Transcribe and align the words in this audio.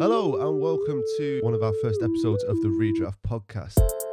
Hello, 0.00 0.36
and 0.36 0.60
welcome 0.60 1.02
to 1.18 1.40
one 1.42 1.54
of 1.54 1.62
our 1.64 1.72
first 1.82 2.00
episodes 2.02 2.44
of 2.44 2.60
the 2.60 2.68
Redraft 2.68 3.16
podcast. 3.26 4.03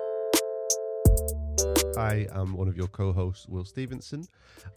I 1.97 2.27
am 2.33 2.53
one 2.53 2.67
of 2.67 2.77
your 2.77 2.87
co 2.87 3.11
hosts, 3.11 3.47
Will 3.47 3.65
Stevenson. 3.65 4.25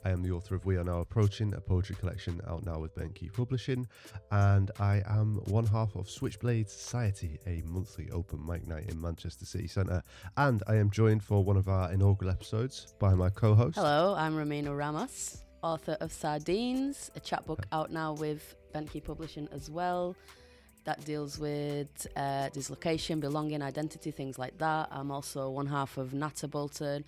I 0.05 0.11
am 0.11 0.23
the 0.23 0.33
author 0.33 0.55
of 0.55 0.65
We 0.67 0.77
Are 0.77 0.85
Now 0.85 0.99
Approaching, 1.01 1.55
a 1.55 1.61
poetry 1.61 1.95
collection 1.97 2.41
out 2.49 2.67
now 2.67 2.79
with 2.81 2.95
Bent 2.95 3.15
Key 3.15 3.29
Publishing. 3.29 3.87
And 4.33 4.71
I 4.81 5.03
am 5.07 5.37
one 5.47 5.67
half 5.67 5.95
of 5.95 6.11
Switchblade 6.11 6.69
Society, 6.69 7.39
a 7.47 7.63
monthly 7.67 8.11
open 8.11 8.45
mic 8.45 8.67
night 8.67 8.91
in 8.91 9.01
Manchester 9.01 9.45
City 9.45 9.69
Centre. 9.69 10.03
And 10.37 10.63
I 10.67 10.77
am 10.77 10.91
joined 10.91 11.23
for 11.23 11.45
one 11.45 11.57
of 11.57 11.69
our 11.69 11.93
inaugural 11.93 12.31
episodes 12.31 12.95
by 12.99 13.15
my 13.15 13.31
co 13.31 13.55
host. 13.55 13.77
Hello, 13.77 14.15
I'm 14.17 14.35
Romina 14.35 14.77
Ramos, 14.77 15.45
author 15.63 15.97
of 16.01 16.13
Sardines, 16.13 17.11
a 17.15 17.21
chapbook 17.21 17.65
out 17.71 17.93
now 17.93 18.15
with 18.15 18.57
Bent 18.73 18.91
Key 18.91 19.01
Publishing 19.01 19.49
as 19.53 19.71
well. 19.71 20.17
That 20.85 21.05
deals 21.05 21.39
with 21.39 22.07
uh, 22.15 22.51
dislocation, 22.51 23.21
belonging, 23.21 23.63
identity, 23.63 24.11
things 24.11 24.39
like 24.39 24.59
that. 24.59 24.89
I'm 24.91 25.11
also 25.11 25.49
one 25.49 25.67
half 25.67 25.97
of 25.97 26.13
Nata 26.13 26.47
Bolton, 26.47 27.05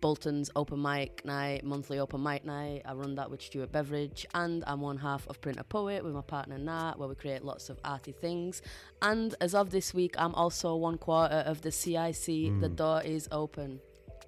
Bolton's 0.00 0.50
open 0.56 0.82
mic 0.82 1.24
night, 1.24 1.62
monthly 1.62 1.98
open 1.98 2.22
mic 2.22 2.44
night. 2.44 2.82
I 2.84 2.92
run 2.94 3.14
that 3.14 3.30
with 3.30 3.40
Stuart 3.40 3.70
Beveridge, 3.70 4.26
and 4.34 4.64
I'm 4.66 4.80
one 4.80 4.96
half 4.98 5.28
of 5.28 5.40
Print 5.40 5.60
a 5.60 5.64
Poet 5.64 6.02
with 6.02 6.12
my 6.12 6.22
partner 6.22 6.58
Nat, 6.58 6.94
where 6.98 7.08
we 7.08 7.14
create 7.14 7.44
lots 7.44 7.70
of 7.70 7.78
arty 7.84 8.12
things. 8.12 8.62
And 9.00 9.34
as 9.40 9.54
of 9.54 9.70
this 9.70 9.94
week, 9.94 10.14
I'm 10.18 10.34
also 10.34 10.74
one 10.74 10.98
quarter 10.98 11.44
of 11.46 11.62
the 11.62 11.70
CIC. 11.70 12.60
The 12.60 12.70
door 12.74 13.02
is 13.02 13.28
open. 13.30 13.80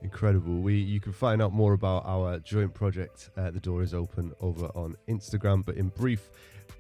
Incredible. 0.03 0.61
We 0.61 0.75
you 0.77 1.01
can 1.01 1.13
find 1.13 1.41
out 1.41 1.53
more 1.53 1.73
about 1.73 2.05
our 2.05 2.39
joint 2.39 2.75
project. 2.75 3.31
Uh, 3.37 3.51
the 3.51 3.61
door 3.61 3.83
is 3.83 3.95
open 3.95 4.33
over 4.41 4.67
on 4.75 4.97
Instagram. 5.09 5.65
But 5.65 5.77
in 5.77 5.89
brief, 5.89 6.31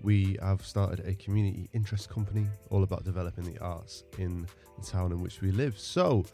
we 0.04 0.36
have 0.42 0.64
started 0.64 1.04
a 1.06 1.14
community 1.14 1.70
interest 1.72 2.10
company 2.10 2.46
all 2.70 2.82
about 2.82 3.04
developing 3.04 3.44
the 3.50 3.58
arts 3.60 4.04
in 4.18 4.46
the 4.78 4.86
town 4.86 5.10
in 5.12 5.20
which 5.20 5.40
we 5.40 5.50
live. 5.50 5.78
So, 5.78 6.26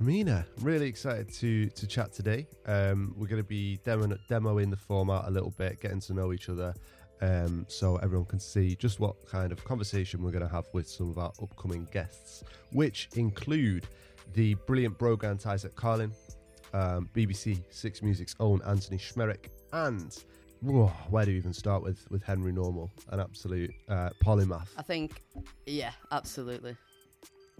Mina, 0.00 0.46
really 0.62 0.88
excited 0.88 1.32
to 1.34 1.68
to 1.68 1.86
chat 1.86 2.12
today. 2.12 2.46
Um, 2.64 3.14
we're 3.16 3.28
going 3.28 3.42
to 3.42 3.48
be 3.48 3.78
demoing, 3.84 4.18
demoing 4.30 4.70
the 4.70 4.76
format 4.76 5.24
a 5.26 5.30
little 5.30 5.52
bit, 5.58 5.80
getting 5.80 6.00
to 6.00 6.14
know 6.14 6.32
each 6.32 6.48
other. 6.48 6.74
Um, 7.22 7.64
so 7.68 7.96
everyone 7.96 8.26
can 8.26 8.40
see 8.40 8.76
just 8.76 9.00
what 9.00 9.14
kind 9.26 9.52
of 9.52 9.64
conversation 9.64 10.22
we're 10.22 10.32
going 10.32 10.46
to 10.46 10.52
have 10.52 10.66
with 10.74 10.88
some 10.88 11.10
of 11.10 11.18
our 11.18 11.32
upcoming 11.42 11.88
guests, 11.90 12.44
which 12.72 13.08
include 13.14 13.86
the 14.34 14.54
brilliant 14.66 14.98
Brogan 14.98 15.38
Isaac 15.46 15.74
Carlin, 15.76 16.12
um, 16.74 17.08
BBC 17.14 17.58
Six 17.70 18.02
Music's 18.02 18.34
own 18.38 18.60
Anthony 18.66 18.98
Szmierek, 18.98 19.46
and 19.72 20.24
where 20.66 21.24
do 21.24 21.30
you 21.30 21.36
even 21.38 21.52
start 21.52 21.82
with 21.82 22.06
with 22.10 22.22
Henry 22.22 22.52
Normal, 22.52 22.90
an 23.10 23.20
absolute 23.20 23.72
uh, 23.88 24.10
polymath. 24.24 24.68
I 24.76 24.82
think, 24.82 25.22
yeah, 25.66 25.92
absolutely. 26.12 26.76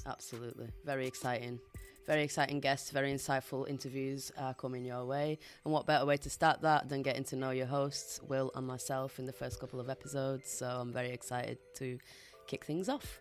Absolutely. 0.07 0.69
Very 0.85 1.07
exciting. 1.07 1.59
Very 2.07 2.23
exciting 2.23 2.61
guests, 2.61 2.91
very 2.91 3.13
insightful 3.13 3.69
interviews 3.69 4.31
coming 4.59 4.85
your 4.85 5.05
way. 5.05 5.39
And 5.65 5.73
what 5.73 5.87
better 5.87 6.07
way 6.07 6.17
to 6.19 6.31
start 6.31 6.61
that 6.63 6.89
than 6.89 7.03
getting 7.03 7.25
to 7.25 7.37
know 7.37 7.51
your 7.51 7.67
hosts, 7.67 8.21
Will 8.23 8.53
and 8.55 8.65
myself, 8.65 9.19
in 9.19 9.25
the 9.25 9.33
first 9.33 9.59
couple 9.59 9.81
of 9.81 9.91
episodes? 9.91 10.49
So 10.49 10.67
I'm 10.67 10.93
very 10.93 11.11
excited 11.11 11.59
to 11.77 11.99
kick 12.47 12.65
things 12.65 12.89
off. 12.89 13.21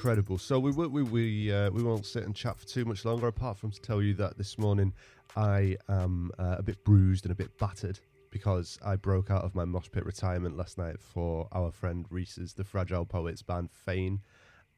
Incredible. 0.00 0.38
So 0.38 0.58
we 0.58 0.70
won't- 0.70 0.92
we 0.92 1.02
we 1.02 1.52
uh, 1.52 1.70
we 1.70 1.82
won't 1.82 2.06
sit 2.06 2.22
and 2.24 2.34
chat 2.34 2.58
for 2.58 2.66
too 2.66 2.86
much 2.86 3.04
longer. 3.04 3.26
Apart 3.26 3.58
from 3.58 3.70
to 3.70 3.78
tell 3.82 4.00
you 4.00 4.14
that 4.14 4.38
this 4.38 4.56
morning 4.56 4.94
I 5.36 5.76
am 5.90 6.30
uh, 6.38 6.56
a 6.58 6.62
bit 6.62 6.82
bruised 6.84 7.26
and 7.26 7.32
a 7.32 7.34
bit 7.34 7.58
battered 7.58 7.98
because 8.30 8.78
I 8.82 8.96
broke 8.96 9.30
out 9.30 9.44
of 9.44 9.54
my 9.54 9.66
mosh 9.66 9.90
pit 9.92 10.06
retirement 10.06 10.56
last 10.56 10.78
night 10.78 10.98
for 10.98 11.48
our 11.52 11.70
friend 11.70 12.06
Reese's 12.08 12.54
the 12.54 12.64
Fragile 12.64 13.04
Poets 13.04 13.42
band 13.42 13.70
Fane, 13.70 14.22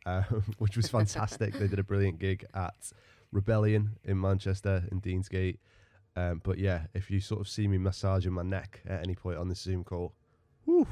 uh, 0.06 0.22
which 0.58 0.76
was 0.76 0.88
fantastic. 0.98 1.54
they 1.54 1.68
did 1.68 1.78
a 1.78 1.84
brilliant 1.84 2.18
gig 2.18 2.44
at 2.54 2.90
Rebellion 3.30 3.90
in 4.02 4.20
Manchester 4.20 4.82
in 4.90 5.00
Deansgate. 5.00 5.58
Um, 6.16 6.40
but 6.42 6.58
yeah, 6.58 6.86
if 6.94 7.12
you 7.12 7.20
sort 7.20 7.40
of 7.40 7.48
see 7.48 7.68
me 7.68 7.78
massaging 7.78 8.32
my 8.32 8.42
neck 8.42 8.80
at 8.88 9.04
any 9.04 9.14
point 9.14 9.38
on 9.38 9.48
this 9.48 9.60
Zoom 9.60 9.84
call, 9.84 10.14
whew, 10.64 10.88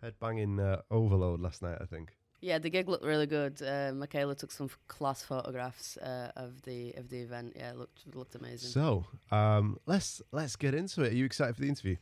head 0.00 0.14
banging 0.18 0.58
uh, 0.58 0.80
overload 0.90 1.40
last 1.40 1.60
night. 1.60 1.76
I 1.78 1.84
think. 1.84 2.14
Yeah, 2.44 2.58
the 2.58 2.70
gig 2.70 2.88
looked 2.88 3.04
really 3.04 3.28
good. 3.28 3.62
Uh, 3.62 3.92
Michaela 3.94 4.34
took 4.34 4.50
some 4.50 4.68
class 4.88 5.22
photographs 5.22 5.96
uh, 5.98 6.32
of 6.34 6.60
the 6.62 6.92
of 6.96 7.08
the 7.08 7.20
event. 7.20 7.52
Yeah, 7.54 7.70
it 7.70 7.78
looked 7.78 8.02
looked 8.16 8.34
amazing. 8.34 8.70
So 8.70 9.04
um, 9.30 9.78
let's 9.86 10.20
let's 10.32 10.56
get 10.56 10.74
into 10.74 11.04
it. 11.04 11.12
Are 11.12 11.14
you 11.14 11.24
excited 11.24 11.54
for 11.54 11.62
the 11.62 11.68
interview? 11.68 11.96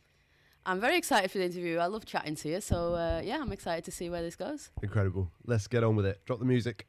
I'm 0.65 0.79
very 0.79 0.97
excited 0.97 1.29
for 1.29 1.37
the 1.37 1.45
interview. 1.45 1.77
I 1.77 1.85
love 1.85 2.05
chatting 2.05 2.35
to 2.37 2.49
you. 2.49 2.59
So 2.59 2.95
uh, 2.95 3.21
yeah, 3.23 3.39
I'm 3.39 3.51
excited 3.51 3.83
to 3.85 3.91
see 3.91 4.09
where 4.09 4.23
this 4.23 4.35
goes. 4.35 4.71
Incredible. 4.81 5.31
Let's 5.45 5.67
get 5.67 5.83
on 5.83 5.95
with 5.95 6.07
it. 6.07 6.25
Drop 6.25 6.39
the 6.39 6.45
music. 6.45 6.87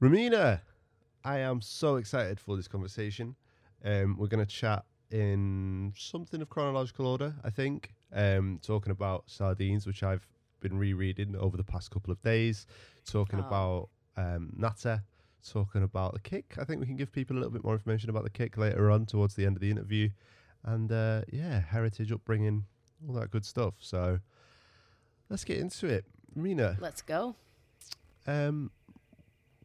Romina, 0.00 0.60
I 1.24 1.38
am 1.38 1.60
so 1.60 1.96
excited 1.96 2.40
for 2.40 2.56
this 2.56 2.68
conversation. 2.68 3.36
Um, 3.84 4.16
we're 4.18 4.28
going 4.28 4.44
to 4.44 4.50
chat 4.50 4.84
in 5.10 5.92
something 5.96 6.40
of 6.42 6.48
chronological 6.48 7.06
order, 7.06 7.34
I 7.44 7.50
think, 7.50 7.92
um, 8.12 8.60
talking 8.62 8.90
about 8.90 9.24
sardines, 9.26 9.86
which 9.86 10.02
I've 10.02 10.26
been 10.60 10.78
rereading 10.78 11.36
over 11.36 11.56
the 11.56 11.64
past 11.64 11.90
couple 11.90 12.12
of 12.12 12.20
days, 12.22 12.66
talking 13.04 13.40
Oh. 13.40 13.46
about 13.46 13.88
um, 14.16 14.52
Natter, 14.56 15.02
talking 15.48 15.82
about 15.82 16.12
the 16.14 16.20
kick. 16.20 16.54
I 16.58 16.64
think 16.64 16.80
we 16.80 16.86
can 16.86 16.96
give 16.96 17.12
people 17.12 17.36
a 17.36 17.38
little 17.38 17.52
bit 17.52 17.62
more 17.64 17.74
information 17.74 18.10
about 18.10 18.24
the 18.24 18.30
kick 18.30 18.56
later 18.56 18.90
on 18.90 19.06
towards 19.06 19.34
the 19.34 19.46
end 19.46 19.56
of 19.56 19.60
the 19.60 19.70
interview. 19.70 20.08
And 20.64 20.90
uh, 20.90 21.22
yeah, 21.32 21.60
heritage, 21.60 22.10
upbringing, 22.10 22.64
all 23.06 23.14
that 23.14 23.30
good 23.30 23.44
stuff. 23.44 23.74
So 23.78 24.18
let's 25.30 25.44
get 25.44 25.58
into 25.58 25.86
it. 25.86 26.04
Mina, 26.34 26.76
Let's 26.80 27.00
go. 27.02 27.36
um, 28.26 28.70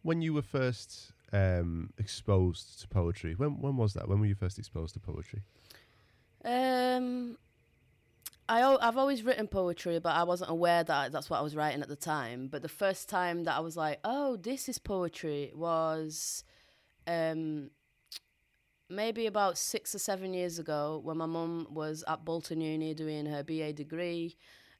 when 0.03 0.21
you 0.21 0.33
were 0.33 0.41
first 0.43 1.12
um, 1.33 1.89
exposed 1.97 2.79
to 2.81 2.87
poetry, 2.87 3.33
when 3.35 3.59
when 3.59 3.75
was 3.75 3.93
that? 3.93 4.07
When 4.07 4.19
were 4.19 4.25
you 4.25 4.35
first 4.35 4.59
exposed 4.59 4.93
to 4.93 4.99
poetry? 4.99 5.41
Um, 6.45 7.37
I 8.47 8.61
I've 8.81 8.97
always 8.97 9.23
written 9.23 9.47
poetry, 9.47 9.99
but 9.99 10.15
I 10.15 10.23
wasn't 10.23 10.51
aware 10.51 10.83
that 10.83 11.11
that's 11.11 11.29
what 11.29 11.39
I 11.39 11.41
was 11.41 11.55
writing 11.55 11.81
at 11.81 11.87
the 11.87 11.95
time. 11.95 12.47
But 12.47 12.61
the 12.61 12.69
first 12.69 13.09
time 13.09 13.45
that 13.45 13.55
I 13.55 13.59
was 13.61 13.75
like, 13.75 13.99
"Oh, 14.03 14.35
this 14.35 14.69
is 14.69 14.77
poetry," 14.77 15.51
was 15.55 16.43
um, 17.07 17.71
maybe 18.89 19.25
about 19.25 19.57
six 19.57 19.95
or 19.95 19.99
seven 19.99 20.33
years 20.33 20.59
ago 20.59 21.01
when 21.03 21.17
my 21.17 21.25
mum 21.25 21.67
was 21.71 22.03
at 22.07 22.23
Bolton 22.25 22.61
Uni 22.61 22.93
doing 22.93 23.25
her 23.25 23.43
BA 23.43 23.73
degree. 23.73 24.37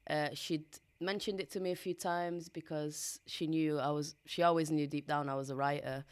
Uh, 0.08 0.28
she'd 0.34 0.64
mentioned 1.00 1.40
it 1.40 1.50
to 1.50 1.60
me 1.60 1.72
a 1.72 1.76
few 1.76 1.94
times 1.94 2.48
because 2.48 3.20
she 3.26 3.46
knew 3.46 3.78
I 3.78 3.90
was. 3.90 4.14
She 4.26 4.42
always 4.42 4.70
knew 4.70 4.86
deep 4.86 5.06
down 5.06 5.28
I 5.28 5.34
was 5.34 5.50
a 5.50 5.56
writer. 5.56 6.04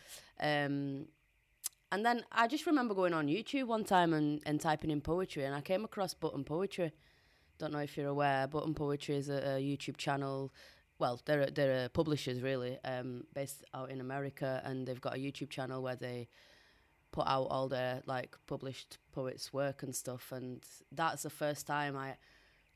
Um, 0.43 1.07
and 1.93 2.05
then 2.05 2.25
I 2.33 2.49
just 2.49 2.67
remember 2.67 2.95
going 2.95 3.15
on 3.15 3.29
YouTube 3.29 3.67
one 3.67 3.85
time 3.85 4.13
and, 4.13 4.43
and 4.45 4.61
typing 4.61 4.91
in 4.91 5.01
poetry, 5.01 5.45
and 5.45 5.55
I 5.55 5.61
came 5.61 5.85
across 5.85 6.15
Button 6.15 6.43
Poetry. 6.45 6.93
Don't 7.59 7.73
know 7.73 7.81
if 7.81 7.97
you're 7.97 8.09
aware. 8.09 8.47
Button 8.47 8.75
Poetry 8.75 9.17
is 9.17 9.29
a, 9.29 9.37
a 9.37 9.61
YouTube 9.61 9.97
channel. 9.97 10.53
Well, 10.99 11.21
they're 11.25 11.47
they're 11.47 11.89
publishers 11.91 12.41
really, 12.41 12.79
um, 12.85 13.25
based 13.35 13.65
out 13.75 13.91
in 13.91 14.01
America, 14.01 14.63
and 14.65 14.87
they've 14.87 15.01
got 15.01 15.17
a 15.17 15.19
YouTube 15.19 15.51
channel 15.51 15.83
where 15.83 15.97
they 15.97 16.29
put 17.13 17.27
out 17.27 17.49
all 17.51 17.69
their 17.69 18.03
like 18.07 18.37
published 18.47 18.99
poets' 19.13 19.53
work 19.53 19.83
and 19.83 19.95
stuff. 19.95 20.33
And 20.33 20.65
that's 20.91 21.23
the 21.23 21.31
first 21.31 21.67
time 21.67 21.97
I 21.97 22.17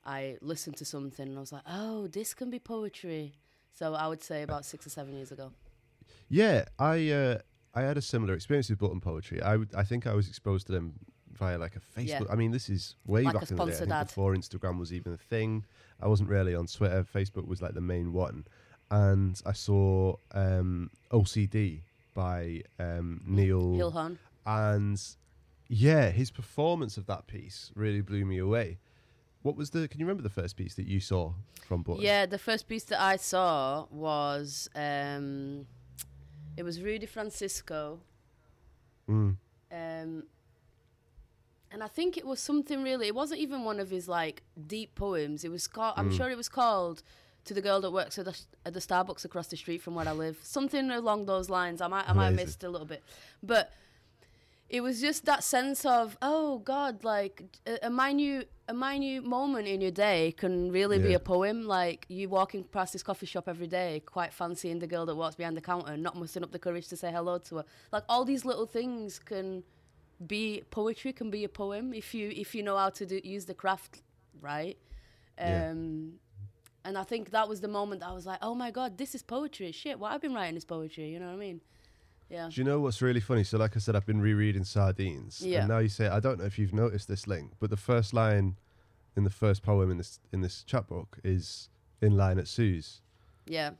I 0.04 0.36
listened 0.40 0.76
to 0.76 0.84
something 0.84 1.26
and 1.26 1.36
I 1.36 1.40
was 1.40 1.52
like, 1.52 1.64
oh, 1.68 2.06
this 2.06 2.32
can 2.32 2.48
be 2.50 2.60
poetry. 2.60 3.32
So 3.72 3.94
I 3.94 4.06
would 4.06 4.22
say 4.22 4.42
about 4.42 4.64
six 4.64 4.86
or 4.86 4.90
seven 4.90 5.14
years 5.16 5.32
ago. 5.32 5.52
Yeah, 6.28 6.66
I 6.78 7.10
uh, 7.10 7.38
I 7.76 7.82
had 7.82 7.96
a 7.96 8.02
similar 8.02 8.34
experience 8.34 8.68
with 8.70 8.78
button 8.78 9.00
poetry. 9.00 9.40
I 9.42 9.56
would 9.56 9.72
I 9.74 9.84
think 9.84 10.06
I 10.06 10.14
was 10.14 10.28
exposed 10.28 10.66
to 10.68 10.72
them 10.72 10.94
via 11.32 11.58
like 11.58 11.76
a 11.76 11.80
Yeah. 12.00 12.20
Facebook. 12.20 12.32
I 12.32 12.34
mean, 12.34 12.50
this 12.50 12.68
is 12.70 12.96
way 13.06 13.22
Like 13.22 13.34
back 13.34 13.50
in 13.50 13.56
the 13.56 13.64
day. 13.66 13.72
I 13.72 13.76
think 13.76 13.90
ad. 13.92 14.06
before 14.08 14.34
Instagram 14.34 14.78
was 14.78 14.92
even 14.92 15.12
a 15.12 15.18
thing. 15.18 15.64
I 16.00 16.08
wasn't 16.08 16.30
really 16.30 16.54
on 16.54 16.66
Twitter. 16.66 17.04
Facebook 17.04 17.46
was 17.46 17.60
like 17.62 17.74
the 17.74 17.80
main 17.82 18.12
one, 18.12 18.46
and 18.90 19.40
I 19.46 19.52
saw 19.52 20.16
um, 20.32 20.90
OCD 21.10 21.82
by 22.14 22.62
um, 22.78 23.20
Neil 23.26 23.72
Hilborn. 23.76 24.16
and 24.46 25.00
yeah, 25.68 26.10
his 26.10 26.30
performance 26.30 26.96
of 26.96 27.06
that 27.06 27.26
piece 27.26 27.72
really 27.74 28.00
blew 28.00 28.24
me 28.24 28.38
away. 28.38 28.78
What 29.42 29.56
was 29.56 29.70
the? 29.70 29.86
Can 29.88 30.00
you 30.00 30.06
remember 30.06 30.22
the 30.22 30.30
first 30.42 30.56
piece 30.56 30.74
that 30.76 30.86
you 30.86 31.00
saw 31.00 31.32
from 31.66 31.82
Button? 31.82 32.02
Yeah, 32.02 32.26
the 32.26 32.38
first 32.38 32.68
piece 32.68 32.84
that 32.84 33.00
I 33.00 33.16
saw 33.16 33.86
was 33.90 34.68
um, 34.74 35.66
it 36.56 36.62
was 36.62 36.80
Rudy 36.82 37.06
Francisco, 37.06 38.00
Mm. 39.08 39.36
um, 39.70 40.22
and 41.70 41.82
I 41.82 41.88
think 41.88 42.16
it 42.16 42.26
was 42.26 42.40
something 42.40 42.82
really. 42.82 43.06
It 43.08 43.14
wasn't 43.14 43.40
even 43.40 43.64
one 43.64 43.78
of 43.80 43.90
his 43.90 44.08
like 44.08 44.42
deep 44.66 44.94
poems. 44.94 45.44
It 45.44 45.50
was 45.50 45.66
called. 45.66 45.94
I'm 45.96 46.10
Mm. 46.10 46.16
sure 46.16 46.30
it 46.30 46.36
was 46.36 46.48
called 46.48 47.02
"To 47.44 47.54
the 47.54 47.60
Girl 47.60 47.80
That 47.80 47.90
Works 47.92 48.18
at 48.18 48.24
the, 48.24 48.38
at 48.64 48.72
the 48.74 48.80
Starbucks 48.80 49.24
across 49.24 49.48
the 49.48 49.56
street 49.56 49.82
from 49.82 49.94
where 49.94 50.08
I 50.08 50.12
live." 50.12 50.38
Something 50.42 50.90
along 50.90 51.26
those 51.26 51.48
lines. 51.50 51.80
I 51.80 51.86
might 51.88 52.08
I 52.08 52.12
might 52.12 52.26
have 52.26 52.34
missed 52.34 52.64
a 52.64 52.68
little 52.68 52.86
bit, 52.86 53.02
but 53.42 53.72
it 54.68 54.80
was 54.80 55.00
just 55.00 55.24
that 55.26 55.44
sense 55.44 55.84
of 55.84 56.16
oh 56.20 56.58
God, 56.58 57.04
like 57.04 57.42
a, 57.66 57.78
a 57.86 57.90
minute 57.90 58.50
a 58.68 58.74
minute 58.74 59.24
moment 59.24 59.68
in 59.68 59.80
your 59.80 59.92
day 59.92 60.32
can 60.36 60.72
really 60.72 60.98
be 60.98 61.14
a 61.14 61.20
poem. 61.20 61.66
Like 61.66 62.04
you 62.08 62.28
walking 62.28 62.64
past 62.64 62.92
this 62.92 63.02
coffee 63.02 63.26
shop 63.26 63.48
every 63.48 63.68
day, 63.68 64.02
quite 64.06 64.32
fancying 64.32 64.80
the 64.80 64.86
girl 64.88 65.06
that 65.06 65.14
walks 65.14 65.36
behind 65.36 65.56
the 65.56 65.60
counter, 65.60 65.96
not 65.96 66.16
mustering 66.16 66.42
up 66.42 66.50
the 66.52 66.58
courage 66.58 66.88
to 66.88 66.96
say 66.96 67.12
hello 67.12 67.38
to 67.38 67.56
her. 67.58 67.64
Like 67.92 68.02
all 68.08 68.24
these 68.24 68.44
little 68.44 68.66
things 68.66 69.18
can 69.18 69.62
be 70.26 70.62
poetry 70.70 71.12
can 71.12 71.30
be 71.30 71.44
a 71.44 71.48
poem 71.48 71.92
if 71.92 72.14
you 72.14 72.30
if 72.34 72.54
you 72.54 72.62
know 72.62 72.76
how 72.76 72.88
to 72.88 73.04
do, 73.04 73.20
use 73.22 73.44
the 73.44 73.52
craft 73.54 74.00
right 74.40 74.78
Yeah. 75.38 75.68
um 75.72 76.14
and 76.86 76.96
i 76.96 77.02
think 77.02 77.32
that 77.32 77.46
was 77.50 77.60
the 77.60 77.68
moment 77.68 78.02
i 78.02 78.12
was 78.12 78.24
like 78.24 78.38
oh 78.40 78.54
my 78.54 78.70
god 78.70 78.96
this 78.96 79.14
is 79.14 79.22
poetry 79.22 79.72
shit 79.72 79.98
what 79.98 80.12
i've 80.12 80.22
been 80.22 80.32
writing 80.32 80.56
is 80.56 80.64
poetry 80.64 81.10
you 81.10 81.18
know 81.20 81.26
what 81.26 81.34
i 81.34 81.36
mean 81.36 81.60
yeah 82.28 82.48
Do 82.48 82.60
you 82.60 82.64
know 82.64 82.80
what's 82.80 83.00
really 83.02 83.20
funny? 83.20 83.44
So, 83.44 83.58
like 83.58 83.76
I 83.76 83.78
said, 83.80 83.94
I've 83.96 84.06
been 84.06 84.20
rereading 84.20 84.64
Sardines, 84.64 85.40
Yeah. 85.40 85.60
and 85.60 85.68
now 85.68 85.78
you 85.78 85.88
say 85.88 86.08
I 86.08 86.20
don't 86.20 86.38
know 86.38 86.44
if 86.44 86.58
you've 86.58 86.72
noticed 86.74 87.08
this 87.08 87.26
link, 87.26 87.52
but 87.60 87.70
the 87.70 87.76
first 87.76 88.12
line 88.12 88.56
in 89.16 89.24
the 89.24 89.30
first 89.30 89.62
poem 89.62 89.90
in 89.90 89.96
this 89.98 90.20
in 90.32 90.40
this 90.42 90.62
chapbook 90.64 91.18
is 91.24 91.68
in 92.00 92.16
line 92.16 92.38
at 92.38 92.48
Sue's, 92.48 93.00
yeah 93.46 93.70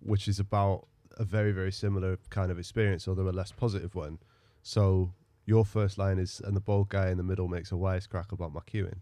which 0.00 0.28
is 0.28 0.38
about 0.38 0.86
a 1.16 1.24
very 1.24 1.50
very 1.52 1.72
similar 1.72 2.18
kind 2.30 2.50
of 2.50 2.58
experience, 2.58 3.08
although 3.08 3.28
a 3.28 3.30
less 3.40 3.50
positive 3.52 3.94
one. 3.94 4.18
So 4.62 5.12
your 5.46 5.64
first 5.64 5.96
line 5.96 6.18
is, 6.18 6.40
and 6.44 6.54
the 6.56 6.60
bald 6.60 6.88
guy 6.88 7.08
in 7.10 7.16
the 7.16 7.22
middle 7.22 7.48
makes 7.48 7.70
a 7.72 7.76
wisecrack 7.76 8.32
about 8.32 8.52
my 8.52 8.60
queuing. 8.60 8.98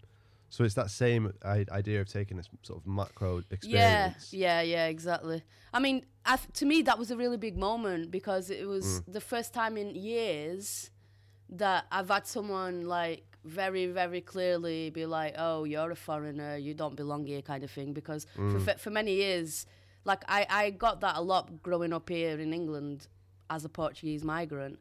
So 0.54 0.62
it's 0.64 0.74
that 0.82 0.90
same 0.90 1.22
I- 1.44 1.66
idea 1.80 1.98
of 2.02 2.06
taking 2.18 2.36
this 2.38 2.48
sort 2.62 2.78
of 2.80 2.86
macro 2.86 3.42
experience. 3.50 4.32
yeah 4.32 4.60
yeah 4.60 4.60
yeah, 4.74 4.86
exactly 4.96 5.38
i 5.72 5.78
mean 5.86 5.96
I 6.32 6.36
th- 6.36 6.52
to 6.60 6.64
me 6.72 6.76
that 6.88 6.96
was 7.02 7.10
a 7.10 7.16
really 7.22 7.36
big 7.48 7.56
moment 7.68 8.02
because 8.18 8.44
it 8.60 8.66
was 8.74 8.84
Mm. 8.86 9.12
the 9.18 9.20
first 9.32 9.50
time 9.60 9.74
in 9.82 9.88
years 10.12 10.90
that 11.62 11.80
i've 11.96 12.08
had 12.16 12.26
someone 12.36 12.76
like 12.98 13.22
very 13.44 13.84
very 13.86 14.20
clearly 14.32 14.90
be 14.90 15.04
like 15.18 15.34
oh 15.46 15.64
you're 15.72 15.90
a 15.98 16.00
foreigner 16.08 16.56
you 16.66 16.72
don't 16.82 16.96
belong 17.02 17.22
here 17.26 17.42
kind 17.42 17.62
of 17.66 17.70
thing 17.78 17.92
because 18.00 18.22
for, 18.34 18.40
Mm. 18.42 18.64
for, 18.64 18.74
for 18.84 18.90
many 18.90 19.14
years 19.24 19.66
like 20.10 20.22
I, 20.28 20.40
I 20.62 20.70
got 20.70 21.00
that 21.04 21.16
a 21.16 21.24
lot 21.32 21.44
growing 21.66 21.92
up 21.98 22.08
here 22.08 22.36
in 22.44 22.50
england 22.60 22.98
as 23.50 23.64
a 23.64 23.68
portuguese 23.80 24.22
migrant 24.24 24.78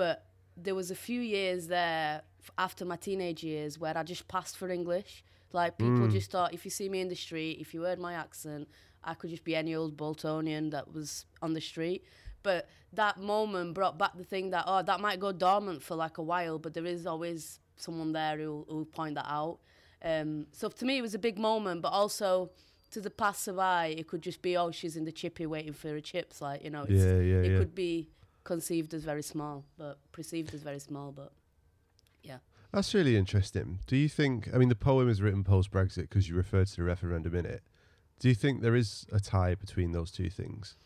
but 0.00 0.16
there 0.56 0.74
was 0.74 0.90
a 0.90 0.94
few 0.94 1.20
years 1.20 1.66
there 1.68 2.22
after 2.58 2.84
my 2.84 2.96
teenage 2.96 3.42
years 3.42 3.78
where 3.78 3.96
i 3.96 4.02
just 4.02 4.26
passed 4.28 4.56
for 4.56 4.68
english 4.68 5.22
like 5.52 5.76
people 5.78 6.06
Mm. 6.06 6.12
just 6.12 6.30
thought 6.30 6.54
if 6.54 6.64
you 6.64 6.70
see 6.70 6.88
me 6.88 7.00
in 7.00 7.08
the 7.08 7.14
street 7.16 7.58
if 7.60 7.74
you 7.74 7.82
heard 7.82 7.98
my 7.98 8.14
accent 8.14 8.68
i 9.04 9.14
could 9.14 9.30
just 9.30 9.44
be 9.44 9.54
any 9.56 9.74
old 9.74 9.96
boltonian 9.96 10.70
that 10.70 10.92
was 10.92 11.26
on 11.42 11.54
the 11.54 11.60
street 11.60 12.04
but 12.42 12.68
that 12.92 13.18
moment 13.18 13.74
brought 13.74 13.98
back 13.98 14.12
the 14.16 14.24
thing 14.24 14.50
that 14.50 14.64
oh 14.66 14.82
that 14.82 15.00
might 15.00 15.20
go 15.20 15.32
dormant 15.32 15.82
for 15.82 15.94
like 15.94 16.18
a 16.18 16.22
while 16.22 16.58
but 16.58 16.74
there 16.74 16.86
is 16.86 17.06
always 17.06 17.60
someone 17.76 18.12
there 18.12 18.36
who 18.38 18.64
who 18.68 18.84
point 18.84 19.14
that 19.14 19.26
out 19.28 19.58
um, 20.02 20.46
so 20.52 20.68
to 20.68 20.84
me 20.86 20.96
it 20.98 21.02
was 21.02 21.14
a 21.14 21.18
big 21.18 21.38
moment 21.38 21.82
but 21.82 21.90
also 21.90 22.50
to 22.90 23.00
the 23.00 23.10
passerby 23.10 23.94
it 24.00 24.08
could 24.08 24.22
just 24.22 24.40
be 24.42 24.56
oh 24.56 24.70
she's 24.70 24.96
in 24.96 25.04
the 25.04 25.12
chippy 25.12 25.46
waiting 25.46 25.72
for 25.74 25.88
her 25.88 26.00
chips 26.00 26.40
like 26.40 26.64
you 26.64 26.70
know 26.70 26.82
it's, 26.88 26.92
Yeah, 27.04 27.20
yeah, 27.20 27.42
it 27.46 27.52
yeah. 27.52 27.58
could 27.58 27.74
be 27.74 28.08
conceived 28.44 28.94
as 28.94 29.04
very 29.04 29.22
small 29.22 29.64
but 29.76 29.98
perceived 30.12 30.54
as 30.54 30.62
very 30.62 30.78
small 30.78 31.12
but 31.12 31.32
yeah. 32.22 32.38
That's 32.72 32.94
really 32.94 33.16
interesting. 33.16 33.80
Do 33.86 33.96
you 33.96 34.08
think? 34.08 34.48
I 34.54 34.58
mean, 34.58 34.68
the 34.68 34.76
poem 34.76 35.08
is 35.08 35.20
written 35.20 35.42
post 35.42 35.72
Brexit 35.72 36.02
because 36.02 36.28
you 36.28 36.36
referred 36.36 36.68
to 36.68 36.76
the 36.76 36.84
referendum 36.84 37.34
in 37.34 37.44
it. 37.44 37.62
Do 38.20 38.28
you 38.28 38.34
think 38.34 38.60
there 38.60 38.76
is 38.76 39.06
a 39.12 39.18
tie 39.18 39.54
between 39.54 39.92
those 39.92 40.10
two 40.10 40.30
things? 40.30 40.76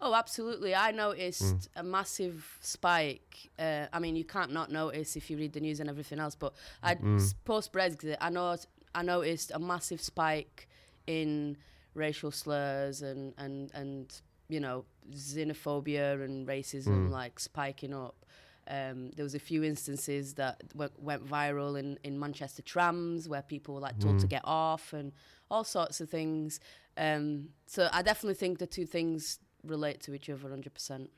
Oh, 0.00 0.14
absolutely. 0.14 0.74
I 0.74 0.92
noticed 0.92 1.68
a 1.74 1.82
massive 1.82 2.58
spike. 2.60 3.50
Uh, 3.58 3.86
I 3.92 3.98
mean, 3.98 4.14
you 4.14 4.24
can't 4.24 4.52
not 4.52 4.70
notice 4.70 5.16
if 5.16 5.30
you 5.30 5.36
read 5.36 5.52
the 5.52 5.60
news 5.60 5.80
and 5.80 5.88
everything 5.88 6.18
else, 6.18 6.34
but 6.34 6.52
I 6.82 6.96
post 7.44 7.72
Brexit, 7.72 8.16
I 8.20 8.30
know 8.30 8.56
I 8.94 9.02
noticed 9.02 9.52
a 9.54 9.58
massive 9.58 10.00
spike 10.00 10.68
in 11.06 11.56
racial 11.94 12.30
slurs 12.30 13.02
and 13.02 13.32
and 13.38 13.70
and 13.74 14.20
you 14.48 14.60
know 14.60 14.84
xenophobia 15.10 16.22
and 16.24 16.46
racism 16.46 17.10
like 17.10 17.38
spiking 17.38 17.94
up. 17.94 18.24
Um, 18.68 19.12
there 19.14 19.22
was 19.22 19.36
a 19.36 19.38
few 19.38 19.62
instances 19.62 20.34
that 20.34 20.68
w- 20.70 20.90
went 20.98 21.24
viral 21.24 21.78
in, 21.78 22.00
in 22.02 22.18
Manchester 22.18 22.62
trams 22.62 23.28
where 23.28 23.42
people 23.42 23.74
were 23.74 23.80
like 23.80 23.98
told 24.00 24.18
to 24.18 24.26
get 24.26 24.42
off 24.42 24.92
and 24.92 25.12
all 25.50 25.62
sorts 25.62 26.00
of 26.00 26.10
things. 26.10 26.58
Um, 26.96 27.50
so 27.66 27.88
I 27.92 28.02
definitely 28.02 28.34
think 28.34 28.58
the 28.58 28.66
two 28.66 28.84
things 28.84 29.38
relate 29.62 30.00
to 30.02 30.14
each 30.14 30.28
other 30.28 30.48
100%. 30.48 31.08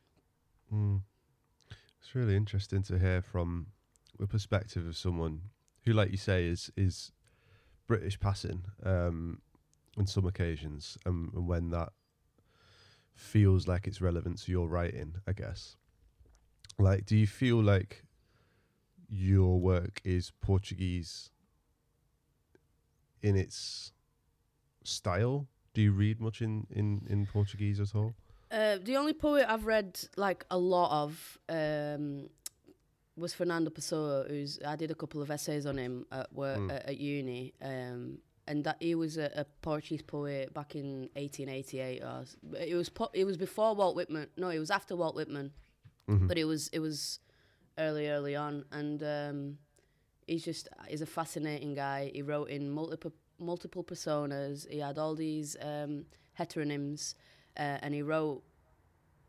Mm. 0.75 1.01
It's 2.01 2.15
really 2.15 2.37
interesting 2.37 2.83
to 2.85 2.99
hear 2.99 3.23
from 3.23 3.69
the 4.19 4.27
perspective 4.27 4.87
of 4.87 4.97
someone 4.97 5.43
who, 5.85 5.93
like 5.93 6.11
you 6.11 6.17
say, 6.17 6.47
is 6.47 6.71
is 6.77 7.13
British 7.87 8.21
passing 8.21 8.65
um, 8.83 9.41
on 9.97 10.07
some 10.07 10.27
occasions, 10.27 10.99
um, 11.07 11.33
and 11.35 11.49
when 11.49 11.71
that 11.71 11.93
feels 13.19 13.67
like 13.67 13.87
it's 13.87 14.01
relevant 14.01 14.39
to 14.39 14.51
your 14.53 14.69
writing, 14.69 15.15
I 15.27 15.33
guess. 15.33 15.77
Like, 16.79 17.05
do 17.07 17.17
you 17.17 17.27
feel 17.27 17.61
like 17.63 18.05
your 19.09 19.59
work 19.61 20.01
is 20.05 20.33
Portuguese 20.41 21.31
in 23.23 23.37
its 23.37 23.93
style? 24.85 25.49
Do 25.75 25.83
you 25.83 25.93
read 25.93 26.21
much 26.21 26.41
in, 26.43 26.67
in, 26.71 27.07
in 27.09 27.27
Portuguese 27.27 27.81
at 27.81 27.95
all? 27.95 28.15
Uh, 28.51 28.79
the 28.83 28.97
only 28.97 29.13
poet 29.13 29.45
I've 29.49 29.67
read 29.67 29.99
like 30.17 30.45
a 30.51 30.57
lot 30.57 30.91
of 31.03 31.39
um, 31.49 32.29
was 33.17 33.35
Fernando 33.35 33.71
Pessoa, 33.71 34.27
who's 34.29 34.59
I 34.67 34.77
did 34.77 34.91
a 34.91 34.95
couple 34.95 35.21
of 35.21 35.31
essays 35.31 35.67
on 35.67 35.77
him 35.77 36.07
at 36.13 36.33
work 36.33 36.59
Mm. 36.59 36.73
at, 36.75 36.87
at 36.91 36.99
uni, 36.99 37.53
um, 37.61 38.19
and 38.49 38.65
that 38.65 38.77
he 38.81 38.95
was 38.95 39.17
a, 39.19 39.31
a 39.37 39.45
Portuguese 39.63 40.03
poet 40.03 40.53
back 40.55 40.75
in 40.75 41.09
1888. 41.15 42.03
Or, 42.03 42.25
it 42.59 42.75
was 42.75 42.89
po- 42.89 43.11
it 43.13 43.25
was 43.25 43.37
before 43.37 43.75
Walt 43.77 43.95
Whitman. 43.95 44.29
No, 44.37 44.49
it 44.49 44.59
was 44.59 44.71
after 44.71 44.97
Walt 44.97 45.15
Whitman, 45.15 45.53
Mhm. 46.09 46.27
but 46.29 46.37
it 46.39 46.45
was 46.47 46.69
it 46.73 46.81
was 46.81 47.21
early 47.77 48.09
early 48.09 48.35
on, 48.35 48.65
and 48.73 49.03
um, 49.03 49.59
he's 50.27 50.45
just 50.45 50.69
he's 50.89 51.03
a 51.03 51.07
fascinating 51.07 51.75
guy. 51.75 52.11
He 52.15 52.23
wrote 52.23 52.49
in 52.51 52.71
multiple 52.71 53.13
multiple 53.39 53.85
personas. 53.85 54.67
He 54.69 54.79
had 54.79 54.99
all 54.99 55.15
these 55.15 55.57
um, 55.61 56.07
heteronyms, 56.41 57.15
uh, 57.57 57.79
and 57.83 57.95
he 57.95 58.03
wrote 58.03 58.43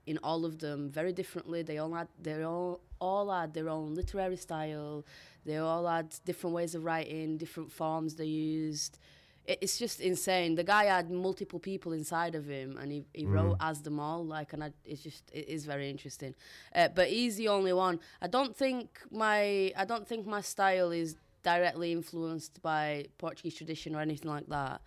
in 0.09 0.17
all 0.23 0.43
of 0.43 0.57
them 0.57 0.89
very 0.89 1.13
differently. 1.13 1.61
They 1.61 1.77
all 1.77 1.93
had 1.93 2.07
they 2.19 2.43
all 2.43 2.81
all 2.99 3.31
had 3.31 3.53
their 3.53 3.69
own 3.69 3.93
literary 3.93 4.37
style. 4.37 5.05
They 5.45 5.57
all 5.57 5.85
had 5.85 6.15
different 6.25 6.55
ways 6.55 6.73
of 6.75 6.83
writing, 6.83 7.37
different 7.37 7.71
forms 7.71 8.15
they 8.15 8.25
used. 8.25 8.97
It, 9.45 9.59
it's 9.61 9.77
just 9.77 10.01
insane. 10.01 10.55
The 10.55 10.63
guy 10.63 10.85
had 10.85 11.11
multiple 11.11 11.59
people 11.59 11.93
inside 11.93 12.33
of 12.33 12.47
him, 12.47 12.77
and 12.81 12.91
he, 12.91 13.03
he 13.13 13.25
wrote 13.25 13.57
as 13.59 13.81
them 13.83 13.99
all. 13.99 14.25
Like, 14.25 14.51
and 14.53 14.63
I, 14.63 14.71
it's 14.83 15.03
just 15.03 15.23
it 15.31 15.47
is 15.47 15.65
very 15.65 15.87
interesting. 15.91 16.33
Uh, 16.75 16.89
but 16.97 17.07
he's 17.07 17.35
the 17.37 17.47
only 17.47 17.71
one. 17.71 17.99
I 18.19 18.27
don't 18.27 18.55
think 18.55 18.99
my 19.11 19.71
I 19.77 19.85
don't 19.85 20.07
think 20.07 20.25
my 20.25 20.41
style 20.41 20.91
is 20.91 21.15
directly 21.43 21.91
influenced 21.91 22.61
by 22.63 23.05
Portuguese 23.19 23.55
tradition 23.55 23.95
or 23.95 24.01
anything 24.01 24.31
like 24.31 24.47
that. 24.47 24.81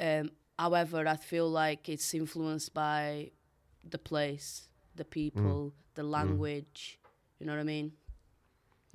Um, 0.00 0.30
however, 0.58 1.06
I 1.06 1.16
feel 1.16 1.48
like 1.50 1.90
it's 1.90 2.12
influenced 2.14 2.72
by 2.72 3.32
the 3.90 3.98
place, 3.98 4.68
the 4.94 5.04
people, 5.04 5.72
the 5.94 6.02
language. 6.02 6.98
You 7.38 7.46
know 7.46 7.52
what 7.52 7.60
I 7.60 7.64
mean? 7.64 7.92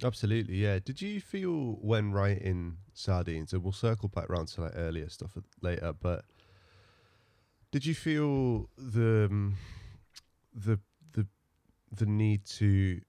Absolutely, 0.03 0.55
yeah. 0.55 0.79
Did 0.79 1.01
you 1.01 1.21
feel 1.21 1.77
when 1.81 2.11
writing 2.11 2.77
Sardines, 2.93 3.53
and 3.53 3.63
we'll 3.63 3.71
circle 3.71 4.09
back 4.09 4.29
around 4.29 4.47
to 4.49 4.61
like 4.61 4.73
earlier 4.75 5.09
stuff 5.09 5.37
later, 5.61 5.93
but 5.93 6.25
did 7.71 7.85
you 7.85 7.95
feel 7.95 8.69
the 8.77 9.27
um, 9.29 9.55
the 10.53 10.79
the 11.13 11.27
the 11.91 12.05
need 12.05 12.45
to 12.45 13.01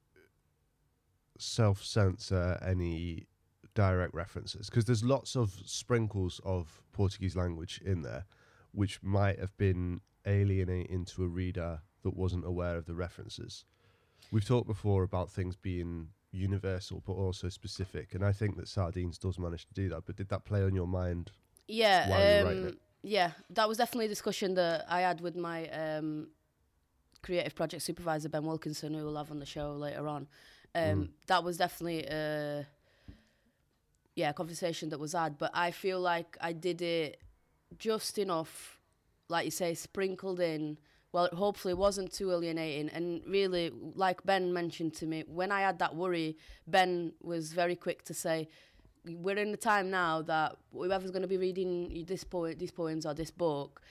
self 1.39 1.83
censor 1.83 2.59
any 2.65 3.27
direct 3.75 4.15
references? 4.15 4.69
Because 4.69 4.85
there's 4.85 5.03
lots 5.03 5.35
of 5.35 5.53
sprinkles 5.65 6.41
of 6.45 6.83
Portuguese 6.93 7.37
language 7.37 7.81
in 7.85 8.03
there, 8.03 8.27
which 8.73 9.03
might 9.03 9.39
have 9.39 9.57
been 9.57 10.01
alienating 10.27 11.05
to 11.07 11.25
a 11.25 11.29
reader 11.29 11.81
that 12.03 12.17
wasn't 12.17 12.45
aware 12.45 12.77
of 12.77 12.87
the 12.87 12.95
references. 12.95 13.65
We've 14.31 14.45
talked 14.45 14.67
before 14.67 15.03
about 15.03 15.31
things 15.31 15.57
being 15.57 16.09
universal 16.33 17.03
but 17.07 17.13
also 17.13 17.49
specific, 17.49 18.15
and 18.15 18.25
I 18.25 18.33
think 18.33 18.57
that 18.57 18.67
Sardines 18.69 19.19
does 19.19 19.39
manage 19.39 19.67
to 19.67 19.75
do 19.75 19.89
that. 19.91 20.07
But 20.07 20.17
did 20.17 20.29
that 20.31 20.45
play 20.45 20.63
on 20.63 20.75
your 20.75 20.87
mind 20.87 21.31
Yeah, 21.69 22.45
um, 22.47 22.79
yeah, 23.03 23.33
that 23.51 23.69
was 23.69 23.79
definitely 23.79 24.07
a 24.07 24.09
discussion 24.09 24.55
that 24.55 24.87
I 24.89 25.01
had 25.01 25.21
with 25.21 25.37
my 25.37 25.69
um, 25.69 26.29
creative 27.23 27.55
project 27.55 27.83
supervisor 27.83 28.29
Ben 28.29 28.45
Wilkinson, 28.45 28.95
who 28.95 29.05
we'll 29.05 29.17
have 29.17 29.31
on 29.31 29.39
the 29.41 29.47
show 29.47 29.73
later 29.73 30.09
on. 30.09 30.29
Um, 30.75 30.83
Mm. 30.83 31.09
That 31.27 31.45
was 31.45 31.59
definitely 31.59 32.07
a 32.07 32.67
yeah 34.15 34.31
a 34.31 34.33
conversation 34.33 34.89
that 34.91 34.99
was 34.99 35.13
had, 35.13 35.37
but 35.39 35.51
I 35.55 35.71
feel 35.71 36.01
like 36.01 36.37
I 36.41 36.53
did 36.53 36.81
it 36.81 37.21
just 37.79 38.19
enough, 38.19 38.79
like 39.33 39.45
you 39.47 39.51
say, 39.51 39.75
sprinkled 39.75 40.41
in. 40.41 40.79
Well, 41.15 41.29
hopefully, 41.45 41.73
it 41.73 41.79
wasn't 41.79 42.11
too 42.19 42.31
alienating, 42.33 42.89
and 42.97 43.21
really, 43.27 43.71
like 44.05 44.19
Ben 44.25 44.45
mentioned 44.53 44.95
to 45.01 45.07
me, 45.07 45.25
when 45.27 45.51
I 45.53 45.61
had 45.61 45.79
that 45.81 45.95
worry, 45.95 46.39
Ben 46.67 47.13
was 47.23 47.53
very 47.53 47.77
quick 47.77 48.03
to 48.05 48.15
say, 48.15 48.49
we're 49.05 49.37
in 49.37 49.53
a 49.53 49.57
time 49.57 49.91
now 49.91 50.23
that 50.23 50.57
whoever's 50.73 51.11
going 51.11 51.23
to 51.23 51.29
be 51.29 51.37
reading 51.37 52.05
this 52.09 52.25
poem, 52.25 52.55
these 52.57 52.71
poems 52.71 53.05
or 53.05 53.13
this 53.15 53.31
book 53.33 53.83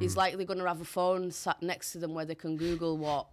is 0.00 0.16
likely 0.16 0.44
going 0.44 0.60
to 0.60 0.66
have 0.72 0.80
a 0.80 0.84
phone 0.84 1.32
sat 1.32 1.60
next 1.60 1.90
to 1.92 1.98
them 1.98 2.14
where 2.14 2.24
they 2.24 2.34
can 2.36 2.56
Google 2.56 2.96
what 2.96 3.26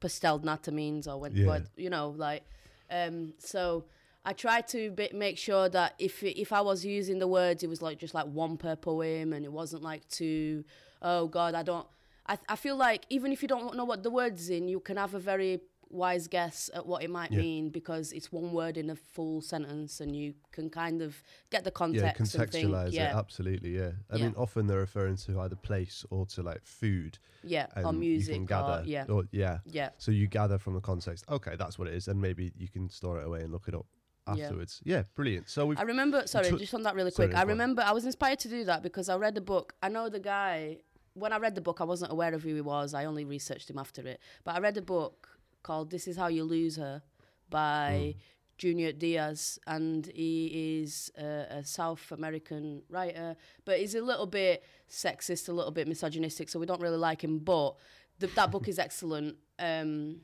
pastel 0.00 0.38
nata 0.38 0.72
means 0.72 1.06
or 1.06 1.20
when, 1.20 1.32
Yeah. 1.36 1.46
what 1.46 1.62
you 1.76 1.90
know, 1.90 2.14
like. 2.16 2.42
Um, 2.90 3.34
so 3.38 3.84
I 4.24 4.32
tried 4.32 4.66
to 4.68 4.78
make 5.12 5.36
sure 5.36 5.68
that 5.68 5.90
if 5.98 6.22
if 6.22 6.50
I 6.54 6.62
was 6.62 6.86
using 6.86 7.18
the 7.18 7.28
words, 7.28 7.62
it 7.62 7.68
was 7.68 7.82
like 7.82 7.98
just 7.98 8.14
like 8.14 8.26
one 8.26 8.56
per 8.56 8.76
poem, 8.76 9.34
and 9.34 9.44
it 9.44 9.52
wasn't 9.52 9.82
like 9.82 10.08
two. 10.08 10.64
Oh 11.02 11.26
God, 11.28 11.54
I 11.54 11.62
don't. 11.62 11.86
I 12.26 12.38
I 12.48 12.56
feel 12.56 12.76
like 12.76 13.04
even 13.10 13.32
if 13.32 13.42
you 13.42 13.48
don't 13.48 13.76
know 13.76 13.84
what 13.84 14.02
the 14.02 14.10
words 14.10 14.50
in, 14.50 14.68
you 14.68 14.80
can 14.80 14.96
have 14.96 15.14
a 15.14 15.18
very 15.20 15.60
wise 15.88 16.26
guess 16.26 16.68
at 16.74 16.84
what 16.84 17.04
it 17.04 17.08
might 17.10 17.30
Yeah. 17.30 17.38
mean 17.38 17.70
because 17.70 18.10
it's 18.12 18.32
one 18.32 18.50
word 18.52 18.76
in 18.76 18.90
a 18.90 18.96
full 18.96 19.40
sentence, 19.40 20.00
and 20.00 20.16
you 20.16 20.34
can 20.50 20.68
kind 20.68 21.00
of 21.00 21.22
get 21.50 21.62
the 21.62 21.70
Yeah, 21.70 21.74
context. 22.10 22.34
and 22.34 22.50
think, 22.50 22.72
contextualize 22.72 22.92
yeah, 22.92 23.10
it. 23.10 23.14
Absolutely, 23.14 23.76
yeah. 23.76 23.92
I 24.10 24.16
Yeah. 24.16 24.24
mean, 24.24 24.34
often 24.36 24.66
they're 24.66 24.80
referring 24.80 25.16
to 25.18 25.40
either 25.40 25.54
place 25.54 26.04
or 26.10 26.26
to 26.26 26.42
like 26.42 26.64
food. 26.64 27.18
yeah, 27.44 27.66
or 27.84 27.92
music, 27.92 28.40
you 28.40 28.46
gather. 28.46 28.82
or 28.82 28.84
yeah, 28.84 29.04
Or, 29.08 29.24
yeah. 29.30 29.58
yeah, 29.64 29.90
So 29.98 30.10
you 30.10 30.26
gather 30.26 30.58
from 30.58 30.74
the 30.74 30.80
context. 30.80 31.24
Okay, 31.28 31.54
that's 31.54 31.78
what 31.78 31.86
it 31.86 31.94
is, 31.94 32.08
and 32.08 32.20
maybe 32.20 32.52
you 32.58 32.68
can 32.68 32.88
store 32.90 33.20
it 33.20 33.24
away 33.26 33.42
and 33.42 33.52
look 33.52 33.68
it 33.68 33.74
up 33.74 33.86
Yeah. 33.86 33.95
Afterwards. 34.26 34.80
Yeah, 34.84 35.04
brilliant. 35.14 35.48
So 35.48 35.66
we've 35.66 35.78
I 35.78 35.82
remember. 35.82 36.26
Sorry, 36.26 36.50
just 36.50 36.74
on 36.74 36.82
that 36.82 36.94
really 36.94 37.12
quick. 37.12 37.30
go 37.32 37.36
I 37.36 37.42
remember 37.42 37.82
I 37.82 37.92
was 37.92 38.04
inspired 38.04 38.38
to 38.40 38.48
do 38.48 38.64
that 38.64 38.82
because 38.82 39.08
I 39.08 39.16
read 39.16 39.34
the 39.34 39.40
book. 39.40 39.74
I 39.82 39.88
know 39.88 40.08
the 40.08 40.20
guy. 40.20 40.78
When 41.14 41.32
I 41.32 41.38
read 41.38 41.54
the 41.54 41.60
book, 41.60 41.80
I 41.80 41.84
wasn't 41.84 42.12
aware 42.12 42.34
of 42.34 42.42
who 42.42 42.54
he 42.54 42.60
was. 42.60 42.92
I 42.92 43.04
only 43.06 43.24
researched 43.24 43.70
him 43.70 43.78
after 43.78 44.06
it. 44.06 44.20
But 44.44 44.56
I 44.56 44.60
read 44.60 44.76
a 44.76 44.82
book 44.82 45.28
called 45.62 45.90
"This 45.90 46.06
Is 46.08 46.16
How 46.16 46.26
You 46.28 46.44
Lose 46.44 46.76
Her" 46.76 47.02
by 47.48 48.14
Mm. 48.14 48.20
Junot 48.58 48.98
Diaz, 48.98 49.58
and 49.66 50.06
he 50.06 50.80
is 50.82 51.10
a, 51.18 51.58
a 51.58 51.64
South 51.64 52.10
American 52.10 52.82
writer, 52.88 53.36
but 53.66 53.78
he's 53.78 53.94
a 53.94 54.00
little 54.00 54.26
bit 54.26 54.64
sexist, 54.90 55.48
a 55.48 55.52
little 55.52 55.70
bit 55.72 55.86
misogynistic, 55.86 56.48
so 56.48 56.58
we 56.58 56.64
don't 56.66 56.80
really 56.80 56.96
like 56.96 57.22
him. 57.22 57.38
But 57.38 57.76
the, 58.18 58.28
that 58.28 58.50
book 58.50 58.66
is 58.66 58.78
excellent. 58.86 59.36
Um, 59.58 60.20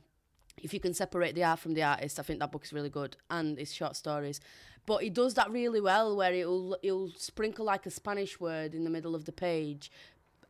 if 0.61 0.73
you 0.75 0.80
can 0.80 0.94
separate 0.94 1.35
the 1.35 1.44
art 1.44 1.59
from 1.59 1.75
the 1.75 1.82
artist, 1.82 2.18
I 2.18 2.23
think 2.23 2.40
that 2.40 2.52
book 2.52 2.64
is 2.64 2.73
really 2.73 2.90
good, 2.90 3.16
and 3.30 3.59
it's 3.59 3.73
short 3.73 3.97
stories. 3.97 4.40
But 4.85 5.02
he 5.02 5.11
does 5.11 5.35
that 5.35 5.50
really 5.50 5.80
well, 5.80 6.16
where 6.16 6.32
he'll 6.32 6.76
he'll 6.82 7.11
sprinkle 7.16 7.64
like 7.64 7.87
a 7.87 7.90
Spanish 7.90 8.40
word 8.40 8.75
in 8.75 8.85
the 8.85 8.90
middle 8.90 9.14
of 9.14 9.25
the 9.25 9.32
page, 9.32 9.90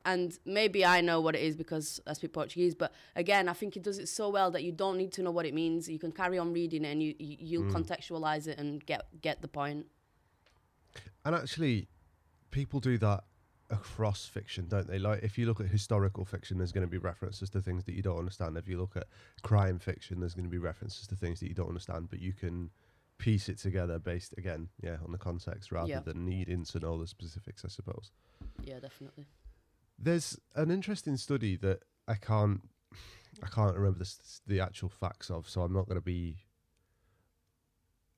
and 0.04 0.38
maybe 0.44 0.84
I 0.84 1.00
know 1.00 1.20
what 1.20 1.34
it 1.36 1.42
is 1.42 1.54
because 1.54 2.00
I 2.06 2.14
speak 2.14 2.32
Portuguese. 2.32 2.74
But 2.74 2.92
again, 3.14 3.48
I 3.48 3.52
think 3.52 3.74
he 3.74 3.80
does 3.80 3.98
it 3.98 4.08
so 4.08 4.30
well 4.30 4.50
that 4.50 4.64
you 4.64 4.72
don't 4.72 4.96
need 4.96 5.12
to 5.12 5.22
know 5.22 5.30
what 5.30 5.46
it 5.46 5.54
means. 5.54 5.88
You 5.88 5.98
can 5.98 6.12
carry 6.12 6.38
on 6.38 6.52
reading 6.52 6.84
it, 6.84 6.92
and 6.92 7.02
you 7.02 7.14
you- 7.18 7.36
you'll 7.40 7.70
Mm. 7.70 7.72
contextualize 7.72 8.46
it 8.46 8.58
and 8.58 8.84
get 8.84 9.06
get 9.20 9.42
the 9.42 9.48
point. 9.48 9.86
And 11.24 11.34
actually, 11.34 11.88
people 12.50 12.80
do 12.80 12.98
that 12.98 13.24
across 13.72 14.26
fiction, 14.26 14.66
don't 14.68 14.86
they? 14.86 14.98
Like, 14.98 15.22
if 15.22 15.36
you 15.38 15.46
look 15.46 15.60
at 15.60 15.66
historical 15.66 16.24
fiction, 16.24 16.58
there's 16.58 16.72
going 16.72 16.86
to 16.86 16.90
be 16.90 16.98
references 16.98 17.50
to 17.50 17.60
things 17.60 17.84
that 17.84 17.94
you 17.94 18.02
don't 18.02 18.18
understand. 18.18 18.56
If 18.56 18.68
you 18.68 18.78
look 18.78 18.96
at 18.96 19.06
crime 19.42 19.78
fiction, 19.78 20.20
there's 20.20 20.34
going 20.34 20.44
to 20.44 20.50
be 20.50 20.58
references 20.58 21.06
to 21.08 21.16
things 21.16 21.40
that 21.40 21.48
you 21.48 21.54
don't 21.54 21.68
understand, 21.68 22.10
but 22.10 22.20
you 22.20 22.32
can 22.32 22.70
piece 23.18 23.48
it 23.48 23.58
together 23.58 23.98
based, 23.98 24.34
again, 24.36 24.68
yeah, 24.82 24.96
on 25.04 25.12
the 25.12 25.18
context 25.18 25.72
rather 25.72 25.88
Yeah. 25.88 26.00
than 26.00 26.24
needing 26.24 26.64
to 26.66 26.78
know 26.78 26.98
the 27.00 27.06
specifics, 27.06 27.64
I 27.64 27.68
suppose. 27.68 28.12
Yeah, 28.62 28.78
definitely. 28.80 29.26
There's 29.98 30.38
an 30.54 30.70
interesting 30.70 31.16
study 31.16 31.56
that 31.56 31.82
I 32.06 32.14
can't, 32.14 32.68
I 33.42 33.46
can't 33.48 33.76
remember 33.76 33.98
the, 34.00 34.12
the 34.46 34.60
actual 34.60 34.88
facts 34.88 35.30
of, 35.30 35.48
so 35.48 35.62
I'm 35.62 35.72
not 35.72 35.86
going 35.86 35.98
to 35.98 36.04
be, 36.04 36.38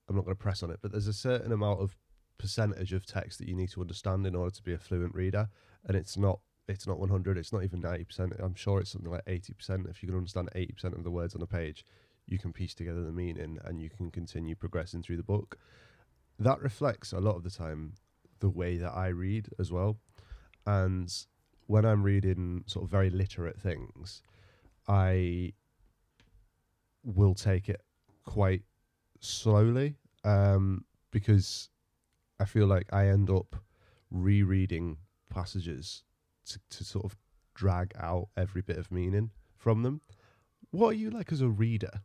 I'm 0.09 0.17
not 0.17 0.25
going 0.25 0.37
to 0.37 0.43
press 0.43 0.63
on 0.63 0.71
it. 0.71 0.79
But 0.83 0.93
there's 0.93 1.07
a 1.07 1.13
certain 1.13 1.53
amount 1.53 1.81
of 1.81 1.97
percentage 2.39 2.93
of 2.93 3.07
text 3.07 3.39
that 3.39 3.49
you 3.49 3.55
need 3.55 3.71
to 3.71 3.81
understand 3.81 4.27
in 4.27 4.35
order 4.35 4.55
to 4.55 4.63
be 4.63 4.75
a 4.75 4.79
fluent 4.79 5.15
reader, 5.15 5.49
and 5.87 5.97
it's 5.97 6.17
not, 6.17 6.41
it's 6.69 6.87
not 6.87 6.99
100. 6.99 7.39
It's 7.39 7.53
not 7.53 7.65
even 7.65 7.81
90 7.81 8.05
percent. 8.05 8.33
I'm 8.39 8.55
sure 8.55 8.81
it's 8.81 8.91
something 8.91 9.11
like 9.11 9.23
80 9.27 9.55
percent. 9.55 9.87
If 9.89 10.03
you 10.03 10.09
can 10.09 10.17
understand 10.19 10.49
80 10.55 10.73
percent 10.73 10.95
of 10.95 11.05
the 11.05 11.11
words 11.11 11.35
on 11.35 11.43
a 11.43 11.47
page, 11.47 11.85
you 12.27 12.39
can 12.39 12.53
piece 12.53 12.75
together 12.75 13.03
the 13.03 13.13
meaning, 13.13 13.59
and 13.65 13.81
you 13.81 13.91
can 13.91 14.11
continue 14.11 14.55
progressing 14.55 15.03
through 15.03 15.19
the 15.19 15.23
book. 15.23 15.59
That 16.39 16.61
reflects 16.61 17.13
a 17.13 17.21
lot 17.21 17.37
of 17.37 17.45
the 17.45 17.51
time 17.51 17.95
the 18.41 18.49
way 18.51 18.77
that 18.77 18.93
I 18.93 19.09
read 19.09 19.49
as 19.59 19.71
well, 19.71 19.99
and 20.67 21.13
when 21.67 21.85
I'm 21.85 22.03
reading 22.03 22.65
sort 22.67 22.85
of 22.85 22.91
very 22.91 23.11
literate 23.11 23.59
things, 23.61 24.23
I 24.87 25.53
will 27.03 27.35
take 27.35 27.69
it 27.69 27.81
quite 28.25 28.63
slowly 29.21 29.97
um, 30.25 30.85
because 31.11 31.69
I 32.41 32.45
feel 32.45 32.67
like 32.67 32.87
I 32.93 33.07
end 33.09 33.31
up 33.31 33.57
rereading 34.11 34.99
passages 35.31 36.03
to, 36.47 36.59
to 36.71 36.85
sort 36.85 37.05
of 37.05 37.17
drag 37.55 37.93
out 37.99 38.29
every 38.37 38.63
bit 38.63 38.77
of 38.77 38.91
meaning 38.91 39.31
from 39.57 39.83
them. 39.83 40.01
What 40.71 40.89
are 40.89 40.95
you 40.95 41.11
like 41.11 41.31
as 41.33 41.41
a 41.41 41.49
reader? 41.49 42.03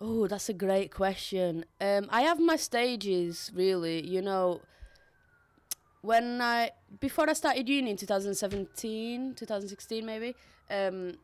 Oh, 0.00 0.26
that's 0.26 0.48
a 0.48 0.52
great 0.52 0.92
question. 0.92 1.64
Um, 1.80 2.06
I 2.10 2.22
have 2.22 2.38
my 2.38 2.56
stages, 2.56 3.50
really. 3.54 4.06
You 4.06 4.20
know, 4.20 4.60
when 6.02 6.40
I 6.42 6.72
before 7.00 7.30
I 7.30 7.32
started 7.32 7.68
uni 7.68 7.90
in 7.90 7.96
2017, 7.96 9.34
2016 9.36 10.04
maybe. 10.04 10.34
Um, 10.70 11.14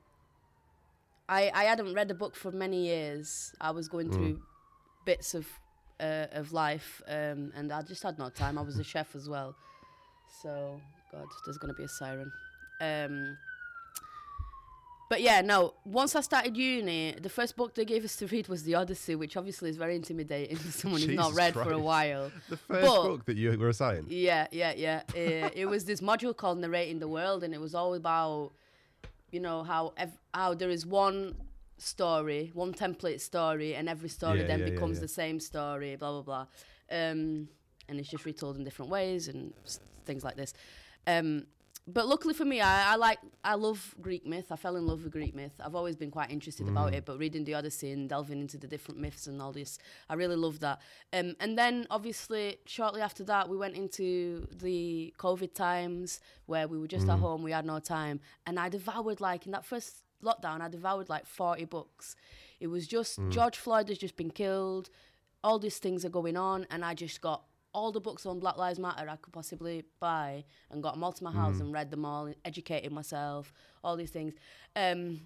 I 1.28 1.50
I 1.54 1.64
hadn't 1.64 1.92
read 1.94 2.10
a 2.10 2.14
book 2.14 2.34
for 2.34 2.50
many 2.50 2.86
years. 2.86 3.52
I 3.60 3.72
was 3.72 3.88
going 3.88 4.08
Mm. 4.08 4.14
through 4.14 4.42
bits 5.04 5.34
of 5.34 5.46
uh, 6.02 6.26
of 6.40 6.52
life, 6.52 7.00
um, 7.08 7.52
and 7.56 7.72
I 7.72 7.80
just 7.82 8.02
had 8.02 8.18
no 8.18 8.28
time. 8.28 8.58
I 8.58 8.62
was 8.62 8.78
a 8.78 8.84
chef 8.84 9.14
as 9.16 9.28
well, 9.28 9.54
so 10.42 10.80
God, 11.12 11.26
there's 11.44 11.58
gonna 11.58 11.74
be 11.74 11.84
a 11.84 11.88
siren. 11.88 12.30
Um, 12.80 13.36
but 15.08 15.20
yeah, 15.20 15.42
no. 15.42 15.74
Once 15.84 16.16
I 16.16 16.22
started 16.22 16.56
uni, 16.56 17.12
the 17.20 17.28
first 17.28 17.54
book 17.54 17.74
they 17.74 17.84
gave 17.84 18.02
us 18.02 18.16
to 18.16 18.26
read 18.28 18.48
was 18.48 18.62
The 18.62 18.74
Odyssey, 18.76 19.14
which 19.14 19.36
obviously 19.36 19.68
is 19.68 19.76
very 19.76 19.94
intimidating 19.94 20.56
for 20.56 20.72
someone 20.72 21.02
who's 21.02 21.14
not 21.14 21.34
read 21.34 21.52
for 21.52 21.70
a 21.70 21.78
while. 21.78 22.32
The 22.48 22.56
first 22.56 22.86
But- 22.86 23.02
book 23.08 23.24
that 23.26 23.36
you 23.36 23.56
were 23.58 23.68
assigned? 23.68 24.08
Yeah, 24.08 24.46
yeah, 24.50 24.72
yeah. 24.74 25.02
Uh, 25.10 25.50
it 25.54 25.66
was 25.68 25.84
this 25.84 26.00
module 26.00 26.34
called 26.34 26.58
Narrating 26.58 26.98
the 26.98 27.08
World, 27.08 27.44
and 27.44 27.52
it 27.52 27.60
was 27.60 27.74
all 27.74 27.92
about, 27.94 28.52
you 29.30 29.40
know, 29.40 29.62
how 29.64 29.92
ev- 29.98 30.16
how 30.32 30.54
there 30.54 30.70
is 30.70 30.86
one 30.86 31.34
story, 31.78 32.50
one 32.54 32.72
template 32.72 33.20
story, 33.20 33.74
and 33.74 33.88
every 33.88 34.08
story 34.08 34.40
Yeah, 34.40 34.46
then 34.46 34.60
yeah, 34.60 34.70
becomes 34.70 34.96
yeah. 34.98 35.02
the 35.02 35.08
same 35.08 35.40
story, 35.40 35.96
blah 35.96 36.10
blah 36.12 36.22
blah, 36.22 36.46
um, 36.90 37.48
and 37.88 37.98
it's 37.98 38.08
just 38.08 38.24
retold 38.24 38.56
in 38.56 38.64
different 38.64 38.90
ways 38.90 39.28
and 39.28 39.52
things 40.04 40.24
like 40.24 40.36
this. 40.36 40.52
Um, 41.06 41.46
but 41.88 42.06
luckily 42.06 42.32
for 42.32 42.44
me, 42.44 42.60
I, 42.60 42.92
I 42.92 42.94
like 42.94 43.18
I 43.42 43.54
love 43.56 43.92
Greek 44.00 44.24
myth. 44.24 44.52
I 44.52 44.56
fell 44.56 44.76
in 44.76 44.86
love 44.86 45.02
with 45.02 45.12
Greek 45.12 45.34
myth. 45.34 45.54
I've 45.58 45.74
always 45.74 45.96
been 45.96 46.12
quite 46.12 46.30
interested 46.30 46.68
about 46.68 46.92
Mm. 46.92 46.96
it, 46.98 47.04
but 47.04 47.18
reading 47.18 47.42
the 47.44 47.54
Odyssey 47.54 47.90
and 47.90 48.08
delving 48.08 48.40
into 48.40 48.56
the 48.56 48.68
different 48.68 49.00
myths 49.00 49.26
and 49.26 49.42
all 49.42 49.50
this, 49.50 49.78
I 50.08 50.14
really 50.14 50.36
love 50.36 50.60
that. 50.60 50.80
Um, 51.12 51.34
and 51.40 51.58
then 51.58 51.88
obviously 51.90 52.58
shortly 52.66 53.00
after 53.00 53.24
that, 53.24 53.48
we 53.48 53.56
went 53.56 53.74
into 53.74 54.46
the 54.52 55.12
COVID 55.18 55.54
times 55.54 56.20
where 56.46 56.68
we 56.68 56.78
were 56.78 56.86
just 56.86 57.08
at 57.08 57.16
Mm. 57.16 57.20
home, 57.20 57.42
we 57.42 57.50
had 57.50 57.66
no 57.66 57.80
time, 57.80 58.20
and 58.46 58.60
I 58.60 58.68
devoured 58.68 59.20
like 59.20 59.46
in 59.46 59.50
that 59.50 59.64
first 59.64 60.04
lockdown, 60.22 60.60
I 60.60 60.68
devoured 60.68 61.08
like 61.08 61.26
forty 61.26 61.64
books. 61.64 62.16
It 62.60 62.68
was 62.68 62.86
just 62.86 63.18
Mm. 63.18 63.30
George 63.30 63.56
Floyd 63.58 63.88
has 63.88 63.98
just 63.98 64.16
been 64.16 64.30
killed, 64.30 64.88
all 65.44 65.58
these 65.58 65.78
things 65.78 66.04
are 66.04 66.08
going 66.10 66.36
on, 66.36 66.66
and 66.70 66.84
I 66.84 66.94
just 66.94 67.20
got 67.20 67.44
all 67.74 67.90
the 67.90 68.00
books 68.00 68.26
on 68.26 68.38
Black 68.38 68.56
Lives 68.58 68.78
Matter 68.78 69.08
I 69.08 69.16
could 69.16 69.32
possibly 69.32 69.84
buy 69.98 70.44
and 70.70 70.82
got 70.82 70.92
them 70.94 71.02
all 71.04 71.12
to 71.12 71.24
my 71.24 71.32
house 71.32 71.56
Mm. 71.56 71.60
and 71.62 71.72
read 71.72 71.90
them 71.90 72.04
all, 72.04 72.32
educated 72.44 72.92
myself, 72.92 73.52
all 73.82 73.96
these 73.96 74.10
things. 74.10 74.34
Um, 74.76 75.22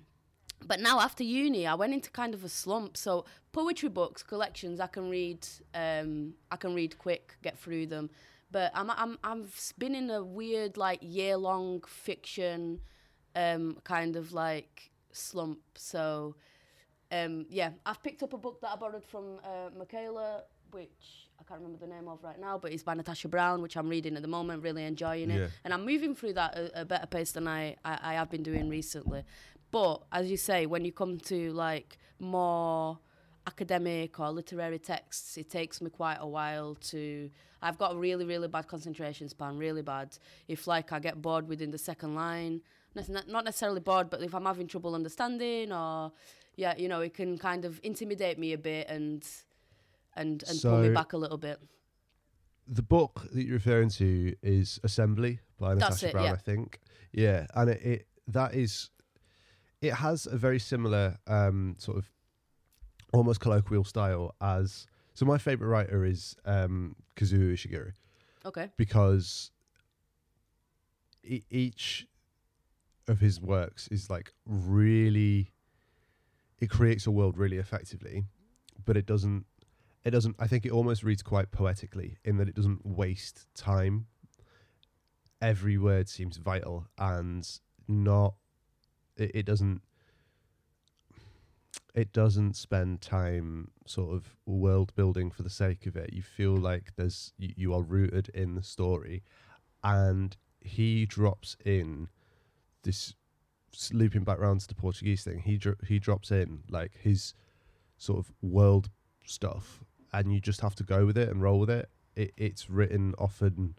but 0.64 0.80
now 0.80 1.00
after 1.00 1.22
uni, 1.24 1.66
I 1.66 1.74
went 1.74 1.92
into 1.92 2.10
kind 2.10 2.32
of 2.34 2.42
a 2.44 2.48
slump. 2.48 2.96
So 2.96 3.26
poetry 3.52 3.88
books, 3.90 4.22
collections, 4.22 4.80
I 4.80 4.86
can 4.86 5.10
read. 5.10 5.46
Um, 5.74 6.34
I 6.50 6.56
can 6.56 6.74
read 6.74 6.96
quick, 6.98 7.36
get 7.42 7.58
through 7.58 7.86
them. 7.88 8.10
But 8.50 8.70
I'm 8.74 8.90
I'm 8.90 9.18
I've 9.24 9.72
been 9.76 9.94
in 9.94 10.08
a 10.08 10.22
weird 10.22 10.76
like 10.76 11.00
year 11.02 11.36
long 11.36 11.82
fiction, 11.86 12.80
um, 13.36 13.76
kind 13.84 14.16
of 14.16 14.32
like 14.32 14.90
slump. 15.12 15.60
So, 15.76 16.34
um, 17.12 17.46
yeah, 17.48 17.70
I've 17.84 18.02
picked 18.02 18.24
up 18.24 18.32
a 18.32 18.38
book 18.38 18.60
that 18.62 18.70
I 18.72 18.76
borrowed 18.76 19.04
from 19.04 19.38
uh, 19.44 19.70
Michaela, 19.78 20.42
which 20.72 21.28
I 21.38 21.44
can't 21.44 21.60
remember 21.60 21.78
the 21.78 21.92
name 21.92 22.08
of 22.08 22.24
right 22.24 22.40
now, 22.40 22.58
but 22.58 22.72
it's 22.72 22.82
by 22.82 22.94
Natasha 22.94 23.28
Brown, 23.28 23.62
which 23.62 23.76
I'm 23.76 23.88
reading 23.88 24.16
at 24.16 24.22
the 24.22 24.28
moment, 24.28 24.62
really 24.62 24.84
enjoying 24.84 25.30
it. 25.30 25.38
Yeah. 25.38 25.46
And 25.64 25.72
I'm 25.72 25.84
moving 25.84 26.14
through 26.14 26.32
that 26.32 26.56
at 26.56 26.70
a 26.74 26.84
better 26.84 27.06
pace 27.06 27.32
than 27.32 27.46
I, 27.46 27.76
I, 27.84 27.98
I 28.02 28.14
have 28.14 28.30
been 28.30 28.42
doing 28.42 28.68
recently. 28.68 29.22
But 29.70 30.02
as 30.10 30.30
you 30.30 30.36
say, 30.36 30.66
when 30.66 30.84
you 30.84 30.92
come 30.92 31.18
to 31.18 31.52
like 31.52 31.98
more 32.18 32.98
academic 33.46 34.18
or 34.18 34.30
literary 34.30 34.78
texts, 34.78 35.36
it 35.36 35.50
takes 35.50 35.80
me 35.80 35.90
quite 35.90 36.18
a 36.20 36.26
while 36.26 36.74
to. 36.76 37.30
I've 37.62 37.78
got 37.78 37.94
a 37.94 37.96
really, 37.96 38.24
really 38.24 38.48
bad 38.48 38.68
concentration 38.68 39.28
span, 39.28 39.58
really 39.58 39.82
bad. 39.82 40.16
If 40.46 40.66
like 40.66 40.92
I 40.92 40.98
get 40.98 41.20
bored 41.20 41.48
within 41.48 41.70
the 41.70 41.78
second 41.78 42.14
line, 42.14 42.60
not 43.28 43.44
necessarily 43.44 43.80
bored, 43.80 44.10
but 44.10 44.22
if 44.22 44.34
I'm 44.34 44.44
having 44.44 44.66
trouble 44.66 44.94
understanding 44.94 45.72
or, 45.72 46.12
yeah, 46.56 46.74
you 46.76 46.88
know, 46.88 47.00
it 47.00 47.14
can 47.14 47.38
kind 47.38 47.64
of 47.64 47.80
intimidate 47.82 48.38
me 48.38 48.52
a 48.52 48.58
bit 48.58 48.88
and 48.88 49.24
and 50.14 50.42
and 50.48 50.60
pull 50.62 50.78
me 50.78 50.88
back 50.90 51.12
a 51.12 51.16
little 51.18 51.38
bit. 51.38 51.60
the 52.66 52.82
book 52.82 53.26
that 53.32 53.44
you're 53.44 53.54
referring 53.54 53.88
to 53.90 54.34
is 54.42 54.80
Assembly 54.82 55.38
by 55.58 55.74
That's 55.74 56.02
Natasha 56.02 56.08
it, 56.08 56.12
Brown, 56.12 56.24
yeah. 56.24 56.32
I 56.32 56.36
think. 56.36 56.80
Yeah, 57.12 57.46
and 57.54 57.70
it, 57.70 57.82
it 57.82 58.06
that 58.28 58.54
is 58.54 58.90
it 59.80 59.92
has 59.94 60.26
a 60.26 60.36
very 60.36 60.58
similar 60.58 61.18
um, 61.26 61.76
sort 61.78 61.98
of 61.98 62.10
almost 63.12 63.40
colloquial 63.40 63.84
style 63.84 64.34
as 64.40 64.86
so 65.14 65.24
my 65.24 65.38
favorite 65.38 65.68
writer 65.68 66.04
is 66.04 66.34
um, 66.44 66.96
Kazuo 67.14 67.52
Ishiguro 67.52 67.92
Okay. 68.44 68.70
because 68.76 69.50
e- 71.22 71.42
each 71.50 72.06
of 73.08 73.20
his 73.20 73.40
works 73.40 73.88
is 73.88 74.10
like 74.10 74.32
really 74.46 75.52
it 76.58 76.70
creates 76.70 77.06
a 77.06 77.10
world 77.10 77.36
really 77.36 77.58
effectively 77.58 78.24
but 78.84 78.96
it 78.96 79.06
doesn't 79.06 79.44
it 80.04 80.10
doesn't 80.10 80.36
i 80.38 80.46
think 80.46 80.64
it 80.64 80.72
almost 80.72 81.02
reads 81.02 81.22
quite 81.22 81.50
poetically 81.50 82.16
in 82.24 82.36
that 82.36 82.48
it 82.48 82.54
doesn't 82.54 82.84
waste 82.84 83.46
time. 83.54 84.06
Every 85.40 85.76
word 85.76 86.08
seems 86.08 86.38
vital 86.38 86.86
and 86.98 87.46
not 87.88 88.34
it, 89.16 89.32
it 89.34 89.46
doesn't 89.46 89.82
it 91.94 92.12
doesn't 92.12 92.56
spend 92.56 93.00
time 93.00 93.70
sort 93.86 94.14
of 94.14 94.36
world 94.44 94.94
building 94.94 95.30
for 95.30 95.42
the 95.42 95.50
sake 95.50 95.86
of 95.86 95.96
it. 95.96 96.12
You 96.12 96.22
feel 96.22 96.56
like 96.56 96.92
there's 96.96 97.32
you, 97.38 97.52
you 97.56 97.74
are 97.74 97.82
rooted 97.82 98.28
in 98.30 98.54
the 98.54 98.62
story. 98.62 99.22
And 99.82 100.36
he 100.60 101.06
drops 101.06 101.56
in 101.64 102.08
this 102.86 103.14
looping 103.92 104.24
back 104.24 104.38
round 104.38 104.60
to 104.60 104.68
the 104.68 104.74
portuguese 104.74 105.22
thing 105.22 105.38
he 105.40 105.60
he 105.86 105.98
drops 105.98 106.30
in 106.30 106.60
like 106.70 106.92
his 106.98 107.34
sort 107.98 108.18
of 108.18 108.32
world 108.40 108.88
stuff 109.26 109.84
and 110.12 110.32
you 110.32 110.40
just 110.40 110.60
have 110.62 110.74
to 110.74 110.82
go 110.82 111.04
with 111.04 111.18
it 111.18 111.28
and 111.28 111.42
roll 111.42 111.58
with 111.58 111.68
it, 111.68 111.90
it 112.14 112.32
it's 112.36 112.70
written 112.70 113.14
often 113.18 113.74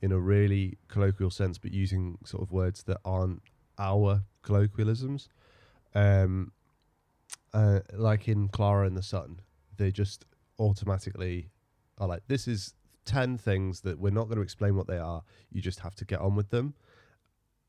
in 0.00 0.12
a 0.12 0.18
really 0.18 0.78
colloquial 0.86 1.30
sense 1.30 1.58
but 1.58 1.72
using 1.72 2.18
sort 2.24 2.42
of 2.42 2.52
words 2.52 2.84
that 2.84 2.98
aren't 3.04 3.42
our 3.78 4.22
colloquialisms 4.42 5.28
um 5.94 6.52
uh, 7.54 7.80
like 7.92 8.28
in 8.28 8.48
Klara 8.48 8.86
and 8.86 8.96
the 8.96 9.02
Sun, 9.02 9.40
they 9.76 9.90
just 9.90 10.24
automatically 10.58 11.50
are 11.98 12.08
like, 12.08 12.22
this 12.28 12.48
is 12.48 12.74
10 13.04 13.38
things 13.38 13.80
that 13.82 13.98
we're 13.98 14.10
not 14.10 14.24
going 14.24 14.36
to 14.36 14.42
explain 14.42 14.76
what 14.76 14.86
they 14.86 14.98
are. 14.98 15.22
You 15.50 15.60
just 15.60 15.80
have 15.80 15.94
to 15.96 16.04
get 16.04 16.20
on 16.20 16.34
with 16.34 16.50
them. 16.50 16.74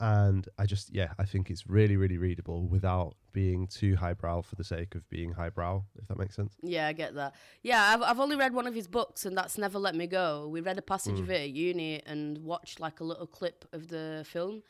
And 0.03 0.49
I 0.59 0.65
just, 0.65 0.93
yeah, 0.93 1.13
I 1.17 1.23
think 1.23 1.49
it's 1.49 1.65
really, 1.65 1.95
really 1.95 2.17
readable 2.17 2.67
without 2.67 3.15
being 3.31 3.67
too 3.67 3.95
highbrow 3.95 4.41
for 4.41 4.55
the 4.55 4.63
sake 4.65 4.95
of 4.95 5.09
being 5.09 5.31
highbrow, 5.31 5.81
if 5.97 6.09
that 6.09 6.17
makes 6.17 6.35
sense. 6.35 6.57
Yeah, 6.61 6.87
I 6.87 6.91
get 6.91 7.15
that. 7.15 7.35
Yeah, 7.61 7.81
I've 7.81 8.01
I've 8.01 8.19
only 8.19 8.35
read 8.35 8.53
one 8.53 8.67
of 8.67 8.75
his 8.75 8.85
books, 8.85 9.25
and 9.25 9.37
that's 9.37 9.57
Never 9.57 9.79
Let 9.79 9.95
Me 9.95 10.05
Go. 10.05 10.49
We 10.49 10.59
read 10.59 10.77
a 10.77 10.81
passage 10.81 11.21
of 11.21 11.29
it 11.29 11.39
at 11.39 11.49
uni 11.51 12.01
and 12.05 12.37
watched 12.39 12.81
like 12.81 12.99
a 12.99 13.05
little 13.05 13.25
clip 13.25 13.63
of 13.71 13.87
the 13.87 14.25
film, 14.27 14.63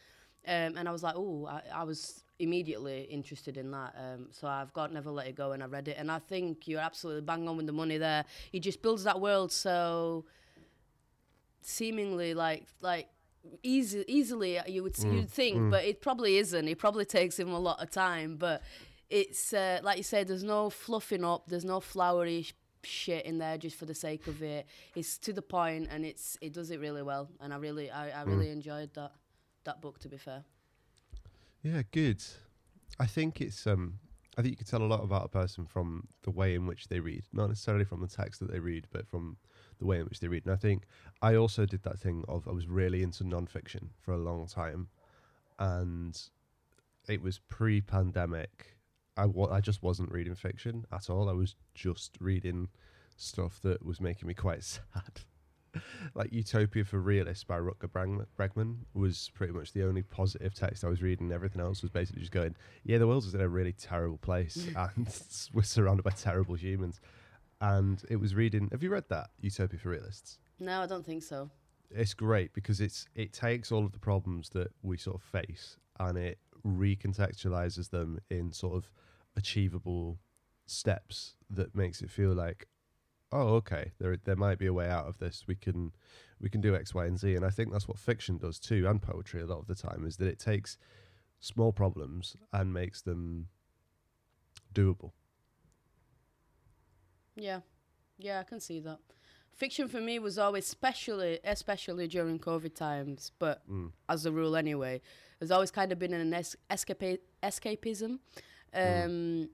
um, 0.48 0.78
and 0.78 0.88
I 0.88 0.92
was 0.92 1.02
like, 1.02 1.16
oh, 1.18 1.48
I, 1.50 1.62
I 1.82 1.84
was 1.84 2.24
immediately 2.38 3.02
interested 3.06 3.58
in 3.58 3.72
that. 3.72 3.96
Um, 3.98 4.28
so 4.30 4.48
I've 4.48 4.72
got 4.74 4.94
Never 4.94 5.10
Let 5.10 5.26
It 5.26 5.36
Go, 5.36 5.54
and 5.54 5.64
I 5.64 5.66
read 5.66 5.88
it, 5.88 5.98
and 5.98 6.12
I 6.12 6.20
think 6.20 6.68
you're 6.68 6.80
absolutely 6.80 7.24
bang 7.24 7.50
on 7.50 7.58
with 7.58 7.66
the 7.66 7.74
money 7.74 7.98
there. 7.98 8.24
He 8.52 8.60
just 8.60 8.84
builds 8.84 9.04
that 9.06 9.20
world 9.20 9.52
so 9.52 10.26
seemingly 11.66 12.34
like 12.36 12.68
like 12.82 13.08
easy 13.62 14.04
easily 14.08 14.60
you 14.68 14.84
would 14.84 14.98
you'd 15.00 15.30
think 15.30 15.70
but 15.70 15.84
it 15.84 16.02
probably 16.02 16.38
isn't. 16.38 16.68
It 16.68 16.78
probably 16.78 17.06
takes 17.06 17.38
him 17.38 17.50
a 17.50 17.60
lot 17.60 17.82
of 17.82 17.92
time 17.92 18.38
but 18.38 18.62
it's 19.10 19.54
uh, 19.54 19.80
like 19.84 19.98
you 19.98 20.04
said 20.04 20.28
there's 20.28 20.44
no 20.44 20.70
fluffing 20.70 21.24
up 21.24 21.48
there's 21.48 21.66
no 21.66 21.80
flowery 21.80 22.48
shit 22.84 23.26
in 23.26 23.38
there 23.38 23.58
just 23.58 23.78
for 23.78 23.86
the 23.86 23.96
sake 23.96 24.28
of 24.28 24.42
it. 24.42 24.66
It's 24.96 25.18
to 25.20 25.34
the 25.34 25.42
point 25.42 25.90
and 25.92 26.06
it's 26.06 26.38
it 26.42 26.54
does 26.54 26.72
it 26.72 26.80
really 26.80 27.04
well 27.04 27.30
and 27.40 27.54
i 27.54 27.58
really 27.58 27.90
i, 27.92 28.22
I 28.22 28.24
really 28.24 28.50
enjoyed 28.50 28.94
that 28.96 29.12
that 29.66 29.82
book 29.82 30.00
to 30.00 30.10
be 30.10 30.18
fair. 30.18 30.44
Yeah, 31.62 31.82
good. 31.92 32.22
I 33.00 33.06
think 33.06 33.42
it's 33.42 33.66
um 33.68 34.00
I 34.38 34.42
think 34.42 34.54
you 34.54 34.58
can 34.58 34.66
tell 34.68 34.82
a 34.82 34.88
lot 34.88 35.04
about 35.04 35.26
a 35.26 35.30
person 35.30 35.66
from 35.66 36.08
the 36.24 36.32
way 36.32 36.56
in 36.56 36.66
which 36.66 36.88
they 36.88 37.00
read, 37.00 37.24
not 37.32 37.50
necessarily 37.50 37.86
from 37.86 38.02
the 38.02 38.08
text 38.08 38.40
that 38.40 38.52
they 38.52 38.60
read, 38.60 38.88
but 38.92 39.08
from 39.08 39.38
the 39.84 39.88
way 39.90 40.00
in 40.00 40.06
which 40.06 40.20
they 40.22 40.28
read. 40.30 40.46
And 40.46 40.54
I 40.54 40.58
think 40.58 40.84
I 41.22 41.36
also 41.36 41.66
did 41.66 41.84
that 41.84 42.00
thing 42.00 42.24
of 42.28 42.48
I 42.48 42.52
was 42.52 42.68
really 42.68 43.04
into 43.04 43.24
nonfiction 43.26 43.90
for 44.00 44.14
a 44.14 44.18
long 44.18 44.48
time, 44.48 44.88
and 45.60 46.20
it 47.08 47.22
was 47.22 47.40
pre-pandemic. 47.50 48.78
I 49.18 49.26
wa- 49.26 49.52
I 49.52 49.60
just 49.62 49.84
wasn't 49.84 50.12
reading 50.12 50.36
fiction 50.36 50.86
at 50.92 51.10
all. 51.10 51.30
I 51.30 51.34
was 51.34 51.56
just 51.76 52.18
reading 52.20 52.70
stuff 53.18 53.60
that 53.62 53.86
was 53.86 54.00
making 54.02 54.28
me 54.28 54.34
quite 54.34 54.64
sad. 54.74 55.22
like 56.16 56.32
Utopia 56.32 56.86
for 56.86 57.00
Realists 57.00 57.44
by 57.44 57.58
Rutger 57.58 58.26
Bregman 58.38 58.78
was 58.94 59.32
pretty 59.34 59.54
much 59.54 59.74
the 59.74 59.84
only 59.84 60.04
positive 60.04 60.54
text 60.54 60.84
I 60.84 60.88
was 60.88 61.02
reading. 61.02 61.32
Everything 61.32 61.62
else 61.62 61.82
was 61.82 61.92
basically 61.92 62.22
just 62.22 62.32
going, 62.32 62.56
yeah, 62.84 63.00
the 63.00 63.08
world 63.08 63.26
is 63.26 63.34
in 63.34 63.42
a 63.42 63.50
really 63.50 63.74
terrible 63.74 64.18
place 64.20 64.68
and 64.76 65.08
we're 65.54 65.64
surrounded 65.64 66.04
by 66.04 66.12
terrible 66.12 66.56
humans. 66.56 67.02
And 67.64 68.04
it 68.10 68.18
was 68.18 68.36
reading, 68.36 68.68
have 68.74 68.84
you 68.84 68.90
read 68.90 69.06
that, 69.10 69.30
Utopia 69.40 69.80
for 69.80 69.90
Realists? 69.90 70.38
no 70.60 70.82
i 70.82 70.86
don't 70.86 71.06
think 71.06 71.24
so. 71.24 71.50
It's 71.90 72.14
great 72.14 72.54
because 72.54 72.80
it's 72.82 73.08
it 73.16 73.34
takes 73.34 73.72
all 73.72 73.86
of 73.86 73.92
the 73.92 74.00
problems 74.00 74.50
that 74.50 74.70
we 74.82 74.98
sort 74.98 75.18
of 75.18 75.24
face 75.24 75.78
and 76.00 76.18
it 76.18 76.40
recontextualizes 76.66 77.90
them 77.90 78.20
in 78.30 78.52
sort 78.52 78.76
of 78.76 78.90
achievable 79.36 80.20
steps 80.66 81.36
that 81.50 81.76
makes 81.76 82.02
it 82.02 82.10
feel 82.10 82.34
like 82.34 82.68
oh 83.32 83.56
okay 83.56 83.92
there 84.00 84.18
there 84.24 84.36
might 84.36 84.60
be 84.60 84.66
a 84.68 84.74
way 84.74 84.90
out 84.90 85.08
of 85.08 85.18
this. 85.20 85.46
We 85.48 85.56
can 85.56 85.92
we 86.40 86.50
can 86.50 86.62
do 86.62 86.76
x 86.76 86.94
y 86.94 87.06
and 87.06 87.20
z. 87.20 87.36
And 87.36 87.46
i 87.46 87.50
think 87.50 87.72
that's 87.72 87.88
what 87.88 88.00
fiction 88.00 88.38
does 88.38 88.60
too 88.60 88.88
and 88.88 89.02
poetry 89.02 89.42
a 89.42 89.46
lot 89.46 89.60
of 89.60 89.68
the 89.68 89.76
time 89.76 90.06
is 90.06 90.18
that 90.18 90.28
it 90.28 90.40
takes 90.40 90.78
small 91.40 91.72
problems 91.74 92.36
and 92.52 92.74
makes 92.74 93.02
them 93.02 93.48
doable 94.74 95.12
Yeah, 97.36 97.62
yeah, 98.18 98.40
I 98.40 98.44
can 98.44 98.60
see 98.60 98.80
that. 98.82 99.00
Fiction 99.56 99.88
for 99.88 100.02
me 100.02 100.18
was 100.20 100.38
always, 100.40 100.66
especially 100.66 101.40
especially 101.44 102.08
during 102.08 102.40
COVID 102.40 102.74
times, 102.76 103.32
but 103.40 103.68
Mm. 103.70 103.92
as 104.10 104.26
a 104.26 104.32
rule 104.32 104.56
anyway, 104.56 105.02
has 105.40 105.52
always 105.52 105.72
kind 105.72 105.92
of 105.92 106.00
been 106.00 106.14
an 106.14 106.34
es- 106.34 106.56
escape 106.72 107.22
escapism. 107.42 108.20
Mm. 108.76 109.06
Um, 109.06 109.50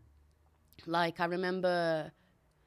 Like 0.86 1.20
I 1.20 1.26
remember 1.26 2.12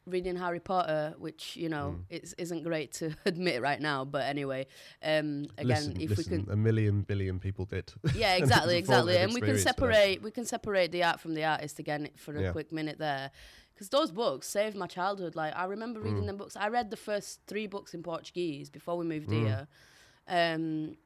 reading 0.05 0.37
Harry 0.37 0.61
Potter, 0.61 1.14
which 1.16 1.57
you 1.57 1.68
know 1.70 1.96
Mm. 1.96 2.05
it's, 2.11 2.35
isn't 2.37 2.62
great 2.64 2.92
to 2.94 3.14
admit 3.25 3.62
right 3.62 3.81
now, 3.81 4.05
but 4.05 4.25
anyway, 4.27 4.66
um, 5.03 5.46
again, 5.57 5.66
listen, 5.68 6.01
if 6.01 6.11
listen, 6.11 6.38
we 6.40 6.44
can 6.44 6.53
a 6.53 6.57
million 6.57 7.03
billion 7.03 7.38
people 7.40 7.64
did 7.64 7.90
yeah, 8.14 8.35
it 8.35 8.42
exactly, 8.42 8.77
exactly. 8.77 9.16
And 9.16 9.33
we 9.33 9.40
can 9.40 9.57
separate 9.59 10.20
we 10.22 10.31
can 10.31 10.44
separate 10.44 10.92
the 10.92 11.03
art 11.05 11.20
from 11.20 11.33
the 11.35 11.44
artist 11.44 11.79
again 11.79 12.11
for 12.16 12.37
a 12.37 12.42
Yeah. 12.42 12.53
quick 12.53 12.70
minute 12.72 12.98
there. 12.98 13.31
Because 13.74 13.88
those 13.88 14.11
books 14.12 14.46
saved 14.48 14.76
my 14.76 14.87
childhood. 14.87 15.35
Like 15.35 15.54
I 15.56 15.64
remember 15.64 16.00
reading 16.00 16.22
Mm. 16.22 16.26
them 16.26 16.37
books. 16.37 16.56
I 16.56 16.68
read 16.68 16.90
the 16.90 16.96
first 16.96 17.40
three 17.46 17.66
books 17.66 17.94
in 17.94 18.02
Portuguese 18.02 18.70
before 18.70 18.96
we 18.96 19.04
moved 19.04 19.30
Mm. 19.30 19.40
here, 19.46 19.68
um, 20.28 20.96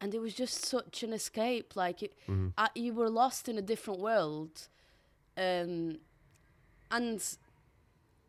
and 0.00 0.14
it 0.14 0.20
was 0.20 0.34
just 0.34 0.64
such 0.64 1.02
an 1.02 1.12
escape. 1.12 1.76
Like 1.76 2.02
it, 2.02 2.14
Mhm. 2.26 2.52
I, 2.58 2.70
you 2.74 2.92
were 2.94 3.10
lost 3.10 3.48
in 3.48 3.58
a 3.58 3.62
different 3.62 4.00
world, 4.00 4.68
um, 5.36 5.98
and 6.90 7.36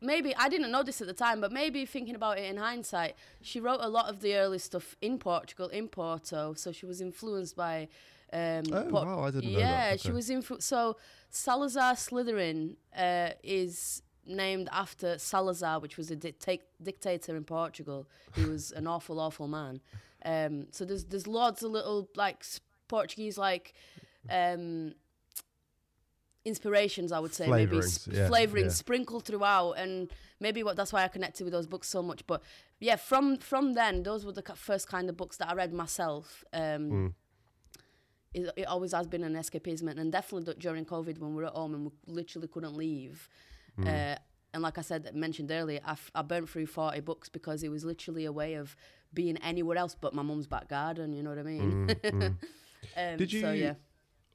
maybe 0.02 0.36
I 0.36 0.50
didn't 0.50 0.70
know 0.72 0.84
this 0.84 1.02
at 1.02 1.08
the 1.08 1.14
time, 1.14 1.40
but 1.42 1.52
maybe 1.52 1.86
thinking 1.86 2.16
about 2.16 2.38
it 2.38 2.44
in 2.50 2.58
hindsight, 2.58 3.16
she 3.42 3.60
wrote 3.60 3.80
a 3.82 3.88
lot 3.90 4.08
of 4.10 4.20
the 4.20 4.36
early 4.36 4.60
stuff 4.60 4.96
in 5.02 5.18
Portugal, 5.18 5.70
in 5.70 5.88
Porto, 5.88 6.54
so 6.54 6.72
she 6.72 6.86
was 6.86 7.02
influenced 7.02 7.56
by. 7.56 7.88
Um, 8.34 8.64
Oh, 8.74 8.90
wow, 8.90 9.20
I 9.28 9.32
didn't 9.32 9.54
know 9.54 9.60
yeah, 9.60 9.92
that. 9.92 10.00
she 10.02 10.08
Okay. 10.10 10.16
was 10.16 10.30
influ- 10.30 10.62
so 10.62 10.98
Salazar 11.30 11.94
Slytherin 11.94 12.76
uh, 12.98 13.30
is 13.44 14.02
named 14.26 14.70
after 14.72 15.18
Salazar, 15.20 15.80
which 15.80 15.98
was 15.98 16.10
a 16.10 16.16
dicta- 16.16 16.60
dictator 16.82 17.36
in 17.36 17.44
Portugal. 17.44 18.08
He 18.36 18.46
was 18.54 18.72
an 18.72 18.88
awful, 18.88 19.20
awful 19.20 19.48
man. 19.48 19.82
Um, 20.26 20.68
so 20.72 20.84
there's 20.86 21.06
there's 21.06 21.28
lots 21.28 21.62
of 21.64 21.72
little 21.72 22.10
like 22.16 22.44
Portuguese 22.88 23.38
like 23.38 23.74
um, 24.30 24.94
inspirations 26.46 27.12
i 27.14 27.20
would 27.20 27.34
say 27.34 27.48
maybe 27.48 27.78
Flavourings, 27.78 28.08
yeah, 28.14 28.28
flavoring 28.28 28.66
yeah. 28.66 28.70
sprinkled 28.72 29.24
throughout 29.24 29.72
and 29.74 30.12
maybe 30.42 30.62
what 30.62 30.76
that's 30.76 30.92
why 30.92 31.02
i 31.04 31.08
connected 31.08 31.46
with 31.46 31.54
those 31.54 31.68
books 31.68 31.88
so 31.88 32.04
much 32.04 32.28
but 32.28 32.42
yeah 32.82 32.98
from 32.98 33.38
from 33.38 33.74
then 33.74 34.04
those 34.04 34.26
were 34.26 34.34
the 34.34 34.44
first 34.56 34.90
kind 34.90 35.10
of 35.10 35.16
books 35.16 35.38
that 35.38 35.50
i 35.50 35.54
read 35.54 35.72
myself 35.74 36.44
um 36.54 36.92
Mm. 36.92 37.14
It, 38.34 38.50
it 38.58 38.64
always 38.66 38.92
has 38.94 39.08
been 39.08 39.24
an 39.24 39.34
escapism 39.36 39.90
and 39.98 40.12
definitely 40.12 40.54
during 40.60 40.86
covid 40.86 41.18
when 41.20 41.32
we 41.36 41.42
were 41.42 41.48
at 41.48 41.54
home 41.54 41.74
and 41.76 41.86
we 41.86 41.92
literally 42.08 42.48
couldn't 42.48 42.76
leave 42.76 43.30
Mm. 43.80 43.88
uh, 43.88 44.18
and 44.54 44.62
like 44.62 44.78
i 44.78 44.82
said 44.82 45.10
mentioned 45.16 45.50
earlier 45.52 45.80
I, 45.84 45.92
f- 45.94 46.12
I 46.14 46.22
burnt 46.22 46.48
through 46.48 46.68
40 46.68 47.00
books 47.02 47.28
because 47.28 47.64
it 47.64 47.70
was 47.70 47.84
literally 47.84 48.26
a 48.26 48.32
way 48.32 48.54
of 48.54 48.76
being 49.14 49.38
anywhere 49.38 49.78
else 49.78 49.96
but 50.00 50.14
my 50.14 50.22
mum's 50.22 50.46
back 50.46 50.68
garden 50.70 51.12
you 51.14 51.24
know 51.24 51.32
what 51.32 51.40
i 51.40 51.44
mean 51.44 51.88
Mm, 51.88 51.96
mm. 52.04 52.36
um, 53.14 53.18
Did 53.18 53.32
so 53.32 53.38
you- 53.52 53.64
yeah 53.64 53.74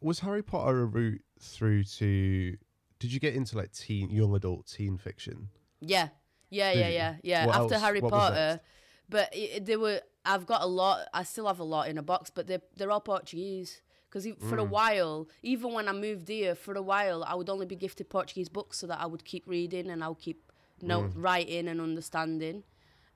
Was 0.01 0.19
Harry 0.21 0.43
Potter 0.43 0.81
a 0.83 0.87
route 0.87 1.23
through 1.41 1.85
to? 1.85 2.57
Did 3.01 3.13
you 3.13 3.21
get 3.21 3.35
into 3.35 3.57
like 3.57 3.73
teen, 3.73 4.11
young 4.11 4.35
adult 4.35 4.67
teen 4.67 4.97
fiction? 4.99 5.49
Yeah, 5.81 6.09
yeah, 6.51 6.73
Did 6.73 6.81
yeah, 6.81 6.89
you? 6.89 6.95
yeah, 6.95 7.15
yeah. 7.23 7.47
What 7.47 7.57
After 7.57 7.75
else? 7.75 7.83
Harry 7.85 8.01
What 8.01 8.13
Potter, 8.13 8.61
but 9.09 9.33
it, 9.35 9.51
it- 9.57 9.67
they 9.67 9.77
were. 9.77 10.01
I've 10.25 10.47
got 10.47 10.63
a 10.63 10.67
lot. 10.67 11.07
I 11.15 11.23
still 11.25 11.47
have 11.47 11.59
a 11.61 11.65
lot 11.65 11.89
in 11.89 11.97
a 11.99 12.03
box, 12.03 12.31
but 12.31 12.47
they're 12.47 12.63
they're 12.77 12.91
all 12.91 13.01
Portuguese. 13.01 13.83
Because 14.09 14.27
for 14.39 14.59
a 14.59 14.65
Mm. 14.65 14.71
while, 14.71 15.29
even 15.43 15.73
when 15.73 15.87
I 15.89 15.93
moved 15.93 16.29
here, 16.29 16.55
for 16.55 16.75
a 16.75 16.83
while, 16.83 17.23
I 17.25 17.35
would 17.35 17.51
only 17.51 17.67
be 17.67 17.77
gifted 17.77 18.09
Portuguese 18.09 18.49
books 18.49 18.79
so 18.79 18.87
that 18.87 18.99
I 19.01 19.07
would 19.07 19.25
keep 19.25 19.47
reading 19.47 19.91
and 19.91 20.03
I 20.03 20.09
would 20.09 20.19
keep 20.21 20.51
note 20.81 21.11
Mm. 21.15 21.23
writing 21.23 21.69
and 21.69 21.81
understanding. 21.81 22.65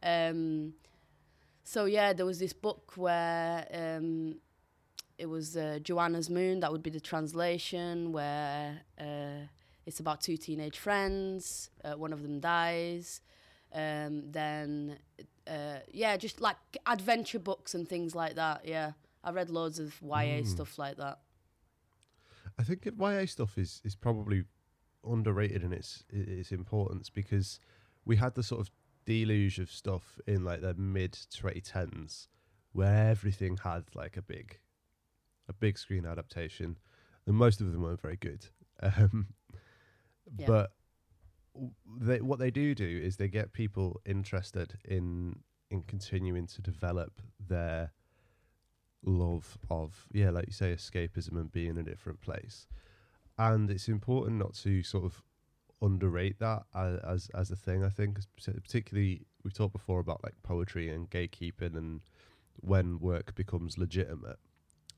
Um, 0.03 0.75
so 1.65 1.85
yeah, 1.87 2.13
there 2.13 2.27
was 2.27 2.39
this 2.39 2.53
book 2.53 2.93
where 2.97 3.67
um, 3.73 4.37
it 5.19 5.27
was 5.27 5.57
uh, 5.57 5.79
Joanna's 5.83 6.29
Moon. 6.29 6.61
That 6.61 6.73
would 6.73 6.83
be 6.83 6.91
the 6.91 7.01
translation 7.01 8.13
where 8.13 8.81
uh, 9.01 9.47
it's 9.87 10.01
about 10.01 10.21
two 10.21 10.37
teenage 10.37 10.79
friends. 10.79 11.71
Uh, 11.85 11.95
one 11.95 12.13
of 12.13 12.23
them 12.23 12.41
dies. 12.41 13.21
Um, 13.73 14.31
then 14.31 14.99
uh, 15.47 15.79
yeah, 15.93 16.17
just 16.17 16.41
like 16.41 16.57
adventure 16.87 17.39
books 17.39 17.75
and 17.75 17.89
things 17.89 18.15
like 18.15 18.35
that. 18.35 18.67
Yeah, 18.67 18.93
I 19.25 19.31
read 19.31 19.51
loads 19.51 19.79
of 19.79 20.01
YA 20.03 20.43
Mm. 20.43 20.47
stuff 20.47 20.79
like 20.79 20.97
that. 20.97 21.21
I 22.59 22.65
think 22.65 22.85
YA 22.85 23.27
stuff 23.27 23.57
is 23.59 23.81
is 23.85 23.95
probably 23.95 24.45
underrated 25.05 25.63
in 25.63 25.73
its 25.73 26.05
its 26.11 26.53
importance 26.53 27.11
because 27.11 27.59
we 28.05 28.17
had 28.17 28.35
the 28.35 28.43
sort 28.43 28.61
of 28.61 28.71
deluge 29.05 29.59
of 29.59 29.71
stuff 29.71 30.21
in 30.27 30.45
like 30.45 30.61
the 30.61 30.75
mid 30.75 31.13
2010s 31.13 32.29
where 32.73 33.09
everything 33.11 33.57
had 33.57 33.85
like 33.95 34.17
a 34.17 34.23
big 34.23 34.59
a 35.49 35.53
big 35.53 35.77
screen 35.77 36.07
adaptation 36.07 36.79
and 37.27 37.37
most 37.37 37.61
of 37.61 37.73
them 37.73 37.83
weren't 37.83 38.01
very 38.01 38.17
good 38.17 38.47
um, 38.83 39.29
Yeah. 40.39 40.47
but 40.47 40.73
they, 42.01 42.21
what 42.21 42.39
they 42.39 42.51
do 42.51 42.75
do 42.75 43.01
is 43.03 43.17
they 43.17 43.29
get 43.29 43.53
people 43.53 44.01
interested 44.07 44.79
in 44.85 45.41
in 45.71 45.83
continuing 45.83 46.47
to 46.47 46.63
develop 46.63 47.21
their 47.41 47.93
love 49.05 49.59
of 49.71 50.07
yeah 50.13 50.31
like 50.31 50.47
you 50.47 50.53
say 50.53 50.73
escapism 50.73 51.33
and 51.33 51.53
being 51.53 51.71
in 51.71 51.79
a 51.79 51.83
different 51.83 52.21
place 52.21 52.67
and 53.39 53.71
it's 53.71 53.89
important 53.89 54.39
not 54.39 54.55
to 54.55 54.83
sort 54.83 55.05
of 55.05 55.23
underrate 55.81 56.39
that 56.39 56.63
as 57.05 57.29
as, 57.35 57.51
a 57.51 57.57
thing 57.57 57.85
i 57.85 57.89
think 57.89 58.19
particularly 58.63 59.23
we've 59.43 59.53
talked 59.55 59.73
before 59.73 59.99
about 59.99 60.23
like 60.23 60.35
poetry 60.45 60.89
and 60.89 61.11
gatekeeping 61.11 61.77
and 61.77 62.03
when 62.61 63.01
work 63.01 63.35
becomes 63.35 63.77
legitimate 63.77 64.39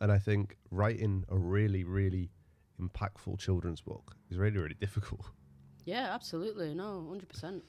and 0.01 0.13
i 0.13 0.19
think 0.19 0.59
writing 0.71 1.25
a 1.31 1.39
really 1.39 1.85
really 1.85 2.31
impactful 2.79 3.39
children's 3.39 3.81
book 3.81 4.17
is 4.31 4.37
really 4.37 4.59
really 4.59 4.77
difficult 4.79 5.27
Yeah, 5.85 6.09
absolutely. 6.15 6.75
No, 6.75 7.07
hundred 7.09 7.29
percent. 7.29 7.63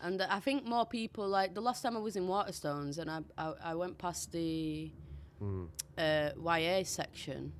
And 0.00 0.20
I 0.22 0.40
think 0.40 0.66
more 0.66 0.84
people 0.84 1.26
like 1.28 1.54
the 1.54 1.60
last 1.60 1.82
time 1.82 1.96
I 1.96 2.00
was 2.00 2.16
in 2.16 2.26
Waterstones 2.26 2.98
and 2.98 3.10
I 3.10 3.20
I, 3.38 3.52
I 3.64 3.74
went 3.74 3.98
past 3.98 4.32
the 4.32 4.90
Mm. 5.44 5.68
uh, 5.98 6.30
YA 6.58 6.84
section. 6.84 7.52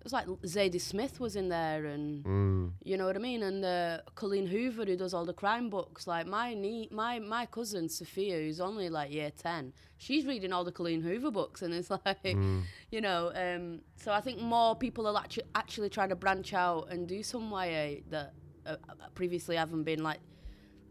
It 0.00 0.04
was 0.06 0.12
like 0.12 0.26
Zadie 0.26 0.80
Smith 0.80 1.20
was 1.20 1.36
in 1.36 1.48
there, 1.48 1.84
and 1.86 2.24
Mm. 2.24 2.72
you 2.82 2.96
know 2.96 3.06
what 3.06 3.14
I 3.14 3.20
mean. 3.20 3.42
And 3.44 3.64
uh, 3.64 4.00
Colleen 4.16 4.48
Hoover, 4.48 4.84
who 4.84 4.96
does 4.96 5.14
all 5.14 5.24
the 5.24 5.32
crime 5.42 5.70
books. 5.70 6.08
Like 6.08 6.26
my 6.26 6.54
nie- 6.54 6.88
my 6.90 7.20
my 7.20 7.46
cousin 7.46 7.88
Sophia, 7.88 8.36
who's 8.42 8.60
only 8.60 8.88
like 8.98 9.12
year 9.12 9.30
ten, 9.30 9.72
she's 9.98 10.26
reading 10.26 10.52
all 10.52 10.64
the 10.64 10.72
Colleen 10.72 11.02
Hoover 11.02 11.30
books, 11.30 11.62
and 11.62 11.72
it's 11.72 11.88
like, 12.04 12.24
Mm. 12.24 12.62
you 12.90 13.00
know. 13.00 13.30
Um, 13.44 13.82
so 13.96 14.10
I 14.12 14.20
think 14.20 14.40
more 14.40 14.74
people 14.74 15.06
are 15.06 15.16
actually 15.22 15.44
actually 15.54 15.88
trying 15.96 16.08
to 16.08 16.16
branch 16.16 16.52
out 16.52 16.90
and 16.90 17.06
do 17.06 17.22
some 17.22 17.48
YA 17.52 18.00
that 18.10 18.34
uh, 18.66 18.76
previously 19.14 19.54
haven't 19.56 19.84
been 19.84 20.02
like 20.02 20.18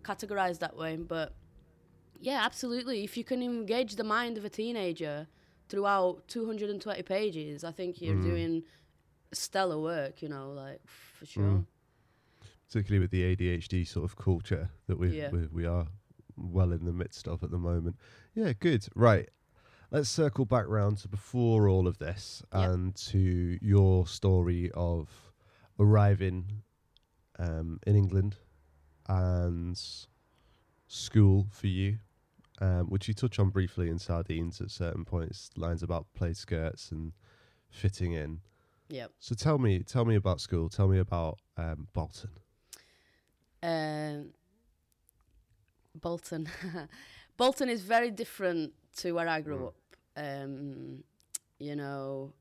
categorized 0.04 0.60
that 0.60 0.76
way. 0.78 0.96
But 0.96 1.34
yeah, 2.22 2.42
absolutely. 2.46 3.04
If 3.04 3.18
you 3.18 3.26
can 3.26 3.42
engage 3.44 3.98
the 3.98 4.04
mind 4.06 4.38
of 4.38 4.46
a 4.46 4.50
teenager 4.50 5.28
throughout 5.72 6.28
220 6.28 7.02
pages, 7.04 7.64
I 7.64 7.72
think 7.72 8.02
you're 8.02 8.16
Mm. 8.16 8.24
doing 8.24 8.64
stellar 9.32 9.80
work. 9.80 10.22
You 10.22 10.30
know, 10.30 10.52
like 10.52 10.82
for 11.18 11.26
sure. 11.26 11.44
Mm. 11.44 11.66
particularly 12.68 13.00
with 13.02 13.12
the 13.12 13.24
ADHD 13.24 13.84
sort 13.86 14.06
of 14.06 14.16
culture 14.16 14.70
that 14.88 14.98
we 14.98 15.10
Yeah. 15.18 15.30
we, 15.32 15.48
we 15.48 15.66
are 15.66 15.88
well 16.38 16.72
in 16.72 16.86
the 16.86 16.94
midst 16.94 17.28
of 17.28 17.44
at 17.44 17.52
the 17.52 17.58
moment. 17.58 17.98
Yeah, 18.34 18.54
good. 18.54 18.88
Right. 18.96 19.28
Let's 19.92 20.08
circle 20.08 20.46
back 20.46 20.68
round 20.70 21.00
to 21.00 21.10
before 21.10 21.68
all 21.68 21.86
of 21.86 21.98
this 21.98 22.42
Yep. 22.54 22.70
and 22.72 22.96
to 23.12 23.58
your 23.62 24.08
story 24.08 24.72
of 24.74 25.10
arriving 25.80 26.64
um, 27.40 27.80
in 27.86 27.96
England 27.98 28.38
and 29.10 29.78
school 30.88 31.48
for 31.52 31.68
you, 31.68 32.00
um, 32.62 32.86
which 32.88 33.08
you 33.10 33.14
touch 33.14 33.40
on 33.40 33.50
briefly 33.50 33.90
in 33.90 34.00
Sardines 34.00 34.62
at 34.62 34.72
certain 34.72 35.04
points, 35.04 35.50
lines 35.58 35.84
about 35.84 36.06
plaid 36.14 36.38
skirts 36.38 36.92
and 36.92 37.12
fitting 37.70 38.14
in. 38.14 38.40
Yep. 38.90 39.12
So 39.20 39.36
tell 39.36 39.58
me, 39.58 39.80
tell 39.84 40.06
me 40.06 40.16
about 40.16 40.40
school. 40.40 40.70
Tell 40.70 40.88
me 40.88 41.00
about 41.00 41.40
um, 41.58 41.88
Bolton. 41.94 42.30
Um, 43.64 44.30
Bolton. 46.00 46.48
Bolton 47.38 47.70
is 47.70 47.82
very 47.82 48.12
different 48.12 48.74
to 48.98 49.14
where 49.14 49.28
I 49.28 49.42
grew 49.42 49.58
Mm. 49.58 49.68
up. 49.68 49.76
Um, 50.18 51.04
you 51.60 51.76
know, 51.76 52.34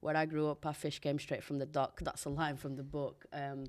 where 0.00 0.16
I 0.16 0.26
grew 0.26 0.48
up, 0.48 0.64
our 0.66 0.74
fish 0.74 0.98
came 1.00 1.18
straight 1.18 1.42
from 1.42 1.58
the 1.58 1.66
dock. 1.66 2.00
That's 2.02 2.24
a 2.26 2.28
line 2.30 2.56
from 2.56 2.76
the 2.76 2.82
book. 2.82 3.26
Um, 3.32 3.64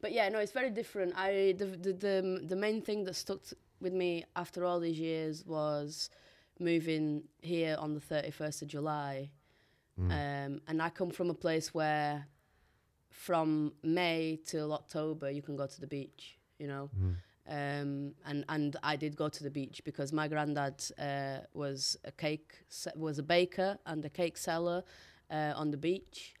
but 0.00 0.12
yeah, 0.12 0.28
no, 0.28 0.38
it's 0.38 0.52
very 0.52 0.70
different. 0.70 1.14
I 1.16 1.54
the 1.56 1.64
the 1.66 1.92
the, 1.92 2.40
the 2.46 2.56
main 2.56 2.82
thing 2.82 3.04
that 3.04 3.14
stuck 3.16 3.40
with 3.80 3.92
me 3.92 4.24
after 4.34 4.64
all 4.64 4.80
these 4.80 4.98
years 4.98 5.44
was 5.44 6.10
moving 6.58 7.24
here 7.40 7.76
on 7.78 7.94
the 7.94 8.00
thirty 8.00 8.30
first 8.30 8.62
of 8.62 8.68
July. 8.68 9.30
Mm. 10.00 10.10
Um, 10.10 10.60
and 10.68 10.82
I 10.82 10.90
come 10.90 11.10
from 11.10 11.30
a 11.30 11.34
place 11.34 11.72
where 11.72 12.26
from 13.10 13.72
May 13.82 14.38
till 14.44 14.72
October 14.72 15.30
you 15.30 15.42
can 15.42 15.56
go 15.56 15.66
to 15.66 15.80
the 15.80 15.86
beach, 15.86 16.38
you 16.58 16.66
know. 16.66 16.90
Mm. 17.00 17.16
Um, 17.48 18.14
and 18.24 18.44
and 18.48 18.76
I 18.82 18.96
did 18.96 19.16
go 19.16 19.28
to 19.28 19.44
the 19.44 19.50
beach 19.50 19.82
because 19.84 20.12
my 20.12 20.26
granddad 20.28 20.82
uh, 20.98 21.38
was 21.54 21.96
a 22.04 22.10
cake 22.10 22.64
was 22.96 23.18
a 23.18 23.22
baker 23.22 23.78
and 23.86 24.04
a 24.04 24.10
cake 24.10 24.36
seller 24.36 24.82
uh, 25.30 25.52
on 25.54 25.70
the 25.70 25.76
beach, 25.76 26.34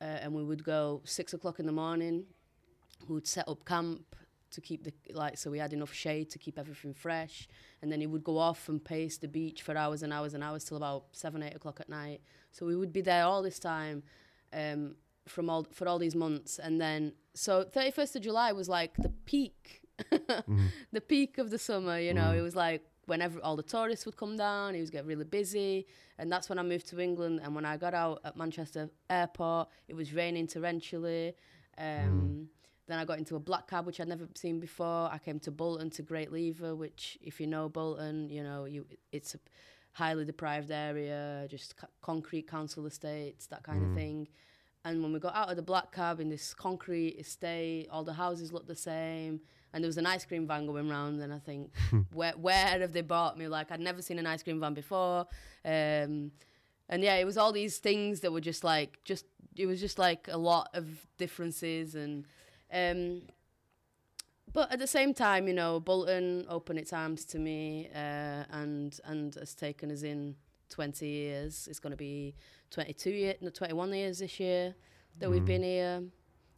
uh, 0.00 0.04
and 0.04 0.32
we 0.32 0.44
would 0.44 0.62
go 0.62 1.02
six 1.04 1.34
o'clock 1.34 1.58
in 1.58 1.66
the 1.66 1.72
morning. 1.72 2.24
We 3.08 3.14
would 3.14 3.26
set 3.26 3.48
up 3.48 3.64
camp 3.64 4.14
to 4.52 4.60
keep 4.60 4.84
the 4.84 4.92
like 5.12 5.36
so 5.38 5.50
we 5.50 5.58
had 5.58 5.72
enough 5.72 5.92
shade 5.92 6.30
to 6.30 6.38
keep 6.38 6.58
everything 6.58 6.94
fresh, 6.94 7.48
and 7.80 7.90
then 7.90 8.00
he 8.00 8.06
would 8.06 8.24
go 8.24 8.38
off 8.38 8.68
and 8.68 8.82
pace 8.84 9.18
the 9.18 9.28
beach 9.28 9.62
for 9.62 9.76
hours 9.76 10.02
and 10.02 10.12
hours 10.12 10.34
and 10.34 10.42
hours 10.44 10.64
till 10.64 10.76
about 10.76 11.04
seven 11.12 11.42
eight 11.42 11.54
o'clock 11.54 11.80
at 11.80 11.88
night. 11.88 12.20
So 12.50 12.66
we 12.66 12.76
would 12.76 12.92
be 12.92 13.00
there 13.02 13.24
all 13.24 13.42
this 13.42 13.58
time. 13.58 14.02
Um, 14.52 14.96
from 15.26 15.48
all 15.48 15.64
for 15.72 15.86
all 15.86 16.00
these 16.00 16.16
months 16.16 16.58
and 16.58 16.80
then 16.80 17.12
so 17.32 17.64
31st 17.64 18.16
of 18.16 18.22
July 18.22 18.50
was 18.50 18.68
like 18.68 18.92
the 18.96 19.08
peak 19.24 19.80
Mhm. 20.10 20.68
the 20.90 21.00
peak 21.00 21.38
of 21.38 21.50
the 21.50 21.58
summer, 21.58 21.96
you 22.00 22.12
know. 22.12 22.30
Mm. 22.32 22.38
It 22.38 22.42
was 22.42 22.56
like 22.56 22.82
whenever 23.06 23.38
all 23.40 23.54
the 23.56 23.62
tourists 23.62 24.04
would 24.04 24.16
come 24.16 24.36
down, 24.36 24.74
it 24.74 24.80
was 24.80 24.90
get 24.90 25.04
really 25.06 25.24
busy. 25.24 25.86
And 26.18 26.30
that's 26.32 26.48
when 26.48 26.58
I 26.58 26.62
moved 26.62 26.88
to 26.88 26.98
England. 27.00 27.40
And 27.42 27.54
when 27.54 27.64
I 27.64 27.76
got 27.76 27.94
out 27.94 28.20
at 28.24 28.36
Manchester 28.36 28.90
Airport, 29.08 29.68
it 29.86 29.94
was 29.94 30.12
raining 30.12 30.46
torrentially. 30.48 31.34
Um, 31.78 32.48
Then 32.88 32.98
I 32.98 33.04
got 33.04 33.18
into 33.18 33.36
a 33.36 33.40
black 33.40 33.68
cab, 33.68 33.86
which 33.86 34.00
I'd 34.00 34.08
never 34.08 34.26
seen 34.34 34.58
before. 34.60 35.08
I 35.12 35.18
came 35.18 35.38
to 35.40 35.50
Bolton 35.50 35.88
to 35.90 36.02
Great 36.02 36.32
Lever, 36.32 36.74
which, 36.74 37.16
if 37.22 37.40
you 37.40 37.46
know 37.46 37.68
Bolton, 37.68 38.28
you 38.28 38.42
know 38.42 38.64
you 38.64 38.86
it's 39.12 39.34
a 39.34 39.38
highly 39.92 40.24
deprived 40.24 40.70
area, 40.70 41.46
just 41.48 41.74
c- 41.80 41.86
concrete 42.00 42.48
council 42.48 42.86
estates, 42.86 43.46
that 43.46 43.62
kind 43.62 43.82
Mm. 43.82 43.88
of 43.90 43.94
thing. 43.94 44.28
And 44.84 45.00
when 45.02 45.12
we 45.12 45.20
got 45.20 45.34
out 45.36 45.48
of 45.48 45.54
the 45.56 45.62
black 45.62 45.92
cab 45.92 46.18
in 46.18 46.28
this 46.28 46.54
concrete 46.54 47.16
estate, 47.18 47.86
all 47.90 48.02
the 48.02 48.14
houses 48.14 48.52
looked 48.52 48.66
the 48.68 48.74
same 48.74 49.40
and 49.72 49.82
there 49.82 49.88
was 49.88 49.96
an 49.96 50.06
ice 50.06 50.24
cream 50.24 50.46
van 50.46 50.66
going 50.66 50.86
round 50.90 51.22
and 51.22 51.32
i 51.32 51.38
think 51.38 51.72
where 52.12 52.32
where 52.32 52.66
have 52.66 52.92
they 52.92 53.00
bought 53.00 53.38
me 53.38 53.48
like 53.48 53.72
i'd 53.72 53.80
never 53.80 54.02
seen 54.02 54.18
an 54.18 54.26
ice 54.26 54.42
cream 54.42 54.60
van 54.60 54.74
before 54.74 55.20
um, 55.64 56.30
and 56.90 57.02
yeah, 57.02 57.14
it 57.14 57.24
was 57.24 57.38
all 57.38 57.52
these 57.52 57.78
things 57.78 58.20
that 58.20 58.32
were 58.32 58.40
just 58.42 58.64
like 58.64 58.98
just 59.04 59.24
it 59.56 59.64
was 59.64 59.80
just 59.80 59.98
like 59.98 60.28
a 60.30 60.36
lot 60.36 60.68
of 60.74 61.06
differences 61.16 61.94
and 61.94 62.26
um 62.72 63.22
but 64.52 64.70
at 64.70 64.78
the 64.78 64.86
same 64.86 65.14
time, 65.14 65.48
you 65.48 65.54
know, 65.54 65.80
Bolton 65.80 66.44
opened 66.48 66.78
its 66.78 66.92
arms 66.92 67.24
to 67.26 67.38
me 67.38 67.88
uh, 67.94 68.44
and 68.50 68.98
and 69.04 69.34
has 69.36 69.54
taken 69.54 69.90
us 69.90 70.02
in 70.02 70.36
20 70.68 71.06
years. 71.06 71.68
It's 71.70 71.78
going 71.78 71.92
to 71.92 71.96
be 71.96 72.34
22 72.70 73.10
years, 73.10 73.36
no, 73.40 73.50
21 73.50 73.94
years 73.94 74.18
this 74.18 74.38
year 74.40 74.74
that 75.18 75.30
we've 75.30 75.44
been 75.44 75.62
here. 75.62 76.02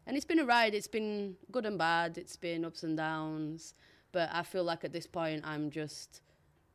And 0.06 0.16
it's 0.16 0.26
been 0.26 0.38
a 0.38 0.44
ride. 0.44 0.74
It's 0.74 0.86
been 0.86 1.36
good 1.50 1.66
and 1.66 1.78
bad. 1.78 2.18
It's 2.18 2.36
been 2.36 2.64
ups 2.64 2.82
and 2.82 2.96
downs. 2.96 3.74
But 4.12 4.30
I 4.32 4.42
feel 4.42 4.64
like 4.64 4.84
at 4.84 4.92
this 4.92 5.06
point, 5.06 5.42
I'm 5.44 5.70
just 5.70 6.20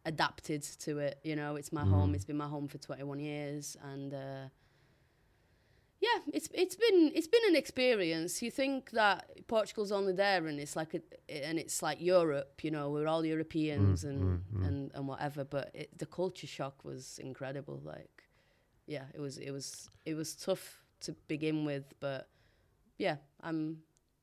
adapted 0.06 0.64
to 0.64 1.00
it. 1.00 1.20
You 1.24 1.36
know, 1.36 1.56
it's 1.56 1.72
my 1.72 1.84
home. 1.84 2.16
It's 2.16 2.26
been 2.26 2.38
my 2.38 2.48
home 2.48 2.68
for 2.68 2.78
21 2.78 3.20
years. 3.20 3.78
And 3.84 4.14
uh, 4.14 4.50
yeah, 6.02 6.20
it's 6.34 6.50
it's 6.54 6.76
been 6.76 7.12
it's 7.14 7.28
been 7.28 7.42
an 7.50 7.56
experience. 7.56 8.42
You 8.42 8.52
think 8.52 8.92
that 8.92 9.48
Portugal's 9.48 9.92
only 9.92 10.14
there, 10.14 10.48
and 10.48 10.60
it's 10.60 10.76
like 10.76 10.94
a, 10.94 11.02
and 11.48 11.60
it's 11.60 11.82
like 11.82 12.02
Europe. 12.02 12.64
You 12.64 12.72
know, 12.72 12.90
we're 12.90 13.08
all 13.08 13.26
Europeans 13.26 14.04
mm, 14.04 14.10
and 14.10 14.22
mm, 14.22 14.42
mm. 14.56 14.68
and 14.68 14.92
and 14.94 15.08
whatever. 15.08 15.44
But 15.44 15.72
it, 15.74 15.98
the 15.98 16.06
culture 16.06 16.48
shock 16.48 16.86
was 16.86 17.20
incredible. 17.22 17.82
Like, 17.84 18.24
yeah, 18.88 19.06
it 19.14 19.20
was 19.20 19.38
it 19.38 19.52
was 19.52 19.90
it 20.06 20.16
was 20.16 20.36
tough 20.36 20.84
to 21.02 21.14
begin 21.28 21.66
with, 21.66 21.94
but 22.00 22.30
yeah, 22.98 23.18
I'm 23.42 23.80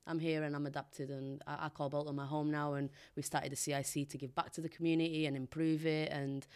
I'm 0.07 0.19
here 0.19 0.45
and 0.45 0.57
I'm 0.57 0.67
adapted, 0.67 1.11
and 1.11 1.43
I, 1.47 1.67
I 1.67 1.69
call 1.69 1.91
Bolton 1.91 2.17
my 2.17 2.27
home 2.27 2.51
now. 2.51 2.75
And 2.75 2.91
we've 3.17 3.27
started 3.27 3.53
the 3.53 3.57
CIC 3.57 4.09
to 4.09 4.19
give 4.19 4.35
back 4.35 4.53
to 4.53 4.61
the 4.61 4.69
community 4.69 5.27
and 5.27 5.37
improve 5.37 5.85
it, 5.85 6.11
and 6.11 6.47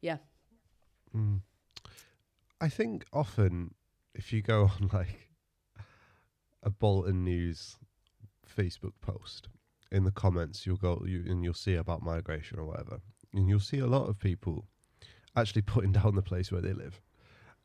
yeah, 0.00 0.18
Mm. 1.16 1.40
I 2.60 2.68
think 2.68 3.04
often 3.12 3.74
if 4.18 4.32
you 4.32 4.42
go 4.42 4.64
on 4.80 4.90
like 4.92 5.30
a 6.62 6.68
Bolton 6.68 7.24
News 7.24 7.78
Facebook 8.54 8.92
post, 9.00 9.48
in 9.90 10.04
the 10.04 10.10
comments 10.10 10.66
you'll 10.66 10.76
go 10.76 11.02
you, 11.06 11.24
and 11.26 11.42
you'll 11.42 11.54
see 11.54 11.74
about 11.74 12.02
migration 12.02 12.58
or 12.58 12.66
whatever, 12.66 13.00
and 13.32 13.48
you'll 13.48 13.60
see 13.60 13.78
a 13.78 13.86
lot 13.86 14.08
of 14.08 14.18
people 14.18 14.66
actually 15.34 15.62
putting 15.62 15.92
down 16.00 16.14
the 16.14 16.22
place 16.22 16.52
where 16.52 16.60
they 16.60 16.74
live 16.74 17.00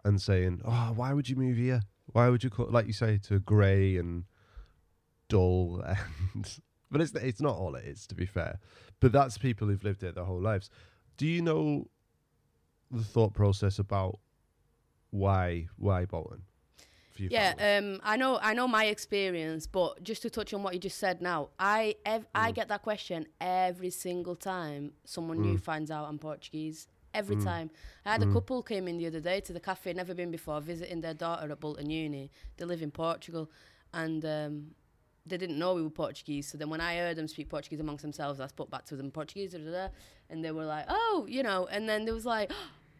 and 0.05 0.21
saying, 0.21 0.61
"Oh, 0.63 0.93
why 0.95 1.11
would 1.11 1.27
you 1.27 1.35
move 1.35 1.57
here? 1.57 1.81
Why 2.05 2.29
would 2.29 2.43
you 2.43 2.49
call 2.49 2.67
like 2.69 2.87
you 2.87 2.93
say 2.93 3.17
to 3.23 3.39
grey 3.39 3.97
and 3.97 4.23
dull 5.27 5.83
and." 6.33 6.59
But 6.91 7.01
it's 7.01 7.11
it's 7.15 7.41
not 7.41 7.55
all 7.55 7.73
it 7.73 7.85
is, 7.85 8.05
to 8.07 8.15
be 8.15 8.27
fair. 8.27 8.59
But 8.99 9.11
that's 9.11 9.39
people 9.39 9.67
who've 9.67 9.83
lived 9.83 10.01
here 10.01 10.11
their 10.11 10.25
whole 10.25 10.39
lives. 10.39 10.69
Do 11.17 11.25
you 11.25 11.41
know 11.41 11.87
the 12.91 13.03
thought 13.03 13.33
process 13.33 13.79
about 13.79 14.19
why 15.13 15.67
why 15.77 16.05
Bolton? 16.05 16.41
Yeah, 17.29 17.53
um, 17.77 17.99
I 18.03 18.17
know, 18.17 18.39
I 18.41 18.53
know 18.55 18.67
my 18.67 18.85
experience, 18.85 19.67
but 19.67 20.03
just 20.03 20.23
to 20.23 20.29
touch 20.31 20.51
on 20.55 20.63
what 20.63 20.73
you 20.73 20.79
just 20.79 20.97
said 20.97 21.21
now, 21.21 21.49
I 21.59 21.95
ev- 22.05 22.25
I 22.33 22.51
Mm. 22.51 22.55
get 22.55 22.67
that 22.69 22.81
question 22.81 23.27
every 23.39 23.91
single 23.91 24.35
time 24.35 24.93
someone 25.05 25.39
new 25.39 25.57
finds 25.59 25.91
out 25.91 26.09
I'm 26.09 26.17
Portuguese. 26.17 26.87
Every 27.13 27.35
Mm. 27.35 27.43
time. 27.43 27.69
I 28.05 28.13
had 28.13 28.23
a 28.23 28.31
couple 28.33 28.63
came 28.63 28.87
in 28.87 28.97
the 28.97 29.05
other 29.05 29.19
day 29.19 29.39
to 29.41 29.53
the 29.53 29.59
cafe, 29.59 29.93
never 29.93 30.15
been 30.15 30.31
before, 30.31 30.59
visiting 30.61 31.01
their 31.01 31.13
daughter 31.13 31.51
at 31.51 31.59
Bolton 31.59 31.89
Uni. 31.91 32.31
They 32.57 32.65
live 32.65 32.81
in 32.81 32.89
Portugal, 32.89 33.51
and 33.93 34.25
um, 34.25 34.53
they 35.29 35.37
didn't 35.37 35.59
know 35.59 35.75
we 35.75 35.83
were 35.83 35.91
Portuguese. 35.91 36.47
So 36.49 36.57
then 36.57 36.69
when 36.71 36.81
I 36.81 36.97
heard 36.97 37.15
them 37.19 37.27
speak 37.27 37.47
Portuguese 37.49 37.79
amongst 37.79 38.01
themselves, 38.01 38.39
I 38.39 38.47
spoke 38.47 38.71
back 38.71 38.85
to 38.85 38.95
them 38.95 39.11
Portuguese, 39.11 39.51
da, 39.51 39.59
da, 39.59 39.71
da, 39.71 39.87
and 40.31 40.43
they 40.43 40.51
were 40.51 40.65
like, 40.65 40.85
"Oh, 40.89 41.27
you 41.29 41.43
know," 41.43 41.67
and 41.67 41.87
then 41.87 42.05
there 42.05 42.15
was 42.15 42.25
like. 42.25 42.51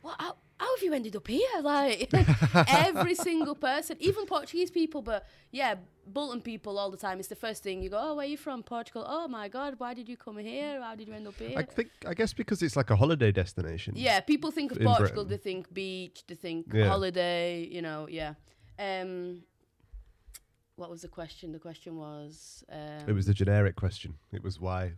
What? 0.04 0.16
How, 0.20 0.36
how 0.60 0.76
have 0.76 0.84
you 0.84 0.94
ended 0.94 1.16
up 1.16 1.28
here? 1.28 1.50
Like 1.64 2.10
every 2.88 3.16
single 3.16 3.56
person, 3.56 3.96
even 4.10 4.26
Portuguese 4.26 4.70
people, 4.80 5.02
but 5.02 5.26
yeah, 5.60 5.76
Bolton 6.06 6.42
people 6.42 6.78
all 6.78 6.92
the 6.92 7.02
time. 7.08 7.20
It's 7.22 7.30
the 7.36 7.42
first 7.48 7.64
thing 7.64 7.82
you 7.82 7.90
go, 7.90 8.00
"Oh, 8.06 8.14
where 8.16 8.26
are 8.26 8.30
you 8.30 8.38
from? 8.38 8.64
Portugal? 8.64 9.04
Oh 9.08 9.28
my 9.28 9.48
God, 9.58 9.76
why 9.78 9.94
did 9.94 10.08
you 10.12 10.18
come 10.26 10.38
here? 10.38 10.82
How 10.82 10.96
did 10.96 11.08
you 11.08 11.14
end 11.20 11.28
up 11.28 11.36
here?" 11.36 11.58
I 11.58 11.64
think 11.64 11.90
I 12.06 12.14
guess 12.14 12.34
because 12.34 12.62
it's 12.66 12.76
like 12.82 12.90
a 12.96 12.98
holiday 13.04 13.32
destination. 13.32 13.94
Yeah, 13.96 14.20
people 14.34 14.52
think 14.52 14.72
of 14.74 14.78
Portugal, 14.80 15.24
Britain. 15.26 15.30
they 15.30 15.38
think 15.50 15.74
beach, 15.74 16.18
they 16.28 16.36
think 16.36 16.62
Yeah. 16.74 16.88
holiday, 16.90 17.46
you 17.76 17.82
know, 17.82 18.08
yeah. 18.20 18.34
Um, 18.78 19.44
what 20.76 20.90
was 20.90 21.02
the 21.04 21.08
question? 21.20 21.52
The 21.54 21.60
question 21.60 21.96
was. 21.98 22.64
Um, 22.70 23.08
It 23.08 23.14
was 23.14 23.26
the 23.26 23.34
generic 23.34 23.76
question. 23.76 24.16
It 24.38 24.44
was 24.44 24.60
why, 24.60 24.94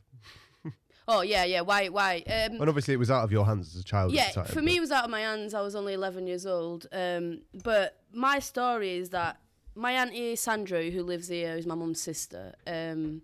Oh 1.08 1.22
yeah, 1.22 1.44
yeah. 1.44 1.62
Why? 1.62 1.88
Why? 1.88 2.24
Um, 2.26 2.60
and 2.60 2.70
obviously 2.70 2.94
it 2.94 2.98
was 2.98 3.12
out 3.12 3.24
of 3.24 3.32
your 3.32 3.46
hands 3.46 3.76
as 3.76 3.82
a 3.82 3.84
child. 3.84 4.12
yeah, 4.12 4.32
time, 4.32 4.46
for 4.46 4.62
me, 4.62 4.78
it 4.78 4.80
was 4.80 4.92
out 4.92 5.06
of 5.06 5.12
my 5.12 5.22
hands. 5.22 5.54
I 5.54 5.62
was 5.62 5.76
only 5.76 5.94
11 5.94 6.26
years 6.28 6.46
old. 6.46 6.88
Um, 6.92 7.42
but 7.64 8.02
my 8.12 8.40
story 8.40 8.98
is 8.98 9.10
that 9.10 9.38
my 9.76 9.92
auntie 9.92 10.36
Sandra, 10.36 10.90
who 10.90 11.04
lives 11.04 11.28
here, 11.28 11.56
is 11.56 11.66
my 11.68 11.76
mum's 11.76 12.02
sister. 12.02 12.56
Um, 12.66 13.22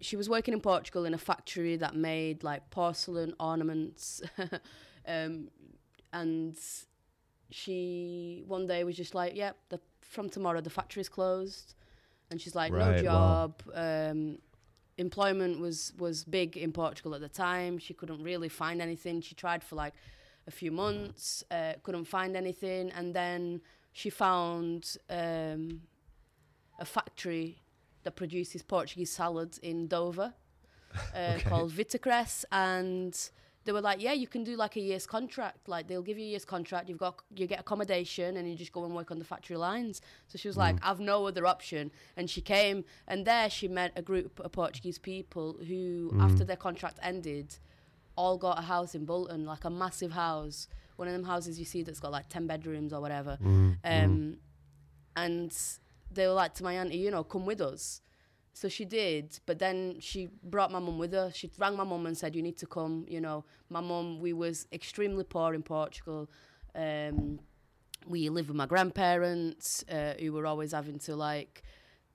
she 0.00 0.16
was 0.16 0.28
working 0.28 0.54
in 0.54 0.60
Portugal 0.60 1.06
in 1.06 1.14
a 1.14 1.18
factory 1.18 1.76
that 1.76 1.96
made 1.96 2.44
like 2.44 2.70
porcelain 2.70 3.34
ornaments, 3.40 4.22
um, 5.08 5.48
and 6.12 6.56
she 7.50 8.44
one 8.46 8.66
day 8.66 8.84
was 8.84 8.96
just 8.96 9.14
like, 9.14 9.34
"Yep, 9.34 9.56
the, 9.70 9.80
from 10.02 10.28
tomorrow 10.28 10.60
the 10.60 10.70
factory's 10.70 11.08
closed," 11.08 11.74
and 12.30 12.40
she's 12.40 12.54
like, 12.54 12.70
"No 12.70 12.78
Right, 12.78 13.04
wow. 13.04 13.52
job." 13.56 13.62
Um, 13.74 14.38
employment 14.98 15.60
was 15.60 15.92
was 15.98 16.24
big 16.24 16.56
in 16.56 16.72
Portugal 16.72 17.14
at 17.14 17.20
the 17.20 17.28
time. 17.28 17.78
She 17.78 17.94
couldn't 17.94 18.22
really 18.22 18.48
find 18.48 18.80
anything. 18.80 19.20
She 19.20 19.34
tried 19.34 19.62
for 19.62 19.76
like 19.76 19.94
a 20.46 20.50
few 20.50 20.70
months, 20.70 21.44
uh, 21.50 21.74
couldn't 21.82 22.04
find 22.04 22.36
anything, 22.36 22.90
and 22.90 23.14
then 23.14 23.60
she 23.92 24.10
found 24.10 24.96
um, 25.08 25.82
a 26.78 26.84
factory 26.84 27.62
that 28.02 28.16
produces 28.16 28.62
Portuguese 28.62 29.10
salads 29.10 29.58
in 29.58 29.86
Dover 29.86 30.34
uh, 31.14 31.38
called 31.44 31.72
Vitacress, 31.72 32.44
and 32.52 33.30
they 33.64 33.72
were 33.72 33.80
like, 33.80 34.00
"Yeah, 34.00 34.12
you 34.12 34.26
can 34.26 34.44
do 34.44 34.56
like 34.56 34.76
a 34.76 34.80
year's 34.80 35.06
contract. 35.06 35.68
Like 35.68 35.88
they'll 35.88 36.02
give 36.02 36.18
you 36.18 36.24
a 36.24 36.28
year's 36.28 36.44
contract. 36.44 36.88
You've 36.88 36.98
got 36.98 37.22
you 37.34 37.46
get 37.46 37.60
accommodation, 37.60 38.36
and 38.36 38.48
you 38.48 38.56
just 38.56 38.72
go 38.72 38.84
and 38.84 38.94
work 38.94 39.10
on 39.10 39.18
the 39.18 39.24
factory 39.24 39.56
lines." 39.56 40.00
So 40.28 40.38
she 40.38 40.48
was 40.48 40.56
like, 40.56 40.76
mm. 40.76 40.80
"I've 40.82 41.00
no 41.00 41.26
other 41.26 41.46
option." 41.46 41.90
And 42.16 42.28
she 42.28 42.40
came, 42.40 42.84
and 43.06 43.26
there 43.26 43.48
she 43.48 43.68
met 43.68 43.92
a 43.96 44.02
group 44.02 44.40
of 44.40 44.52
Portuguese 44.52 44.98
people 44.98 45.56
who, 45.66 46.10
mm. 46.12 46.22
after 46.22 46.44
their 46.44 46.56
contract 46.56 46.98
ended, 47.02 47.56
all 48.16 48.36
got 48.36 48.58
a 48.58 48.62
house 48.62 48.94
in 48.94 49.04
Bolton, 49.04 49.44
like 49.44 49.64
a 49.64 49.70
massive 49.70 50.12
house. 50.12 50.68
One 50.96 51.08
of 51.08 51.14
them 51.14 51.24
houses 51.24 51.58
you 51.58 51.64
see 51.64 51.82
that's 51.82 52.00
got 52.00 52.12
like 52.12 52.28
ten 52.28 52.46
bedrooms 52.46 52.92
or 52.92 53.00
whatever. 53.00 53.38
Mm, 53.42 53.76
um, 53.84 54.36
and 55.16 55.56
they 56.10 56.26
were 56.26 56.34
like 56.34 56.54
to 56.54 56.64
my 56.64 56.74
auntie, 56.74 56.98
you 56.98 57.10
know, 57.10 57.24
come 57.24 57.46
with 57.46 57.60
us. 57.60 58.00
So 58.56 58.68
she 58.68 58.84
did, 58.84 59.40
but 59.46 59.58
then 59.58 59.96
she 59.98 60.28
brought 60.44 60.70
my 60.70 60.78
mum 60.78 60.96
with 60.96 61.12
her. 61.12 61.30
She 61.34 61.50
rang 61.58 61.76
my 61.76 61.82
mum 61.82 62.06
and 62.06 62.16
said, 62.16 62.36
"You 62.36 62.42
need 62.42 62.56
to 62.58 62.66
come." 62.66 63.04
You 63.08 63.20
know, 63.20 63.44
my 63.68 63.80
mum. 63.80 64.20
We 64.20 64.32
was 64.32 64.68
extremely 64.72 65.24
poor 65.24 65.54
in 65.54 65.62
Portugal. 65.64 66.30
Um, 66.74 67.40
we 68.06 68.28
lived 68.28 68.48
with 68.48 68.56
my 68.56 68.66
grandparents, 68.66 69.84
uh, 69.90 70.14
who 70.20 70.32
were 70.32 70.46
always 70.46 70.72
having 70.72 71.00
to 71.00 71.16
like 71.16 71.62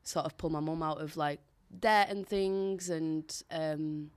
sort 0.04 0.25
of 0.25 0.38
pull 0.38 0.49
my 0.49 0.62
mum 0.62 0.82
out 0.82 1.02
of 1.02 1.17
like 1.17 1.41
debt 1.78 2.10
and 2.10 2.25
things, 2.25 2.89
and 2.89 3.43
um, 3.52 4.10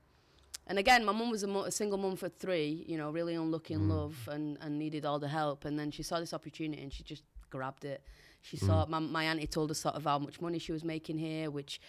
and 0.69 0.79
again, 0.79 1.05
my 1.05 1.13
mum 1.13 1.29
was 1.29 1.43
a, 1.43 1.49
mo- 1.49 1.65
a 1.65 1.73
single 1.73 1.99
mum 1.99 2.15
for 2.15 2.29
three. 2.29 2.85
You 2.87 2.99
know, 2.99 3.11
really 3.11 3.35
unlucky 3.35 3.75
in 3.75 3.89
love, 3.89 4.29
and 4.31 4.59
and 4.61 4.79
needed 4.79 5.05
all 5.05 5.19
the 5.19 5.29
help. 5.29 5.65
And 5.65 5.77
then 5.77 5.91
she 5.91 6.05
saw 6.05 6.21
this 6.21 6.33
opportunity, 6.33 6.83
and 6.85 6.93
she 6.93 7.03
just 7.03 7.25
grabbed 7.51 7.85
it. 7.85 8.01
She 8.43 8.57
saw 8.57 8.87
my 8.87 9.01
my 9.01 9.25
auntie 9.25 9.49
told 9.49 9.73
us 9.73 9.81
sort 9.81 9.97
of 9.97 10.05
how 10.05 10.19
much 10.21 10.41
money 10.41 10.59
she 10.61 10.73
was 10.73 10.85
making 10.85 11.19
here, 11.19 11.51
which 11.51 11.81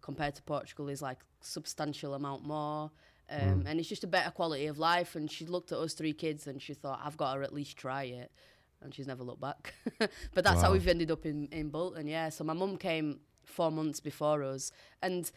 compared 0.00 0.34
to 0.36 0.42
Portugal 0.42 0.88
is 0.88 1.02
like 1.02 1.18
substantial 1.40 2.14
amount 2.14 2.44
more. 2.44 2.90
Um, 3.30 3.64
And 3.66 3.78
it's 3.78 3.88
just 3.88 4.02
a 4.04 4.08
better 4.08 4.30
quality 4.30 4.66
of 4.66 4.78
life. 4.78 5.14
And 5.14 5.30
she 5.30 5.46
looked 5.46 5.70
at 5.72 5.78
us 5.78 5.94
three 5.94 6.12
kids 6.12 6.46
and 6.46 6.60
she 6.60 6.74
thought, 6.74 7.00
I've 7.04 7.16
got 7.16 7.34
to 7.34 7.42
at 7.42 7.52
least 7.52 7.76
try 7.76 8.04
it. 8.04 8.32
And 8.82 8.92
she's 8.94 9.06
never 9.06 9.22
looked 9.22 9.40
back. 9.40 9.74
but 10.34 10.42
that's 10.44 10.62
how 10.62 10.72
we've 10.72 10.88
ended 10.88 11.10
up 11.10 11.24
in, 11.26 11.46
in 11.52 11.68
Bolton, 11.68 12.06
yeah. 12.08 12.30
So 12.30 12.44
my 12.44 12.54
mum 12.54 12.76
came 12.76 13.20
four 13.44 13.70
months 13.70 14.00
before 14.00 14.42
us. 14.42 14.72
And 15.02 15.30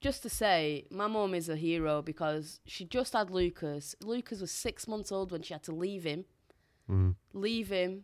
just 0.00 0.22
to 0.22 0.28
say, 0.30 0.86
my 0.90 1.06
mum 1.06 1.34
is 1.34 1.48
a 1.48 1.56
hero 1.56 2.02
because 2.02 2.60
she 2.66 2.84
just 2.84 3.12
had 3.12 3.30
Lucas. 3.30 3.94
Lucas 4.02 4.40
was 4.40 4.50
six 4.50 4.88
months 4.88 5.12
old 5.12 5.32
when 5.32 5.42
she 5.42 5.52
had 5.54 5.62
to 5.64 5.72
leave 5.72 6.04
him 6.04 6.24
Mm. 6.90 7.14
leave 7.32 7.68
him 7.68 8.02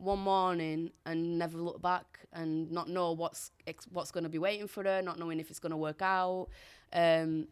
one 0.00 0.18
morning 0.20 0.90
and 1.04 1.38
never 1.38 1.58
look 1.58 1.80
back 1.82 2.20
and 2.32 2.70
not 2.70 2.88
know 2.88 3.12
what's 3.12 3.52
ex- 3.66 3.86
what's 3.90 4.10
going 4.10 4.24
to 4.24 4.30
be 4.30 4.38
waiting 4.38 4.66
for 4.66 4.84
her, 4.84 5.02
not 5.02 5.18
knowing 5.18 5.40
if 5.40 5.50
it's 5.50 5.58
going 5.58 5.70
to 5.70 5.76
work 5.76 6.02
out. 6.02 6.48
Um, 6.92 7.48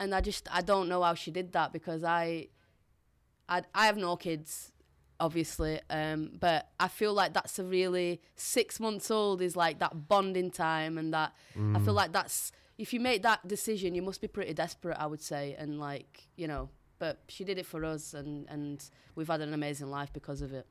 and 0.00 0.14
I 0.14 0.20
just 0.20 0.48
I 0.52 0.60
don't 0.60 0.88
know 0.88 1.02
how 1.02 1.14
she 1.14 1.30
did 1.30 1.52
that 1.52 1.72
because 1.72 2.04
I 2.04 2.48
I 3.48 3.62
I 3.74 3.86
have 3.86 3.96
no 3.96 4.16
kids 4.16 4.72
obviously 5.20 5.80
um 5.90 6.32
but 6.40 6.70
I 6.80 6.88
feel 6.88 7.14
like 7.14 7.32
that's 7.34 7.60
a 7.60 7.64
really 7.64 8.20
6 8.34 8.80
months 8.80 9.12
old 9.12 9.40
is 9.40 9.54
like 9.54 9.78
that 9.78 10.08
bonding 10.08 10.50
time 10.50 10.98
and 10.98 11.14
that 11.14 11.32
I 11.76 11.78
feel 11.78 11.94
like 11.94 12.12
that's 12.12 12.50
if 12.78 12.92
you 12.92 12.98
make 12.98 13.22
that 13.22 13.46
decision 13.46 13.94
you 13.94 14.02
must 14.02 14.20
be 14.20 14.26
pretty 14.26 14.52
desperate 14.54 14.96
I 14.98 15.06
would 15.06 15.22
say 15.22 15.54
and 15.56 15.78
like 15.78 16.26
you 16.34 16.48
know 16.48 16.68
but 16.98 17.20
she 17.28 17.44
did 17.44 17.58
it 17.58 17.66
for 17.66 17.84
us, 17.84 18.14
and 18.14 18.46
and 18.48 18.82
we've 19.14 19.28
had 19.28 19.40
an 19.40 19.52
amazing 19.52 19.90
life 19.90 20.12
because 20.12 20.40
of 20.42 20.52
it. 20.52 20.66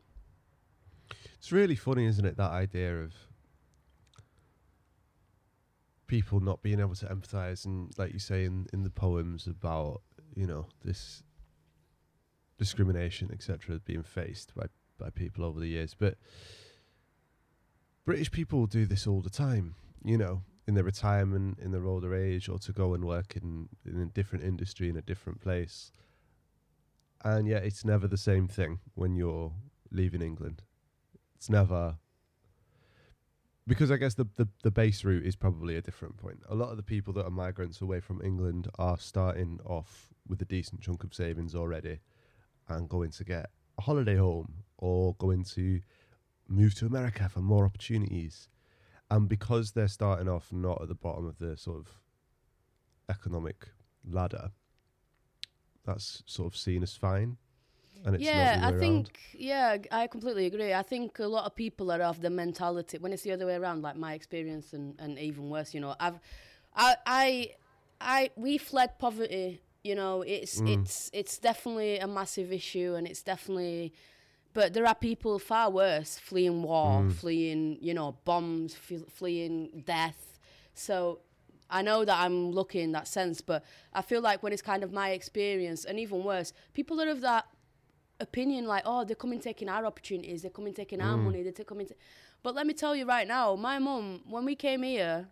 It's 1.44 1.52
really 1.52 1.76
funny, 1.76 2.06
isn't 2.06 2.24
it? 2.24 2.38
That 2.38 2.52
idea 2.52 3.02
of 3.02 3.14
people 6.08 6.40
not 6.40 6.64
being 6.64 6.80
able 6.80 6.96
to 6.96 7.06
empathize, 7.08 7.66
and 7.66 7.92
like 7.98 8.14
you 8.14 8.20
say 8.20 8.46
in 8.46 8.68
in 8.72 8.84
the 8.84 8.90
poems 8.90 9.46
about 9.46 10.04
you 10.38 10.48
know 10.48 10.68
this 10.86 11.22
discrimination, 12.58 13.30
etc., 13.34 13.78
being 13.84 14.04
faced 14.04 14.56
by 14.56 14.68
by 14.98 15.10
people 15.10 15.44
over 15.44 15.60
the 15.60 15.68
years, 15.68 15.94
but. 15.94 16.16
British 18.06 18.32
people 18.32 18.66
do 18.66 18.86
this 18.86 19.08
all 19.08 19.22
the 19.22 19.30
time, 19.30 19.76
you 20.04 20.18
know, 20.18 20.42
in 20.68 20.74
their 20.74 20.84
retirement, 20.84 21.58
in 21.60 21.72
their 21.72 21.86
older 21.86 22.14
age, 22.14 22.50
or 22.50 22.60
to 22.60 22.74
go 22.74 22.94
and 22.94 23.06
work 23.06 23.38
in, 23.38 23.70
in 23.86 24.02
a 24.02 24.06
different 24.08 24.44
industry 24.44 24.90
in 24.90 24.98
a 24.98 25.02
different 25.02 25.40
place. 25.40 25.90
And 27.24 27.48
yet, 27.48 27.64
it's 27.64 27.86
never 27.86 28.06
the 28.10 28.18
same 28.18 28.50
thing 28.50 28.80
when 28.94 29.16
you're 29.16 29.54
leaving 29.90 30.22
England. 30.22 30.64
It's 31.44 31.50
never 31.50 31.98
because 33.68 33.92
I 33.92 33.98
guess 33.98 34.14
the, 34.14 34.26
the 34.38 34.48
the 34.64 34.72
base 34.72 35.04
route 35.04 35.26
is 35.26 35.36
probably 35.36 35.76
a 35.76 35.82
different 35.82 36.16
point. 36.16 36.40
A 36.48 36.56
lot 36.56 36.70
of 36.70 36.78
the 36.78 36.84
people 36.84 37.12
that 37.16 37.26
are 37.26 37.30
migrants 37.30 37.82
away 37.82 38.00
from 38.00 38.22
England 38.22 38.70
are 38.80 38.98
starting 38.98 39.60
off 39.66 40.08
with 40.26 40.42
a 40.42 40.46
decent 40.46 40.80
chunk 40.80 41.04
of 41.04 41.14
savings 41.14 41.54
already, 41.54 42.00
and 42.70 42.88
going 42.88 43.12
to 43.12 43.26
get 43.26 43.50
a 43.78 43.82
holiday 43.82 44.16
home 44.16 44.64
or 44.78 45.16
going 45.16 45.44
to 45.56 45.82
move 46.48 46.76
to 46.76 46.86
America 46.86 47.28
for 47.28 47.42
more 47.42 47.66
opportunities. 47.66 48.48
And 49.12 49.28
because 49.28 49.74
they're 49.74 49.90
starting 49.90 50.30
off 50.30 50.54
not 50.54 50.82
at 50.82 50.88
the 50.88 50.96
bottom 50.96 51.28
of 51.28 51.40
the 51.40 51.58
sort 51.58 51.80
of 51.80 51.90
economic 53.10 53.68
ladder, 54.10 54.52
that's 55.86 56.24
sort 56.26 56.54
of 56.54 56.58
seen 56.58 56.84
as 56.84 56.96
fine. 56.96 57.36
And 58.06 58.16
it's 58.16 58.24
yeah, 58.26 58.60
I 58.62 58.72
think 58.72 59.20
yeah, 59.34 59.78
I 59.92 60.08
completely 60.08 60.46
agree. 60.46 60.74
I 60.74 60.82
think 60.84 61.20
a 61.20 61.28
lot 61.28 61.46
of 61.46 61.56
people 61.56 61.92
are 61.92 62.02
of 62.02 62.22
the 62.22 62.30
mentality 62.30 62.98
when 62.98 63.14
it's 63.14 63.24
the 63.24 63.32
other 63.32 63.46
way 63.46 63.56
around, 63.56 63.82
like 63.82 63.96
my 63.96 64.14
experience 64.14 64.74
and, 64.74 64.96
and 65.00 65.18
even 65.20 65.50
worse, 65.50 65.74
you 65.74 65.80
know. 65.80 65.96
I've 66.00 66.20
I 66.76 66.96
I 67.06 67.50
I 68.02 68.30
we 68.36 68.58
fled 68.58 69.00
poverty, 69.00 69.62
you 69.84 69.96
know, 69.96 70.22
it's 70.22 70.62
Mm. 70.62 70.74
it's 70.74 71.10
it's 71.14 71.38
definitely 71.38 72.00
a 72.00 72.08
massive 72.08 72.52
issue 72.52 72.96
and 72.96 73.08
it's 73.08 73.24
definitely 73.24 73.94
but 74.54 74.74
there 74.74 74.86
are 74.86 74.96
people 74.96 75.40
far 75.40 75.70
worse 75.72 76.20
fleeing 76.20 76.62
war, 76.62 77.02
Mm. 77.02 77.14
fleeing, 77.14 77.78
you 77.82 77.94
know, 77.94 78.18
bombs, 78.26 78.76
fle- 78.76 79.10
fleeing 79.10 79.84
death. 79.86 80.38
So 80.76 81.20
I 81.70 81.82
know 81.82 82.06
that 82.06 82.20
I'm 82.20 82.52
lucky 82.52 82.82
in 82.82 82.92
that 82.92 83.08
sense, 83.08 83.42
but 83.42 83.64
I 83.94 84.02
feel 84.02 84.22
like 84.22 84.44
when 84.44 84.54
it's 84.54 84.62
kind 84.62 84.84
of 84.84 84.92
my 84.92 85.12
experience, 85.12 85.86
and 85.86 86.00
even 86.00 86.24
worse, 86.24 86.54
people 86.74 86.98
that 86.98 87.08
have 87.08 87.22
that 87.22 87.46
opinion 88.20 88.66
like, 88.66 88.84
oh, 88.86 89.04
they're 89.04 89.16
coming 89.16 89.40
taking 89.40 89.70
our 89.70 89.86
opportunities, 89.86 90.42
they're 90.42 90.52
coming 90.52 90.74
taking 90.74 91.02
our 91.02 91.18
Mm. 91.18 91.24
money, 91.24 91.44
they're 91.44 91.66
coming. 91.66 91.88
ta- 91.88 91.96
but 92.42 92.56
let 92.56 92.66
me 92.68 92.74
tell 92.74 92.96
you 92.96 93.06
right 93.06 93.28
now, 93.28 93.56
my 93.56 93.80
mum, 93.80 94.22
when 94.30 94.46
we 94.46 94.56
came 94.56 94.84
here, 94.84 95.30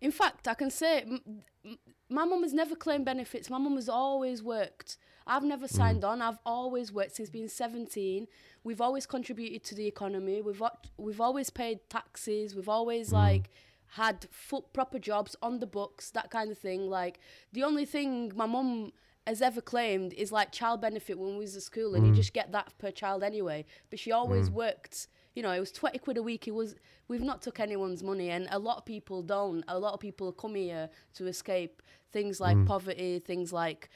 in 0.00 0.10
fact, 0.10 0.48
I 0.48 0.54
can 0.54 0.70
say 0.70 1.02
m- 1.02 1.42
m- 1.64 1.78
my 2.08 2.24
mum 2.24 2.42
has 2.42 2.52
never 2.52 2.74
claimed 2.74 3.04
benefits. 3.04 3.48
My 3.48 3.58
mum 3.58 3.76
has 3.76 3.88
always 3.88 4.42
worked. 4.42 4.96
I've 5.26 5.44
never 5.44 5.68
signed 5.68 6.04
on. 6.04 6.20
I've 6.20 6.38
always 6.44 6.92
worked 6.92 7.14
since 7.16 7.30
being 7.30 7.48
17. 7.48 8.26
We've 8.64 8.80
always 8.80 9.06
contributed 9.06 9.62
to 9.64 9.74
the 9.76 9.86
economy. 9.86 10.42
We've 10.42 10.60
al- 10.60 10.80
we've 10.96 11.20
always 11.20 11.50
paid 11.50 11.88
taxes. 11.88 12.54
We've 12.56 12.68
always 12.68 13.12
like 13.12 13.50
had 13.92 14.26
full 14.30 14.62
proper 14.62 14.98
jobs 14.98 15.36
on 15.42 15.60
the 15.60 15.66
books, 15.66 16.10
that 16.10 16.30
kind 16.30 16.50
of 16.50 16.58
thing. 16.58 16.90
Like 16.90 17.20
the 17.52 17.62
only 17.62 17.84
thing 17.84 18.32
my 18.34 18.46
mum 18.46 18.92
has 19.26 19.40
ever 19.40 19.60
claimed 19.60 20.12
is 20.14 20.32
like 20.32 20.52
child 20.52 20.80
benefit 20.80 21.18
when 21.18 21.32
we 21.32 21.40
was 21.40 21.56
at 21.56 21.62
school, 21.62 21.94
and 21.94 22.06
you 22.06 22.12
mm. 22.12 22.16
just 22.16 22.32
get 22.32 22.52
that 22.52 22.72
per 22.78 22.90
child 22.90 23.22
anyway. 23.22 23.64
But 23.90 23.98
she 23.98 24.12
always 24.12 24.50
mm. 24.50 24.54
worked. 24.54 25.08
You 25.34 25.42
know, 25.42 25.52
it 25.52 25.60
was 25.60 25.72
twenty 25.72 25.98
quid 25.98 26.16
a 26.16 26.22
week. 26.22 26.48
It 26.48 26.54
was 26.54 26.74
we've 27.08 27.22
not 27.22 27.42
took 27.42 27.60
anyone's 27.60 28.02
money, 28.02 28.30
and 28.30 28.48
a 28.50 28.58
lot 28.58 28.78
of 28.78 28.84
people 28.84 29.22
don't. 29.22 29.64
A 29.68 29.78
lot 29.78 29.94
of 29.94 30.00
people 30.00 30.32
come 30.32 30.54
here 30.54 30.88
to 31.14 31.26
escape 31.26 31.82
things 32.12 32.40
like 32.40 32.56
mm. 32.56 32.66
poverty, 32.66 33.18
things 33.18 33.52
like 33.52 33.90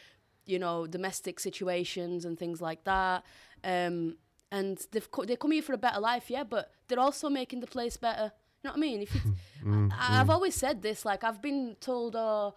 you 0.44 0.58
know 0.58 0.86
domestic 0.86 1.40
situations 1.40 2.24
and 2.24 2.38
things 2.38 2.60
like 2.60 2.84
that. 2.84 3.24
Um, 3.64 4.16
and 4.52 4.86
they've 4.92 5.10
co- 5.10 5.24
they 5.24 5.36
come 5.36 5.50
here 5.50 5.62
for 5.62 5.72
a 5.72 5.78
better 5.78 6.00
life, 6.00 6.30
yeah, 6.30 6.44
but 6.44 6.70
they're 6.88 7.00
also 7.00 7.28
making 7.28 7.60
the 7.60 7.66
place 7.66 7.96
better. 7.96 8.32
You 8.62 8.68
know 8.68 8.70
what 8.70 8.76
I 8.76 8.80
mean? 8.80 9.02
If 9.02 9.14
you, 9.14 9.20
I, 9.92 10.20
I've 10.20 10.30
always 10.30 10.54
said 10.54 10.82
this, 10.82 11.04
like 11.04 11.24
I've 11.24 11.42
been 11.42 11.76
told, 11.80 12.14
oh, 12.16 12.54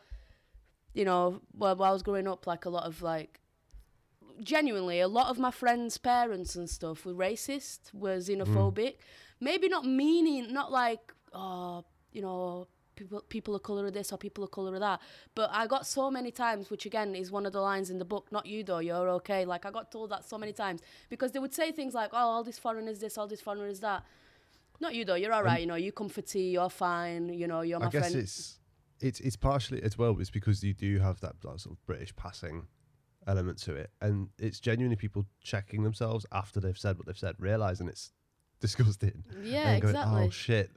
you 1.00 1.06
know, 1.06 1.42
while, 1.54 1.78
while 1.78 1.92
I 1.92 1.94
was 1.94 2.04
growing 2.04 2.28
up, 2.28 2.46
like 2.46 2.66
a 2.66 2.70
lot 2.70 2.84
of 2.84 3.02
like, 3.02 3.40
genuinely, 4.44 5.00
a 5.00 5.08
lot 5.08 5.28
of 5.28 5.40
my 5.40 5.50
friends' 5.50 5.98
parents 5.98 6.58
and 6.58 6.70
stuff 6.70 7.06
were 7.06 7.14
racist, 7.14 7.94
were 7.94 8.18
xenophobic. 8.18 8.76
Mm. 8.76 8.96
Maybe 9.40 9.70
not 9.70 9.86
meaning, 9.86 10.52
not 10.52 10.74
like, 10.74 11.14
oh, 11.34 11.86
you 12.12 12.22
know, 12.22 12.68
people 12.98 13.22
people 13.30 13.56
of 13.56 13.64
color 13.64 13.88
of 13.88 13.94
this 13.94 14.12
or 14.12 14.18
people 14.18 14.44
of 14.44 14.52
color 14.52 14.74
of 14.74 14.82
that. 14.82 15.00
But 15.36 15.50
I 15.54 15.68
got 15.68 15.88
so 15.88 16.12
many 16.12 16.32
times, 16.32 16.70
which 16.70 16.86
again 16.86 17.16
is 17.16 17.32
one 17.32 17.46
of 17.46 17.54
the 17.54 17.62
lines 17.62 17.90
in 17.90 17.98
the 17.98 18.04
book. 18.04 18.28
Not 18.30 18.46
you 18.46 18.66
though, 18.66 18.80
you're 18.80 19.10
okay. 19.20 19.46
Like 19.46 19.66
I 19.66 19.72
got 19.72 19.94
told 19.94 20.10
that 20.12 20.26
so 20.26 20.38
many 20.38 20.52
times 20.52 20.82
because 21.10 21.32
they 21.32 21.40
would 21.40 21.54
say 21.54 21.72
things 21.72 21.94
like, 21.94 22.10
oh, 22.12 22.18
all 22.18 22.44
these 22.44 22.60
foreigners 22.60 23.00
this, 23.00 23.18
all 23.18 23.28
these 23.28 23.42
foreigners 23.42 23.80
that. 23.80 24.04
Not 24.82 24.96
you 24.96 25.06
though, 25.06 25.16
you're 25.16 25.34
all 25.34 25.44
right. 25.44 25.62
You 25.62 25.68
know, 25.68 25.76
you 25.76 25.94
come 25.94 26.10
for 26.10 26.22
tea, 26.22 26.50
you're 26.52 26.70
fine. 26.70 27.30
You 27.30 27.48
know, 27.48 27.62
you're 27.62 27.80
my 27.80 27.88
I 27.88 27.90
guess 27.90 28.12
friend. 28.12 28.24
it's 28.24 28.59
it's 29.02 29.20
it's 29.20 29.36
partially 29.36 29.82
as 29.84 29.98
well. 29.98 30.18
It's 30.20 30.30
because 30.30 30.64
you 30.64 30.74
do 30.74 31.00
have 31.00 31.20
that, 31.22 31.42
that 31.42 31.60
sort 31.60 31.76
of 31.76 31.86
British 31.86 32.16
passing 32.16 32.68
element 33.28 33.60
to 33.60 33.76
it, 33.76 33.92
and 34.02 34.30
it's 34.38 34.60
genuinely 34.60 34.96
people 34.96 35.26
checking 35.44 35.84
themselves 35.84 36.26
after 36.32 36.60
they've 36.60 36.78
said 36.78 36.98
what 36.98 37.08
they've 37.08 37.18
said, 37.18 37.36
realizing 37.40 37.88
it's 37.88 38.12
disgusting. 38.60 39.24
yeah, 39.44 39.72
and 39.72 39.82
going, 39.82 39.96
oh, 39.96 40.00
exactly. 40.00 40.24
Oh 40.24 40.30
shit, 40.30 40.72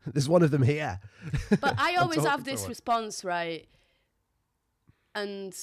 there's 0.06 0.28
one 0.28 0.42
of 0.42 0.50
them 0.50 0.62
here. 0.62 1.00
But 1.60 1.74
I 1.78 1.96
always 2.00 2.24
have 2.24 2.44
this 2.44 2.68
response, 2.68 3.24
right? 3.24 3.66
And 5.14 5.54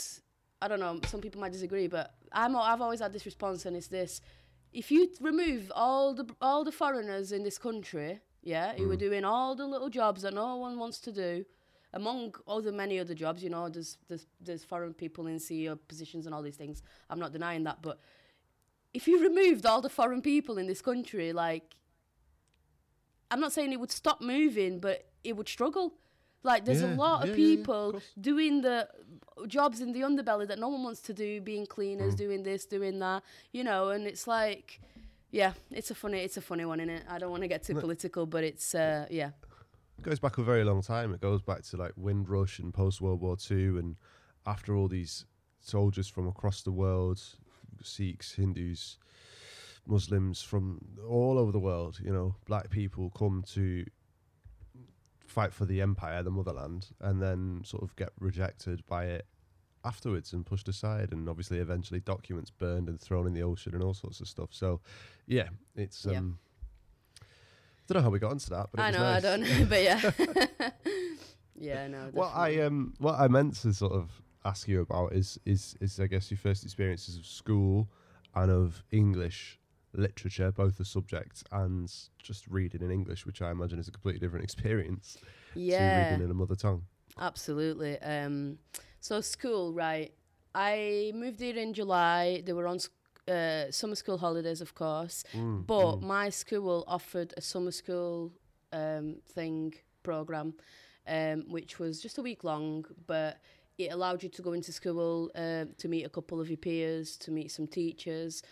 I 0.61 0.67
don't 0.67 0.79
know, 0.79 0.99
some 1.07 1.21
people 1.21 1.41
might 1.41 1.51
disagree, 1.51 1.87
but 1.87 2.13
I'm 2.31 2.55
I've 2.55 2.81
always 2.81 2.99
had 2.99 3.13
this 3.13 3.25
response, 3.25 3.65
and 3.65 3.75
it's 3.75 3.87
this: 3.87 4.21
if 4.71 4.91
you 4.91 5.09
remove 5.19 5.71
all 5.75 6.13
the 6.13 6.27
all 6.41 6.63
the 6.63 6.71
foreigners 6.71 7.31
in 7.31 7.43
this 7.43 7.57
country, 7.57 8.19
yeah, 8.43 8.73
who 8.75 8.89
are 8.91 8.95
Mm. 8.95 8.99
doing 8.99 9.25
all 9.25 9.55
the 9.55 9.65
little 9.67 9.89
jobs 9.89 10.21
that 10.23 10.33
no 10.33 10.55
one 10.55 10.77
wants 10.79 10.99
to 11.01 11.11
do, 11.11 11.45
among 11.93 12.35
other 12.47 12.71
many 12.71 12.99
other 12.99 13.13
jobs, 13.15 13.43
you 13.43 13.49
know, 13.49 13.67
there's 13.69 13.97
there's 14.07 14.25
there's 14.39 14.63
foreign 14.63 14.93
people 14.93 15.27
in 15.27 15.37
CEO 15.39 15.77
positions 15.87 16.25
and 16.25 16.33
all 16.35 16.41
these 16.43 16.55
things. 16.57 16.81
I'm 17.09 17.19
not 17.19 17.31
denying 17.33 17.63
that, 17.65 17.81
but 17.81 17.99
if 18.93 19.07
you 19.07 19.21
removed 19.21 19.65
all 19.65 19.81
the 19.81 19.89
foreign 19.89 20.21
people 20.21 20.57
in 20.57 20.67
this 20.67 20.81
country, 20.81 21.33
like 21.33 21.75
I'm 23.31 23.39
not 23.39 23.51
saying 23.53 23.71
it 23.73 23.79
would 23.79 23.91
stop 23.91 24.21
moving, 24.21 24.79
but 24.79 25.05
it 25.23 25.35
would 25.37 25.47
struggle. 25.47 25.93
Like 26.41 26.65
there's 26.65 26.81
Yeah, 26.81 26.93
a 26.93 26.95
lot 26.95 27.25
yeah, 27.25 27.31
of 27.31 27.37
yeah, 27.37 27.45
yeah, 27.45 27.53
of 27.53 27.57
people 27.59 28.01
doing 28.19 28.61
the 28.61 28.87
jobs 29.47 29.81
in 29.81 29.91
the 29.91 30.01
underbelly 30.01 30.47
that 30.47 30.57
no 30.57 30.69
one 30.69 30.83
wants 30.83 31.01
to 31.01 31.13
do, 31.13 31.41
being 31.41 31.65
cleaners, 31.65 32.13
Mm. 32.13 32.17
doing 32.17 32.43
this, 32.43 32.65
doing 32.65 32.99
that, 32.99 33.23
you 33.51 33.63
know, 33.63 33.89
and 33.89 34.07
it's 34.07 34.25
like 34.25 34.79
yeah, 35.31 35.53
it's 35.71 35.91
a 35.91 35.95
funny 35.95 36.19
it's 36.19 36.37
a 36.37 36.41
funny 36.41 36.65
one, 36.65 36.79
is 36.79 36.89
it? 36.89 37.03
I 37.09 37.17
don't 37.19 37.31
want 37.31 37.43
to 37.43 37.47
get 37.47 37.63
too 37.63 37.75
political, 37.75 38.25
but 38.25 38.43
it's 38.43 38.73
uh 38.73 39.05
yeah. 39.09 39.31
It 39.97 40.03
goes 40.03 40.19
back 40.19 40.37
a 40.37 40.43
very 40.43 40.63
long 40.63 40.81
time. 40.81 41.13
It 41.13 41.21
goes 41.21 41.41
back 41.41 41.63
to 41.63 41.77
like 41.77 41.91
Windrush 41.95 42.59
and 42.59 42.73
post 42.73 43.01
World 43.01 43.21
War 43.21 43.37
Two, 43.37 43.77
and 43.77 43.95
after 44.45 44.75
all 44.75 44.87
these 44.87 45.25
soldiers 45.59 46.07
from 46.07 46.27
across 46.27 46.61
the 46.61 46.71
world, 46.71 47.21
Sikhs, 47.83 48.33
Hindus, 48.33 48.97
Muslims 49.85 50.41
from 50.41 50.79
all 51.07 51.37
over 51.37 51.51
the 51.51 51.59
world, 51.59 51.99
you 52.03 52.11
know, 52.11 52.35
black 52.45 52.69
people 52.69 53.09
come 53.11 53.43
to 53.53 53.85
fight 55.27 55.53
for 55.53 55.65
the 55.65 55.81
empire, 55.81 56.23
the 56.23 56.31
motherland, 56.31 56.87
and 57.01 57.21
then 57.21 57.61
sort 57.63 57.83
of 57.83 57.95
get 57.95 58.09
rejected 58.19 58.85
by 58.87 59.05
it 59.05 59.25
afterwards 59.83 60.33
and 60.33 60.45
pushed 60.45 60.67
aside, 60.67 61.11
and 61.11 61.29
obviously 61.29 61.59
eventually 61.59 61.99
documents 61.99 62.49
burned 62.51 62.89
and 62.89 62.99
thrown 62.99 63.27
in 63.27 63.33
the 63.33 63.43
ocean 63.43 63.73
and 63.73 63.83
all 63.83 63.93
sorts 63.93 64.19
of 64.19 64.27
stuff. 64.27 64.49
So, 64.51 64.81
yeah, 65.27 65.49
it's. 65.75 66.05
Yeah. 66.05 66.17
um 66.17 66.39
don't 67.93 68.01
know 68.01 68.03
how 68.03 68.11
we 68.11 68.19
got 68.19 68.31
into 68.31 68.49
that, 68.51 68.67
but 68.71 68.81
I 68.81 68.91
know, 68.91 69.03
I 69.03 69.19
don't 69.19 69.41
know, 69.41 69.65
but 69.69 69.83
yeah. 69.83 70.11
yeah, 71.55 71.87
no. 71.87 72.09
What 72.11 72.35
I 72.35 72.61
um 72.61 72.93
what 72.99 73.19
I 73.19 73.27
meant 73.27 73.55
to 73.61 73.73
sort 73.73 73.93
of 73.93 74.21
ask 74.45 74.67
you 74.67 74.81
about 74.81 75.13
is 75.13 75.39
is 75.45 75.75
is 75.81 75.99
I 75.99 76.07
guess 76.07 76.29
your 76.29 76.37
first 76.37 76.63
experiences 76.63 77.17
of 77.17 77.25
school 77.25 77.89
and 78.35 78.51
of 78.51 78.83
English 78.91 79.59
literature, 79.93 80.51
both 80.51 80.77
the 80.77 80.85
subject 80.85 81.43
and 81.51 81.91
just 82.21 82.47
reading 82.47 82.81
in 82.81 82.91
English, 82.91 83.25
which 83.25 83.41
I 83.41 83.49
imagine 83.51 83.79
is 83.79 83.87
a 83.87 83.91
completely 83.91 84.19
different 84.19 84.43
experience 84.49 85.17
to 85.53 85.59
yeah. 85.59 86.09
reading 86.09 86.25
in 86.25 86.31
a 86.31 86.35
mother 86.35 86.55
tongue. 86.55 86.83
Absolutely. 87.17 87.97
Um, 87.99 88.59
so 88.99 89.21
school, 89.21 89.73
right? 89.73 90.13
I 90.55 91.11
moved 91.15 91.39
here 91.39 91.57
in 91.57 91.73
July. 91.73 92.41
They 92.45 92.53
were 92.53 92.67
on 92.67 92.79
uh, 93.27 93.71
summer 93.71 93.95
school 93.95 94.17
holidays, 94.17 94.61
of 94.61 94.73
course, 94.75 95.23
Mm, 95.33 95.65
but 95.67 95.97
mm. 95.97 96.01
my 96.01 96.29
school 96.29 96.83
offered 96.87 97.33
a 97.37 97.41
summer 97.41 97.71
school 97.71 98.31
um, 98.73 99.17
thing 99.33 99.73
program, 100.03 100.53
um, 101.07 101.45
which 101.47 101.79
was 101.79 102.01
just 102.01 102.17
a 102.17 102.21
week 102.21 102.43
long, 102.43 102.85
but 103.07 103.39
it 103.77 103.91
allowed 103.91 104.23
you 104.23 104.29
to 104.29 104.41
go 104.41 104.53
into 104.53 104.71
school 104.71 105.31
uh, 105.35 105.65
to 105.77 105.87
meet 105.87 106.03
a 106.03 106.09
couple 106.09 106.41
of 106.41 106.49
your 106.49 106.57
peers, 106.57 107.15
to 107.17 107.31
meet 107.31 107.51
some 107.51 107.67
teachers. 107.67 108.43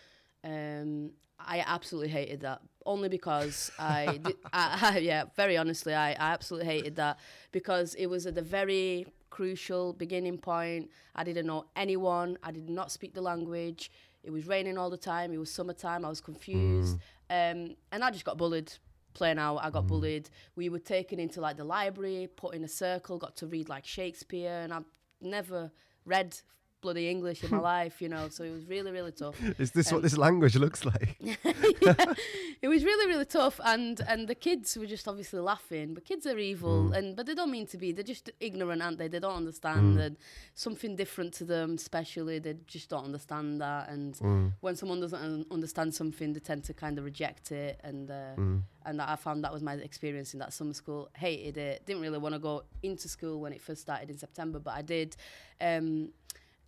Um, 0.44 1.12
I 1.40 1.64
absolutely 1.66 2.10
hated 2.10 2.42
that 2.42 2.62
only 2.86 3.10
because 3.10 3.70
I, 3.78 4.18
did, 4.24 4.36
I, 4.54 4.94
I, 4.94 4.98
yeah, 5.12 5.26
very 5.36 5.58
honestly, 5.58 5.94
I, 5.94 6.12
I 6.12 6.34
absolutely 6.34 6.68
hated 6.68 6.96
that 6.96 7.20
because 7.52 7.94
it 7.96 8.08
was 8.08 8.26
at 8.26 8.36
the 8.36 8.42
very 8.42 9.08
crucial 9.38 9.94
beginning 9.94 10.40
point. 10.40 10.90
I 11.16 11.24
didn't 11.24 11.46
know 11.46 11.66
anyone. 11.76 12.40
I 12.42 12.52
did 12.52 12.72
not 12.72 12.92
speak 12.92 13.14
the 13.14 13.22
language. 13.22 13.92
It 14.24 14.32
was 14.32 14.48
raining 14.48 14.80
all 14.80 14.90
the 14.90 14.98
time. 14.98 15.32
It 15.32 15.38
was 15.38 15.52
summertime. 15.52 16.04
I 16.04 16.10
was 16.10 16.22
confused, 16.22 16.98
mm. 17.30 17.52
um, 17.52 17.76
and 17.92 18.04
I 18.04 18.10
just 18.10 18.26
got 18.26 18.40
bullied 18.40 18.74
playing 19.14 19.38
out. 19.38 19.58
I 19.58 19.70
got 19.70 19.84
mm. 19.84 19.90
bullied. 19.90 20.32
We 20.56 20.70
were 20.70 20.80
taken 20.80 21.20
into 21.20 21.40
like 21.40 21.56
the 21.56 21.64
library, 21.64 22.28
put 22.36 22.56
in 22.56 22.64
a 22.64 22.68
circle, 22.68 23.20
got 23.20 23.36
to 23.38 23.46
read 23.46 23.70
like 23.70 23.86
Shakespeare, 23.86 24.62
and 24.64 24.74
I've 24.74 24.90
never 25.22 25.72
read 26.04 26.42
bloody 26.82 27.10
English 27.10 27.44
in 27.44 27.52
my 27.52 27.60
life, 27.76 28.02
you 28.02 28.10
know. 28.10 28.30
So 28.30 28.44
it 28.44 28.52
was 28.52 28.66
really, 28.66 28.92
really 28.92 29.12
tough. 29.12 29.36
Is 29.60 29.72
this 29.72 29.88
um, 29.92 29.96
what 29.96 30.04
this 30.04 30.18
language 30.18 30.56
looks 30.56 30.86
like? 30.86 31.18
yeah, 31.20 32.14
it 32.62 32.68
was 32.68 32.84
really, 32.84 33.08
really 33.08 33.26
tough, 33.26 33.60
and 33.64 34.00
and 34.08 34.28
the 34.28 34.36
kids 34.36 34.78
were 34.78 34.86
just 34.86 35.08
obviously 35.08 35.40
laughing. 35.40 35.94
But 35.94 36.06
kids 36.06 36.26
are 36.26 36.38
evil, 36.38 36.90
mm. 36.90 36.98
and 36.98 37.16
but 37.16 37.26
they 37.26 37.34
don't 37.34 37.52
mean 37.52 37.68
to 37.68 37.78
be. 37.78 37.92
They're 37.92 38.04
just 38.04 38.30
ignorant, 38.40 38.82
aren't 38.82 38.98
they? 38.98 39.08
They 39.08 39.20
don't 39.20 39.36
understand, 39.36 39.98
mm. 39.98 40.06
and 40.06 40.18
something 40.54 40.96
different 40.96 41.34
to 41.36 41.46
them, 41.46 41.76
especially 41.76 42.40
they 42.40 42.56
just 42.68 42.90
don't 42.90 43.06
understand 43.06 43.62
that. 43.62 43.90
And 43.90 44.14
mm. 44.16 44.54
when 44.62 44.76
someone 44.76 45.00
doesn't 45.00 45.48
understand 45.52 45.94
something, 45.94 46.34
they 46.34 46.40
tend 46.40 46.64
to 46.66 46.74
kind 46.74 46.98
of 46.98 47.06
reject 47.06 47.52
it, 47.52 47.80
and. 47.84 48.10
Uh, 48.10 48.36
mm. 48.38 48.62
and 48.86 49.02
I 49.02 49.16
found 49.16 49.44
that 49.44 49.54
was 49.54 49.62
my 49.62 49.74
experience 49.74 50.34
in 50.34 50.40
that 50.40 50.54
summer 50.54 50.74
school. 50.74 51.10
Hated 51.16 51.58
it. 51.58 51.86
Didn't 51.86 52.02
really 52.02 52.20
want 52.20 52.34
to 52.36 52.40
go 52.40 52.64
into 52.84 53.10
school 53.10 53.40
when 53.42 53.52
it 53.54 53.62
first 53.62 53.82
started 53.82 54.10
in 54.10 54.18
September, 54.18 54.60
but 54.60 54.74
I 54.74 54.82
did. 54.82 55.16
Um, 55.60 56.12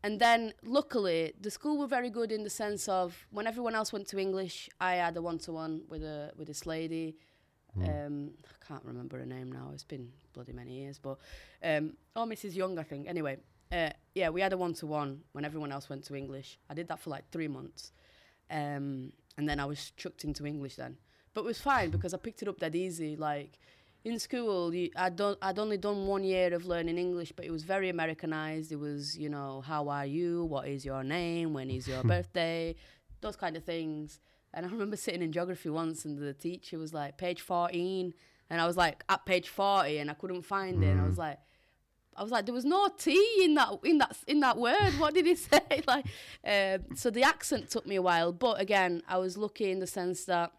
and 0.04 0.20
then 0.20 0.54
luckily 0.64 1.34
the 1.40 1.52
school 1.52 1.78
were 1.78 1.88
very 1.88 2.10
good 2.10 2.32
in 2.32 2.44
the 2.44 2.50
sense 2.50 2.88
of 2.88 3.28
when 3.32 3.48
everyone 3.48 3.76
else 3.76 3.92
went 3.92 4.08
to 4.08 4.20
English, 4.20 4.70
I 4.80 4.96
had 4.96 5.18
a 5.18 5.22
one 5.22 5.40
to 5.40 5.52
one 5.52 5.82
with 5.90 6.04
a 6.04 6.32
with 6.38 6.48
this 6.48 6.66
lady. 6.66 7.18
Mm. 7.78 8.08
Um, 8.08 8.32
I 8.46 8.66
can't 8.66 8.84
remember 8.84 9.20
her 9.20 9.26
name 9.26 9.52
now. 9.52 9.70
It's 9.74 9.84
been 9.84 10.10
bloody 10.34 10.54
many 10.54 10.72
years, 10.72 10.98
but 10.98 11.18
um, 11.64 11.94
oh, 12.16 12.26
Mrs. 12.26 12.56
Young, 12.56 12.80
I 12.80 12.84
think. 12.84 13.08
Anyway, 13.08 13.38
uh, 13.72 13.90
yeah, 14.16 14.30
we 14.30 14.42
had 14.42 14.54
a 14.54 14.58
one 14.58 14.74
to 14.76 14.88
one 14.88 15.22
when 15.34 15.46
everyone 15.46 15.72
else 15.72 15.90
went 15.90 16.04
to 16.06 16.16
English. 16.16 16.60
I 16.70 16.74
did 16.74 16.88
that 16.88 17.00
for 17.00 17.10
like 17.10 17.30
three 17.32 17.48
months, 17.48 17.92
um, 18.50 19.12
and 19.38 19.48
then 19.48 19.60
I 19.60 19.66
was 19.66 19.92
chucked 19.92 20.24
into 20.24 20.46
English 20.46 20.76
then. 20.76 20.98
But 21.34 21.42
it 21.42 21.46
was 21.46 21.62
fine 21.62 21.90
because 21.92 22.14
I 22.14 22.18
picked 22.18 22.42
it 22.42 22.48
up 22.48 22.60
that 22.60 22.74
easy. 22.74 23.16
Like 23.16 23.60
in 24.04 24.18
school, 24.20 24.74
you, 24.74 24.90
I'd, 24.96 25.16
done, 25.16 25.36
I'd 25.42 25.60
only 25.60 25.78
done 25.78 26.08
one 26.08 26.24
year 26.24 26.54
of 26.54 26.66
learning 26.66 26.98
English, 26.98 27.34
but 27.36 27.46
it 27.46 27.52
was 27.52 27.64
very 27.64 27.90
Americanized. 27.90 28.72
It 28.72 28.80
was, 28.80 29.18
you 29.18 29.30
know, 29.30 29.62
how 29.62 29.90
are 29.90 30.06
you? 30.06 30.46
What 30.46 30.68
is 30.68 30.86
your 30.86 31.04
name? 31.04 31.54
When 31.54 31.70
is 31.70 31.88
your 31.88 32.04
birthday? 32.14 32.76
Those 33.22 33.36
kind 33.36 33.58
of 33.58 33.64
things. 33.64 34.20
And 34.54 34.66
I 34.66 34.70
remember 34.70 34.96
sitting 34.96 35.22
in 35.22 35.32
geography 35.32 35.70
once, 35.70 36.06
and 36.06 36.18
the 36.18 36.34
teacher 36.34 36.80
was 36.80 36.94
like, 36.94 37.18
page 37.18 37.42
14. 37.42 38.14
And 38.50 38.62
I 38.62 38.66
was 38.66 38.78
like, 38.78 39.04
at 39.10 39.26
page 39.26 39.50
40, 39.50 39.98
and 39.98 40.10
I 40.10 40.14
couldn't 40.14 40.44
find 40.44 40.80
mm. 40.80 40.84
it. 40.84 40.92
And 40.92 41.02
I 41.02 41.06
was 41.06 41.16
mm. 41.16 41.20
like, 41.20 41.40
I 42.16 42.24
was 42.24 42.32
like, 42.32 42.46
there 42.46 42.56
was 42.56 42.66
no 42.66 42.90
T 42.98 43.14
in 43.44 43.54
that 43.54 43.80
in 43.86 43.98
that 44.00 44.18
in 44.28 44.42
that 44.42 44.58
word. 44.58 44.92
What 44.98 45.14
did 45.14 45.26
he 45.26 45.36
say? 45.36 45.84
like, 45.88 46.06
um, 46.46 46.96
so 46.96 47.10
the 47.10 47.24
accent 47.24 47.70
took 47.70 47.86
me 47.88 47.96
a 47.96 48.02
while, 48.02 48.34
but 48.34 48.60
again, 48.60 49.04
I 49.08 49.18
was 49.18 49.38
lucky 49.38 49.72
in 49.72 49.80
the 49.80 49.88
sense 49.88 50.26
that 50.26 50.52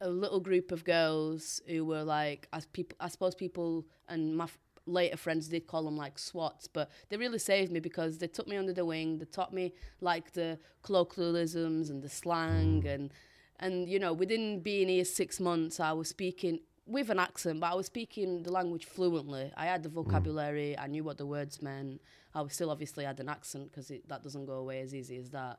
a 0.00 0.08
little 0.08 0.40
group 0.40 0.72
of 0.72 0.84
girls 0.84 1.60
who 1.66 1.84
were 1.84 2.02
like, 2.02 2.48
as 2.52 2.66
people, 2.66 2.96
I 3.00 3.08
suppose 3.08 3.34
people 3.34 3.86
and 4.08 4.36
my 4.36 4.44
f- 4.44 4.58
later 4.86 5.16
friends 5.16 5.48
did 5.48 5.66
call 5.66 5.84
them 5.84 5.96
like 5.96 6.18
SWATs, 6.18 6.66
but 6.66 6.90
they 7.08 7.16
really 7.16 7.38
saved 7.38 7.70
me 7.70 7.80
because 7.80 8.18
they 8.18 8.26
took 8.26 8.48
me 8.48 8.56
under 8.56 8.72
the 8.72 8.84
wing. 8.84 9.18
They 9.18 9.26
taught 9.26 9.52
me 9.52 9.74
like 10.00 10.32
the 10.32 10.58
colloquialisms 10.82 11.90
and 11.90 12.02
the 12.02 12.08
slang 12.08 12.82
mm. 12.82 12.94
and 12.94 13.10
and 13.58 13.88
you 13.90 13.98
know 13.98 14.12
within 14.14 14.60
being 14.60 14.88
here 14.88 15.04
six 15.04 15.38
months, 15.38 15.80
I 15.80 15.92
was 15.92 16.08
speaking 16.08 16.60
with 16.86 17.10
an 17.10 17.18
accent, 17.18 17.60
but 17.60 17.70
I 17.70 17.74
was 17.74 17.86
speaking 17.86 18.42
the 18.42 18.52
language 18.52 18.86
fluently. 18.86 19.52
I 19.56 19.66
had 19.66 19.82
the 19.82 19.88
mm. 19.88 19.94
vocabulary. 19.94 20.76
I 20.78 20.86
knew 20.86 21.04
what 21.04 21.18
the 21.18 21.26
words 21.26 21.62
meant. 21.62 22.00
I 22.34 22.40
was 22.42 22.54
still 22.54 22.70
obviously 22.70 23.04
had 23.04 23.20
an 23.20 23.28
accent 23.28 23.70
because 23.70 23.92
that 24.08 24.22
doesn't 24.22 24.46
go 24.46 24.54
away 24.54 24.80
as 24.80 24.94
easy 24.94 25.16
as 25.18 25.30
that, 25.30 25.58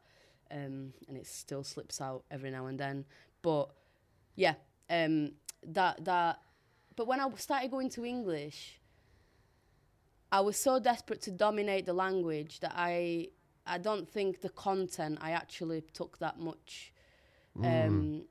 um, 0.51 0.93
and 1.07 1.17
it 1.17 1.27
still 1.27 1.63
slips 1.63 2.01
out 2.01 2.23
every 2.31 2.49
now 2.49 2.65
and 2.65 2.79
then. 2.79 3.05
But 3.41 3.69
yeah, 4.41 4.55
um, 4.89 5.33
that 5.67 6.03
that. 6.05 6.39
But 6.95 7.07
when 7.07 7.19
I 7.19 7.29
started 7.35 7.71
going 7.71 7.89
to 7.91 8.05
English, 8.05 8.79
I 10.31 10.41
was 10.41 10.57
so 10.57 10.79
desperate 10.79 11.21
to 11.23 11.31
dominate 11.31 11.85
the 11.85 11.93
language 11.93 12.59
that 12.61 12.73
I 12.75 13.27
I 13.65 13.77
don't 13.77 14.07
think 14.09 14.41
the 14.41 14.49
content 14.49 15.19
I 15.21 15.31
actually 15.31 15.81
took 15.93 16.17
that 16.19 16.39
much, 16.39 16.91
um, 17.57 17.63
mm. 17.63 18.23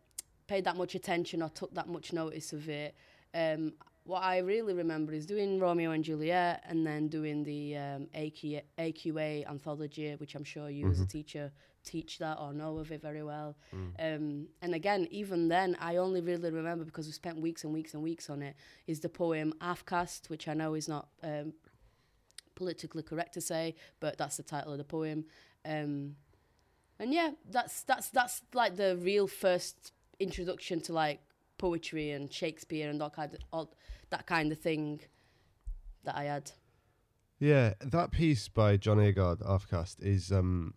paid 0.49 0.65
that 0.65 0.77
much 0.77 0.95
attention 0.95 1.43
or 1.43 1.49
took 1.49 1.73
that 1.75 1.89
much 1.89 2.13
notice 2.13 2.53
of 2.53 2.69
it. 2.69 2.95
Um, 3.33 3.75
what 4.05 4.25
I 4.25 4.39
really 4.39 4.75
remember 4.75 5.13
is 5.13 5.25
doing 5.27 5.61
Romeo 5.61 5.93
and 5.93 6.03
Juliet 6.03 6.65
and 6.69 6.85
then 6.85 7.07
doing 7.07 7.45
the 7.45 7.77
um, 7.77 8.09
AQ, 8.17 8.63
AQA 8.77 9.49
anthology, 9.49 10.13
which 10.17 10.35
I'm 10.35 10.43
sure 10.43 10.69
you 10.69 10.85
mm-hmm. 10.85 10.91
as 10.91 10.99
a 10.99 11.03
mm-hmm. 11.03 11.19
teacher 11.19 11.53
teach 11.85 12.19
that 12.19 12.39
or 12.39 12.53
know 12.53 12.79
of 12.79 12.93
it 12.93 13.03
very 13.03 13.23
well. 13.23 13.57
Mm. 13.75 14.17
Um, 14.17 14.47
and 14.63 14.75
again, 14.75 15.09
even 15.11 15.49
then, 15.49 15.77
I 15.81 15.97
only 15.97 16.21
really 16.21 16.51
remember 16.51 16.85
because 16.85 17.07
we 17.07 17.13
spent 17.13 17.41
weeks 17.41 17.65
and 17.65 17.73
weeks 17.73 17.95
and 17.95 18.03
weeks 18.03 18.29
on 18.31 18.43
it. 18.43 18.57
Is 18.87 19.01
the 19.01 19.09
poem 19.09 19.55
Halfcaste, 19.61 20.29
which 20.29 20.49
I 20.49 20.55
know 20.55 20.75
is 20.75 20.89
not 20.89 21.09
um, 21.23 21.55
politically 22.55 23.03
correct 23.03 23.35
to 23.35 23.41
say, 23.41 23.75
but 24.01 24.19
that's 24.19 24.37
the 24.37 24.43
title 24.43 24.73
of 24.73 24.79
the 24.79 24.85
poem. 24.85 25.25
Um, 25.65 26.17
and 26.99 27.13
yeah, 27.13 27.31
that's 27.51 27.83
that's 27.83 28.11
that's 28.11 28.43
like 28.53 28.77
the 28.77 28.97
real 28.97 29.27
first 29.27 29.93
introduction 30.19 30.81
to 30.83 30.93
like 30.93 31.21
poetry 31.59 32.11
and 32.11 32.33
Shakespeare 32.33 32.89
and 32.91 33.01
that 33.01 33.15
kind 33.15 33.33
of 33.35 33.41
all, 33.53 33.75
that 34.11 34.27
kind 34.27 34.53
of 34.53 34.59
thing 34.59 35.01
that 36.05 36.17
I 36.17 36.25
had. 36.25 36.53
Yeah, 37.39 37.73
that 37.81 38.11
piece 38.11 38.49
by 38.49 38.77
John 38.77 38.99
Agard, 38.99 39.41
Halfcaste, 39.43 40.03
is 40.03 40.31
um, 40.31 40.75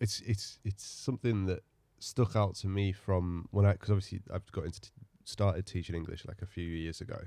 it's 0.00 0.20
it's 0.20 0.58
it's 0.64 0.84
something 0.84 1.46
that 1.46 1.60
stuck 1.98 2.34
out 2.34 2.54
to 2.56 2.66
me 2.66 2.92
from 2.92 3.46
when 3.50 3.66
I 3.66 3.72
because 3.72 3.90
obviously 3.90 4.20
I've 4.32 4.50
got 4.52 4.64
into 4.64 4.80
t- 4.80 4.88
started 5.24 5.66
teaching 5.66 5.94
English 5.94 6.24
like 6.26 6.42
a 6.42 6.46
few 6.46 6.64
years 6.64 7.00
ago, 7.00 7.18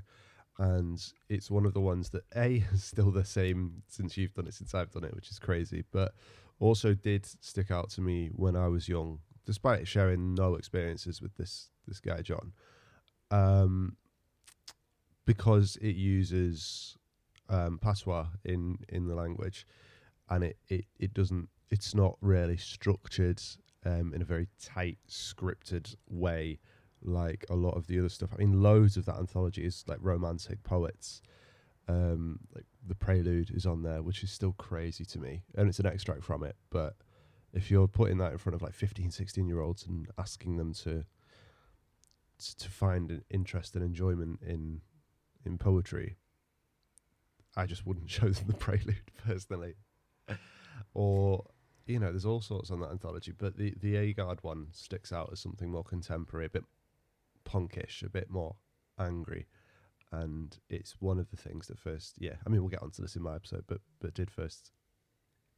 and 0.58 1.00
it's 1.28 1.50
one 1.50 1.66
of 1.66 1.74
the 1.74 1.80
ones 1.80 2.10
that 2.10 2.24
a 2.36 2.64
is 2.72 2.84
still 2.84 3.10
the 3.10 3.24
same 3.24 3.82
since 3.88 4.16
you've 4.16 4.34
done 4.34 4.46
it 4.46 4.54
since 4.54 4.74
I've 4.74 4.90
done 4.90 5.04
it, 5.04 5.14
which 5.14 5.30
is 5.30 5.38
crazy, 5.38 5.84
but 5.92 6.12
also 6.58 6.94
did 6.94 7.26
stick 7.40 7.70
out 7.70 7.90
to 7.90 8.00
me 8.00 8.30
when 8.34 8.56
I 8.56 8.68
was 8.68 8.88
young, 8.88 9.20
despite 9.44 9.86
sharing 9.86 10.34
no 10.34 10.54
experiences 10.56 11.22
with 11.22 11.36
this 11.36 11.70
this 11.86 12.00
guy 12.00 12.22
John, 12.22 12.52
um, 13.30 13.96
because 15.24 15.76
it 15.80 15.96
uses 15.96 16.96
um, 17.48 17.78
patois 17.78 18.26
in 18.44 18.78
in 18.88 19.06
the 19.06 19.14
language, 19.14 19.66
and 20.28 20.42
it 20.44 20.58
it 20.68 20.86
it 20.98 21.14
doesn't 21.14 21.48
it's 21.70 21.94
not 21.94 22.16
really 22.20 22.56
structured 22.56 23.40
um, 23.84 24.12
in 24.14 24.22
a 24.22 24.24
very 24.24 24.48
tight, 24.60 24.98
scripted 25.08 25.94
way 26.08 26.58
like 27.04 27.44
a 27.50 27.54
lot 27.54 27.76
of 27.76 27.86
the 27.86 27.98
other 27.98 28.08
stuff. 28.08 28.30
I 28.32 28.36
mean, 28.38 28.62
loads 28.62 28.96
of 28.96 29.04
that 29.06 29.16
anthology 29.16 29.64
is 29.64 29.84
like 29.86 29.98
romantic 30.00 30.62
poets. 30.62 31.20
Um, 31.86 32.40
like 32.54 32.64
the 32.86 32.94
prelude 32.94 33.50
is 33.50 33.66
on 33.66 33.82
there, 33.82 34.02
which 34.02 34.24
is 34.24 34.30
still 34.30 34.52
crazy 34.52 35.04
to 35.04 35.18
me, 35.18 35.42
and 35.54 35.68
it's 35.68 35.78
an 35.78 35.86
extract 35.86 36.24
from 36.24 36.42
it. 36.42 36.56
But 36.70 36.96
if 37.52 37.70
you're 37.70 37.88
putting 37.88 38.18
that 38.18 38.32
in 38.32 38.38
front 38.38 38.54
of 38.54 38.62
like 38.62 38.72
15, 38.72 39.10
16 39.10 39.46
year 39.46 39.60
olds 39.60 39.86
and 39.86 40.08
asking 40.18 40.56
them 40.56 40.72
to 40.74 41.04
to 42.58 42.68
find 42.68 43.10
an 43.10 43.22
interest 43.30 43.76
and 43.76 43.84
enjoyment 43.84 44.40
in 44.42 44.80
in 45.44 45.58
poetry, 45.58 46.16
I 47.54 47.66
just 47.66 47.86
wouldn't 47.86 48.10
show 48.10 48.30
them 48.30 48.46
the 48.46 48.54
prelude 48.54 49.10
personally. 49.26 49.74
or 50.94 51.44
you 51.86 51.98
know, 51.98 52.10
there's 52.10 52.24
all 52.24 52.40
sorts 52.40 52.70
on 52.70 52.80
that 52.80 52.90
anthology, 52.90 53.32
but 53.36 53.56
the 53.56 53.74
the 53.80 53.94
Agard 53.94 54.42
one 54.42 54.68
sticks 54.72 55.12
out 55.12 55.30
as 55.32 55.40
something 55.40 55.70
more 55.70 55.84
contemporary, 55.84 56.46
a 56.46 56.50
bit 56.50 56.64
punkish, 57.44 58.02
a 58.02 58.08
bit 58.08 58.30
more 58.30 58.56
angry, 58.98 59.46
and 60.12 60.58
it's 60.68 60.96
one 61.00 61.18
of 61.18 61.30
the 61.30 61.36
things 61.36 61.66
that 61.68 61.78
first, 61.78 62.14
yeah, 62.18 62.36
I 62.46 62.50
mean, 62.50 62.60
we'll 62.60 62.70
get 62.70 62.82
onto 62.82 63.02
this 63.02 63.16
in 63.16 63.22
my 63.22 63.34
episode, 63.34 63.64
but 63.66 63.80
but 64.00 64.14
did 64.14 64.30
first 64.30 64.72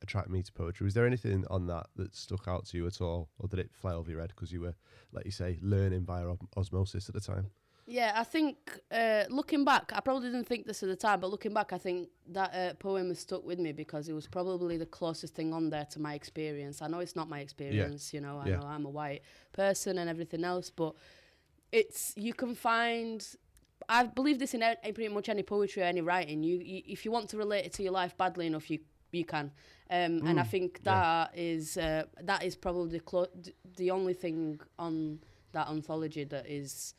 attract 0.02 0.28
me 0.28 0.42
to 0.42 0.52
poetry. 0.52 0.84
Was 0.84 0.94
there 0.94 1.06
anything 1.06 1.44
on 1.50 1.66
that 1.68 1.86
that 1.96 2.14
stuck 2.14 2.48
out 2.48 2.66
to 2.66 2.76
you 2.76 2.86
at 2.86 3.00
all, 3.00 3.28
or 3.38 3.48
did 3.48 3.58
it 3.60 3.70
fly 3.72 3.92
over 3.92 4.10
your 4.10 4.20
head 4.20 4.32
because 4.34 4.52
you 4.52 4.60
were, 4.60 4.74
like 5.12 5.24
you 5.24 5.30
say, 5.30 5.58
learning 5.62 6.04
via 6.04 6.34
osmosis 6.56 7.08
at 7.08 7.14
the 7.14 7.20
time? 7.20 7.50
Yeah, 7.86 8.14
I 8.16 8.24
think 8.24 8.56
uh, 8.90 9.24
looking 9.30 9.64
back, 9.64 9.92
I 9.94 10.00
probably 10.00 10.28
didn't 10.30 10.46
think 10.46 10.66
this 10.66 10.82
at 10.82 10.88
the 10.88 10.96
time, 10.96 11.20
but 11.20 11.30
looking 11.30 11.54
back, 11.54 11.72
I 11.72 11.78
think 11.78 12.08
that 12.32 12.52
uh, 12.52 12.74
poem 12.74 13.08
has 13.10 13.20
stuck 13.20 13.44
with 13.44 13.60
me 13.60 13.70
because 13.72 14.08
it 14.08 14.12
was 14.12 14.26
probably 14.26 14.76
the 14.76 14.86
closest 14.86 15.36
thing 15.36 15.52
on 15.52 15.70
there 15.70 15.84
to 15.92 16.00
my 16.00 16.14
experience. 16.14 16.82
I 16.82 16.88
know 16.88 16.98
it's 16.98 17.14
not 17.14 17.28
my 17.28 17.38
experience, 17.40 18.12
yeah. 18.12 18.18
you 18.18 18.20
know, 18.20 18.38
I 18.40 18.48
yeah. 18.48 18.56
know 18.56 18.62
I'm 18.64 18.86
a 18.86 18.90
white 18.90 19.22
person 19.52 19.98
and 19.98 20.10
everything 20.10 20.42
else, 20.44 20.68
but 20.68 20.94
it's 21.72 22.12
you 22.16 22.34
can 22.34 22.54
find 22.54 23.26
I 23.88 24.04
believe 24.04 24.38
this 24.38 24.54
in, 24.54 24.62
pretty 24.82 25.08
much 25.08 25.28
any 25.28 25.42
poetry 25.42 25.82
or 25.82 25.86
any 25.86 26.00
writing. 26.00 26.42
You, 26.42 26.58
you, 26.58 26.82
if 26.86 27.04
you 27.04 27.12
want 27.12 27.28
to 27.30 27.36
relate 27.36 27.66
it 27.66 27.72
to 27.74 27.82
your 27.82 27.92
life 27.92 28.16
badly 28.16 28.46
enough, 28.46 28.70
you 28.70 28.80
you 29.12 29.24
can. 29.24 29.52
Um, 29.90 30.22
and 30.26 30.40
I 30.40 30.42
Mm, 30.42 30.50
think 30.50 30.82
yeah. 30.82 31.02
that 31.02 31.32
is 31.36 31.76
uh, 31.76 32.04
that 32.22 32.42
is 32.42 32.56
probably 32.56 32.98
clo- 33.00 33.28
d- 33.40 33.54
the 33.76 33.90
only 33.92 34.14
thing 34.14 34.60
on 34.78 35.20
that 35.52 35.68
anthology 35.68 36.24
that 36.24 36.46
is 36.48 36.94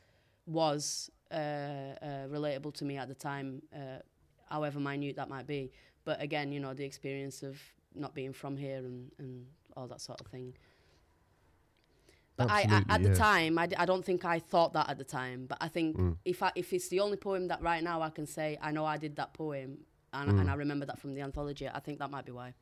was 0.47 1.11
uh, 1.31 1.35
uh, 1.35 2.27
relatable 2.29 2.73
to 2.75 2.85
me 2.85 2.97
at 2.97 3.07
the 3.07 3.13
time, 3.15 3.61
uh, 3.75 3.99
however 4.49 4.79
minute 4.79 5.15
that 5.17 5.29
might 5.29 5.45
be. 5.45 5.71
But 6.05 6.21
again, 6.21 6.51
you 6.51 6.59
know, 6.59 6.73
the 6.73 6.85
experience 6.85 7.43
of 7.43 7.59
not 7.93 8.15
being 8.15 8.33
from 8.33 8.55
here 8.57 8.77
and, 8.77 9.11
and 9.19 9.45
all 9.75 9.87
that 9.87 10.01
sort 10.01 10.21
of 10.21 10.27
thing. 10.27 10.53
But 12.37 12.51
I, 12.51 12.61
I, 12.69 12.83
at 12.95 13.01
the 13.03 13.09
yeah. 13.09 13.15
time, 13.15 13.57
I, 13.57 13.65
d- 13.65 13.75
I 13.77 13.85
don't 13.85 14.05
think 14.05 14.23
I 14.23 14.37
thought 14.39 14.73
that 14.73 14.89
at 14.89 14.97
the 14.99 15.03
time. 15.03 15.47
But 15.47 15.57
I 15.59 15.67
think 15.67 15.97
Mm. 15.97 16.17
if 16.23 16.43
I, 16.43 16.51
if 16.55 16.71
it's 16.71 16.87
the 16.87 16.99
only 16.99 17.17
poem 17.17 17.47
that 17.47 17.61
right 17.63 17.83
now 17.83 18.01
I 18.01 18.09
can 18.11 18.27
say 18.27 18.57
I 18.61 18.71
know 18.71 18.85
I 18.85 18.97
did 18.97 19.15
that 19.15 19.33
poem 19.33 19.79
and, 20.13 20.31
Mm. 20.31 20.41
and 20.41 20.51
I 20.51 20.53
remember 20.53 20.85
that 20.85 20.99
from 20.99 21.15
the 21.15 21.21
anthology, 21.21 21.67
I 21.67 21.79
think 21.79 21.97
that 21.99 22.11
might 22.11 22.25
be 22.25 22.31
why. 22.31 22.53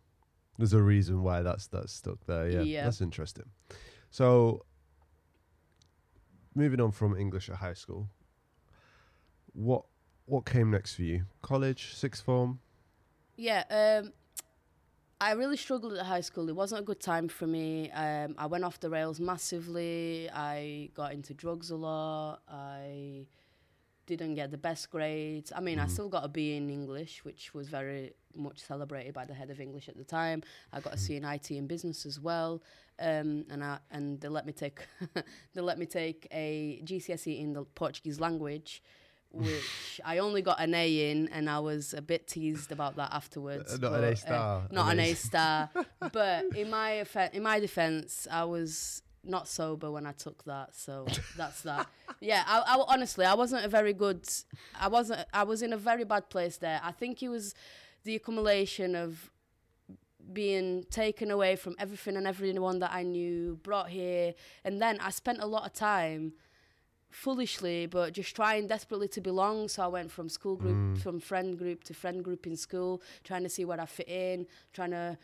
There's 0.57 0.71
a 0.73 0.81
reason 0.81 1.21
why 1.21 1.41
that's 1.41 1.67
that's 1.67 1.91
stuck 1.91 2.25
there. 2.25 2.49
Yeah, 2.49 2.61
Yeah. 2.61 2.83
that's 2.85 3.01
interesting. 3.01 3.49
So, 4.09 4.65
moving 6.55 6.79
on 6.81 6.91
from 6.91 7.15
English 7.17 7.49
at 7.49 7.57
high 7.57 7.73
school, 7.73 8.09
what 9.53 9.83
what 10.25 10.45
came 10.45 10.71
next 10.71 10.95
for 10.95 11.03
you? 11.03 11.25
College, 11.41 11.93
sixth 11.93 12.23
form. 12.23 12.59
Yeah, 13.37 13.63
um, 13.69 14.11
I 15.21 15.33
really 15.33 15.57
struggled 15.57 15.93
at 15.93 16.05
high 16.05 16.21
school. 16.21 16.49
It 16.49 16.55
wasn't 16.55 16.81
a 16.81 16.83
good 16.83 16.99
time 16.99 17.27
for 17.27 17.45
me. 17.45 17.91
Um, 17.91 18.33
I 18.37 18.47
went 18.47 18.63
off 18.63 18.79
the 18.79 18.89
rails 18.89 19.19
massively. 19.19 20.29
I 20.33 20.89
got 20.95 21.13
into 21.13 21.33
drugs 21.33 21.69
a 21.69 21.75
lot. 21.75 22.39
I 22.49 23.27
didn't 24.07 24.35
get 24.35 24.51
the 24.51 24.57
best 24.57 24.89
grades. 24.89 25.51
I 25.55 25.59
mean, 25.61 25.79
I 25.79 25.85
Mm. 25.85 25.89
still 25.91 26.09
got 26.09 26.23
a 26.25 26.27
B 26.27 26.55
in 26.55 26.69
English, 26.69 27.23
which 27.23 27.53
was 27.53 27.69
very 27.69 28.13
much 28.37 28.59
celebrated 28.59 29.13
by 29.13 29.25
the 29.25 29.33
head 29.33 29.49
of 29.49 29.59
English 29.59 29.89
at 29.89 29.97
the 29.97 30.03
time. 30.03 30.43
I 30.73 30.79
got 30.79 30.93
a 30.93 30.97
C 30.97 31.15
in 31.15 31.25
IT 31.25 31.49
and 31.51 31.67
business 31.67 32.05
as 32.05 32.19
well, 32.19 32.61
um, 32.99 33.45
and 33.49 33.63
I 33.63 33.79
and 33.91 34.19
they 34.21 34.27
let 34.27 34.45
me 34.45 34.53
take 34.53 34.79
they 35.53 35.61
let 35.61 35.77
me 35.77 35.85
take 35.85 36.27
a 36.31 36.81
GCSE 36.83 37.39
in 37.39 37.53
the 37.53 37.63
Portuguese 37.63 38.19
language. 38.19 38.81
Which 39.31 39.99
I 40.05 40.19
only 40.19 40.41
got 40.41 40.59
an 40.61 40.73
A 40.73 41.11
in, 41.11 41.27
and 41.29 41.49
I 41.49 41.59
was 41.59 41.93
a 41.93 42.01
bit 42.01 42.27
teased 42.27 42.71
about 42.71 42.95
that 42.95 43.11
afterwards. 43.11 43.73
Uh, 43.73 43.77
not 43.77 43.93
an 43.93 44.01
but, 44.01 44.03
A 44.03 44.11
uh, 44.11 44.15
star. 44.15 44.67
not 44.71 44.91
an 44.93 44.99
A 44.99 45.11
A 45.11 45.13
star. 45.15 45.69
but 46.11 46.45
in 46.55 46.69
my 46.69 47.05
in 47.33 47.43
my 47.43 47.59
defense, 47.59 48.27
I 48.31 48.45
was 48.45 49.01
not 49.27 49.47
sober 49.47 49.91
when 49.91 50.05
I 50.05 50.11
took 50.11 50.43
that, 50.45 50.75
so 50.75 51.05
that's 51.35 51.61
that. 51.61 51.87
Yeah, 52.21 52.43
I, 52.47 52.59
I 52.59 52.83
honestly 52.87 53.25
I 53.25 53.33
wasn't 53.33 53.65
a 53.65 53.67
very 53.67 53.93
good. 53.93 54.27
I 54.79 54.87
wasn't. 54.87 55.25
I 55.33 55.43
was 55.43 55.61
in 55.61 55.73
a 55.73 55.77
very 55.77 56.03
bad 56.03 56.29
place 56.29 56.57
there. 56.57 56.79
I 56.83 56.91
think 56.91 57.21
it 57.21 57.29
was 57.29 57.53
the 58.05 58.15
accumulation 58.15 58.95
of 58.95 59.29
being 60.31 60.85
taken 60.89 61.29
away 61.29 61.55
from 61.55 61.75
everything 61.77 62.15
and 62.17 62.25
everyone 62.25 62.79
that 62.79 62.91
I 62.93 63.03
knew, 63.03 63.59
brought 63.61 63.89
here, 63.89 64.33
and 64.63 64.81
then 64.81 64.97
I 64.99 65.09
spent 65.11 65.39
a 65.41 65.45
lot 65.45 65.65
of 65.65 65.73
time 65.73 66.33
foolishly 67.11 67.85
but 67.85 68.11
just 68.11 68.35
trying 68.35 68.67
desperately 68.67 69.07
to 69.07 69.21
belong. 69.21 69.69
So 69.69 69.83
i 69.83 69.87
went 69.87 70.11
from 70.11 70.27
school 70.27 70.57
group 70.57 70.75
Mm. 70.75 70.97
from 71.01 71.19
friend 71.21 71.57
group 71.57 71.83
to 71.85 71.93
friend 71.93 72.21
group 72.21 72.45
in 72.45 72.57
school 72.57 73.01
trying 73.23 73.43
to 73.43 73.49
see 73.49 73.63
where 73.63 73.79
i 73.79 73.85
fit 73.85 74.09
in 74.09 74.45
trying 74.73 74.91
to 74.91 75.17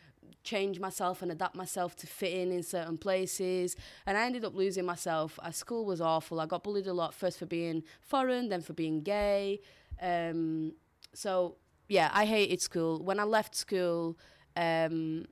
change 0.44 0.80
myself 0.80 1.22
and 1.22 1.30
adapt 1.34 1.54
myself 1.56 1.96
to 1.98 2.08
fit 2.08 2.32
in 2.34 2.52
in 2.54 2.64
certain 2.64 2.98
places. 2.98 3.76
And 4.06 4.18
i 4.18 4.26
ended 4.26 4.46
up 4.46 4.56
losing 4.56 4.86
myself. 4.86 5.38
Uh, 5.44 5.52
school 5.52 5.84
was 5.84 6.00
awful. 6.00 6.40
I 6.40 6.46
got 6.46 6.64
bullied 6.64 6.88
a 6.88 6.94
lot 6.94 7.14
first 7.14 7.38
for 7.40 7.46
being 7.46 7.84
foreign 8.00 8.48
then 8.48 8.62
for 8.62 8.74
being 8.74 9.02
gay. 9.02 9.60
Um, 10.02 10.74
so 11.14 11.58
yeah 11.98 12.10
i 12.22 12.24
hated 12.36 12.60
school 12.70 12.94
when 13.08 13.18
i 13.20 13.24
left 13.38 13.54
school 13.66 14.18
um, 14.66 15.26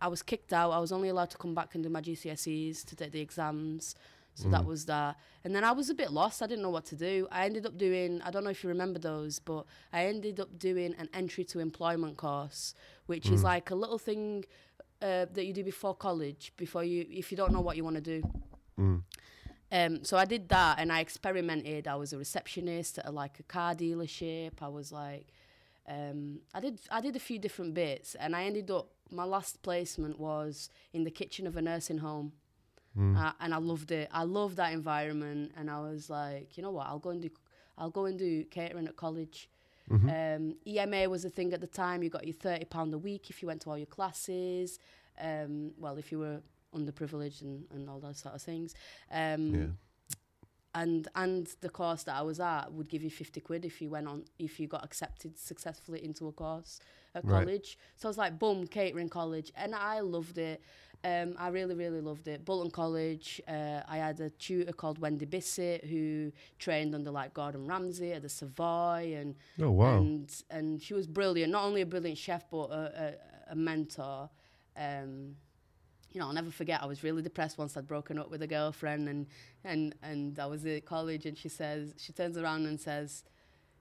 i 0.00 0.08
was 0.14 0.20
kicked 0.30 0.52
out 0.58 0.68
i 0.78 0.80
was 0.86 0.92
only 0.96 1.08
allowed 1.12 1.30
to 1.34 1.38
come 1.44 1.54
back 1.58 1.74
and 1.74 1.80
do 1.86 1.90
my 1.98 2.02
gcse's 2.06 2.76
to 2.88 2.92
take 3.00 3.12
the 3.16 3.20
exams 3.28 3.94
so 4.36 4.48
that 4.54 4.62
Mm. 4.62 4.66
was 4.72 4.82
that. 4.86 5.12
And 5.44 5.54
then 5.54 5.62
I 5.62 5.70
was 5.70 5.90
a 5.90 5.94
bit 6.02 6.10
lost. 6.10 6.42
I 6.42 6.48
didn't 6.48 6.64
know 6.66 6.74
what 6.78 6.86
to 6.86 6.96
do. 6.96 7.28
I 7.30 7.44
ended 7.48 7.64
up 7.66 7.76
doing, 7.78 8.10
I 8.26 8.32
don't 8.32 8.42
know 8.42 8.50
if 8.50 8.64
you 8.64 8.68
remember 8.76 8.98
those, 8.98 9.38
but 9.38 9.62
I 9.92 10.06
ended 10.06 10.40
up 10.40 10.50
doing 10.58 10.92
an 11.02 11.08
entry 11.20 11.44
to 11.52 11.60
employment 11.60 12.16
course, 12.16 12.74
which 13.06 13.26
is 13.30 13.42
Mm. 13.42 13.50
like 13.52 13.66
a 13.70 13.76
little 13.76 14.00
thing 14.08 14.44
uh, 15.00 15.26
that 15.34 15.44
you 15.46 15.52
do 15.52 15.62
before 15.62 15.94
college, 15.94 16.52
before 16.56 16.82
you, 16.82 17.06
if 17.22 17.30
you 17.30 17.36
don't 17.40 17.52
know 17.52 17.60
what 17.60 17.76
you 17.76 17.84
want 17.84 17.94
to 18.02 18.06
do. 18.14 18.20
Mm. 18.76 19.02
Um, 19.70 20.04
so 20.04 20.16
I 20.16 20.24
did 20.24 20.48
that 20.48 20.80
and 20.80 20.90
I 20.90 20.98
experimented. 20.98 21.86
I 21.86 21.94
was 21.94 22.12
a 22.12 22.18
receptionist 22.18 22.98
at 22.98 23.06
a, 23.06 23.12
like 23.12 23.38
a 23.38 23.44
car 23.44 23.72
dealership. 23.76 24.54
I 24.60 24.68
was 24.78 24.90
like, 24.90 25.28
um, 25.88 26.40
I 26.54 26.60
did 26.60 26.80
I 26.90 27.00
did 27.00 27.16
a 27.16 27.20
few 27.20 27.38
different 27.38 27.74
bits 27.74 28.14
and 28.14 28.34
I 28.34 28.44
ended 28.44 28.70
up 28.70 28.88
my 29.10 29.24
last 29.24 29.62
placement 29.62 30.18
was 30.18 30.70
in 30.92 31.04
the 31.04 31.10
kitchen 31.10 31.46
of 31.46 31.56
a 31.56 31.62
nursing 31.62 31.98
home. 31.98 32.32
Mm. 32.98 33.18
Uh, 33.20 33.32
and 33.40 33.52
I 33.52 33.58
loved 33.58 33.90
it. 33.90 34.08
I 34.12 34.22
loved 34.22 34.56
that 34.56 34.72
environment, 34.72 35.50
and 35.56 35.68
I 35.68 35.80
was 35.80 36.08
like, 36.08 36.56
you 36.56 36.62
know 36.62 36.70
what? 36.70 36.86
I'll 36.86 37.00
go 37.00 37.10
and 37.10 37.20
do, 37.20 37.30
I'll 37.76 37.90
go 37.90 38.04
and 38.04 38.16
do 38.16 38.44
catering 38.44 38.86
at 38.86 38.96
college. 38.96 39.50
Mhm. 39.90 40.36
Um, 40.36 40.56
EMA 40.66 41.08
was 41.10 41.24
a 41.24 41.28
thing 41.28 41.52
at 41.52 41.60
the 41.60 41.66
time. 41.66 42.02
You 42.04 42.08
got 42.08 42.24
your 42.24 42.34
thirty 42.34 42.64
pound 42.64 42.94
a 42.94 42.98
week 42.98 43.30
if 43.30 43.42
you 43.42 43.48
went 43.48 43.62
to 43.62 43.70
all 43.70 43.76
your 43.76 43.86
classes. 43.86 44.78
Um, 45.20 45.72
well, 45.76 45.96
if 45.98 46.12
you 46.12 46.20
were 46.20 46.40
underprivileged 46.74 47.42
and, 47.42 47.64
and 47.72 47.90
all 47.90 47.98
those 48.00 48.18
sort 48.18 48.34
of 48.34 48.42
things. 48.42 48.74
Um, 49.10 49.54
yeah. 49.54 49.66
And 50.74 51.08
and 51.14 51.48
the 51.60 51.68
course 51.68 52.02
that 52.04 52.16
I 52.16 52.22
was 52.22 52.40
at 52.40 52.72
would 52.72 52.88
give 52.88 53.02
you 53.02 53.10
50 53.10 53.40
quid 53.40 53.64
if 53.64 53.80
you 53.80 53.90
went 53.90 54.08
on 54.08 54.24
if 54.38 54.58
you 54.58 54.66
got 54.66 54.84
accepted 54.84 55.38
successfully 55.38 56.04
into 56.04 56.26
a 56.28 56.32
course 56.32 56.80
at 57.14 57.24
Right. 57.24 57.46
college. 57.46 57.78
So 57.96 58.08
I 58.08 58.10
was 58.10 58.18
like 58.18 58.38
boom 58.38 58.66
catering 58.66 59.08
college. 59.08 59.52
And 59.56 59.74
I 59.74 60.00
loved 60.00 60.36
it. 60.38 60.60
Um, 61.04 61.34
I 61.38 61.48
really 61.48 61.74
really 61.74 62.00
loved 62.00 62.26
it. 62.28 62.44
Bolton 62.44 62.70
College 62.70 63.40
uh, 63.46 63.82
I 63.86 63.98
had 63.98 64.18
a 64.20 64.30
tutor 64.30 64.72
called 64.72 64.98
Wendy 64.98 65.26
Bissett 65.26 65.84
who 65.84 66.32
trained 66.58 66.94
under 66.94 67.10
like 67.10 67.34
Gordon 67.34 67.66
Ramsay 67.66 68.12
at 68.12 68.22
the 68.22 68.28
Savoy 68.28 69.14
and 69.16 69.34
Oh 69.60 69.70
wow. 69.70 69.98
and 69.98 70.34
and 70.50 70.82
she 70.82 70.94
was 70.94 71.06
brilliant. 71.06 71.52
Not 71.52 71.64
only 71.64 71.82
a 71.82 71.86
brilliant 71.86 72.18
chef 72.18 72.50
but 72.50 72.70
a, 72.70 73.14
a, 73.48 73.52
a 73.52 73.54
mentor. 73.54 74.30
Um, 74.76 75.36
you 76.14 76.20
know, 76.20 76.28
I'll 76.28 76.32
never 76.32 76.50
forget. 76.50 76.80
I 76.82 76.86
was 76.86 77.02
really 77.02 77.20
depressed 77.22 77.58
once 77.58 77.76
I'd 77.76 77.86
broken 77.86 78.18
up 78.18 78.30
with 78.30 78.40
a 78.40 78.46
girlfriend, 78.46 79.08
and 79.08 79.26
and 79.64 79.94
and 80.02 80.38
I 80.38 80.46
was 80.46 80.64
at 80.64 80.86
college, 80.86 81.26
and 81.26 81.36
she 81.36 81.48
says 81.50 81.92
she 81.98 82.12
turns 82.12 82.38
around 82.38 82.66
and 82.66 82.80
says, 82.80 83.24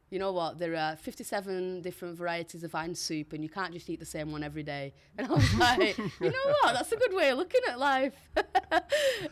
"You 0.09 0.17
know 0.17 0.31
what? 0.33 0.57
There 0.57 0.75
are 0.75 0.95
57 0.95 1.81
different 1.83 2.17
varieties 2.17 2.63
of 2.63 2.71
Heinz 2.71 2.99
soup, 2.99 3.33
and 3.33 3.43
you 3.43 3.49
can't 3.49 3.71
just 3.71 3.87
eat 3.89 3.99
the 3.99 4.05
same 4.05 4.31
one 4.31 4.43
every 4.43 4.63
day." 4.63 4.93
And 5.17 5.27
I 5.27 5.31
was 5.31 5.53
like, 5.55 5.95
"You 5.97 6.31
know 6.31 6.53
what? 6.63 6.73
That's 6.73 6.91
a 6.91 6.97
good 6.97 7.13
way 7.13 7.29
of 7.29 7.37
looking 7.37 7.61
at 7.69 7.77
life." 7.79 8.15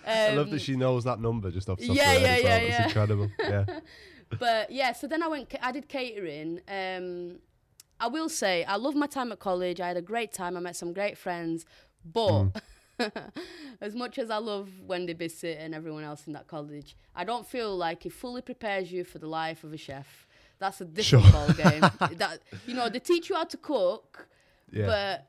I 0.06 0.36
love 0.36 0.46
Um, 0.48 0.50
that 0.52 0.62
she 0.62 0.76
knows 0.76 1.04
that 1.06 1.20
number 1.20 1.50
just 1.52 1.70
off 1.70 1.80
the 1.80 1.88
top 1.88 1.96
yeah, 1.96 2.12
of 2.14 2.22
her 2.22 2.28
head 2.28 2.28
yeah, 2.28 2.36
as 2.38 2.44
well. 2.44 2.62
yeah, 2.62 2.68
yeah. 2.68 2.86
incredible. 2.86 3.32
Yeah. 3.40 3.66
but 4.40 4.72
yeah, 4.72 4.94
so 4.94 5.08
then 5.08 5.24
I 5.24 5.28
went. 5.28 5.54
I 5.62 5.72
did 5.72 5.90
catering. 5.90 6.62
Um, 6.68 7.40
I 8.00 8.08
will 8.08 8.30
say 8.30 8.64
I 8.64 8.76
love 8.76 8.96
my 8.96 9.08
time 9.08 9.32
at 9.32 9.40
college. 9.40 9.82
I 9.82 9.88
had 9.88 9.98
a 9.98 10.02
great 10.04 10.32
time. 10.34 10.56
I 10.56 10.60
met 10.60 10.76
some 10.76 10.94
great 10.94 11.18
friends, 11.18 11.66
but. 12.06 12.50
as 13.82 13.96
much 13.96 14.20
as 14.20 14.30
I 14.30 14.38
love 14.38 14.70
Wendy 14.86 15.14
Bissett 15.14 15.58
and 15.60 15.74
everyone 15.74 16.04
else 16.04 16.28
in 16.28 16.34
that 16.34 16.48
college, 16.48 16.96
I 17.16 17.24
don't 17.24 17.46
feel 17.46 17.76
like 17.76 18.06
it 18.06 18.14
fully 18.14 18.42
prepares 18.42 18.92
you 18.92 19.04
for 19.04 19.20
the 19.20 19.28
life 19.28 19.64
of 19.64 19.74
a 19.74 19.78
chef. 19.78 20.28
That's 20.60 20.80
a 20.82 20.86
different 20.86 21.26
Sure. 21.26 21.32
ball 21.34 21.54
game. 21.54 21.82
that 22.18 22.40
you 22.68 22.74
know, 22.76 22.88
they 22.90 23.00
teach 23.00 23.30
you 23.30 23.36
how 23.36 23.46
to 23.46 23.58
cook, 23.58 24.28
Yeah. 24.72 24.86
but 24.86 25.28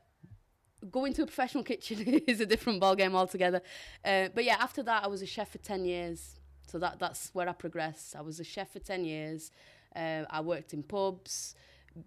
going 0.91 1.13
to 1.13 1.23
a 1.23 1.25
professional 1.25 1.63
kitchen 1.63 1.99
is 2.27 2.39
a 2.41 2.45
different 2.45 2.79
ball 2.79 2.95
game 2.95 3.15
altogether. 3.15 3.61
Uh, 4.03 4.29
but 4.33 4.43
yeah, 4.43 4.57
after 4.59 4.83
that, 4.83 5.03
I 5.03 5.07
was 5.07 5.21
a 5.21 5.25
chef 5.25 5.49
for 5.51 5.57
ten 5.59 5.85
years. 5.85 6.35
So 6.67 6.79
that 6.79 6.99
that's 6.99 7.29
where 7.33 7.47
I 7.49 7.53
progressed. 7.53 8.15
I 8.15 8.21
was 8.21 8.39
a 8.39 8.43
chef 8.43 8.71
for 8.73 8.79
ten 8.79 9.05
years. 9.05 9.51
Uh, 9.95 10.23
I 10.29 10.41
worked 10.41 10.73
in 10.73 10.81
pubs, 10.83 11.55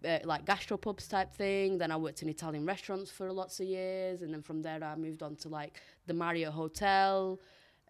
uh, 0.04 0.18
like 0.24 0.44
gastropubs 0.44 1.08
type 1.08 1.32
thing. 1.32 1.78
Then 1.78 1.90
I 1.90 1.96
worked 1.96 2.22
in 2.22 2.28
Italian 2.28 2.66
restaurants 2.66 3.10
for 3.10 3.32
lots 3.32 3.60
of 3.60 3.66
years, 3.66 4.22
and 4.22 4.32
then 4.32 4.42
from 4.42 4.62
there 4.62 4.82
I 4.82 4.96
moved 4.96 5.22
on 5.22 5.36
to 5.36 5.48
like 5.48 5.80
the 6.06 6.14
Marriott 6.14 6.52
Hotel, 6.52 7.38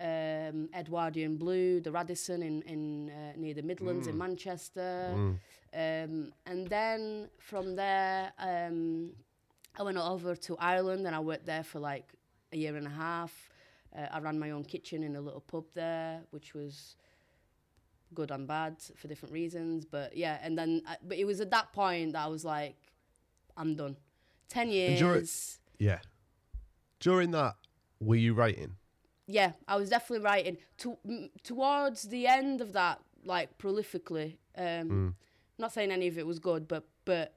um, 0.01 0.68
Edwardian 0.74 1.36
Blue, 1.36 1.80
the 1.80 1.90
Radisson 1.92 2.42
in 2.42 2.62
in 2.62 3.11
uh, 3.11 3.32
near 3.36 3.55
the 3.55 3.62
Midlands 3.62 4.07
in 4.07 4.14
Mm. 4.14 4.18
Manchester. 4.18 5.12
Mm. 5.14 5.38
Um, 5.74 6.32
and 6.47 6.68
then 6.68 7.28
from 7.38 7.76
there, 7.76 8.32
um, 8.38 9.12
I 9.78 9.82
went 9.82 9.99
over 9.99 10.34
to 10.34 10.57
Ireland 10.59 11.07
and 11.07 11.14
I 11.14 11.20
worked 11.20 11.44
there 11.47 11.64
for 11.64 11.80
like 11.80 12.14
a 12.53 12.57
year 12.57 12.76
and 12.76 12.86
a 12.86 12.90
half. 12.90 13.32
Uh, 13.94 14.07
I 14.11 14.18
ran 14.20 14.38
my 14.38 14.51
own 14.53 14.64
kitchen 14.64 15.03
in 15.03 15.16
a 15.16 15.20
little 15.20 15.40
pub 15.40 15.64
there, 15.74 16.22
which 16.30 16.55
was 16.55 16.97
good 18.14 18.30
and 18.30 18.46
bad 18.46 18.76
for 18.96 19.09
different 19.09 19.32
reasons. 19.34 19.84
But 19.84 20.16
yeah, 20.16 20.38
and 20.42 20.57
then, 20.59 20.82
I, 20.86 20.96
but 21.02 21.16
it 21.18 21.24
was 21.24 21.40
at 21.40 21.50
that 21.50 21.72
point 21.72 22.12
that 22.12 22.22
I 22.24 22.28
was 22.28 22.44
like, 22.44 22.76
I'm 23.57 23.74
done. 23.74 23.96
10 24.48 24.68
And 24.68 24.98
during- 24.98 25.14
years. 25.16 25.59
Yeah. 25.78 25.98
During 27.00 27.30
that, 27.32 27.57
were 28.00 28.16
you 28.16 28.34
writing? 28.34 28.76
yeah, 29.28 29.52
I 29.66 29.74
was 29.76 29.90
definitely 29.90 30.24
writing. 30.24 30.57
To, 30.78 30.96
m- 31.04 31.30
towards 31.42 32.02
the 32.04 32.26
end 32.28 32.61
of 32.61 32.72
that 32.74 33.00
like 33.24 33.59
prolifically. 33.59 34.36
Um, 34.57 34.88
Mm. 34.88 35.14
Not 35.59 35.72
saying 35.72 35.90
any 35.90 36.07
of 36.07 36.16
it 36.18 36.26
was 36.26 36.38
good, 36.38 36.68
but 36.68 36.86
but 37.07 37.34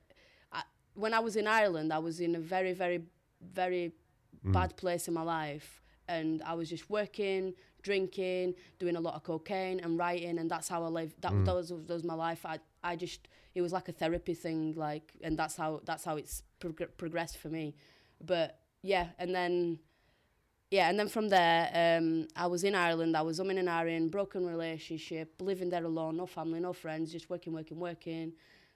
I, 0.52 0.62
when 0.94 1.14
I 1.14 1.20
was 1.20 1.36
in 1.36 1.48
Ireland, 1.48 1.92
I 1.94 1.98
was 2.00 2.20
in 2.20 2.36
a 2.36 2.40
very 2.40 2.74
very 2.74 3.02
very 3.42 3.94
Mm. 4.46 4.54
bad 4.54 4.78
place 4.78 5.08
in 5.08 5.14
my 5.16 5.24
life, 5.24 5.82
and 6.08 6.42
I 6.44 6.54
was 6.54 6.70
just 6.70 6.90
working, 6.90 7.54
drinking, 7.82 8.56
doing 8.80 8.96
a 8.96 9.00
lot 9.00 9.16
of 9.16 9.24
cocaine, 9.24 9.80
and 9.80 9.98
writing, 9.98 10.38
and 10.40 10.50
that's 10.50 10.68
how 10.68 10.84
I 10.84 10.88
lived. 10.88 11.22
That, 11.22 11.32
Mm. 11.34 11.46
that 11.46 11.56
was 11.56 11.70
that 11.70 11.94
was 11.94 12.04
my 12.04 12.14
life. 12.16 12.46
I 12.46 12.60
I 12.84 12.96
just 12.96 13.28
it 13.56 13.62
was 13.62 13.74
like 13.74 13.90
a 13.90 13.92
therapy 13.92 14.34
thing, 14.34 14.74
like, 14.76 15.14
and 15.22 15.38
that's 15.38 15.56
how 15.56 15.82
that's 15.86 16.04
how 16.06 16.18
it's 16.18 16.44
prog- 16.60 16.96
progressed 16.98 17.38
for 17.38 17.50
me. 17.50 17.76
But 18.22 18.60
yeah, 18.84 19.08
and 19.18 19.34
then 19.34 19.80
yeah, 20.72 20.88
and 20.90 21.00
then 21.00 21.08
from 21.08 21.30
there, 21.30 21.98
um, 22.00 22.28
I 22.36 22.46
was 22.46 22.64
in 22.64 22.76
Ireland. 22.76 23.18
I 23.18 23.24
was 23.24 23.40
umming 23.40 23.58
and 23.58 23.68
ahhing, 23.68 24.12
broken 24.12 24.46
relationship, 24.46 25.34
living 25.42 25.70
there 25.70 25.84
alone, 25.84 26.18
no 26.18 26.28
family, 26.28 26.60
no 26.60 26.74
friends, 26.74 27.12
just 27.12 27.28
working, 27.30 27.54
working, 27.54 27.80
working, 27.80 28.34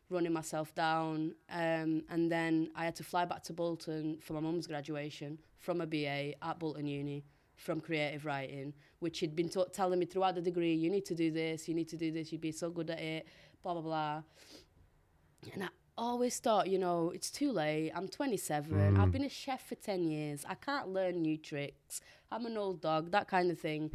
running 0.10 0.34
myself 0.34 0.74
down. 0.74 1.36
Um, 1.52 2.04
and 2.10 2.32
then 2.32 2.70
I 2.76 2.86
had 2.86 2.96
to 2.96 3.04
fly 3.04 3.26
back 3.26 3.44
to 3.44 3.54
Bolton 3.54 4.18
for 4.22 4.34
my 4.34 4.40
mum's 4.40 4.66
graduation 4.66 5.38
from 5.60 5.82
a 5.82 5.86
BA 5.86 6.34
at 6.42 6.58
Bolton 6.58 6.88
Uni 6.88 7.26
from 7.56 7.80
creative 7.80 8.26
writing, 8.26 8.74
which 9.00 9.20
he'd 9.20 9.36
been 9.36 9.50
t- 9.50 9.64
telling 9.72 10.00
me 10.00 10.06
throughout 10.06 10.36
the 10.36 10.42
degree, 10.42 10.74
you 10.74 10.90
need 10.90 11.06
to 11.06 11.16
do 11.16 11.32
this, 11.32 11.68
you 11.68 11.76
need 11.76 11.90
to 11.90 11.98
do 11.98 12.12
this, 12.12 12.32
you'd 12.32 12.42
be 12.42 12.52
so 12.52 12.70
good 12.70 12.90
at 12.90 13.00
it, 13.00 13.28
blah, 13.62 13.74
blah, 13.74 13.82
blah. 13.82 14.22
And 15.54 15.64
I 15.64 15.68
always 15.98 16.40
thought, 16.40 16.70
you 16.70 16.80
know, 16.80 17.12
it's 17.14 17.30
too 17.30 17.52
late. 17.52 17.92
I'm 17.96 18.08
27. 18.08 18.72
Mm. 18.72 19.00
I've 19.00 19.12
been 19.12 19.26
a 19.26 19.30
chef 19.30 19.68
for 19.68 19.76
10 19.76 20.04
years. 20.04 20.46
I 20.48 20.56
can't 20.56 20.90
learn 20.90 21.22
new 21.22 21.38
tricks. 21.38 22.02
I'm 22.32 22.46
an 22.46 22.58
old 22.58 22.82
dog, 22.82 23.12
that 23.12 23.28
kind 23.28 23.52
of 23.52 23.60
thing. 23.60 23.92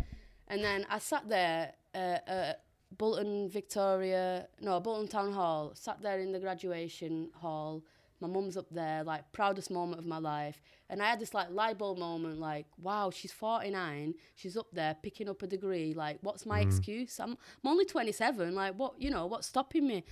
And 0.49 0.63
then 0.63 0.87
I 0.89 0.99
sat 0.99 1.29
there 1.29 1.73
uh, 1.95 2.19
at 2.27 2.63
Bolton 2.97 3.49
Victoria, 3.49 4.49
no, 4.61 4.81
Bolton 4.81 5.09
Town 5.09 5.33
Hall, 5.33 5.73
sat 5.75 6.01
there 6.01 6.21
in 6.21 6.33
the 6.33 6.39
graduation 6.39 7.31
hall. 7.35 7.83
My 8.21 8.29
mum's 8.29 8.57
up 8.57 8.67
there, 8.71 9.05
like, 9.05 9.31
proudest 9.33 9.71
moment 9.71 10.01
of 10.01 10.07
my 10.07 10.19
life. 10.19 10.61
And 10.91 11.03
I 11.03 11.11
had 11.11 11.21
this, 11.21 11.35
like, 11.35 11.51
light 11.51 11.79
bulb 11.79 11.99
moment, 11.99 12.41
like, 12.41 12.67
wow, 12.81 13.11
she's 13.11 13.33
49. 13.33 14.15
She's 14.35 14.57
up 14.57 14.67
there 14.73 14.97
picking 15.03 15.29
up 15.29 15.43
a 15.43 15.47
degree. 15.47 15.95
Like, 15.95 16.19
what's 16.23 16.45
my 16.45 16.61
excuse? 16.61 17.21
I'm, 17.21 17.31
I'm 17.63 17.71
only 17.71 17.85
27. 17.85 18.55
Like, 18.55 18.75
what, 18.75 19.01
you 19.01 19.11
know, 19.11 19.27
what's 19.27 19.47
stopping 19.47 19.87
me? 19.87 20.05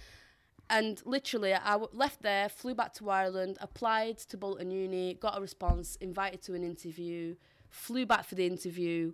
And 0.69 1.01
literally, 1.05 1.55
I 1.55 1.73
w- 1.73 1.91
left 1.93 2.23
there, 2.23 2.49
flew 2.49 2.75
back 2.75 2.93
to 2.95 3.09
Ireland, 3.11 3.57
applied 3.61 4.19
to 4.19 4.37
Bolton 4.37 4.71
Uni, 4.71 5.15
got 5.15 5.39
a 5.39 5.41
response, 5.41 5.97
invited 6.01 6.43
to 6.43 6.55
an 6.55 6.65
interview, 6.65 7.37
flew 7.71 8.05
back 8.05 8.25
for 8.25 8.35
the 8.35 8.47
interview, 8.47 9.13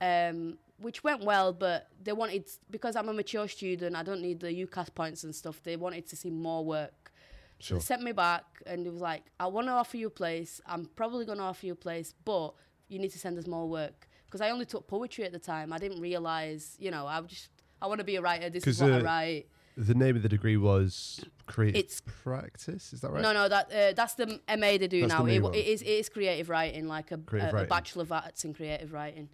um, 0.00 0.58
which 0.78 1.02
went 1.02 1.24
well, 1.24 1.52
but 1.52 1.88
they 2.02 2.12
wanted, 2.12 2.48
because 2.70 2.94
I'm 2.94 3.08
a 3.08 3.12
mature 3.12 3.48
student, 3.48 3.96
I 3.96 4.04
don't 4.04 4.22
need 4.22 4.40
the 4.40 4.52
UCAS 4.52 4.94
points 4.94 5.24
and 5.24 5.34
stuff, 5.34 5.60
they 5.64 5.76
wanted 5.76 6.06
to 6.08 6.16
see 6.16 6.30
more 6.30 6.64
work. 6.64 7.03
Sure. 7.64 7.78
they 7.78 7.82
sent 7.84 8.02
me 8.02 8.12
back 8.12 8.44
and 8.66 8.86
it 8.86 8.92
was 8.92 9.00
like, 9.00 9.22
I 9.40 9.46
want 9.46 9.66
to 9.68 9.72
offer 9.72 9.96
you 9.96 10.08
a 10.08 10.10
place, 10.10 10.60
I'm 10.66 10.86
probably 10.96 11.24
going 11.24 11.38
to 11.38 11.44
offer 11.44 11.64
you 11.66 11.72
a 11.72 11.76
place, 11.76 12.14
but 12.24 12.54
you 12.88 12.98
need 12.98 13.10
to 13.12 13.18
send 13.18 13.38
us 13.38 13.46
more 13.46 13.66
work. 13.68 14.06
Because 14.26 14.40
I 14.40 14.50
only 14.50 14.66
took 14.66 14.86
poetry 14.86 15.24
at 15.24 15.32
the 15.32 15.38
time. 15.38 15.72
I 15.72 15.78
didn't 15.78 16.00
realise, 16.00 16.76
you 16.78 16.90
know, 16.90 17.06
I 17.06 17.20
just, 17.22 17.48
I 17.80 17.86
want 17.86 18.00
to 18.00 18.04
be 18.04 18.16
a 18.16 18.20
writer, 18.20 18.50
this 18.50 18.66
is 18.66 18.82
what 18.82 18.92
I 18.92 18.98
uh, 19.00 19.02
write. 19.02 19.46
The 19.76 19.94
name 19.94 20.14
of 20.14 20.22
the 20.22 20.28
degree 20.28 20.56
was 20.56 21.24
creative 21.46 21.80
It's- 21.80 22.02
practice. 22.22 22.92
Is 22.92 23.00
that 23.00 23.10
right? 23.10 23.22
No, 23.22 23.32
no, 23.32 23.48
that 23.48 23.72
uh, 23.72 23.92
that's 23.94 24.14
the 24.14 24.40
MA 24.48 24.76
they 24.78 24.86
do 24.86 25.00
That's 25.00 25.12
now. 25.14 25.24
new 25.24 25.48
It, 25.48 25.56
it 25.56 25.66
is 25.66 25.82
it 25.82 25.88
is 25.88 26.08
creative 26.08 26.48
writing, 26.48 26.86
like 26.86 27.10
a, 27.10 27.18
a, 27.32 27.62
a 27.62 27.64
bachelor 27.64 28.02
of 28.02 28.12
arts 28.12 28.44
in 28.44 28.54
creative 28.54 28.92
writing. 28.92 29.30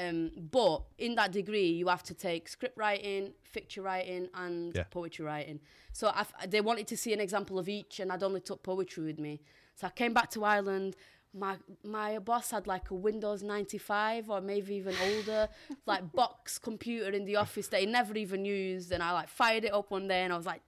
Um, 0.00 0.30
but 0.50 0.82
in 0.98 1.14
that 1.16 1.32
degree, 1.32 1.68
you 1.68 1.88
have 1.88 2.02
to 2.04 2.14
take 2.14 2.48
script 2.48 2.76
writing, 2.78 3.32
fiction 3.42 3.82
writing, 3.82 4.28
and 4.34 4.74
Yeah. 4.74 4.84
poetry 4.84 5.24
writing. 5.24 5.60
So 5.92 6.10
I've, 6.14 6.32
they 6.50 6.60
wanted 6.60 6.86
to 6.88 6.96
see 6.96 7.12
an 7.12 7.20
example 7.20 7.58
of 7.58 7.68
each, 7.68 8.00
and 8.00 8.10
I'd 8.12 8.22
only 8.22 8.40
took 8.40 8.62
poetry 8.62 9.04
with 9.04 9.18
me. 9.18 9.40
So 9.74 9.86
I 9.86 9.90
came 9.90 10.12
back 10.14 10.30
to 10.30 10.44
Ireland. 10.44 10.96
My 11.32 11.56
my 11.84 12.18
boss 12.18 12.50
had 12.50 12.66
like 12.66 12.90
a 12.90 12.94
Windows 12.94 13.42
95 13.42 14.30
or 14.30 14.40
maybe 14.40 14.74
even 14.74 14.94
older, 15.02 15.48
like 15.86 16.12
box 16.12 16.58
computer 16.58 17.10
in 17.10 17.24
the 17.24 17.36
office 17.36 17.68
that 17.68 17.80
he 17.80 17.86
never 17.86 18.16
even 18.16 18.44
used. 18.44 18.90
And 18.92 19.02
I 19.02 19.12
like 19.12 19.28
fired 19.28 19.64
it 19.64 19.72
up 19.72 19.90
one 19.90 20.08
day, 20.08 20.22
and 20.22 20.32
I 20.32 20.36
was 20.36 20.46
like 20.46 20.62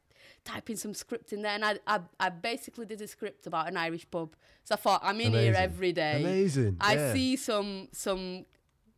typing 0.44 0.76
some 0.76 0.94
script 0.94 1.32
in 1.32 1.42
there, 1.42 1.52
and 1.52 1.64
I 1.64 1.78
I, 1.86 2.00
I 2.20 2.28
basically 2.28 2.86
did 2.86 3.00
a 3.02 3.08
script 3.08 3.46
about 3.46 3.68
an 3.68 3.76
Irish 3.76 4.08
pub. 4.10 4.34
So 4.64 4.74
I 4.74 4.78
thought 4.78 5.00
I'm 5.02 5.20
in 5.20 5.32
here 5.32 5.54
every 5.56 5.92
day. 5.92 6.20
Amazing. 6.20 6.76
I 6.80 6.94
yeah. 6.94 7.12
see 7.12 7.36
some 7.36 7.88
some 7.92 8.44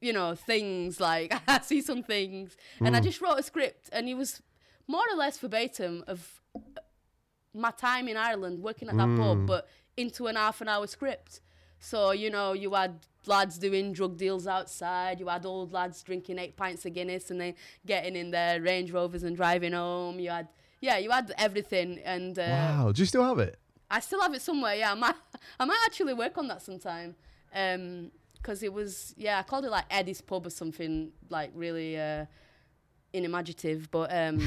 you 0.05 0.13
know 0.13 0.35
things 0.35 1.01
like 1.01 1.33
I 1.49 1.61
see 1.61 1.81
some 1.91 2.03
things, 2.03 2.57
and 2.81 2.95
I 2.97 3.01
Mm. 3.01 3.05
just 3.05 3.21
wrote 3.23 3.39
a 3.39 3.43
script, 3.43 3.85
and 3.93 4.09
it 4.09 4.15
was 4.15 4.43
more 4.87 5.05
or 5.13 5.17
less 5.17 5.39
verbatim 5.39 6.05
of 6.07 6.41
my 7.53 7.71
time 7.71 8.09
in 8.09 8.17
Ireland 8.17 8.59
working 8.63 8.89
at 8.89 8.97
that 8.97 9.09
Mm. 9.09 9.17
pub, 9.17 9.47
but 9.47 9.69
into 9.97 10.27
an 10.27 10.37
half 10.37 10.61
an 10.61 10.69
hour 10.69 10.87
script. 10.87 11.41
So 11.81 12.11
you 12.13 12.31
know 12.31 12.53
you 12.53 12.75
had 12.75 12.95
lads 13.27 13.59
doing 13.59 13.93
drug 13.93 14.17
deals 14.17 14.47
outside, 14.47 15.21
you 15.21 15.29
had 15.29 15.45
old 15.47 15.73
lads 15.73 16.03
drinking 16.03 16.39
eight 16.39 16.57
pints 16.57 16.85
of 16.87 16.93
Guinness 16.95 17.31
and 17.31 17.41
then 17.41 17.55
getting 17.87 18.17
in 18.17 18.31
their 18.31 18.61
Range 18.61 18.91
Rovers 18.91 19.23
and 19.23 19.37
driving 19.37 19.73
home. 19.73 20.19
You 20.19 20.31
had 20.31 20.49
yeah, 20.81 20.99
you 20.99 21.11
had 21.11 21.33
everything, 21.39 21.99
and 22.05 22.39
uh, 22.39 22.43
Wow. 22.51 22.93
Do 22.93 23.01
you 23.03 23.07
still 23.07 23.25
have 23.25 23.39
it? 23.39 23.59
I 23.91 24.01
still 24.01 24.21
have 24.21 24.35
it 24.35 24.43
somewhere. 24.43 24.75
Yeah, 24.75 24.93
I 24.93 24.95
might, 24.95 25.15
I 25.61 25.65
might 25.65 25.83
actually 25.87 26.15
work 26.15 26.37
on 26.39 26.49
that 26.49 26.63
sometime. 26.63 27.15
Um 27.55 28.11
'cause 28.45 28.63
it 28.63 28.73
was, 28.73 29.15
yeah, 29.17 29.39
I 29.41 29.43
called 29.43 29.65
it 29.65 29.71
like 29.71 29.87
Eddie's 29.91 30.21
Pub 30.21 30.47
or 30.47 30.51
something 30.51 31.13
like 31.31 31.51
really 31.55 31.99
uh, 31.99 32.27
unimaginative. 33.13 33.91
But 33.91 34.15
um, 34.15 34.39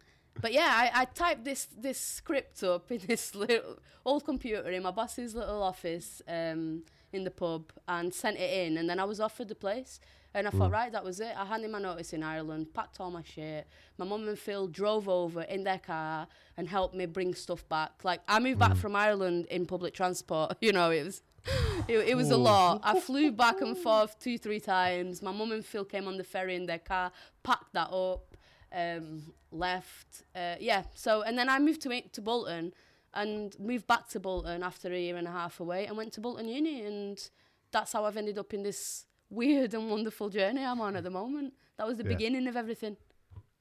but 0.40 0.52
yeah, 0.52 0.70
I, 0.70 1.02
I 1.02 1.04
typed 1.06 1.44
this 1.44 1.66
this 1.76 1.98
script 1.98 2.62
up 2.62 2.90
in 2.90 3.00
this 3.06 3.34
little 3.34 3.78
old 4.04 4.24
computer 4.24 4.68
in 4.70 4.82
my 4.82 4.90
boss's 4.90 5.34
little 5.34 5.62
office 5.62 6.20
um, 6.28 6.82
in 7.12 7.24
the 7.24 7.30
pub 7.30 7.72
and 7.88 8.12
sent 8.12 8.36
it 8.38 8.50
in, 8.66 8.76
and 8.78 8.88
then 8.90 8.98
I 8.98 9.04
was 9.04 9.20
offered 9.20 9.48
the 9.48 9.54
place. 9.54 10.00
And 10.34 10.48
I 10.48 10.50
thought, 10.50 10.72
right, 10.72 10.90
that 10.90 11.04
was 11.04 11.20
it. 11.20 11.32
I 11.36 11.44
handed 11.44 11.70
my 11.70 11.78
notice 11.78 12.12
in 12.12 12.24
Ireland, 12.24 12.74
packed 12.74 12.98
all 12.98 13.10
my 13.10 13.22
shit. 13.22 13.68
My 13.98 14.04
mum 14.04 14.26
and 14.26 14.38
Phil 14.38 14.66
drove 14.66 15.08
over 15.08 15.42
in 15.42 15.62
their 15.62 15.78
car 15.78 16.26
and 16.56 16.68
helped 16.68 16.94
me 16.94 17.06
bring 17.06 17.34
stuff 17.34 17.68
back. 17.68 17.92
Like 18.02 18.20
I 18.26 18.40
moved 18.40 18.58
back 18.58 18.74
from 18.76 18.96
Ireland 18.96 19.46
in 19.46 19.64
public 19.66 19.94
transport. 19.94 20.56
You 20.64 20.72
know, 20.72 20.90
it 20.90 21.04
was 21.04 21.22
it, 21.88 21.98
it 21.98 22.16
was 22.16 22.30
a 22.30 22.36
lot. 22.36 22.80
I 22.82 22.98
flew 22.98 23.30
back 23.30 23.60
and 23.60 23.76
forth 23.76 24.18
two, 24.18 24.38
three 24.38 24.60
times. 24.60 25.20
My 25.20 25.30
mum 25.30 25.52
and 25.52 25.64
Phil 25.64 25.84
came 25.84 26.08
on 26.08 26.16
the 26.16 26.24
ferry 26.24 26.54
in 26.54 26.64
their 26.64 26.78
car, 26.78 27.12
packed 27.42 27.74
that 27.74 27.90
up, 27.92 28.36
um, 28.72 29.34
left. 29.52 30.22
Uh, 30.34 30.54
yeah. 30.58 30.84
So 30.94 31.22
and 31.22 31.36
then 31.36 31.48
I 31.48 31.58
moved 31.58 31.82
to 31.82 32.00
to 32.00 32.20
Bolton 32.22 32.72
and 33.12 33.58
moved 33.60 33.86
back 33.86 34.08
to 34.08 34.20
Bolton 34.20 34.62
after 34.62 34.92
a 34.92 34.98
year 34.98 35.16
and 35.16 35.28
a 35.28 35.32
half 35.32 35.60
away 35.60 35.86
and 35.86 35.96
went 35.96 36.12
to 36.14 36.20
Bolton 36.20 36.48
Uni 36.48 36.82
and 36.82 37.30
that's 37.70 37.92
how 37.92 38.04
I've 38.04 38.16
ended 38.16 38.38
up 38.38 38.54
in 38.54 38.62
this 38.62 39.04
weird 39.34 39.74
and 39.74 39.90
wonderful 39.90 40.28
journey 40.30 40.64
I'm 40.64 40.80
on 40.80 40.96
at 40.96 41.04
the 41.04 41.10
moment. 41.10 41.54
That 41.78 41.86
was 41.86 41.98
the 41.98 42.04
Yeah. 42.04 42.10
beginning 42.10 42.46
of 42.46 42.56
everything. 42.56 42.96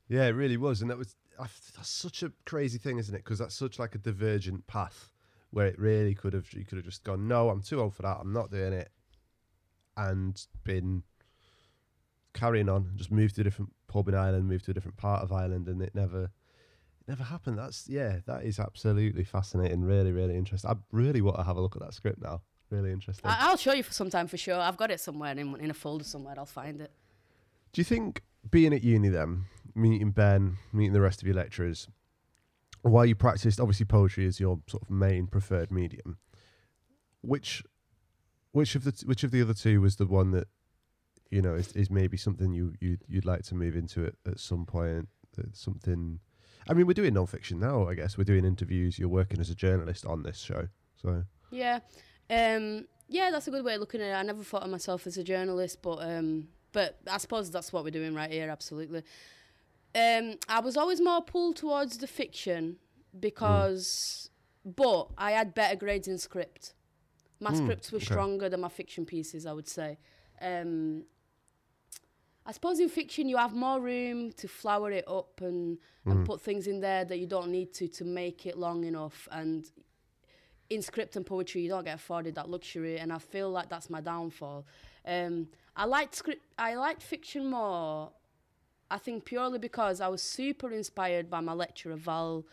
Yeah, 0.07 0.25
it 0.25 0.31
really 0.31 0.57
was, 0.57 0.81
and 0.81 0.89
that 0.91 0.97
was 0.97 1.15
that's 1.75 1.89
such 1.89 2.21
a 2.21 2.31
crazy 2.45 2.77
thing, 2.77 2.99
isn't 2.99 3.15
it? 3.15 3.23
Because 3.23 3.39
that's 3.39 3.55
such 3.55 3.79
like 3.79 3.95
a 3.95 3.97
divergent 3.97 4.67
path 4.67 5.11
where 5.49 5.65
it 5.67 5.79
really 5.79 6.13
could 6.13 6.33
have 6.33 6.51
you 6.53 6.65
could 6.65 6.77
have 6.77 6.85
just 6.85 7.03
gone, 7.03 7.27
no, 7.27 7.49
I'm 7.49 7.61
too 7.61 7.79
old 7.79 7.95
for 7.95 8.03
that, 8.03 8.17
I'm 8.19 8.33
not 8.33 8.51
doing 8.51 8.73
it, 8.73 8.91
and 9.97 10.45
been 10.63 11.03
carrying 12.33 12.69
on, 12.69 12.91
just 12.95 13.11
moved 13.11 13.35
to 13.35 13.41
a 13.41 13.43
different 13.43 13.71
pub 13.87 14.07
in 14.07 14.15
Ireland, 14.15 14.47
moved 14.47 14.65
to 14.65 14.71
a 14.71 14.73
different 14.73 14.97
part 14.97 15.23
of 15.23 15.31
Ireland, 15.31 15.67
and 15.67 15.81
it 15.81 15.95
never. 15.95 16.31
It 17.01 17.09
never 17.09 17.23
happened. 17.23 17.57
That's 17.57 17.89
yeah, 17.89 18.19
that 18.27 18.43
is 18.45 18.59
absolutely 18.59 19.25
fascinating. 19.25 19.81
Really, 19.81 20.13
really 20.13 20.37
interesting. 20.37 20.71
I 20.71 20.75
really 20.91 21.19
want 21.21 21.35
to 21.37 21.43
have 21.43 21.57
a 21.57 21.61
look 21.61 21.75
at 21.75 21.81
that 21.81 21.93
script 21.93 22.21
now. 22.21 22.41
Really 22.73 22.91
interesting. 22.91 23.29
I- 23.29 23.37
I'll 23.41 23.57
show 23.57 23.73
you 23.73 23.83
for 23.83 23.93
some 23.93 24.09
time 24.09 24.27
for 24.27 24.37
sure. 24.37 24.55
I've 24.59 24.77
got 24.77 24.89
it 24.89 24.99
somewhere 24.99 25.31
in, 25.37 25.55
in 25.59 25.69
a 25.69 25.75
folder 25.75 26.03
somewhere. 26.03 26.33
I'll 26.37 26.45
find 26.47 26.81
it. 26.81 26.91
Do 27.71 27.79
you 27.81 27.83
think 27.85 28.23
being 28.49 28.73
at 28.73 28.83
uni 28.83 29.09
then, 29.09 29.45
meeting 29.75 30.09
Ben, 30.09 30.57
meeting 30.71 30.93
the 30.93 31.01
rest 31.01 31.21
of 31.21 31.27
your 31.27 31.35
lecturers, 31.35 31.87
while 32.81 33.05
you 33.05 33.13
practiced 33.15 33.59
obviously 33.59 33.85
poetry 33.85 34.25
is 34.25 34.39
your 34.39 34.59
sort 34.67 34.81
of 34.81 34.89
main 34.89 35.27
preferred 35.27 35.69
medium, 35.71 36.17
which 37.21 37.63
which 38.53 38.73
of 38.75 38.83
the 38.83 38.91
t- 38.91 39.05
which 39.05 39.23
of 39.23 39.29
the 39.31 39.41
other 39.41 39.53
two 39.53 39.79
was 39.79 39.95
the 39.97 40.05
one 40.07 40.31
that 40.31 40.47
you 41.29 41.41
know 41.41 41.53
is, 41.53 41.71
is 41.73 41.89
maybe 41.91 42.17
something 42.17 42.53
you 42.53 42.73
you 42.79 42.97
you'd 43.07 43.25
like 43.25 43.43
to 43.43 43.55
move 43.55 43.75
into 43.75 44.05
at, 44.05 44.13
at 44.25 44.39
some 44.39 44.65
point? 44.65 45.07
Something. 45.53 46.19
I 46.67 46.73
mean, 46.73 46.85
we're 46.87 46.93
doing 46.93 47.13
non-fiction 47.13 47.59
now. 47.59 47.87
I 47.87 47.93
guess 47.95 48.17
we're 48.17 48.23
doing 48.23 48.45
interviews. 48.45 48.97
You're 48.97 49.09
working 49.09 49.39
as 49.39 49.49
a 49.49 49.55
journalist 49.55 50.05
on 50.05 50.23
this 50.23 50.39
show, 50.39 50.67
so 50.95 51.23
Yeah, 51.51 51.79
um, 52.33 52.85
yeah, 53.09 53.29
that's 53.31 53.47
a 53.47 53.51
good 53.51 53.63
way 53.65 53.75
of 53.75 53.79
looking 53.79 54.01
at 54.01 54.07
it. 54.07 54.13
I 54.13 54.23
never 54.23 54.43
thought 54.43 54.63
of 54.63 54.69
myself 54.69 55.05
as 55.07 55.17
a 55.17 55.23
journalist, 55.23 55.81
but 55.81 55.97
um, 56.01 56.47
but 56.71 56.99
I 57.09 57.17
suppose 57.17 57.51
that's 57.51 57.71
what 57.71 57.83
we're 57.83 57.91
doing 57.91 58.15
right 58.15 58.31
here. 58.31 58.49
Absolutely. 58.49 59.03
Um, 59.95 60.37
I 60.49 60.59
was 60.59 60.75
always 60.75 60.99
more 60.99 61.21
pulled 61.21 61.55
towards 61.57 61.99
the 61.99 62.07
fiction 62.07 62.77
because, 63.19 64.29
but 64.65 65.09
I 65.17 65.31
had 65.31 65.53
better 65.53 65.75
grades 65.75 66.07
in 66.07 66.17
script. 66.17 66.73
My 67.39 67.51
Mm, 67.51 67.57
scripts 67.57 67.91
were 67.91 67.97
okay. 67.97 68.05
stronger 68.05 68.49
than 68.49 68.61
my 68.61 68.69
fiction 68.69 69.05
pieces, 69.05 69.45
I 69.45 69.53
would 69.53 69.67
say. 69.67 69.99
Um, 70.41 71.03
I 72.45 72.51
suppose 72.51 72.79
in 72.79 72.89
fiction 72.89 73.29
you 73.29 73.37
have 73.37 73.53
more 73.53 73.79
room 73.79 74.31
to 74.33 74.47
flower 74.47 74.91
it 74.91 75.07
up 75.07 75.39
and, 75.41 75.77
and 76.05 76.25
put 76.25 76.41
things 76.41 76.67
in 76.67 76.79
there 76.81 77.05
that 77.05 77.17
you 77.19 77.27
don't 77.27 77.49
need 77.49 77.73
to 77.75 77.87
to 77.87 78.03
make 78.03 78.45
it 78.45 78.57
long 78.57 78.83
enough. 78.83 79.27
And 79.31 79.69
in 80.69 80.81
script 80.81 81.15
and 81.15 81.25
poetry, 81.25 81.61
you 81.61 81.69
don't 81.69 81.83
get 81.85 81.95
afforded 81.95 82.35
that 82.35 82.49
luxury, 82.49 82.97
and 82.99 83.11
I 83.11 83.19
feel 83.19 83.49
like 83.49 83.69
that's 83.69 83.89
my 83.89 84.01
downfall. 84.01 84.65
Um, 85.05 85.47
I 85.75 85.85
liked 85.85 86.15
script. 86.15 86.41
I 86.57 86.75
liked 86.75 87.01
fiction 87.01 87.49
more. 87.49 88.11
I 88.89 88.97
think 88.97 89.25
purely 89.25 89.59
because 89.59 90.01
I 90.01 90.07
was 90.07 90.21
super 90.21 90.71
inspired 90.71 91.29
by 91.29 91.39
my 91.41 91.53
lecturer 91.53 91.95
Val 91.95 92.45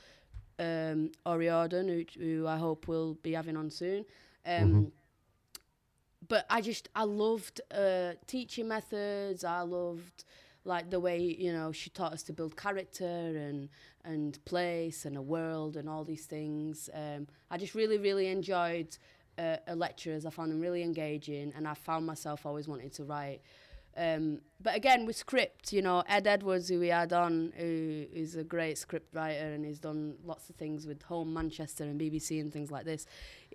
um, 0.58 1.11
O'Riordan, 1.26 1.88
who, 1.88 2.04
who 2.18 2.46
I 2.46 2.56
hope 2.56 2.88
we'll 2.88 3.14
be 3.22 3.32
having 3.32 3.56
on 3.56 3.70
soon. 3.70 4.04
Um, 4.46 4.92
But 6.28 6.46
I 6.48 6.61
just 6.61 6.88
I 6.94 7.04
loved 7.04 7.61
uh, 7.72 8.12
teaching 8.26 8.68
methods. 8.68 9.42
I 9.42 9.62
loved 9.62 10.24
like 10.64 10.90
the 10.90 11.00
way 11.00 11.18
you 11.18 11.52
know 11.52 11.72
she 11.72 11.90
taught 11.90 12.12
us 12.12 12.22
to 12.24 12.32
build 12.32 12.56
character 12.56 13.04
and 13.04 13.68
and 14.04 14.42
place 14.44 15.04
and 15.04 15.16
a 15.16 15.22
world 15.22 15.76
and 15.76 15.88
all 15.88 16.04
these 16.04 16.26
things. 16.26 16.88
Um, 16.94 17.26
I 17.50 17.58
just 17.58 17.74
really 17.74 17.98
really 17.98 18.28
enjoyed 18.28 18.96
uh, 19.38 19.56
lectures. 19.74 20.26
I 20.26 20.30
found 20.30 20.52
them 20.52 20.61
really 20.61 20.82
engaging, 20.82 21.52
and 21.56 21.66
I 21.66 21.74
found 21.74 22.06
myself 22.06 22.46
always 22.46 22.68
wanting 22.68 22.90
to 22.90 23.04
write. 23.04 23.40
Um, 23.96 24.40
but 24.62 24.76
again, 24.76 25.04
with 25.04 25.16
script, 25.16 25.72
you 25.72 25.82
know, 25.82 26.04
Ed 26.08 26.26
Edwards, 26.26 26.68
who 26.68 26.78
we 26.78 26.88
had 26.88 27.12
on, 27.12 27.52
who 27.56 28.06
is 28.12 28.36
a 28.36 28.44
great 28.44 28.78
script 28.78 29.14
writer 29.14 29.52
and 29.52 29.64
he's 29.64 29.80
done 29.80 30.14
lots 30.24 30.48
of 30.48 30.56
things 30.56 30.86
with 30.86 31.02
Home 31.02 31.34
Manchester 31.34 31.84
and 31.84 32.00
BBC 32.00 32.40
and 32.40 32.52
things 32.52 32.70
like 32.70 32.84
this. 32.84 33.06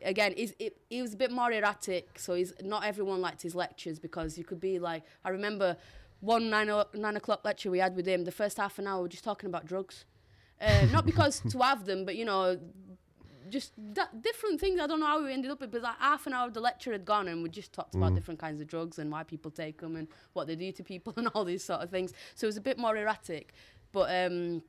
Again, 0.02 0.34
he's, 0.36 0.54
it, 0.60 0.78
he 0.90 1.02
was 1.02 1.14
a 1.14 1.18
bit 1.18 1.32
more 1.32 1.52
erratic, 1.52 2.20
so 2.20 2.34
he's 2.34 2.54
not 2.62 2.84
everyone 2.84 3.22
liked 3.22 3.42
his 3.42 3.56
lectures 3.56 3.98
because 3.98 4.38
you 4.38 4.44
could 4.44 4.60
be 4.60 4.78
like, 4.78 5.04
I 5.24 5.30
remember 5.30 5.78
one 6.26 6.50
nine, 6.50 6.70
o- 6.70 6.86
nine 6.94 7.16
o'clock 7.18 7.42
lecture 7.46 7.70
we 7.72 7.80
had 7.80 7.96
with 7.96 8.08
him, 8.08 8.24
the 8.26 8.32
first 8.32 8.58
half 8.58 8.80
an 8.80 8.88
hour, 8.88 8.98
we 8.98 9.04
were 9.04 9.10
just 9.10 9.24
talking 9.24 9.48
about 9.50 9.66
drugs. 9.66 10.06
Uh, 10.62 10.86
not 10.92 11.06
because 11.12 11.40
to 11.52 11.58
have 11.60 11.86
them, 11.86 12.06
but 12.06 12.16
you 12.16 12.26
know, 12.26 12.58
just 13.50 13.74
different 14.22 14.60
things. 14.60 14.80
I 14.80 14.88
don't 14.88 15.00
know 15.00 15.06
how 15.06 15.24
we 15.24 15.32
ended 15.32 15.52
up 15.52 15.62
with, 15.62 15.72
but 15.72 15.82
like 15.84 16.00
half 16.00 16.26
an 16.28 16.34
hour 16.34 16.48
of 16.48 16.54
the 16.54 16.60
lecture 16.62 16.92
had 16.92 17.06
gone, 17.06 17.28
and 17.28 17.44
we 17.44 17.50
just 17.50 17.72
talked 17.74 17.94
about 17.96 18.16
different 18.16 18.40
kinds 18.40 18.60
of 18.62 18.68
drugs 18.68 18.98
and 19.00 19.12
why 19.12 19.24
people 19.24 19.52
take 19.52 19.82
them 19.82 19.96
and 19.96 20.08
what 20.34 20.48
they 20.48 20.56
do 20.56 20.72
to 20.72 20.84
people 20.84 21.14
and 21.18 21.28
all 21.36 21.46
these 21.46 21.64
sort 21.64 21.82
of 21.82 21.90
things. 21.90 22.12
So 22.36 22.46
it 22.46 22.50
was 22.50 22.58
a 22.58 22.62
bit 22.62 22.78
more 22.78 22.96
erratic, 22.98 23.54
but 23.92 24.10
um, 24.26 24.64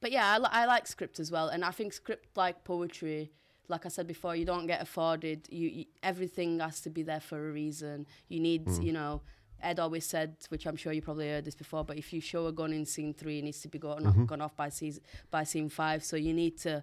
but 0.00 0.10
yeah, 0.10 0.32
I, 0.34 0.38
li- 0.38 0.48
I 0.50 0.64
like 0.66 0.86
script 0.86 1.20
as 1.20 1.30
well, 1.30 1.48
and 1.48 1.64
I 1.64 1.70
think 1.70 1.92
script 1.92 2.36
like 2.36 2.64
poetry. 2.64 3.30
Like 3.68 3.86
I 3.86 3.90
said 3.90 4.06
before, 4.08 4.34
you 4.34 4.44
don't 4.44 4.66
get 4.66 4.82
afforded. 4.82 5.46
You, 5.50 5.68
you 5.68 5.84
everything 6.02 6.58
has 6.58 6.80
to 6.80 6.90
be 6.90 7.02
there 7.04 7.20
for 7.20 7.48
a 7.48 7.52
reason. 7.52 8.06
You 8.28 8.40
need, 8.40 8.68
you 8.82 8.92
know. 8.92 9.22
Ed 9.62 9.78
always 9.80 10.04
said, 10.04 10.36
which 10.48 10.66
I'm 10.66 10.76
sure 10.76 10.92
you 10.92 11.02
probably 11.02 11.28
heard 11.28 11.44
this 11.44 11.54
before, 11.54 11.84
but 11.84 11.96
if 11.96 12.12
you 12.12 12.20
show 12.20 12.46
a 12.46 12.52
gun 12.52 12.72
in 12.72 12.84
scene 12.84 13.14
three, 13.14 13.38
it 13.38 13.44
needs 13.44 13.60
to 13.62 13.68
be 13.68 13.78
gone, 13.78 14.06
off, 14.06 14.16
gone 14.26 14.40
off 14.40 14.56
by 14.56 14.68
scene 14.68 14.98
by 15.30 15.44
scene 15.44 15.68
five. 15.68 16.04
So 16.04 16.16
you 16.16 16.32
need 16.32 16.58
to 16.60 16.82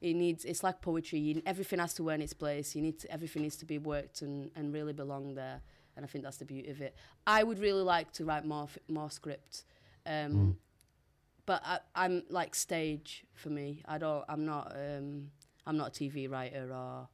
it 0.00 0.14
needs 0.14 0.44
it's 0.44 0.62
like 0.62 0.80
poetry. 0.80 1.18
You, 1.18 1.42
everything 1.46 1.78
has 1.78 1.94
to 1.94 2.08
earn 2.10 2.20
its 2.22 2.32
place. 2.32 2.74
You 2.74 2.82
need 2.82 2.98
to, 3.00 3.10
everything 3.10 3.42
needs 3.42 3.56
to 3.56 3.64
be 3.64 3.78
worked 3.78 4.22
and, 4.22 4.50
and 4.56 4.72
really 4.72 4.92
belong 4.92 5.34
there. 5.34 5.60
And 5.96 6.04
i 6.04 6.08
think 6.08 6.24
that's 6.24 6.38
the 6.38 6.44
beauty 6.44 6.70
of 6.70 6.80
it. 6.80 6.96
I 7.26 7.44
would 7.44 7.58
really 7.60 7.82
like 7.82 8.12
to 8.14 8.24
write 8.24 8.44
more 8.44 8.64
f- 8.64 8.78
more 8.88 9.10
script 9.10 9.64
um, 10.06 10.56
but 11.46 11.62
I, 11.64 11.78
i'm 11.94 12.22
like 12.28 12.54
stage 12.54 13.24
for 13.34 13.50
me. 13.50 13.82
I 13.86 13.98
don't 13.98 14.24
i'm 14.28 14.44
not 14.44 14.72
um, 14.74 15.30
i'm 15.66 15.76
not 15.76 15.88
a 15.88 15.90
tv 15.90 16.30
writer 16.30 16.70
or 16.72 17.08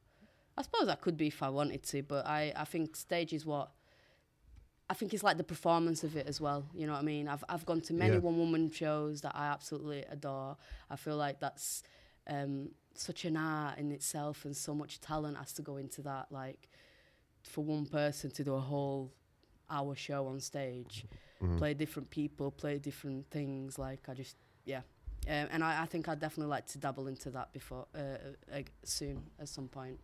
i 0.57 0.61
suppose 0.61 0.87
i 0.87 0.95
could 0.95 1.17
be 1.17 1.27
if 1.27 1.41
i 1.43 1.49
wanted 1.49 1.83
to 1.83 2.03
but 2.03 2.25
i, 2.25 2.51
I 2.55 2.65
think 2.65 2.95
stage 2.95 3.33
is 3.33 3.45
what 3.45 3.71
I 4.91 4.93
think 4.93 5.13
it's 5.13 5.23
like 5.23 5.37
the 5.37 5.49
performance 5.55 6.03
of 6.03 6.17
it 6.17 6.27
as 6.27 6.41
well. 6.41 6.61
You 6.73 6.85
know 6.87 6.93
what 6.93 6.99
I 6.99 7.11
mean? 7.13 7.25
I've 7.33 7.43
I've 7.53 7.65
gone 7.65 7.81
to 7.89 7.93
many 7.93 8.15
Yeah. 8.15 8.19
one 8.29 8.37
woman 8.37 8.69
shows 8.71 9.21
that 9.21 9.33
I 9.43 9.45
absolutely 9.47 10.01
adore. 10.15 10.57
I 10.89 10.95
feel 10.97 11.15
like 11.25 11.39
that's 11.39 11.81
um, 12.27 12.71
such 13.07 13.23
an 13.23 13.37
art 13.37 13.77
in 13.77 13.91
itself, 13.93 14.43
and 14.45 14.53
so 14.67 14.75
much 14.75 14.99
talent 14.99 15.37
has 15.37 15.53
to 15.53 15.61
go 15.61 15.77
into 15.77 16.01
that. 16.03 16.25
Like 16.29 16.67
for 17.53 17.63
one 17.63 17.85
person 17.85 18.31
to 18.31 18.43
do 18.43 18.53
a 18.55 18.59
whole 18.59 19.13
hour 19.69 19.95
show 19.95 20.27
on 20.27 20.39
stage, 20.41 21.05
play 21.57 21.73
different 21.73 22.09
people, 22.09 22.51
play 22.51 22.77
different 22.77 23.25
things. 23.31 23.79
Like 23.79 24.01
I 24.09 24.13
just 24.13 24.35
yeah, 24.65 24.81
um, 25.27 25.47
and 25.53 25.63
I, 25.63 25.83
I 25.83 25.85
think 25.85 26.09
I'd 26.09 26.19
definitely 26.19 26.51
like 26.51 26.67
to 26.73 26.77
dabble 26.77 27.07
into 27.07 27.29
that 27.31 27.53
before 27.53 27.85
uh, 27.95 28.53
uh, 28.53 28.61
soon 28.83 29.23
at 29.39 29.47
some 29.47 29.69
point. 29.69 29.99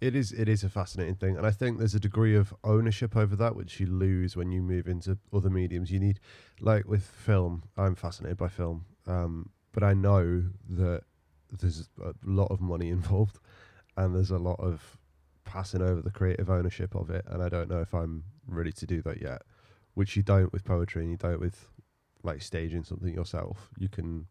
It 0.00 0.16
is 0.16 0.32
it 0.32 0.48
is 0.48 0.64
a 0.64 0.70
fascinating 0.70 1.16
thing, 1.16 1.36
and 1.36 1.46
I 1.46 1.50
think 1.50 1.78
there's 1.78 1.94
a 1.94 2.00
degree 2.00 2.34
of 2.34 2.54
ownership 2.64 3.16
over 3.16 3.36
that 3.36 3.54
which 3.54 3.80
you 3.80 3.86
lose 3.86 4.34
when 4.34 4.50
you 4.50 4.62
move 4.62 4.88
into 4.88 5.18
other 5.32 5.50
mediums. 5.50 5.90
You 5.90 6.00
need, 6.00 6.20
like 6.58 6.86
with 6.86 7.04
film, 7.04 7.64
I'm 7.76 7.94
fascinated 7.94 8.38
by 8.38 8.48
film, 8.48 8.86
um, 9.06 9.50
but 9.72 9.82
I 9.82 9.92
know 9.92 10.44
that 10.70 11.02
there's 11.50 11.88
a 12.02 12.14
lot 12.24 12.50
of 12.50 12.62
money 12.62 12.88
involved, 12.98 13.38
and 13.96 14.14
there's 14.14 14.30
a 14.30 14.38
lot 14.38 14.58
of 14.58 14.98
passing 15.44 15.82
over 15.82 16.00
the 16.00 16.10
creative 16.10 16.48
ownership 16.48 16.94
of 16.94 17.10
it, 17.10 17.24
and 17.28 17.42
I 17.42 17.50
don't 17.50 17.68
know 17.68 17.80
if 17.80 17.92
I'm 17.92 18.24
ready 18.46 18.72
to 18.72 18.86
do 18.86 19.02
that 19.02 19.20
yet. 19.20 19.42
Which 19.94 20.16
you 20.16 20.22
don't 20.22 20.50
with 20.50 20.64
poetry, 20.64 21.02
and 21.02 21.10
you 21.10 21.18
don't 21.18 21.40
with 21.40 21.68
like 22.22 22.40
staging 22.40 22.84
something 22.84 23.12
yourself. 23.12 23.68
You 23.76 23.90
can 23.90 24.26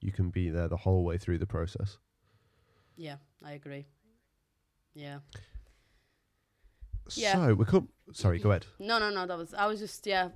you 0.00 0.10
can 0.10 0.30
be 0.30 0.48
there 0.48 0.68
the 0.68 0.76
whole 0.78 1.04
way 1.04 1.18
through 1.18 1.38
the 1.38 1.46
process. 1.46 1.98
Yeah, 2.96 3.16
I 3.44 3.52
agree. 3.52 3.86
Yeah. 4.94 5.18
Yeah. 7.14 7.34
So 7.34 7.54
we 7.54 7.64
could. 7.64 7.86
Sorry, 8.12 8.38
go 8.38 8.50
ahead. 8.50 8.66
No, 8.78 8.98
no, 8.98 9.10
no. 9.10 9.26
That 9.26 9.38
was. 9.38 9.54
I 9.54 9.66
was 9.66 9.80
just. 9.80 10.06
Yeah. 10.06 10.28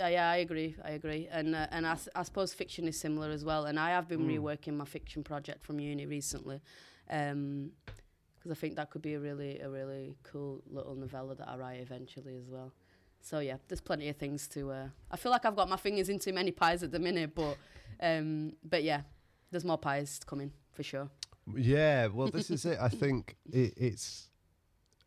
Uh, 0.00 0.06
yeah, 0.06 0.30
I 0.30 0.36
agree. 0.36 0.74
I 0.82 0.90
agree. 0.92 1.28
And 1.30 1.54
uh, 1.54 1.66
and 1.70 1.86
I, 1.86 1.96
I 2.14 2.22
suppose 2.22 2.54
fiction 2.54 2.88
is 2.88 2.98
similar 2.98 3.30
as 3.30 3.44
well. 3.44 3.66
And 3.66 3.78
I 3.78 3.90
have 3.90 4.08
been 4.08 4.20
Mm. 4.20 4.38
reworking 4.38 4.74
my 4.74 4.84
fiction 4.86 5.22
project 5.22 5.64
from 5.64 5.78
uni 5.80 6.06
recently, 6.06 6.60
because 7.06 8.50
I 8.50 8.54
think 8.54 8.76
that 8.76 8.90
could 8.90 9.02
be 9.02 9.14
a 9.14 9.20
really 9.20 9.58
a 9.60 9.68
really 9.68 10.14
cool 10.22 10.62
little 10.70 10.94
novella 10.94 11.34
that 11.34 11.48
I 11.48 11.56
write 11.56 11.80
eventually 11.80 12.36
as 12.36 12.48
well. 12.48 12.72
So 13.20 13.40
yeah, 13.40 13.56
there's 13.68 13.80
plenty 13.82 14.08
of 14.08 14.16
things 14.16 14.48
to. 14.48 14.70
Uh, 14.70 14.86
I 15.10 15.16
feel 15.16 15.30
like 15.32 15.44
I've 15.44 15.56
got 15.56 15.68
my 15.68 15.76
fingers 15.76 16.08
in 16.08 16.18
too 16.18 16.32
many 16.32 16.52
pies 16.52 16.82
at 16.82 16.90
the 16.92 16.98
minute, 16.98 17.34
but 17.34 17.56
um, 18.00 18.54
but 18.64 18.82
yeah, 18.84 19.02
there's 19.50 19.64
more 19.64 19.78
pies 19.78 20.20
coming 20.24 20.52
for 20.72 20.82
sure. 20.82 21.10
Yeah, 21.56 22.06
well, 22.08 22.28
this 22.28 22.50
is 22.50 22.64
it. 22.64 22.78
I 22.80 22.88
think 22.88 23.36
it, 23.52 23.74
it's. 23.76 24.28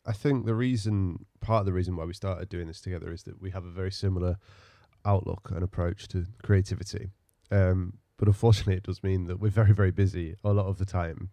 I 0.06 0.12
think 0.12 0.46
the 0.46 0.54
reason, 0.54 1.26
part 1.42 1.62
of 1.62 1.66
the 1.66 1.74
reason 1.74 1.96
why 1.96 2.06
we 2.06 2.14
started 2.14 2.48
doing 2.50 2.68
this 2.68 2.80
together 2.82 3.12
is 3.12 3.24
that 3.24 3.42
we 3.42 3.50
have 3.52 3.66
a 3.66 3.72
very 3.72 3.92
similar 3.92 4.38
outlook 5.04 5.50
and 5.54 5.64
approach 5.64 6.08
to 6.10 6.26
creativity. 6.44 7.10
Um, 7.52 7.94
but 8.18 8.28
unfortunately, 8.28 8.76
it 8.76 8.84
does 8.84 9.02
mean 9.02 9.26
that 9.28 9.40
we're 9.40 9.50
very, 9.50 9.74
very 9.74 9.92
busy 9.92 10.36
a 10.44 10.52
lot 10.54 10.68
of 10.68 10.78
the 10.78 10.86
time. 10.86 11.30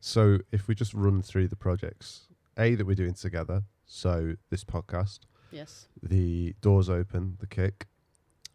So 0.00 0.38
if 0.52 0.68
we 0.68 0.74
just 0.74 0.94
run 0.94 1.20
through 1.22 1.48
the 1.48 1.56
projects, 1.56 2.28
A, 2.58 2.74
that 2.76 2.86
we're 2.86 2.94
doing 2.94 3.14
together, 3.14 3.62
so 3.86 4.34
this 4.50 4.64
podcast, 4.64 5.20
Yes. 5.50 5.88
the 6.02 6.54
Doors 6.60 6.88
Open, 6.88 7.36
the 7.40 7.46
Kick, 7.46 7.86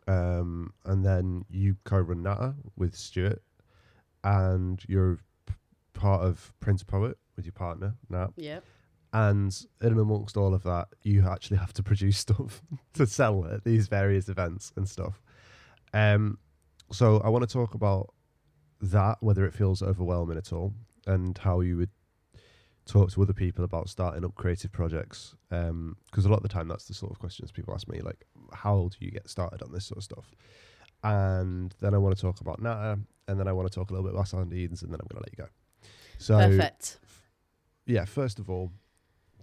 um, 0.08 0.74
and 0.86 1.06
then 1.06 1.44
you 1.50 1.76
co-run 1.84 2.24
Natter 2.24 2.56
with 2.78 2.96
Stuart, 2.96 3.42
and 4.24 4.82
you're 4.88 5.20
part 5.98 6.24
of 6.24 6.54
Prince 6.60 6.84
Poet 6.84 7.18
with 7.36 7.46
your 7.46 7.54
partner 7.54 7.96
now. 8.10 8.32
Yeah. 8.38 8.60
and 9.14 9.56
in 9.82 9.88
and 9.88 10.00
amongst 10.00 10.38
all 10.38 10.54
of 10.54 10.64
that, 10.64 10.88
you 11.04 11.28
actually 11.28 11.58
have 11.58 11.74
to 11.74 11.84
produce 11.84 12.18
stuff 12.26 12.62
to 12.94 13.06
sell 13.08 13.46
at 13.46 13.64
these 13.64 13.88
various 13.88 14.30
events 14.30 14.72
and 14.76 14.88
stuff. 14.88 15.22
Um, 15.94 16.38
so 16.92 17.20
I 17.24 17.30
want 17.30 17.48
to 17.48 17.52
talk 17.52 17.74
about 17.74 18.14
that, 18.82 19.18
whether 19.22 19.46
it 19.46 19.54
feels 19.54 19.82
overwhelming 19.82 20.38
at 20.38 20.54
all, 20.54 20.74
and 21.06 21.38
how 21.38 21.62
you 21.62 21.78
would 21.78 21.90
talk 22.86 23.12
to 23.12 23.22
other 23.22 23.34
people 23.34 23.66
about 23.66 23.90
starting 23.90 24.24
up 24.24 24.36
creative 24.36 24.72
projects. 24.72 25.36
Because 25.50 26.26
a 26.26 26.30
lot 26.30 26.38
of 26.38 26.44
the 26.44 26.50
time, 26.50 26.68
that's 26.68 26.86
the 26.86 26.94
sort 26.94 27.12
of 27.12 27.20
questions 27.20 27.52
people 27.52 27.74
ask 27.74 27.88
me, 27.88 28.00
like, 28.02 28.26
how 28.54 28.90
do 28.92 29.06
you 29.06 29.12
get 29.12 29.30
started 29.30 29.62
on 29.62 29.72
this 29.72 29.86
sort 29.86 29.98
of 29.98 30.04
stuff? 30.04 30.32
And 31.04 31.74
then 31.82 31.94
I 31.94 31.98
want 31.98 32.16
to 32.16 32.22
talk 32.22 32.42
about 32.42 32.62
Natter, 32.62 33.00
and 33.28 33.40
then 33.40 33.48
I 33.48 33.54
want 33.54 33.70
to 33.70 33.74
talk 33.74 33.90
a 33.90 33.94
little 33.94 34.08
bit 34.08 34.14
about 34.16 34.28
Sardines, 34.28 34.82
and 34.84 34.92
then 34.92 35.00
I'm 35.02 35.08
going 35.08 35.22
to 35.22 35.26
let 35.28 35.38
you 35.38 35.44
go. 35.44 35.50
So, 36.18 36.38
Perfect. 36.38 37.00
yeah, 37.86 38.06
first 38.06 38.40
of 38.40 38.50
all, 38.50 38.72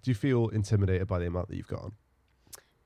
do 0.03 0.11
you 0.11 0.15
feel 0.15 0.49
intimidated 0.49 1.07
by 1.07 1.19
the 1.19 1.27
amount 1.27 1.49
that 1.49 1.57
you've 1.57 1.69
got 1.69 1.83
on? 1.83 1.93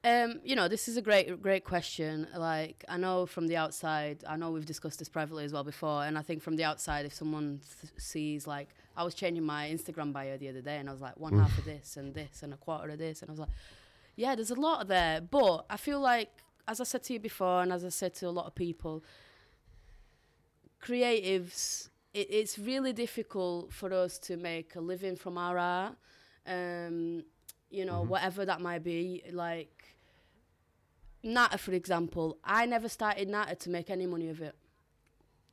Um, 0.05 0.41
you 0.45 0.55
know, 0.55 0.69
this 0.69 0.87
is 0.87 0.97
a 0.97 1.03
great, 1.03 1.43
great 1.43 1.65
question. 1.65 2.29
Like, 2.37 2.85
I 2.89 2.97
know 2.97 3.27
from 3.27 3.49
the 3.49 3.57
outside, 3.57 4.23
I 4.29 4.37
know 4.37 4.53
we've 4.53 4.65
discussed 4.65 5.01
this 5.01 5.09
privately 5.09 5.45
as 5.45 5.53
well 5.53 5.65
before, 5.65 6.05
and 6.05 6.17
I 6.17 6.23
think 6.23 6.43
from 6.43 6.55
the 6.57 6.65
outside, 6.65 7.05
if 7.05 7.13
someone 7.13 7.61
th- 7.81 7.93
sees, 7.97 8.47
like, 8.47 8.69
I 8.97 9.03
was 9.03 9.15
changing 9.15 9.45
my 9.45 9.69
Instagram 9.69 10.13
bio 10.13 10.37
the 10.37 10.49
other 10.49 10.61
day, 10.61 10.77
and 10.77 10.89
I 10.89 10.93
was 10.93 11.01
like, 11.01 11.19
one 11.19 11.37
half 11.37 11.57
of 11.59 11.65
this 11.65 11.97
and 11.97 12.15
this 12.15 12.43
and 12.43 12.55
a 12.55 12.57
quarter 12.57 12.91
of 12.91 12.99
this, 12.99 13.23
and 13.23 13.31
I 13.31 13.33
was 13.33 13.41
like, 13.41 13.49
yeah, 14.15 14.37
there's 14.37 14.51
a 14.51 14.61
lot 14.61 14.87
there, 14.87 15.21
but 15.21 15.67
I 15.69 15.77
feel 15.77 16.01
like, 16.01 16.31
as 16.69 16.81
I 16.81 16.85
said 16.85 17.03
to 17.05 17.13
you 17.15 17.19
before, 17.19 17.63
and 17.63 17.73
as 17.73 17.85
I 17.85 17.89
said 17.89 18.15
to 18.17 18.29
a 18.29 18.31
lot 18.31 18.47
of 18.47 18.55
people, 18.55 19.03
creatives, 20.83 21.89
it, 22.15 22.29
it's 22.31 22.59
really 22.59 22.93
difficult 22.93 23.73
for 23.73 23.93
us 23.93 24.19
to 24.21 24.37
make 24.37 24.75
a 24.77 24.81
living 24.81 25.17
from 25.17 25.39
our 25.39 25.59
art. 25.59 25.97
Um, 26.47 27.25
you 27.71 27.85
know, 27.85 28.03
whatever 28.03 28.45
that 28.47 28.61
might 28.61 28.83
be, 28.83 29.23
like 29.33 29.97
Natter, 31.23 31.59
for 31.59 31.73
example, 31.73 32.39
I 32.45 32.65
never 32.67 32.89
started 32.89 33.29
Natter 33.29 33.55
to 33.57 33.71
make 33.71 33.91
any 33.91 34.07
money 34.07 34.29
of 34.29 34.41
it. 34.41 34.55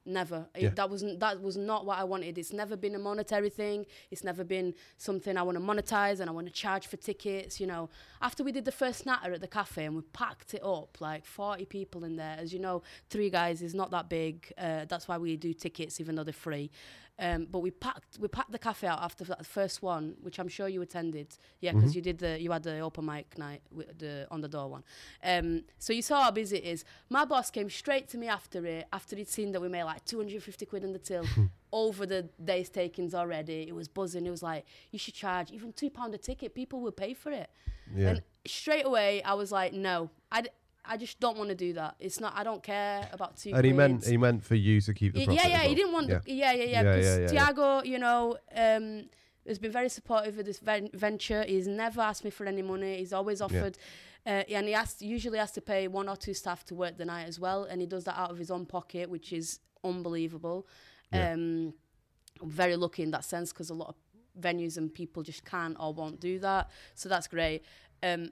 Never. 0.08 0.48
It- 0.54 0.62
that 0.76 0.90
wasn't 0.90 1.20
that 1.20 1.42
was 1.42 1.58
not 1.58 1.86
what 1.86 1.98
I 1.98 2.04
wanted. 2.04 2.38
It's 2.38 2.54
never 2.54 2.76
been 2.78 2.94
a 2.94 3.00
monetary 3.00 3.50
thing. 3.50 3.86
It's 4.12 4.24
never 4.24 4.44
been 4.44 4.76
something 4.98 5.36
I 5.36 5.42
want 5.42 5.58
to 5.58 5.64
monetize 5.64 6.20
and 6.20 6.30
I 6.30 6.34
want 6.34 6.46
to 6.48 6.54
charge 6.54 6.86
for 6.86 6.98
tickets. 6.98 7.60
You 7.60 7.66
know, 7.66 7.90
after 8.22 8.44
we 8.44 8.52
did 8.52 8.66
the 8.66 8.72
first 8.72 9.06
natter 9.08 9.34
at 9.34 9.42
the 9.42 9.48
cafe 9.48 9.86
and 9.86 9.96
we 9.96 10.04
packed 10.14 10.54
it 10.54 10.64
up, 10.64 11.02
like 11.02 11.26
forty 11.26 11.66
people 11.66 12.04
in 12.04 12.18
there. 12.18 12.38
As 12.40 12.54
you 12.54 12.60
know, 12.60 12.84
three 13.10 13.32
guys 13.32 13.64
is 13.64 13.74
not 13.74 13.90
that 13.92 14.08
big. 14.08 14.54
Uh, 14.58 14.86
that's 14.86 15.08
why 15.08 15.18
we 15.18 15.38
do 15.38 15.54
tickets, 15.54 16.00
even 16.00 16.14
though 16.16 16.24
they're 16.24 16.34
free. 16.34 16.70
Um, 17.18 17.48
but 17.50 17.60
we 17.60 17.72
packed 17.72 18.18
we 18.20 18.28
packed 18.28 18.52
the 18.52 18.60
cafe 18.60 18.88
out 18.88 19.02
after 19.02 19.24
that 19.26 19.46
first 19.46 19.82
one, 19.82 20.16
which 20.22 20.38
I'm 20.38 20.50
sure 20.50 20.68
you 20.68 20.82
attended. 20.82 21.38
Yeah, 21.62 21.72
because 21.72 21.96
you 21.96 22.02
did 22.02 22.18
the 22.18 22.38
you 22.42 22.52
had 22.52 22.64
the 22.64 22.80
open 22.80 23.06
mic 23.06 23.38
night 23.38 23.62
with 23.72 23.98
the 24.00 24.28
on 24.32 24.42
the 24.42 24.50
door 24.50 24.70
one. 24.70 24.84
Um, 25.24 25.64
so 25.80 25.94
you 25.94 26.02
saw 26.02 26.24
how 26.24 26.32
busy 26.32 26.58
it 26.58 26.66
is. 26.66 26.84
My 27.10 27.24
boss 27.24 27.50
came 27.52 27.70
straight 27.70 28.10
to 28.10 28.18
me 28.18 28.28
after 28.28 28.66
it, 28.66 28.88
after 28.92 29.16
he'd 29.16 29.30
seen 29.30 29.54
that 29.54 29.62
we 29.62 29.70
made 29.70 29.84
like 29.86 30.04
250 30.04 30.66
quid 30.66 30.84
in 30.84 30.92
the 30.92 31.00
till 31.00 31.26
over 31.72 32.06
the 32.06 32.24
day's 32.44 32.70
takings 32.70 33.16
already. 33.16 33.66
It 33.68 33.76
was 33.76 33.88
buzzing. 33.88 34.26
It 34.26 34.32
was 34.32 34.44
like 34.44 34.66
you 34.92 35.00
should 35.00 35.14
charge 35.14 35.52
even 35.52 35.72
two 35.72 35.90
pound 35.90 36.14
a 36.16 36.18
ticket. 36.18 36.54
People 36.54 36.82
will 36.82 36.92
pay 36.92 37.14
for 37.14 37.32
it. 37.32 37.50
Yeah. 37.96 38.10
And 38.10 38.22
straight 38.46 38.86
away 38.86 39.24
I 39.24 39.36
was 39.36 39.52
like, 39.54 39.72
no, 39.74 40.10
I. 40.32 40.42
d- 40.42 40.50
I 40.88 40.98
just 40.98 41.20
don't 41.20 41.38
want 41.38 41.50
to 41.50 41.56
do 41.56 41.74
that. 41.74 41.96
It's 42.00 42.20
not. 42.20 42.34
I 42.36 42.44
don't 42.44 42.64
care 42.64 43.08
about 43.12 43.38
two. 43.38 43.52
And 43.54 43.66
he 43.66 43.74
meant 43.74 44.06
he 44.06 44.18
meant 44.18 44.44
for 44.44 44.56
you 44.56 44.82
to 44.82 44.94
keep 44.94 45.14
the 45.14 45.22
yeah, 45.22 45.32
yeah, 45.32 45.48
well. 45.60 45.70
he 45.70 45.76
didn't 45.76 45.92
want 45.94 46.10
Yeah. 46.10 46.20
the 46.20 46.32
yeah, 46.34 46.52
yeah, 46.54 46.64
yeah. 46.64 46.84
Yeah, 46.84 46.96
yeah, 46.96 47.02
yeah, 47.02 47.18
yeah. 47.20 47.28
Tiago, 47.28 47.84
you 47.84 48.00
know, 48.00 48.38
um, 48.56 49.06
has 49.48 49.60
been 49.60 49.72
very 49.72 49.90
supportive 49.90 50.38
of 50.40 50.46
this 50.46 50.60
ven- 50.60 50.90
venture. 50.94 51.44
He's 51.44 51.68
never 51.68 52.02
asked 52.02 52.24
me 52.24 52.30
for 52.32 52.46
any 52.46 52.62
money. 52.62 52.98
He's 52.98 53.14
always 53.14 53.42
offered, 53.42 53.78
uh, 54.26 54.44
and 54.50 54.68
he 54.68 54.74
asked 54.74 55.02
usually 55.02 55.38
has 55.40 55.52
to 55.54 55.62
pay 55.62 55.88
one 55.88 56.10
or 56.10 56.16
two 56.16 56.34
staff 56.34 56.64
to 56.66 56.76
work 56.76 56.98
the 56.98 57.06
night 57.06 57.28
as 57.28 57.40
well, 57.40 57.64
and 57.64 57.82
he 57.82 57.88
does 57.88 58.04
that 58.06 58.18
out 58.18 58.32
of 58.32 58.38
his 58.38 58.50
own 58.52 58.66
pocket, 58.66 59.10
which 59.10 59.32
is 59.34 59.60
unbelievable. 59.84 60.68
Yeah. 61.14 61.34
Um, 61.34 61.74
I'm 62.42 62.50
very 62.50 62.76
lucky 62.76 63.04
in 63.04 63.12
that 63.12 63.24
sense 63.24 63.54
because 63.54 63.70
a 63.70 63.74
lot 63.74 63.90
of 63.90 63.96
venues 64.40 64.78
and 64.78 64.94
people 64.94 65.24
just 65.24 65.46
can't 65.46 65.78
or 65.80 65.94
won't 65.94 66.20
do 66.20 66.40
that, 66.40 66.70
so 66.96 67.08
that's 67.10 67.28
great. 67.28 67.64
Um, 68.04 68.32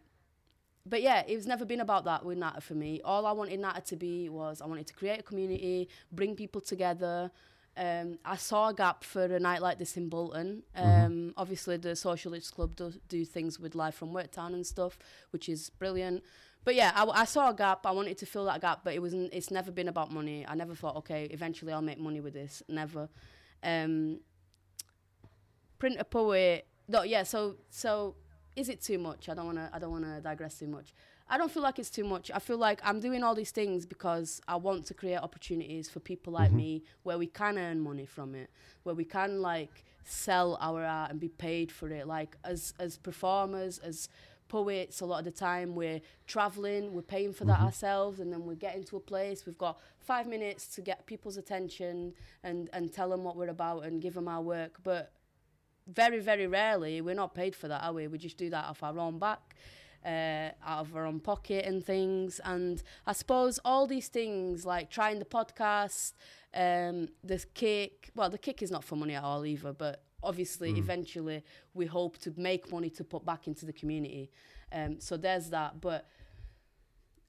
but 0.86 1.02
yeah, 1.02 1.24
it's 1.28 1.46
never 1.46 1.66
been 1.66 1.80
about 1.80 2.06
that 2.06 2.26
with 2.26 2.38
Natter 2.38 2.62
for 2.62 2.76
me. 2.76 3.02
All 3.04 3.26
I 3.26 3.32
wanted 3.32 3.60
Natter 3.60 3.82
to 3.82 3.96
be 3.96 4.30
was 4.30 4.62
I 4.62 4.66
wanted 4.66 4.88
to 4.88 4.94
create 4.94 5.20
a 5.20 5.24
community, 5.24 5.90
bring 6.12 6.36
people 6.36 6.62
together. 6.62 7.32
Um, 7.76 8.20
I 8.24 8.36
saw 8.36 8.70
a 8.70 8.74
gap 8.74 9.04
for 9.04 9.24
a 9.24 9.40
night 9.40 9.62
like 9.62 9.80
this 9.80 9.98
in 9.98 10.10
Bolton. 10.10 10.64
Um, 10.76 11.34
Obviously, 11.38 11.78
the 11.78 11.96
Socialist 11.96 12.54
Club 12.54 12.76
does 12.76 13.00
do 13.08 13.26
things 13.26 13.60
with 13.60 13.76
Live 13.76 13.96
from 13.96 14.14
Worktown 14.14 14.54
and 14.54 14.66
stuff, 14.66 15.00
which 15.32 15.50
is 15.50 15.70
brilliant. 15.72 16.24
But 16.66 16.76
yeah, 16.76 16.92
I, 16.96 17.06
I 17.06 17.26
saw 17.26 17.50
a 17.50 17.54
gap. 17.54 17.86
I 17.86 17.92
wanted 17.92 18.18
to 18.20 18.26
fill 18.26 18.46
that 18.46 18.62
gap, 18.62 18.82
but 18.84 18.94
it 18.94 19.02
wasn't. 19.02 19.34
It's 19.34 19.52
never 19.52 19.72
been 19.72 19.88
about 19.88 20.12
money. 20.12 20.46
I 20.48 20.56
never 20.56 20.76
thought, 20.76 20.96
okay, 20.98 21.26
eventually 21.32 21.74
I'll 21.74 21.82
make 21.82 22.00
money 22.00 22.22
with 22.22 22.34
this. 22.34 22.62
Never. 22.70 23.10
Um, 23.64 24.20
print 25.80 25.98
a 26.00 26.04
poet. 26.04 26.68
No, 26.88 27.04
yeah. 27.04 27.24
So 27.24 27.56
so 27.70 28.16
is 28.56 28.70
it 28.70 28.82
too 28.82 28.98
much? 28.98 29.30
I 29.30 29.34
don't 29.34 29.46
want 29.46 29.58
to. 29.58 29.70
I 29.74 29.80
don't 29.80 29.92
want 29.92 30.06
to 30.06 30.22
digress 30.22 30.60
too 30.60 30.68
much. 30.68 30.94
I 31.30 31.38
don't 31.38 31.52
feel 31.52 31.64
like 31.64 31.80
it's 31.80 31.90
too 31.90 32.04
much. 32.04 32.30
I 32.34 32.40
feel 32.40 32.58
like 32.58 32.80
I'm 32.84 33.00
doing 33.00 33.24
all 33.24 33.34
these 33.34 33.52
things 33.52 33.86
because 33.86 34.42
I 34.48 34.56
want 34.58 34.86
to 34.88 34.94
create 34.94 35.18
opportunities 35.18 35.90
for 35.90 36.00
people 36.00 36.34
like 36.34 36.50
mm-hmm. 36.50 36.58
me 36.58 36.84
where 37.04 37.18
we 37.18 37.28
can 37.28 37.58
earn 37.58 37.80
money 37.80 38.06
from 38.06 38.36
it, 38.36 38.50
where 38.84 38.96
we 38.96 39.06
can 39.06 39.42
like 39.42 39.84
sell 40.04 40.58
our 40.60 40.84
art 40.84 41.12
and 41.12 41.20
be 41.20 41.30
paid 41.30 41.72
for 41.72 41.90
it. 41.90 42.08
Like 42.08 42.38
as 42.44 42.74
as 42.80 42.98
performers, 42.98 43.80
as 43.80 44.10
poets, 44.50 45.02
a 45.02 45.06
lot 45.06 45.20
of 45.20 45.26
the 45.26 45.32
time 45.32 45.74
we're 45.74 46.02
traveling, 46.28 46.94
we're 46.94 47.02
paying 47.02 47.34
for 47.34 47.46
that 47.46 47.58
mm-hmm. 47.58 47.66
ourselves, 47.66 48.20
and 48.20 48.32
then 48.32 48.46
we 48.46 48.56
get 48.56 48.76
into 48.76 48.98
a 48.98 49.00
place. 49.00 49.46
We've 49.46 49.58
got 49.58 49.80
five 50.00 50.28
minutes 50.28 50.68
to 50.76 50.82
get 50.82 51.08
people's 51.08 51.38
attention 51.38 52.14
and 52.44 52.70
and 52.74 52.94
tell 52.94 53.10
them 53.10 53.24
what 53.24 53.36
we're 53.36 53.48
about 53.48 53.86
and 53.86 54.02
give 54.02 54.14
them 54.14 54.28
our 54.28 54.42
work, 54.42 54.80
but 54.84 55.12
very, 55.88 56.20
very 56.20 56.48
rarely 56.48 57.02
we're 57.02 57.16
not 57.16 57.34
paid 57.36 57.56
for 57.56 57.68
that, 57.68 57.84
are 57.84 57.94
we? 57.94 58.08
We 58.08 58.18
just 58.18 58.38
do 58.38 58.50
that 58.50 58.66
off 58.66 58.84
our 58.84 58.98
own 58.98 59.20
back, 59.20 59.56
uh, 60.06 60.50
out 60.66 60.82
of 60.82 60.96
our 60.96 61.06
own 61.06 61.20
pocket 61.20 61.66
and 61.66 61.84
things. 61.84 62.40
And 62.44 62.82
I 63.06 63.14
suppose 63.14 63.60
all 63.66 63.88
these 63.88 64.08
things, 64.08 64.66
like 64.66 64.90
trying 64.90 65.20
the 65.20 65.26
podcast, 65.26 66.14
um, 66.54 67.10
the 67.24 67.44
kick. 67.54 68.12
Well, 68.16 68.30
the 68.30 68.38
kick 68.38 68.62
is 68.62 68.72
not 68.72 68.84
for 68.84 68.96
money 68.96 69.16
at 69.16 69.24
all 69.24 69.46
either, 69.46 69.74
but 69.74 70.04
obviously, 70.22 70.72
eventually, 70.78 71.44
we 71.74 71.86
hope 71.86 72.18
to 72.20 72.34
make 72.38 72.72
money 72.72 72.90
to 72.92 73.04
put 73.04 73.26
back 73.26 73.48
into 73.48 73.66
the 73.66 73.74
community. 73.74 74.32
Um, 74.72 75.00
so 75.00 75.18
there's 75.18 75.50
that, 75.50 75.82
but. 75.82 76.08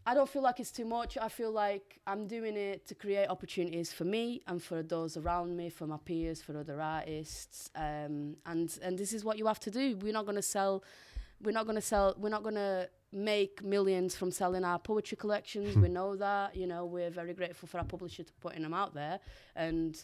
I 0.06 0.12
don't 0.12 0.28
feel 0.28 0.42
like 0.42 0.60
it's 0.60 0.70
too 0.70 0.84
much. 0.84 1.16
I 1.16 1.28
feel 1.28 1.50
like 1.50 1.98
I'm 2.06 2.26
doing 2.26 2.56
it 2.56 2.86
to 2.88 2.94
create 2.94 3.26
opportunities 3.28 3.92
for 3.92 4.04
me 4.04 4.42
and 4.46 4.62
for 4.62 4.82
those 4.82 5.16
around 5.16 5.56
me, 5.56 5.70
for 5.70 5.86
my 5.86 5.96
peers, 5.96 6.42
for 6.42 6.58
other 6.58 6.80
artists. 6.80 7.70
Um, 7.74 8.36
and 8.44 8.78
and 8.82 8.98
this 8.98 9.12
is 9.14 9.24
what 9.24 9.38
you 9.38 9.46
have 9.46 9.60
to 9.60 9.70
do. 9.70 9.96
We're 9.96 10.12
not 10.12 10.26
going 10.26 10.36
to 10.36 10.42
sell. 10.42 10.84
We're 11.42 11.52
not 11.52 11.64
going 11.64 11.76
to 11.76 11.82
sell. 11.82 12.14
We're 12.18 12.28
not 12.28 12.42
going 12.42 12.56
to 12.56 12.88
make 13.12 13.64
millions 13.64 14.14
from 14.14 14.30
selling 14.30 14.64
our 14.64 14.78
poetry 14.78 15.16
collections. 15.16 15.76
we 15.76 15.88
know 15.88 16.16
that. 16.16 16.54
You 16.54 16.66
know, 16.66 16.84
we're 16.84 17.10
very 17.10 17.32
grateful 17.32 17.66
for 17.66 17.78
our 17.78 17.84
publisher 17.84 18.24
to 18.24 18.32
putting 18.40 18.62
them 18.62 18.74
out 18.74 18.92
there. 18.92 19.20
And 19.56 20.02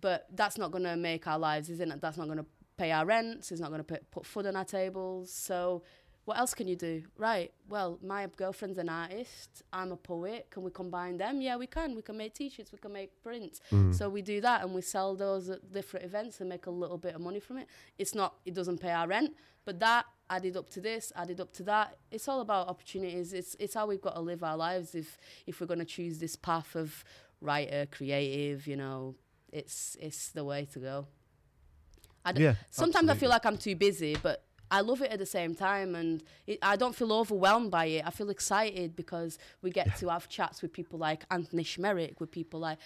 but 0.00 0.28
that's 0.34 0.56
not 0.56 0.70
going 0.70 0.84
to 0.84 0.96
make 0.96 1.26
our 1.26 1.38
lives, 1.38 1.68
isn't 1.68 1.90
it? 1.90 2.00
That's 2.00 2.16
not 2.16 2.26
going 2.26 2.38
to 2.38 2.46
pay 2.78 2.92
our 2.92 3.04
rents. 3.04 3.52
It's 3.52 3.60
not 3.60 3.68
going 3.68 3.80
to 3.80 3.84
put, 3.84 4.10
put 4.10 4.24
food 4.24 4.46
on 4.46 4.56
our 4.56 4.64
tables. 4.64 5.30
So 5.30 5.82
what 6.30 6.38
else 6.38 6.54
can 6.54 6.68
you 6.68 6.76
do? 6.76 7.02
Right. 7.18 7.50
Well, 7.68 7.98
my 8.04 8.28
girlfriend's 8.36 8.78
an 8.78 8.88
artist. 8.88 9.64
I'm 9.72 9.90
a 9.90 9.96
poet. 9.96 10.46
Can 10.52 10.62
we 10.62 10.70
combine 10.70 11.16
them? 11.18 11.40
Yeah, 11.40 11.56
we 11.56 11.66
can. 11.66 11.96
We 11.96 12.02
can 12.02 12.16
make 12.16 12.34
t-shirts. 12.34 12.70
We 12.70 12.78
can 12.78 12.92
make 12.92 13.20
prints. 13.20 13.60
Mm. 13.72 13.92
So 13.92 14.08
we 14.08 14.22
do 14.22 14.40
that 14.42 14.62
and 14.62 14.72
we 14.72 14.80
sell 14.80 15.16
those 15.16 15.50
at 15.50 15.72
different 15.72 16.06
events 16.06 16.38
and 16.38 16.48
make 16.48 16.66
a 16.66 16.70
little 16.70 16.98
bit 16.98 17.16
of 17.16 17.20
money 17.20 17.40
from 17.40 17.58
it. 17.58 17.66
It's 17.98 18.14
not. 18.14 18.36
It 18.44 18.54
doesn't 18.54 18.78
pay 18.78 18.92
our 18.92 19.08
rent, 19.08 19.34
but 19.64 19.80
that 19.80 20.04
added 20.36 20.56
up 20.56 20.70
to 20.70 20.80
this, 20.80 21.12
added 21.16 21.40
up 21.40 21.52
to 21.54 21.64
that. 21.64 21.98
It's 22.12 22.28
all 22.28 22.40
about 22.42 22.68
opportunities. 22.68 23.32
It's 23.32 23.56
it's 23.58 23.74
how 23.74 23.88
we've 23.88 24.00
got 24.00 24.14
to 24.14 24.20
live 24.20 24.44
our 24.44 24.56
lives. 24.56 24.94
If 24.94 25.18
if 25.48 25.60
we're 25.60 25.66
going 25.66 25.80
to 25.80 25.92
choose 25.96 26.20
this 26.20 26.36
path 26.36 26.76
of 26.76 27.02
writer, 27.40 27.86
creative, 27.90 28.68
you 28.68 28.76
know, 28.76 29.16
it's 29.52 29.96
it's 30.00 30.28
the 30.28 30.44
way 30.44 30.64
to 30.74 30.78
go. 30.78 31.06
I 32.24 32.32
d- 32.32 32.44
Yeah, 32.44 32.54
sometimes 32.70 33.08
I 33.08 33.14
feel 33.14 33.30
like 33.30 33.44
I'm 33.46 33.56
too 33.56 33.74
busy, 33.74 34.16
but 34.22 34.44
I 34.70 34.80
love 34.82 35.02
it 35.02 35.10
at 35.10 35.18
the 35.18 35.26
same 35.26 35.54
time, 35.54 35.94
and 35.94 36.22
it, 36.46 36.58
I 36.62 36.76
don't 36.76 36.94
feel 36.94 37.12
overwhelmed 37.12 37.70
by 37.70 37.86
it. 37.86 38.06
I 38.06 38.10
feel 38.10 38.30
excited 38.30 38.94
because 38.94 39.38
we 39.62 39.70
get 39.70 39.96
to 39.98 40.08
have 40.08 40.28
chats 40.28 40.62
with 40.62 40.72
people 40.72 40.98
like 40.98 41.24
Anthony 41.30 41.64
Szmierek, 41.64 42.20
with 42.20 42.30
people 42.30 42.60
like 42.60 42.78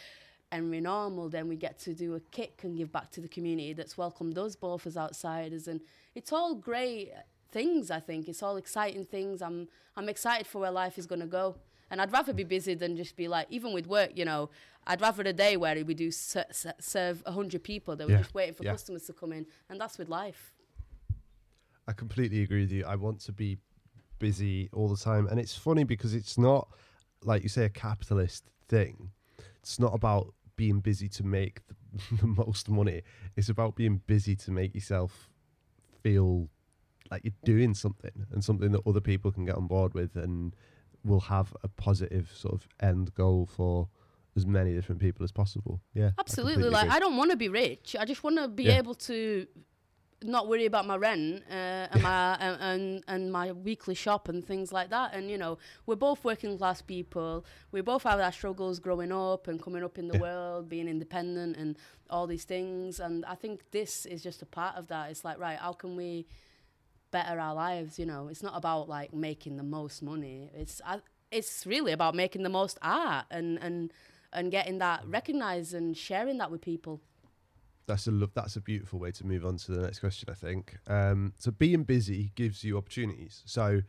Henry 0.51 0.80
Normal. 0.80 1.28
Then 1.28 1.49
we 1.49 1.57
get 1.57 1.78
to 1.80 1.95
do 1.95 2.14
a 2.14 2.20
kick 2.20 2.61
and 2.62 2.76
give 2.76 2.91
back 2.91 3.11
to 3.12 3.20
the 3.20 3.28
community 3.28 3.74
that's 3.74 3.99
welcomed 3.99 4.39
us 4.39 4.57
both 4.57 4.87
as 4.87 4.97
outsiders, 4.97 5.68
and 5.68 5.80
it's 6.14 6.32
all 6.32 6.55
great 6.55 7.12
things. 7.51 7.91
I 7.91 8.01
think 8.01 8.28
it's 8.28 8.43
all 8.43 8.57
exciting 8.57 9.05
things. 9.05 9.43
I'm 9.43 9.68
I'm 9.97 10.09
excited 10.09 10.47
for 10.47 10.61
where 10.61 10.70
life 10.70 10.99
is 10.99 11.07
going 11.07 11.20
to 11.20 11.26
go. 11.26 11.57
And 11.91 12.01
I'd 12.01 12.12
rather 12.12 12.32
be 12.32 12.45
busy 12.45 12.74
than 12.74 12.97
just 12.97 13.14
be 13.14 13.28
like, 13.28 13.47
even 13.51 13.72
with 13.72 13.87
work, 13.87 14.12
you 14.14 14.24
know, 14.24 14.51
I'd 14.87 15.01
rather 15.01 15.22
a 15.22 15.32
day 15.32 15.57
where 15.57 15.85
we 15.85 15.95
do 15.95 16.11
ser- 16.11 16.47
ser- 16.51 16.74
serve 16.80 17.22
100 17.24 17.62
people 17.62 17.95
that 17.97 18.09
we're 18.09 18.18
just 18.18 18.35
waiting 18.35 18.55
for 18.55 18.64
yeah. 18.64 18.72
customers 18.72 19.05
to 19.05 19.12
come 19.12 19.32
in. 19.32 19.47
And 19.68 19.80
that's 19.80 19.99
with 19.99 20.09
life. 20.09 20.53
I 21.87 21.93
completely 21.93 22.43
agree 22.43 22.62
with 22.62 22.72
you. 22.72 22.85
I 22.85 22.97
want 22.97 23.20
to 23.20 23.32
be 23.32 23.59
busy 24.18 24.68
all 24.72 24.89
the 24.89 24.97
time. 24.97 25.26
And 25.26 25.39
it's 25.39 25.57
funny 25.57 25.85
because 25.85 26.14
it's 26.14 26.39
not, 26.39 26.68
like 27.22 27.43
you 27.43 27.49
say, 27.49 27.64
a 27.64 27.68
capitalist 27.68 28.45
thing. 28.68 29.11
It's 29.61 29.78
not 29.78 29.95
about 29.95 30.35
being 30.57 30.80
busy 30.80 31.09
to 31.11 31.24
make 31.24 31.61
the, 31.66 31.74
the 32.20 32.26
most 32.26 32.68
money. 32.68 33.03
It's 33.37 33.49
about 33.49 33.74
being 33.76 34.01
busy 34.07 34.37
to 34.37 34.51
make 34.51 34.74
yourself 34.74 35.30
feel 36.03 36.49
like 37.11 37.22
you're 37.24 37.32
doing 37.45 37.74
something 37.74 38.26
and 38.32 38.43
something 38.43 38.72
that 38.72 38.80
other 38.87 39.01
people 39.01 39.30
can 39.30 39.45
get 39.45 39.57
on 39.57 39.66
board 39.66 39.93
with 39.95 40.16
and 40.16 40.55
will 41.05 41.20
have 41.20 41.55
a 41.62 41.68
positive 41.68 42.30
sort 42.35 42.55
of 42.55 42.66
end 42.80 43.12
goal 43.14 43.47
for 43.47 43.89
as 44.37 44.47
many 44.47 44.72
different 44.72 45.01
people 45.01 45.22
as 45.22 45.30
possible. 45.30 45.80
Yeah. 45.93 46.11
Absolutely. 46.18 46.55
completely 46.55 46.72
Like, 46.72 46.85
agree. 46.87 46.97
I 46.97 46.99
don't 47.01 47.16
want 47.16 47.30
to 47.30 47.37
be 47.37 47.49
rich. 47.51 47.95
I 47.99 48.05
just 48.07 48.24
want 48.24 48.39
to 48.39 48.49
be 48.49 48.64
Yeah. 48.64 48.78
able 48.78 48.95
to 48.95 49.47
not 50.22 50.48
worry 50.48 50.64
about 50.66 50.86
my 50.86 50.96
rent 50.96 51.42
uh, 51.50 51.88
and 51.92 52.02
my 52.02 52.34
and, 52.40 52.56
and 52.60 53.04
and 53.08 53.32
my 53.32 53.52
weekly 53.52 53.94
shop 53.94 54.28
and 54.28 54.44
things 54.46 54.72
like 54.72 54.90
that. 54.90 55.14
And 55.14 55.30
you 55.30 55.36
know, 55.38 55.58
we're 55.86 55.96
both 55.96 56.24
working 56.24 56.56
class 56.56 56.80
people. 56.82 57.44
We 57.72 57.80
both 57.82 58.04
have 58.04 58.20
our 58.20 58.32
struggles 58.32 58.78
growing 58.78 59.12
up 59.12 59.48
and 59.48 59.62
coming 59.62 59.84
up 59.84 59.98
in 59.98 60.08
the 60.08 60.14
Yeah. 60.14 60.20
world, 60.20 60.68
being 60.68 60.88
independent 60.88 61.56
and 61.56 61.76
all 62.08 62.26
these 62.26 62.44
things. 62.44 63.00
And 63.00 63.24
I 63.26 63.34
think 63.34 63.70
this 63.70 64.06
is 64.06 64.22
just 64.22 64.42
a 64.42 64.46
part 64.46 64.76
of 64.76 64.86
that. 64.88 65.10
It's 65.10 65.24
like, 65.24 65.38
right, 65.38 65.58
how 65.58 65.72
can 65.72 65.96
we 65.96 66.26
better 67.10 67.38
our 67.38 67.54
lives? 67.54 67.98
You 67.98 68.06
know, 68.06 68.28
it's 68.28 68.42
not 68.42 68.56
about 68.56 68.88
like 68.88 69.12
making 69.12 69.56
the 69.56 69.62
most 69.62 70.02
money. 70.02 70.50
It's 70.54 70.80
I, 70.84 71.00
it's 71.30 71.66
really 71.66 71.92
about 71.92 72.14
making 72.14 72.42
the 72.42 72.48
most 72.48 72.78
art 72.82 73.26
and 73.30 73.58
and 73.60 73.92
and 74.32 74.50
getting 74.50 74.78
that 74.78 75.06
recognized 75.06 75.74
and 75.74 75.96
sharing 75.96 76.38
that 76.38 76.50
with 76.50 76.60
people. 76.60 77.00
That's 77.87 78.07
a 78.07 78.11
lo- 78.11 78.30
that's 78.35 78.57
a 78.57 78.61
beautiful 78.61 78.99
way 78.99 79.12
to 79.12 79.26
move 79.26 79.45
on 79.45 79.57
to 79.59 79.72
the 79.72 79.82
next 79.82 80.01
question. 80.01 80.28
I 80.30 80.35
think. 80.35 80.76
Um, 80.87 81.32
so 81.39 81.51
being 81.51 81.85
busy 81.85 82.32
gives 82.35 82.64
you 82.64 82.78
opportunities. 82.78 83.43
So 83.45 83.82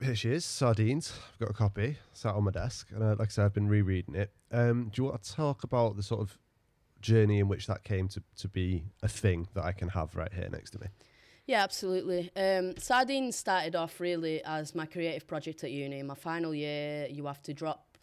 here 0.00 0.14
she 0.14 0.30
is, 0.30 0.44
Sardines. 0.44 1.12
I've 1.32 1.38
got 1.38 1.50
a 1.50 1.54
copy 1.54 1.98
sat 2.12 2.34
on 2.34 2.44
my 2.44 2.50
desk, 2.50 2.88
and 2.92 3.02
uh, 3.02 3.16
like 3.18 3.28
I 3.28 3.30
said, 3.30 3.44
I've 3.46 3.54
been 3.54 3.68
rereading 3.68 4.14
it. 4.14 4.32
Um, 4.52 4.90
do 4.92 5.02
you 5.02 5.08
want 5.08 5.22
to 5.22 5.32
talk 5.32 5.64
about 5.64 5.96
the 5.96 6.02
sort 6.02 6.20
of 6.20 6.38
journey 7.00 7.38
in 7.38 7.48
which 7.48 7.66
that 7.66 7.84
came 7.84 8.08
to, 8.08 8.22
to 8.38 8.48
be 8.48 8.84
a 9.02 9.08
thing 9.08 9.48
that 9.54 9.64
I 9.64 9.72
can 9.72 9.88
have 9.88 10.16
right 10.16 10.32
here 10.32 10.48
next 10.50 10.70
to 10.70 10.80
me? 10.80 10.86
Yeah, 11.46 11.62
absolutely. 11.62 12.30
Um, 12.34 12.74
Sardines 12.78 13.36
started 13.36 13.76
off 13.76 14.00
really 14.00 14.42
as 14.44 14.74
my 14.74 14.86
creative 14.86 15.26
project 15.26 15.62
at 15.62 15.70
uni. 15.70 16.02
My 16.02 16.14
final 16.14 16.54
year, 16.54 17.06
you 17.10 17.26
have 17.26 17.42
to 17.42 17.52
drop, 17.52 17.93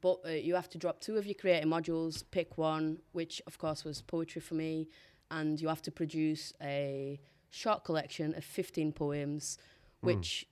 but 0.00 0.18
uh, 0.24 0.30
you 0.30 0.54
have 0.54 0.68
to 0.70 0.78
drop 0.78 1.00
two 1.00 1.16
of 1.16 1.26
your 1.26 1.34
creative 1.34 1.68
modules. 1.68 2.22
Pick 2.30 2.58
one, 2.58 2.98
which 3.12 3.40
of 3.46 3.58
course 3.58 3.84
was 3.84 4.02
poetry 4.02 4.40
for 4.40 4.54
me, 4.54 4.88
and 5.30 5.60
you 5.60 5.68
have 5.68 5.82
to 5.82 5.90
produce 5.90 6.52
a 6.62 7.20
short 7.50 7.84
collection 7.84 8.34
of 8.34 8.44
fifteen 8.44 8.92
poems, 8.92 9.58
which. 10.00 10.46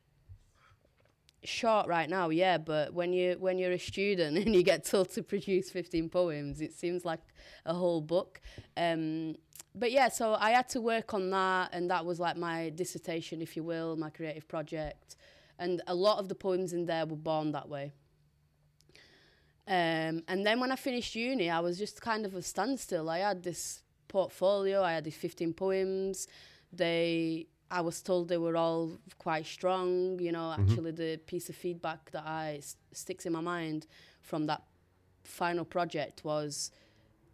Short 1.45 1.87
right 1.87 2.11
now, 2.11 2.31
yeah, 2.31 2.59
but 2.59 2.93
when 2.93 3.13
you 3.13 3.37
when 3.39 3.57
you're 3.57 3.71
a 3.71 3.79
student 3.79 4.37
and 4.45 4.53
you 4.53 4.65
get 4.65 4.85
told 4.85 5.11
to 5.11 5.23
produce 5.23 5.71
15 5.71 6.09
poems, 6.09 6.61
it 6.61 6.75
seems 6.75 7.05
like 7.05 7.21
a 7.65 7.73
whole 7.73 8.01
book. 8.01 8.41
Um, 8.77 9.37
but 9.73 9.93
yeah, 9.93 10.09
so 10.09 10.35
I 10.35 10.51
had 10.51 10.69
to 10.71 10.81
work 10.81 11.15
on 11.15 11.31
that, 11.31 11.71
and 11.73 11.89
that 11.91 12.05
was 12.05 12.19
like 12.19 12.37
my 12.37 12.71
dissertation, 12.71 13.43
if 13.43 13.57
you 13.57 13.63
will, 13.63 13.95
my 13.97 14.11
creative 14.11 14.49
project. 14.49 15.17
And 15.59 15.83
a 15.87 15.95
lot 15.95 16.19
of 16.19 16.29
the 16.29 16.35
poems 16.35 16.73
in 16.73 16.87
there 16.87 17.07
were 17.07 17.15
born 17.15 17.53
that 17.53 17.69
way. 17.69 17.93
Um, 19.69 20.23
and 20.29 20.47
then 20.47 20.61
when 20.61 20.71
I 20.71 20.77
finished 20.77 21.15
uni, 21.15 21.51
I 21.51 21.61
was 21.61 21.77
just 21.79 22.01
kind 22.01 22.25
of 22.25 22.35
a 22.35 22.43
standstill. 22.43 23.11
I 23.11 23.19
had 23.19 23.43
this 23.43 23.83
portfolio, 24.09 24.83
I 24.83 24.93
had 24.93 25.05
these 25.05 25.17
15 25.17 25.53
poems. 25.55 26.29
They, 26.73 27.47
I 27.71 27.81
was 27.81 28.01
told 28.01 28.29
they 28.29 28.37
were 28.39 28.57
all 28.57 28.93
quite 29.19 29.47
strong. 29.47 30.19
You 30.21 30.33
know, 30.33 30.53
actually, 30.53 30.93
the 30.93 31.19
piece 31.27 31.49
of 31.49 31.57
feedback 31.57 32.11
that 32.13 32.25
I 32.27 32.57
s- 32.59 32.77
sticks 32.93 33.27
in 33.27 33.33
my 33.33 33.41
mind 33.41 33.87
from 34.23 34.47
that 34.47 34.63
final 35.25 35.65
project 35.65 36.25
was 36.25 36.71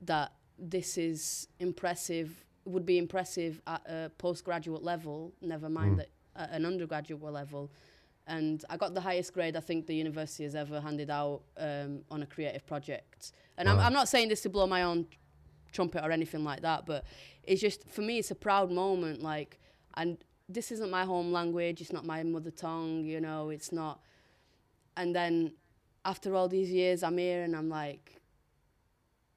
that 0.00 0.32
this 0.58 0.96
is 0.96 1.48
impressive 1.60 2.44
would 2.64 2.86
be 2.86 2.96
impressive 2.96 3.60
at 3.66 3.82
a 3.86 4.10
postgraduate 4.18 4.82
level 4.84 5.32
never 5.42 5.68
mind 5.68 5.94
Mm. 5.94 5.96
that 5.96 6.08
at 6.36 6.50
an 6.52 6.64
undergraduate 6.64 7.20
level 7.32 7.70
and 8.32 8.64
I 8.70 8.76
got 8.76 8.94
the 8.94 9.00
highest 9.00 9.32
grade 9.34 9.56
I 9.56 9.60
think 9.60 9.86
the 9.86 9.94
university 9.94 10.44
has 10.44 10.54
ever 10.54 10.80
handed 10.80 11.10
out 11.10 11.42
um, 11.58 12.00
on 12.10 12.22
a 12.22 12.26
creative 12.26 12.66
project 12.66 13.32
and 13.58 13.68
I'm, 13.68 13.78
I'm 13.78 13.92
not 13.92 14.08
saying 14.08 14.28
this 14.28 14.40
to 14.42 14.48
blow 14.48 14.66
my 14.66 14.82
own 14.82 15.06
trumpet 15.72 16.04
or 16.04 16.10
anything 16.10 16.42
like 16.44 16.62
that 16.62 16.86
but 16.86 17.04
it's 17.42 17.60
just 17.60 17.88
for 17.88 18.02
me 18.02 18.18
it's 18.18 18.30
a 18.30 18.34
proud 18.34 18.70
moment 18.70 19.22
like 19.22 19.58
and 19.94 20.18
this 20.48 20.72
isn't 20.72 20.90
my 20.90 21.04
home 21.04 21.30
language 21.32 21.80
it's 21.80 21.92
not 21.92 22.04
my 22.04 22.22
mother 22.22 22.50
tongue 22.50 23.04
you 23.04 23.20
know 23.20 23.50
it's 23.50 23.70
not 23.70 24.00
and 24.96 25.14
then 25.14 25.52
after 26.04 26.34
all 26.34 26.48
these 26.48 26.70
years 26.70 27.02
I'm 27.02 27.18
here 27.18 27.42
and 27.42 27.54
I'm 27.54 27.68
like 27.68 28.22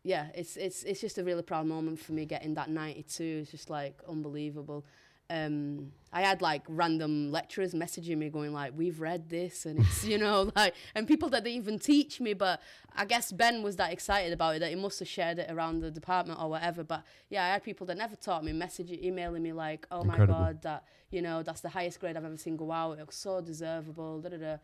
yeah, 0.05 0.27
it's 0.35 0.55
it's 0.55 0.83
it's 0.83 1.01
just 1.01 1.17
a 1.17 1.23
really 1.23 1.41
proud 1.41 1.65
moment 1.65 1.99
for 1.99 2.11
me 2.11 2.25
getting 2.25 2.53
that 2.53 2.69
92. 2.69 3.39
It's 3.41 3.49
just 3.49 3.71
like 3.71 3.99
unbelievable. 4.07 4.85
Um, 5.29 5.91
I 6.13 6.21
had 6.21 6.41
like 6.41 6.63
random 6.67 7.31
lecturers 7.31 7.73
messaging 7.73 8.17
me 8.17 8.29
going 8.29 8.53
like, 8.53 8.73
"We've 8.77 8.99
read 9.01 9.29
this," 9.29 9.65
and 9.65 9.79
it's 9.79 10.05
you 10.05 10.17
know 10.17 10.51
like, 10.55 10.75
and 10.93 11.07
people 11.07 11.29
that 11.29 11.43
didn't 11.43 11.57
even 11.57 11.79
teach 11.79 12.21
me. 12.21 12.33
But 12.33 12.61
I 12.95 13.05
guess 13.05 13.31
Ben 13.31 13.63
was 13.63 13.75
that 13.77 13.91
excited 13.91 14.31
about 14.33 14.55
it 14.55 14.59
that 14.59 14.69
he 14.69 14.75
must 14.75 14.99
have 14.99 15.07
shared 15.07 15.39
it 15.39 15.49
around 15.51 15.79
the 15.81 15.89
department 15.91 16.39
or 16.39 16.49
whatever. 16.49 16.83
But 16.83 17.03
yeah, 17.29 17.43
I 17.45 17.47
had 17.49 17.63
people 17.63 17.87
that 17.87 17.97
never 17.97 18.15
taught 18.15 18.43
me 18.45 18.51
messaging, 18.53 19.01
emailing 19.03 19.41
me 19.43 19.51
like, 19.51 19.87
"Oh 19.91 20.01
Incredible. 20.01 20.33
my 20.33 20.39
god, 20.45 20.61
that 20.61 20.83
you 21.09 21.21
know 21.21 21.41
that's 21.43 21.61
the 21.61 21.69
highest 21.69 21.99
grade 21.99 22.15
I've 22.15 22.25
ever 22.25 22.37
seen 22.37 22.55
go 22.55 22.71
out. 22.71 22.99
It 22.99 23.07
was 23.07 23.15
so 23.15 23.41
deservable." 23.41 24.21
Da 24.21 24.29
da 24.29 24.37
da. 24.37 24.57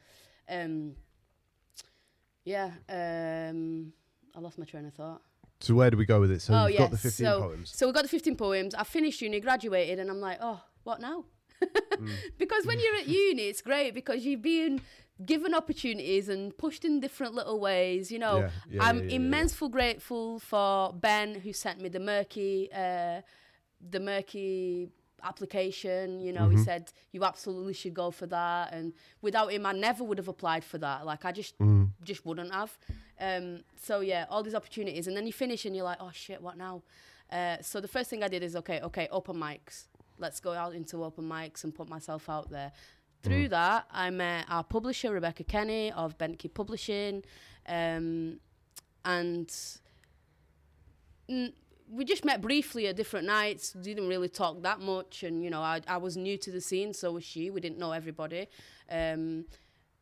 Um, 0.48 0.94
yeah, 2.44 2.72
um, 2.90 3.94
I 4.36 4.40
lost 4.40 4.58
my 4.58 4.66
train 4.66 4.86
of 4.86 4.94
thought. 4.94 5.22
So 5.64 5.76
where 5.76 5.90
do 5.92 5.98
we 5.98 6.06
go 6.06 6.20
with 6.20 6.32
it? 6.32 6.42
So 6.42 6.54
Oh, 6.54 6.66
you've 6.68 6.78
got 6.80 6.92
the 6.92 6.98
15 6.98 7.26
So- 7.26 7.42
poems. 7.42 7.72
So 7.76 7.88
we 7.88 7.94
got 7.94 8.04
the 8.04 8.10
15 8.10 8.36
poems. 8.36 8.76
I 8.76 8.84
finished 8.84 9.22
uni, 9.22 9.40
graduated, 9.40 10.00
and 10.00 10.10
I'm 10.10 10.20
like, 10.20 10.40
oh, 10.42 10.62
what 10.84 11.00
now? 11.02 11.26
Mm. 11.62 12.10
because 12.40 12.66
when 12.66 12.80
you're 12.80 12.96
at 12.96 13.08
uni, 13.08 13.44
it's 13.44 13.62
great 13.62 13.94
because 13.94 14.26
you've 14.26 14.42
been 14.42 14.82
given 15.24 15.54
opportunities 15.54 16.30
and 16.30 16.58
pushed 16.58 16.84
in 16.84 17.00
different 17.00 17.36
little 17.36 17.60
ways. 17.60 18.12
You 18.12 18.18
know, 18.20 18.40
Yeah, 18.40 18.50
yeah, 18.72 18.84
I'm 18.84 19.08
yeah. 19.10 19.16
immensely 19.18 19.70
grateful 19.70 20.40
for 20.40 20.92
Ben 20.94 21.36
who 21.42 21.54
sent 21.54 21.80
me 21.80 21.90
the 21.90 22.00
Merky, 22.00 22.68
uh, 22.74 23.22
the 23.88 24.00
Merky 24.00 24.90
application. 25.24 26.20
You 26.22 26.34
know, 26.34 26.42
Mm-hmm. 26.48 26.58
he 26.58 26.64
said 26.64 26.92
you 27.12 27.24
absolutely 27.24 27.74
should 27.74 27.94
go 27.94 28.12
for 28.12 28.26
that, 28.28 28.74
and 28.74 28.94
without 29.22 29.52
him, 29.52 29.66
I 29.66 29.72
never 29.74 30.04
would 30.04 30.18
have 30.18 30.28
applied 30.28 30.64
for 30.64 30.78
that. 30.80 31.06
Like 31.06 31.26
I 31.26 31.32
just 31.32 31.58
Mm. 31.60 31.90
just 32.04 32.26
wouldn't 32.26 32.54
have. 32.54 32.78
Um, 33.20 33.64
so 33.76 34.00
yeah, 34.02 34.26
all 34.30 34.44
these 34.44 34.56
opportunities, 34.56 35.08
and 35.08 35.16
then 35.16 35.26
you 35.28 35.34
finish 35.34 35.66
and 35.66 35.76
you're 35.76 35.86
like, 35.86 36.00
oh 36.00 36.12
shit, 36.14 36.42
what 36.42 36.58
now? 36.58 36.82
Uh, 37.32 37.58
so 37.62 37.80
the 37.80 37.88
first 37.88 38.10
thing 38.10 38.24
I 38.24 38.28
did 38.28 38.44
is 38.44 38.56
okay, 38.56 38.82
okay, 38.82 39.08
open 39.12 39.36
mics. 39.38 39.86
Let's 40.18 40.40
go 40.40 40.52
out 40.54 40.74
into 40.76 41.04
open 41.04 41.28
mics 41.30 41.64
and 41.64 41.74
put 41.74 41.88
myself 41.90 42.30
out 42.30 42.50
there. 42.50 42.72
Through 43.24 43.50
that, 43.50 43.86
I 43.92 44.10
met 44.10 44.46
our 44.50 44.64
publisher 44.64 45.12
Rebecca 45.14 45.44
Kenny 45.44 45.92
of 45.92 46.18
Bent 46.18 46.40
Key 46.40 46.48
Publishing, 46.50 47.24
um, 47.68 48.40
and 49.06 49.48
mm, 51.30 51.54
we 51.92 52.06
just 52.06 52.24
met 52.24 52.42
briefly 52.42 52.88
at 52.88 52.96
different 52.96 53.28
nights. 53.28 53.74
Didn't 53.74 54.08
really 54.08 54.30
talk 54.30 54.62
that 54.64 54.80
much, 54.80 55.24
and 55.24 55.44
you 55.44 55.50
know, 55.50 55.62
I 55.62 55.82
I 55.88 55.98
was 55.98 56.16
new 56.16 56.38
to 56.38 56.52
the 56.52 56.62
scene, 56.62 56.94
so 56.94 57.12
was 57.12 57.24
she. 57.24 57.50
We 57.50 57.60
didn't 57.60 57.78
know 57.78 57.92
everybody. 57.92 58.48
Um, 58.90 59.46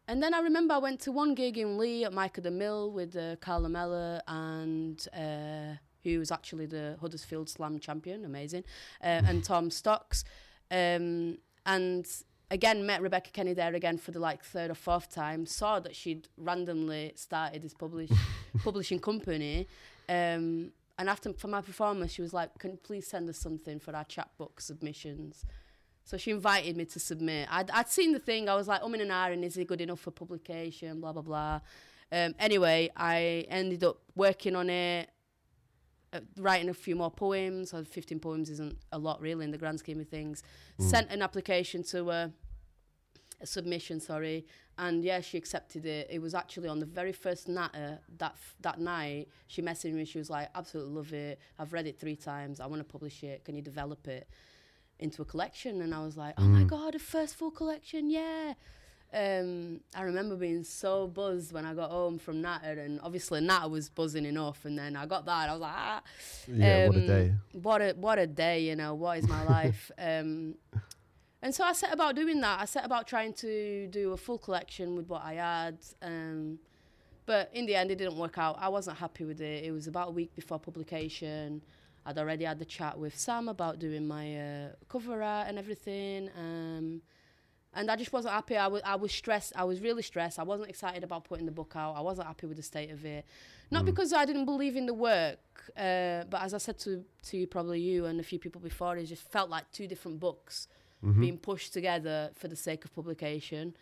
and 0.07 0.23
then 0.23 0.33
I 0.33 0.39
remember 0.39 0.73
I 0.73 0.79
went 0.79 0.99
to 1.01 1.11
one 1.11 1.35
gig 1.35 1.57
in 1.57 1.77
Lee 1.77 2.03
at 2.03 2.13
Micah 2.13 2.41
the 2.41 2.49
Mill 2.49 2.91
with 2.91 3.15
uh, 3.15 3.35
Carl 3.37 3.65
and 4.27 5.07
uh, 5.15 5.75
who 6.03 6.19
was 6.19 6.31
actually 6.31 6.65
the 6.65 6.97
Huddersfield 6.99 7.47
Slam 7.47 7.79
champion, 7.79 8.25
amazing, 8.25 8.63
uh, 9.03 9.21
and 9.27 9.43
Tom 9.43 9.69
Stocks. 9.69 10.23
Um, 10.71 11.37
and 11.65 12.07
again, 12.49 12.85
met 12.85 13.01
Rebecca 13.01 13.29
Kenny 13.31 13.53
there 13.53 13.75
again 13.75 13.97
for 13.97 14.11
the 14.11 14.19
like 14.19 14.43
third 14.43 14.71
or 14.71 14.75
fourth 14.75 15.13
time. 15.13 15.45
Saw 15.45 15.79
that 15.79 15.95
she'd 15.95 16.27
randomly 16.37 17.13
started 17.15 17.61
this 17.61 17.73
publish 17.73 18.09
publishing 18.63 18.99
company. 18.99 19.67
Um, 20.07 20.71
and 20.99 21.09
after 21.09 21.33
for 21.33 21.47
my 21.47 21.61
performance, 21.61 22.11
she 22.11 22.21
was 22.21 22.33
like, 22.33 22.59
"Can 22.59 22.71
you 22.71 22.77
please 22.77 23.07
send 23.07 23.27
us 23.29 23.39
something 23.39 23.79
for 23.79 23.95
our 23.95 24.03
chapbook 24.03 24.61
submissions?" 24.61 25.45
So 26.09 26.17
she 26.17 26.31
invited 26.31 26.75
me 26.75 26.85
to 26.85 26.99
submit. 26.99 27.47
I'd, 27.51 27.69
I'd 27.69 27.87
seen 27.87 28.13
the 28.13 28.19
thing. 28.19 28.49
I 28.49 28.55
was 28.55 28.67
like, 28.67 28.81
umming 28.81 29.01
and 29.01 29.11
ahhing, 29.11 29.43
is 29.43 29.57
it 29.57 29.67
good 29.67 29.79
enough 29.79 29.99
for 29.99 30.09
publication? 30.09 30.99
Blah, 31.01 31.13
blah, 31.13 31.21
blah. 31.21 31.59
Um, 32.11 32.33
anyway, 32.39 32.89
I 32.97 33.45
ended 33.47 33.83
up 33.83 33.99
working 34.15 34.55
on 34.55 34.71
it, 34.71 35.11
uh, 36.11 36.21
writing 36.37 36.69
a 36.69 36.73
few 36.73 36.95
more 36.95 37.11
poems. 37.11 37.69
So 37.69 37.83
15 37.83 38.19
poems 38.19 38.49
isn't 38.49 38.75
a 38.91 38.97
lot, 38.97 39.21
really, 39.21 39.45
in 39.45 39.51
the 39.51 39.59
grand 39.59 39.77
scheme 39.77 39.99
of 39.99 40.07
things. 40.07 40.41
Sent 40.79 41.11
an 41.11 41.21
application 41.21 41.83
to 41.83 42.07
her, 42.07 42.31
a 43.39 43.45
submission, 43.45 43.99
sorry. 43.99 44.47
And 44.85 45.03
yeah, 45.03 45.19
she 45.21 45.37
accepted 45.37 45.85
it. 45.85 46.07
It 46.09 46.19
was 46.21 46.33
actually 46.33 46.69
on 46.69 46.79
the 46.79 46.85
very 46.85 47.11
first 47.11 47.47
natter 47.49 47.99
that 48.17 48.31
f- 48.33 48.55
that 48.61 48.79
night. 48.79 49.27
She 49.47 49.61
messaged 49.61 49.93
me. 49.93 50.05
She 50.05 50.17
was 50.17 50.29
like, 50.29 50.47
"Absolutely 50.55 50.93
love 50.93 51.11
it. 51.13 51.37
I've 51.59 51.73
read 51.73 51.85
it 51.85 51.99
three 51.99 52.15
times. 52.15 52.59
I 52.59 52.65
want 52.65 52.79
to 52.79 52.91
publish 52.97 53.23
it. 53.23 53.43
Can 53.45 53.55
you 53.55 53.61
develop 53.61 54.07
it 54.07 54.25
into 54.97 55.21
a 55.21 55.25
collection?" 55.25 55.81
And 55.81 55.93
I 55.93 56.01
was 56.03 56.15
like, 56.17 56.33
"Oh 56.37 56.43
my 56.57 56.63
god, 56.63 56.95
a 56.95 56.99
first 56.99 57.35
full 57.35 57.51
collection! 57.51 58.09
Yeah." 58.09 58.53
Um, 59.11 59.81
I 59.95 60.03
remember 60.03 60.35
being 60.35 60.63
so 60.63 61.07
buzzed 61.07 61.51
when 61.51 61.65
I 61.65 61.73
got 61.73 61.89
home 61.89 62.19
from 62.19 62.41
Natter, 62.41 62.79
and 62.79 62.99
obviously 63.01 63.41
Natter 63.41 63.67
was 63.67 63.89
buzzing 63.89 64.23
enough. 64.25 64.65
And 64.65 64.77
then 64.77 64.95
I 64.95 65.07
got 65.07 65.25
that, 65.25 65.49
I 65.49 65.51
was 65.53 65.61
like, 65.61 65.73
"Ah." 65.75 66.01
Yeah, 66.47 66.87
what 66.87 66.95
a 66.95 66.99
Um, 66.99 67.07
day. 67.07 67.33
what 67.53 67.81
a 67.81 67.91
what 67.93 68.19
a 68.19 68.27
day 68.27 68.63
you 68.69 68.75
know 68.75 68.93
what 68.93 69.17
is 69.17 69.27
my 69.27 69.43
life 69.43 69.91
um 69.97 70.55
and 71.41 71.53
so 71.53 71.63
i 71.63 71.73
set 71.73 71.93
about 71.93 72.15
doing 72.15 72.39
that 72.41 72.59
i 72.59 72.65
set 72.65 72.85
about 72.85 73.07
trying 73.07 73.33
to 73.33 73.87
do 73.87 74.11
a 74.13 74.17
full 74.17 74.37
collection 74.37 74.95
with 74.95 75.07
what 75.07 75.23
i 75.23 75.33
had 75.33 75.77
um 76.01 76.59
but 77.25 77.49
in 77.53 77.65
the 77.65 77.75
end 77.75 77.91
it 77.91 77.97
didn't 77.97 78.17
work 78.17 78.37
out 78.37 78.57
i 78.59 78.67
wasn't 78.67 78.97
happy 78.97 79.25
with 79.25 79.41
it 79.41 79.63
it 79.63 79.71
was 79.71 79.87
about 79.87 80.09
a 80.09 80.11
week 80.11 80.33
before 80.35 80.59
publication 80.59 81.61
i'd 82.05 82.17
already 82.17 82.45
had 82.45 82.59
the 82.59 82.65
chat 82.65 82.97
with 82.97 83.17
sam 83.17 83.47
about 83.47 83.79
doing 83.79 84.07
my 84.07 84.37
uh, 84.37 84.67
cover 84.87 85.21
art 85.21 85.47
and 85.47 85.57
everything 85.57 86.29
um 86.37 87.01
and 87.73 87.91
I 87.91 87.95
just 87.95 88.11
wasn't 88.11 88.33
happy. 88.33 88.57
I 88.57 88.67
was, 88.67 88.81
I 88.83 88.95
was 88.95 89.11
stressed. 89.11 89.53
I 89.55 89.63
was 89.63 89.79
really 89.79 90.01
stressed. 90.01 90.39
I 90.39 90.43
wasn't 90.43 90.69
excited 90.69 91.03
about 91.03 91.23
putting 91.23 91.45
the 91.45 91.51
book 91.51 91.73
out. 91.75 91.95
I 91.95 92.01
wasn't 92.01 92.27
happy 92.27 92.47
with 92.47 92.57
the 92.57 92.63
state 92.63 92.89
of 92.89 93.05
it. 93.05 93.25
Not 93.69 93.85
because 93.85 94.11
I 94.11 94.25
didn't 94.25 94.45
believe 94.45 94.75
in 94.75 94.87
the 94.87 94.93
work, 94.93 95.37
uh, 95.77 96.23
but 96.29 96.41
as 96.41 96.55
I 96.55 96.57
said 96.57 96.79
to 96.79 97.05
to 97.27 97.37
you, 97.37 97.45
probably 97.45 97.79
you 97.79 98.05
and 98.05 98.19
a 98.19 98.23
few 98.23 98.39
people 98.39 98.59
before, 98.59 98.97
it 98.97 99.05
just 99.05 99.21
felt 99.31 99.51
like 99.51 99.71
two 99.71 99.85
different 99.85 100.19
books 100.19 100.67
Mm-hmm. 101.03 101.21
being 101.21 101.37
pushed 101.37 101.71
together 101.71 102.29
for 102.35 102.49
the 102.49 102.57
sake 102.57 102.83
of 102.83 102.93
publication. 102.93 103.73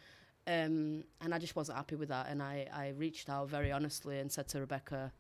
Um, 0.46 1.04
and 1.20 1.34
I 1.34 1.40
just 1.40 1.56
wasn't 1.56 1.78
happy 1.78 1.96
with 1.96 2.10
that. 2.10 2.28
And 2.30 2.44
I, 2.44 2.68
I 2.72 2.90
reached 2.90 3.28
out 3.28 3.50
very 3.50 3.72
honestly 3.72 4.20
and 4.20 4.32
said 4.32 4.48
to 4.50 4.60
Rebecca, 4.60 5.12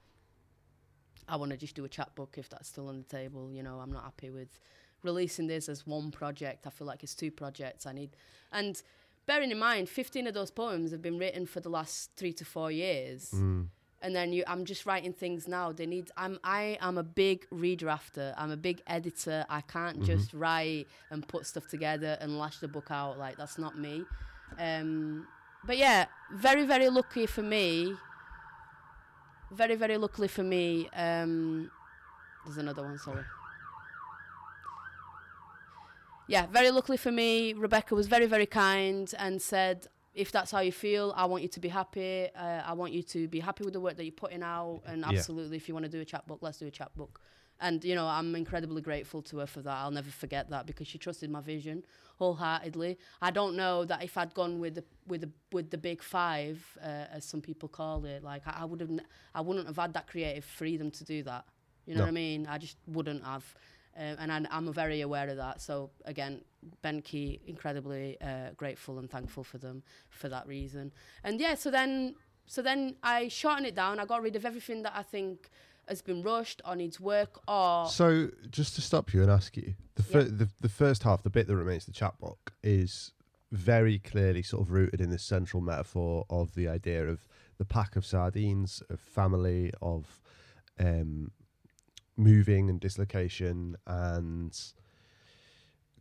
I 1.27 1.35
want 1.35 1.51
to 1.51 1.57
just 1.57 1.75
do 1.75 1.83
a 1.85 1.89
chapbook 1.89 2.37
if 2.37 2.49
that's 2.49 2.69
still 2.69 2.87
on 2.87 2.99
the 2.99 3.03
table. 3.03 3.51
You 3.51 3.63
know, 3.63 3.79
I'm 3.79 3.91
not 3.91 4.03
happy 4.03 4.29
with 4.29 4.59
releasing 5.03 5.47
this 5.47 5.69
as 5.69 5.85
one 5.85 6.11
project. 6.11 6.67
I 6.67 6.69
feel 6.69 6.87
like 6.87 7.03
it's 7.03 7.15
two 7.15 7.31
projects. 7.31 7.85
I 7.85 7.93
need, 7.93 8.15
and 8.51 8.81
bearing 9.25 9.51
in 9.51 9.59
mind, 9.59 9.89
15 9.89 10.27
of 10.27 10.33
those 10.33 10.51
poems 10.51 10.91
have 10.91 11.01
been 11.01 11.17
written 11.17 11.45
for 11.45 11.59
the 11.59 11.69
last 11.69 12.11
three 12.15 12.33
to 12.33 12.45
four 12.45 12.71
years. 12.71 13.31
Mm. 13.31 13.67
And 14.01 14.15
then 14.15 14.31
you, 14.31 14.43
I'm 14.45 14.63
just 14.65 14.85
writing 14.85 15.11
things 15.11 15.47
now. 15.47 15.71
They 15.71 15.87
need. 15.87 16.11
I'm. 16.15 16.39
I 16.43 16.77
am 16.81 16.97
a 16.99 17.03
big 17.03 17.49
redrafter. 17.49 18.33
I'm 18.37 18.51
a 18.51 18.57
big 18.57 18.81
editor. 18.85 19.45
I 19.49 19.61
can't 19.61 20.03
just 20.03 20.33
write 20.33 20.87
and 21.09 21.27
put 21.27 21.47
stuff 21.47 21.67
together 21.67 22.17
and 22.21 22.37
lash 22.37 22.59
the 22.59 22.67
book 22.67 22.91
out. 22.91 23.17
Like 23.17 23.37
that's 23.37 23.57
not 23.57 23.77
me. 23.77 24.03
Um, 24.59 25.27
but 25.65 25.77
yeah, 25.77 26.05
very 26.31 26.65
very 26.65 26.89
lucky 26.89 27.25
for 27.25 27.41
me. 27.41 27.95
Very 29.51 29.75
very 29.75 29.97
luckily 29.97 30.27
for 30.27 30.43
me. 30.43 30.89
Um, 30.89 31.71
there's 32.45 32.57
another 32.57 32.83
one. 32.83 32.99
Sorry. 32.99 33.23
Yeah, 36.27 36.45
very 36.47 36.71
luckily 36.71 36.97
for 36.97 37.11
me, 37.11 37.53
Rebecca 37.53 37.95
was 37.95 38.07
very 38.07 38.25
very 38.25 38.45
kind 38.45 39.13
and 39.17 39.41
said, 39.41 39.87
if 40.17 40.31
that's 40.31 40.51
how 40.51 40.59
you 40.61 40.71
feel, 40.71 41.13
I 41.15 41.25
want 41.25 41.43
you 41.43 41.49
to 41.49 41.59
be 41.59 41.69
happy. 41.69 42.27
Uh, 42.35 42.61
I 42.65 42.73
want 42.73 42.91
you 42.93 43.03
to 43.03 43.27
be 43.27 43.39
happy 43.39 43.63
with 43.63 43.73
the 43.73 43.79
work 43.79 43.95
that 43.97 44.03
you're 44.05 44.11
putting 44.25 44.43
out. 44.43 44.81
And 44.85 45.03
Yeah. 45.03 45.09
absolutely, 45.09 45.57
if 45.57 45.67
you 45.67 45.73
want 45.75 45.85
to 45.85 45.91
do 45.91 46.01
a 46.01 46.05
chapbook, 46.05 46.39
let's 46.41 46.57
do 46.57 46.67
a 46.67 46.71
chapbook. 46.71 47.21
And 47.59 47.83
you 47.83 47.95
know, 47.95 48.07
I'm 48.07 48.35
incredibly 48.35 48.81
grateful 48.81 49.21
to 49.23 49.39
her 49.39 49.47
for 49.47 49.61
that. 49.63 49.77
I'll 49.77 49.91
never 49.91 50.11
forget 50.11 50.49
that 50.51 50.65
because 50.67 50.87
she 50.87 50.97
trusted 50.97 51.29
my 51.31 51.41
vision 51.41 51.83
wholeheartedly. 52.19 52.97
I 53.21 53.31
don't 53.31 53.55
know 53.55 53.85
that 53.85 54.03
if 54.03 54.17
I'd 54.17 54.33
gone 54.33 54.59
with 54.59 54.75
the 54.75 54.83
with 55.07 55.21
the 55.21 55.31
with 55.51 55.69
the 55.71 55.77
big 55.77 56.03
five, 56.03 56.63
uh, 56.81 57.05
as 57.15 57.25
some 57.25 57.41
people 57.41 57.69
call 57.69 58.05
it, 58.05 58.23
like 58.23 58.43
I, 58.47 58.57
I 58.61 58.65
would 58.65 58.81
have, 58.81 58.91
I 59.33 59.41
wouldn't 59.41 59.67
have 59.67 59.77
had 59.77 59.93
that 59.93 60.07
creative 60.07 60.45
freedom 60.45 60.91
to 60.91 61.03
do 61.03 61.23
that. 61.23 61.45
You 61.85 61.93
know 61.95 62.01
No. 62.01 62.05
what 62.05 62.09
I 62.09 62.11
mean? 62.11 62.47
I 62.47 62.57
just 62.57 62.77
wouldn't 62.87 63.23
have. 63.23 63.45
Um, 63.97 64.15
and 64.19 64.31
I, 64.31 64.45
I'm 64.51 64.71
very 64.71 65.01
aware 65.01 65.27
of 65.27 65.37
that. 65.37 65.59
So 65.61 65.89
again, 66.05 66.41
Bent 66.81 67.03
Key, 67.03 67.39
incredibly 67.47 68.17
uh, 68.21 68.51
grateful 68.55 68.99
and 68.99 69.09
thankful 69.09 69.43
for 69.43 69.57
them 69.57 69.81
for 70.09 70.29
that 70.29 70.47
reason. 70.47 70.91
And 71.23 71.39
yeah, 71.39 71.55
so 71.55 71.71
then, 71.71 72.15
so 72.45 72.61
then 72.61 72.95
I 73.01 73.27
shortened 73.27 73.65
it 73.65 73.75
down. 73.75 73.99
I 73.99 74.05
got 74.05 74.21
rid 74.21 74.35
of 74.35 74.45
everything 74.45 74.83
that 74.83 74.93
I 74.95 75.01
think 75.01 75.49
has 75.87 76.01
been 76.01 76.21
rushed 76.21 76.61
or 76.65 76.75
needs 76.75 76.99
work 76.99 77.39
or 77.47 77.87
So, 77.87 78.29
just 78.51 78.75
to 78.75 78.81
stop 78.81 79.13
you 79.13 79.21
and 79.21 79.31
ask 79.31 79.55
you, 79.57 79.73
the, 79.95 80.03
fir- 80.03 80.19
Yeah. 80.19 80.27
the 80.31 80.49
the 80.61 80.69
first 80.69 81.03
half, 81.03 81.23
the 81.23 81.29
bit 81.29 81.47
that 81.47 81.55
remains 81.55 81.85
the 81.85 81.93
chapbook, 81.93 82.53
is 82.61 83.13
very 83.53 83.97
clearly 83.97 84.43
sort 84.43 84.61
of 84.63 84.71
rooted 84.71 84.99
in 84.99 85.09
this 85.09 85.23
central 85.23 85.61
metaphor 85.63 86.25
of 86.29 86.53
the 86.55 86.67
idea 86.67 87.07
of 87.07 87.25
the 87.57 87.63
pack 87.65 87.95
of 87.95 88.05
sardines, 88.05 88.83
of 88.89 88.99
family, 88.99 89.71
of 89.81 90.21
um, 90.77 91.31
moving 92.17 92.69
and 92.69 92.79
dislocation 92.79 93.77
and 93.85 94.59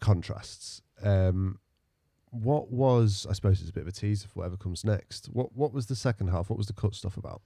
contrasts. 0.01 0.83
Um, 1.03 1.59
what 2.31 2.71
was, 2.71 3.27
I 3.29 3.33
suppose, 3.35 3.61
it's 3.61 3.71
a 3.71 3.73
bit 3.73 3.83
of 3.83 3.89
a 3.89 3.93
teaser 3.93 4.29
for 4.29 4.41
whatever 4.41 4.57
comes 4.57 4.85
next. 4.85 5.27
What 5.27 5.55
what 5.55 5.73
was 5.73 5.87
the 5.87 5.97
second 5.97 6.29
half? 6.29 6.51
What 6.51 6.57
was 6.59 6.67
the 6.67 6.73
cut 6.73 6.95
stuff 6.95 7.17
about? 7.17 7.43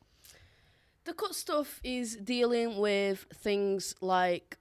The 1.05 1.13
cut 1.13 1.35
stuff 1.35 1.81
is 1.83 2.17
dealing 2.17 2.79
with 2.79 3.27
things 3.35 3.95
like 4.01 4.59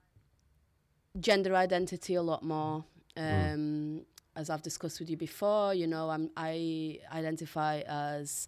gender 1.20 1.56
identity 1.56 2.16
a 2.16 2.22
lot 2.22 2.44
more. 2.44 2.86
Mm. 3.16 3.54
Um, 3.54 4.06
As 4.36 4.50
I've 4.50 4.62
discussed 4.62 5.00
with 5.00 5.10
you 5.10 5.18
before, 5.18 5.74
you 5.74 5.88
know, 5.88 6.10
I'm, 6.10 6.30
I 6.38 7.00
identify 7.12 7.82
as 7.88 8.48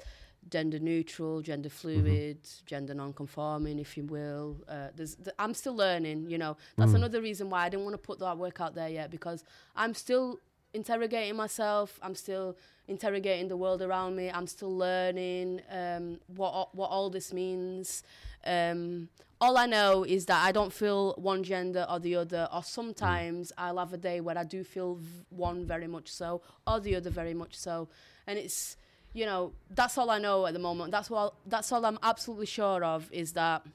gender 0.49 0.79
neutral, 0.79 1.41
gender 1.41 1.69
fluid, 1.69 2.37
gender 2.65 2.93
non-conforming, 2.93 3.79
if 3.79 3.95
you 3.95 4.03
will. 4.05 4.57
Uh, 4.67 4.87
there's, 4.95 5.15
th- 5.15 5.35
I'm 5.39 5.53
still 5.53 5.75
learning. 5.75 6.29
You 6.29 6.37
know, 6.37 6.57
that's 6.77 6.91
Mm. 6.91 6.95
another 6.95 7.21
reason 7.21 7.49
why 7.49 7.65
I 7.65 7.69
didn't 7.69 7.83
want 7.85 7.93
to 7.93 7.97
put 7.99 8.19
that 8.19 8.37
work 8.37 8.59
out 8.59 8.73
there 8.75 8.89
yet 8.89 9.11
because 9.11 9.43
I'm 9.75 9.93
still 9.93 10.39
interrogating 10.73 11.35
myself. 11.35 11.99
I'm 12.01 12.15
still 12.15 12.57
interrogating 12.87 13.47
the 13.49 13.57
world 13.57 13.81
around 13.81 14.15
me. 14.15 14.29
I'm 14.31 14.47
still 14.47 14.75
learning 14.75 15.61
um, 15.69 16.19
what 16.35 16.73
what 16.75 16.89
all 16.89 17.09
this 17.09 17.31
means. 17.33 18.03
Um, 18.45 19.09
all 19.39 19.57
I 19.57 19.65
know 19.65 20.03
is 20.03 20.25
that 20.27 20.43
I 20.45 20.51
don't 20.51 20.71
feel 20.73 21.13
one 21.17 21.43
gender 21.43 21.85
or 21.89 21.99
the 21.99 22.15
other, 22.15 22.47
or 22.53 22.63
sometimes 22.63 23.51
I'll 23.57 23.77
have 23.77 23.93
a 23.93 23.97
day 23.97 24.21
where 24.21 24.37
I 24.37 24.43
do 24.43 24.63
feel 24.63 24.95
v- 24.95 25.25
one 25.29 25.65
very 25.65 25.87
much 25.87 26.11
so, 26.11 26.41
or 26.67 26.79
the 26.79 26.95
other 26.95 27.09
very 27.09 27.33
much 27.33 27.55
so, 27.57 27.87
and 28.27 28.37
it's 28.37 28.77
you 29.13 29.25
know 29.25 29.51
that's 29.69 29.97
all 29.97 30.09
I 30.09 30.19
know 30.19 30.45
at 30.45 30.53
the 30.53 30.59
moment. 30.59 30.91
That's 30.91 31.09
what 31.09 31.33
that's 31.45 31.71
all 31.71 31.85
I'm 31.85 31.99
absolutely 32.03 32.45
sure 32.45 32.83
of 32.83 33.09
is 33.11 33.33
that 33.33 33.65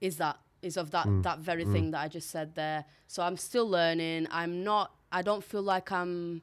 is 0.00 0.16
that 0.18 0.38
is 0.62 0.76
of 0.76 0.90
that 0.90 1.06
mm. 1.06 1.22
that 1.22 1.38
very 1.38 1.64
mm. 1.64 1.72
thing 1.72 1.90
that 1.92 2.00
I 2.00 2.08
just 2.08 2.30
said 2.30 2.54
there. 2.54 2.84
So 3.06 3.22
I'm 3.22 3.36
still 3.36 3.68
learning. 3.68 4.26
I'm 4.30 4.64
not. 4.64 4.92
I 5.12 5.22
don't 5.22 5.44
feel 5.44 5.62
like 5.62 5.92
I'm 5.92 6.42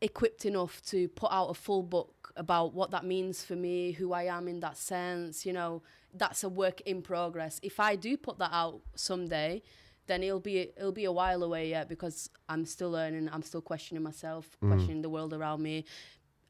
equipped 0.00 0.44
enough 0.44 0.82
to 0.86 1.08
put 1.08 1.32
out 1.32 1.46
a 1.48 1.54
full 1.54 1.82
book 1.82 2.32
about 2.36 2.74
what 2.74 2.90
that 2.90 3.04
means 3.04 3.42
for 3.42 3.56
me, 3.56 3.92
who 3.92 4.12
I 4.12 4.24
am 4.24 4.46
in 4.48 4.60
that 4.60 4.76
sense. 4.76 5.46
You 5.46 5.54
know, 5.54 5.82
that's 6.12 6.44
a 6.44 6.48
work 6.48 6.82
in 6.82 7.00
progress. 7.00 7.58
If 7.62 7.80
I 7.80 7.96
do 7.96 8.16
put 8.16 8.38
that 8.38 8.50
out 8.52 8.80
someday, 8.94 9.62
then 10.06 10.22
it'll 10.22 10.40
be 10.40 10.72
it'll 10.76 10.92
be 10.92 11.04
a 11.04 11.12
while 11.12 11.42
away 11.42 11.68
yet 11.70 11.88
because 11.88 12.30
I'm 12.48 12.64
still 12.64 12.90
learning. 12.90 13.28
I'm 13.32 13.42
still 13.42 13.60
questioning 13.60 14.02
myself, 14.02 14.56
mm. 14.62 14.68
questioning 14.68 15.02
the 15.02 15.08
world 15.10 15.32
around 15.34 15.62
me, 15.62 15.84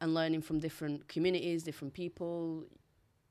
and 0.01 0.13
learning 0.13 0.41
from 0.41 0.59
different 0.59 1.07
communities, 1.07 1.63
different 1.63 1.93
people. 1.93 2.65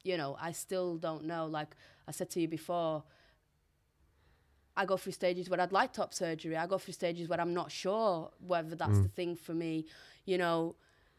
You 0.03 0.17
know, 0.17 0.37
I 0.41 0.53
still 0.53 0.97
don't 0.97 1.25
know. 1.25 1.47
Like 1.47 1.77
I 2.07 2.13
said 2.13 2.31
to 2.31 2.41
you 2.41 2.49
before, 2.49 3.03
I 4.77 4.85
go 4.85 4.97
through 4.97 5.13
stages 5.13 5.49
where 5.49 5.61
I'd 5.61 5.73
like 5.73 5.93
top 5.93 6.13
surgery. 6.13 6.57
I 6.57 6.67
go 6.67 6.79
through 6.79 6.95
stages 6.95 7.29
where 7.29 7.41
I'm 7.41 7.55
not 7.55 7.73
sure 7.73 8.31
whether 8.39 8.77
that's 8.77 8.99
mm. 8.99 9.03
the 9.03 9.09
thing 9.09 9.37
for 9.37 9.55
me. 9.55 9.87
You 10.25 10.39
know, 10.39 10.77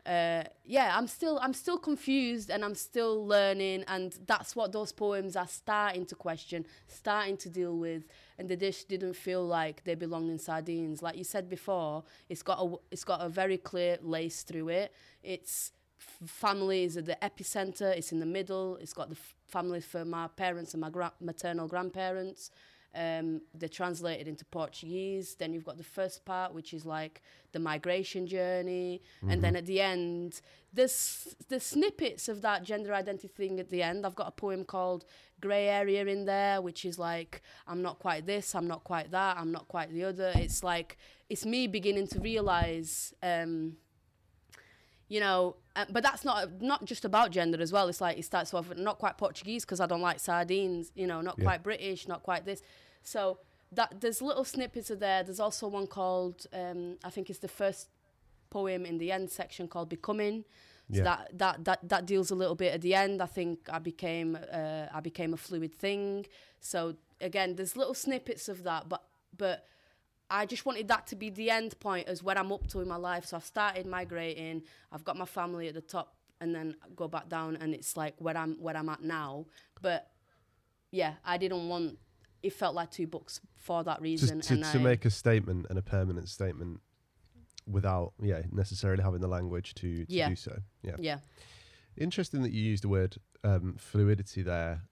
uh, 0.08 0.44
yeah, 0.64 0.94
I'm 0.98 1.08
still 1.08 1.38
I'm 1.42 1.54
still 1.54 1.78
confused 1.78 2.50
and 2.50 2.64
I'm 2.64 2.76
still 2.76 3.28
learning, 3.28 3.84
and 3.88 4.18
that's 4.26 4.56
what 4.56 4.72
those 4.72 4.92
poems 4.94 5.36
are 5.36 5.48
starting 5.48 6.06
to 6.08 6.16
question, 6.16 6.66
starting 6.88 7.38
to 7.38 7.50
deal 7.50 7.78
with, 7.78 8.04
and 8.40 8.48
the 8.48 8.56
dish 8.56 8.86
didn't 8.86 9.16
feel 9.16 9.46
like 9.46 9.84
they 9.84 9.96
belonged 9.96 10.30
in 10.32 10.40
sardines. 10.40 11.02
Like 11.02 11.18
you 11.18 11.26
said 11.26 11.50
before, 11.50 12.04
it's 12.30 12.42
got 12.42 12.60
a 12.60 12.76
it's 12.92 13.04
got 13.04 13.22
a 13.22 13.30
very 13.30 13.58
clear 13.58 13.98
lace 14.02 14.44
through 14.44 14.70
it. 14.70 14.94
It's 15.24 15.74
family 16.26 16.84
is 16.84 16.96
at 16.98 17.06
the 17.06 17.18
epicenter. 17.22 17.96
It's 17.96 18.12
in 18.12 18.20
the 18.20 18.26
middle. 18.26 18.78
It's 18.78 18.94
got 18.94 19.10
the 19.10 19.16
f- 19.16 19.36
family 19.48 19.82
for 19.82 20.06
my 20.06 20.28
parents 20.28 20.74
and 20.74 20.82
my 20.82 20.90
gra- 20.90 21.14
maternal 21.20 21.68
grandparents. 21.68 22.52
Um, 22.98 23.42
they're 23.54 23.70
translated 23.70 24.28
into 24.28 24.44
Portuguese. 24.46 25.36
Then 25.36 25.54
you've 25.54 25.64
got 25.66 25.78
the 25.78 25.84
first 25.84 26.26
part, 26.26 26.54
which 26.54 26.74
is 26.74 26.84
like 26.84 27.22
the 27.52 27.60
migration 27.60 28.26
journey, 28.26 29.02
and 29.30 29.42
then 29.44 29.56
at 29.56 29.66
the 29.68 29.80
end, 29.82 30.42
there's 30.74 31.36
the 31.48 31.60
snippets 31.60 32.28
of 32.28 32.42
that 32.42 32.64
gender 32.64 32.94
identity 32.96 33.28
thing 33.28 33.60
at 33.60 33.70
the 33.70 33.84
end. 33.84 34.04
I've 34.06 34.16
got 34.16 34.28
a 34.28 34.32
poem 34.32 34.66
called 34.66 35.06
"Gray 35.40 35.68
Area" 35.68 36.06
in 36.06 36.26
there, 36.26 36.60
which 36.62 36.86
is 36.86 36.98
like 36.98 37.42
I'm 37.68 37.82
not 37.84 38.00
quite 38.00 38.26
this, 38.26 38.56
I'm 38.56 38.68
not 38.68 38.84
quite 38.84 39.12
that, 39.12 39.38
I'm 39.38 39.52
not 39.52 39.68
quite 39.68 39.94
the 39.94 40.04
other. 40.04 40.32
It's 40.36 40.64
like 40.64 40.98
it's 41.30 41.46
me 41.46 41.68
beginning 41.68 42.08
to 42.08 42.20
realize. 42.20 43.14
Um, 43.22 43.78
you 45.10 45.22
know, 45.22 45.56
uh, 45.76 45.86
but 45.90 46.04
that's 46.04 46.26
not 46.26 46.62
not 46.62 46.84
just 46.84 47.06
about 47.06 47.32
gender 47.32 47.62
as 47.62 47.72
well. 47.72 47.88
It's 47.88 48.02
like 48.02 48.18
it 48.18 48.26
starts 48.26 48.54
off 48.54 48.76
not 48.76 48.98
quite 48.98 49.18
Portuguese 49.18 49.64
because 49.64 49.80
I 49.80 49.86
don't 49.86 50.02
like 50.02 50.20
sardines. 50.20 50.92
You 50.96 51.08
know, 51.08 51.22
not 51.22 51.36
Yeah. 51.38 51.46
quite 51.46 51.64
British, 51.64 52.08
not 52.10 52.24
quite 52.24 52.44
this. 52.44 52.62
So 53.04 53.40
that 53.72 54.00
there's 54.02 54.22
little 54.22 54.46
snippets 54.46 54.90
of 54.90 55.00
there. 55.00 55.24
There's 55.24 55.40
also 55.40 55.68
one 55.68 55.88
called 55.88 56.46
um, 56.54 56.98
I 57.04 57.10
think 57.10 57.30
it's 57.30 57.40
the 57.40 57.48
first 57.48 57.90
poem 58.50 58.86
in 58.86 58.98
the 58.98 59.12
end 59.12 59.30
section 59.30 59.68
called 59.68 59.90
"Becoming." 59.90 60.44
So 60.90 60.98
Yeah. 61.00 61.04
that, 61.04 61.38
that 61.38 61.66
that 61.66 61.90
that 61.90 62.06
deals 62.06 62.32
a 62.32 62.36
little 62.36 62.56
bit 62.56 62.74
at 62.74 62.82
the 62.82 62.94
end. 62.96 63.22
I 63.22 63.26
think 63.26 63.68
I 63.70 63.80
became 63.80 64.38
uh, 64.52 64.86
I 64.94 65.02
became 65.02 65.34
a 65.34 65.38
fluid 65.38 65.74
thing. 65.76 66.26
So 66.62 66.96
again, 67.20 67.56
there's 67.56 67.76
little 67.76 67.94
snippets 67.94 68.48
of 68.48 68.64
that, 68.64 68.88
but 68.88 69.04
but 69.38 69.66
I 70.30 70.46
just 70.46 70.66
wanted 70.66 70.88
that 70.88 71.08
to 71.08 71.16
be 71.16 71.30
the 71.30 71.50
end 71.50 71.78
point 71.80 72.08
as 72.08 72.24
where 72.24 72.38
I'm 72.38 72.52
up 72.52 72.68
to 72.68 72.80
in 72.80 72.88
my 72.88 72.96
life. 72.98 73.26
So 73.26 73.38
I've 73.38 73.46
started 73.46 73.86
migrating. 73.86 74.64
I've 74.92 75.04
got 75.04 75.18
my 75.18 75.26
family 75.26 75.68
at 75.68 75.74
the 75.74 75.82
top, 75.82 76.16
and 76.40 76.54
then 76.56 76.76
go 76.96 77.08
back 77.08 77.28
down, 77.30 77.58
and 77.58 77.74
it's 77.74 77.98
like 77.98 78.16
where 78.20 78.38
I'm 78.38 78.56
where 78.62 78.76
I'm 78.78 78.90
at 78.90 79.02
now. 79.04 79.46
But 79.82 80.10
yeah, 80.92 81.14
I 81.26 81.38
didn't 81.38 81.68
want. 81.68 81.98
It 82.48 82.54
felt 82.54 82.76
like 82.76 82.92
two 82.92 83.08
books 83.08 83.42
for 83.58 83.84
that 83.84 84.02
reason. 84.02 84.38
Just 84.40 84.48
to, 84.48 84.54
and 84.56 84.64
to 84.64 84.80
I, 84.80 84.82
make 84.82 85.04
a 85.04 85.10
statement 85.10 85.66
and 85.70 85.78
a 85.78 85.82
permanent 85.82 86.30
statement 86.30 86.80
without, 87.70 88.14
yeah, 88.22 88.44
necessarily 88.52 89.04
having 89.04 89.20
the 89.20 89.28
language 89.28 89.74
to, 89.76 90.06
to 90.06 90.14
Yeah. 90.14 90.30
do 90.30 90.36
so. 90.38 90.58
Yeah. 90.82 90.96
yeah, 90.98 91.18
Interesting 91.98 92.42
that 92.44 92.54
you 92.54 92.62
used 92.62 92.84
the 92.86 92.88
word 92.88 93.18
um, 93.44 93.76
fluidity 93.78 94.44
there, 94.44 94.84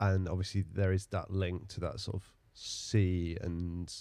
and 0.00 0.26
obviously 0.30 0.62
there 0.62 0.92
is 0.92 1.06
that 1.08 1.30
link 1.30 1.68
to 1.74 1.80
that 1.80 2.00
sort 2.00 2.16
of 2.16 2.24
sea 2.54 3.36
and 3.42 3.94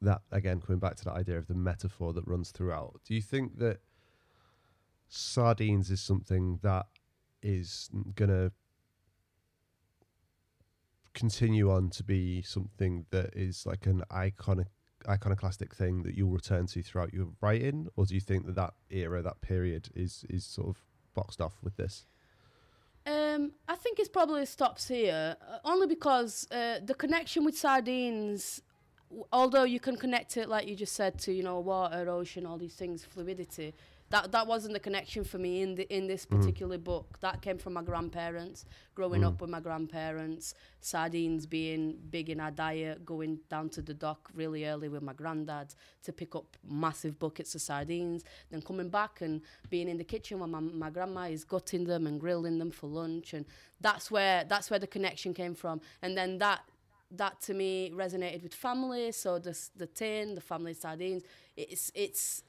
that 0.00 0.22
again 0.30 0.60
coming 0.60 0.78
back 0.78 0.96
to 0.96 1.04
that 1.04 1.14
idea 1.14 1.36
of 1.36 1.46
the 1.46 1.54
metaphor 1.54 2.14
that 2.14 2.26
runs 2.26 2.50
throughout. 2.52 3.00
Do 3.04 3.14
you 3.14 3.20
think 3.20 3.58
that 3.58 3.80
sardines 5.08 5.90
is 5.90 6.00
something 6.00 6.58
that 6.62 6.86
is 7.42 7.90
gonna 8.14 8.52
continue 11.18 11.68
on 11.70 11.90
to 11.90 12.04
be 12.04 12.42
something 12.42 13.04
that 13.10 13.34
is 13.34 13.66
like 13.66 13.86
an 13.86 14.04
iconic 14.12 14.66
iconoclastic 15.08 15.74
thing 15.74 16.02
that 16.04 16.14
you'll 16.16 16.30
return 16.30 16.66
to 16.66 16.82
throughout 16.82 17.12
your 17.12 17.28
writing, 17.40 17.88
or 17.96 18.04
do 18.04 18.14
you 18.14 18.20
think 18.20 18.46
that 18.46 18.54
that 18.54 18.74
era, 18.90 19.20
that 19.22 19.40
period, 19.40 19.88
is 19.94 20.24
is 20.30 20.44
sort 20.44 20.68
of 20.68 20.76
boxed 21.14 21.40
off 21.40 21.56
with 21.62 21.76
this? 21.76 22.06
Um, 23.04 23.52
I 23.66 23.74
think 23.74 23.98
it 23.98 24.12
probably 24.12 24.46
stops 24.46 24.86
here, 24.86 25.36
uh, 25.40 25.58
only 25.64 25.86
because 25.86 26.46
uh, 26.52 26.78
the 26.84 26.94
connection 26.94 27.44
with 27.44 27.56
sardines, 27.56 28.62
although 29.32 29.64
you 29.64 29.80
can 29.80 29.96
connect 29.96 30.36
it, 30.36 30.48
like 30.48 30.68
you 30.68 30.76
just 30.76 30.94
said, 30.94 31.18
to 31.20 31.32
you 31.32 31.42
know 31.42 31.58
water, 31.58 32.08
ocean, 32.08 32.46
all 32.46 32.58
these 32.58 32.74
things, 32.74 33.04
fluidity. 33.04 33.74
That 34.10 34.32
that 34.32 34.46
wasn't 34.46 34.72
the 34.72 34.80
connection 34.80 35.22
for 35.22 35.36
me 35.38 35.60
in 35.60 35.74
the 35.74 35.86
in 35.94 36.06
this 36.06 36.24
Mm. 36.24 36.30
particular 36.38 36.78
book. 36.78 37.18
That 37.20 37.42
came 37.42 37.58
from 37.58 37.74
my 37.74 37.82
grandparents, 37.82 38.64
growing 38.94 39.20
Mm. 39.22 39.26
up 39.28 39.40
with 39.40 39.50
my 39.50 39.60
grandparents, 39.60 40.54
sardines 40.80 41.44
being 41.46 41.98
big 42.10 42.30
in 42.30 42.40
our 42.40 42.50
diet, 42.50 43.04
going 43.04 43.40
down 43.50 43.68
to 43.70 43.82
the 43.82 43.92
dock 43.92 44.30
really 44.34 44.64
early 44.66 44.88
with 44.88 45.02
my 45.02 45.12
granddad 45.12 45.74
to 46.04 46.12
pick 46.12 46.34
up 46.34 46.56
massive 46.64 47.18
buckets 47.18 47.54
of 47.54 47.60
sardines, 47.60 48.24
then 48.50 48.62
coming 48.62 48.88
back 48.88 49.20
and 49.20 49.42
being 49.68 49.88
in 49.88 49.98
the 49.98 50.04
kitchen 50.04 50.40
when 50.40 50.50
my, 50.50 50.60
my 50.60 50.90
grandma 50.90 51.24
is 51.28 51.44
gutting 51.44 51.84
them 51.84 52.06
and 52.06 52.18
grilling 52.20 52.58
them 52.58 52.70
for 52.70 52.86
lunch 52.86 53.34
and 53.34 53.44
that's 53.80 54.10
where 54.10 54.44
that's 54.44 54.70
where 54.70 54.78
the 54.78 54.86
connection 54.86 55.34
came 55.34 55.54
from 55.54 55.80
and 56.02 56.16
then 56.16 56.38
that 56.38 56.60
that 57.10 57.40
to 57.40 57.54
me 57.54 57.90
resonated 57.94 58.42
with 58.42 58.54
family 58.54 59.10
so 59.12 59.38
the 59.38 59.56
the 59.76 59.86
tin 59.86 60.34
the 60.34 60.40
family 60.40 60.74
sardines 60.74 61.22
it's 61.56 61.90
it's 61.94 62.42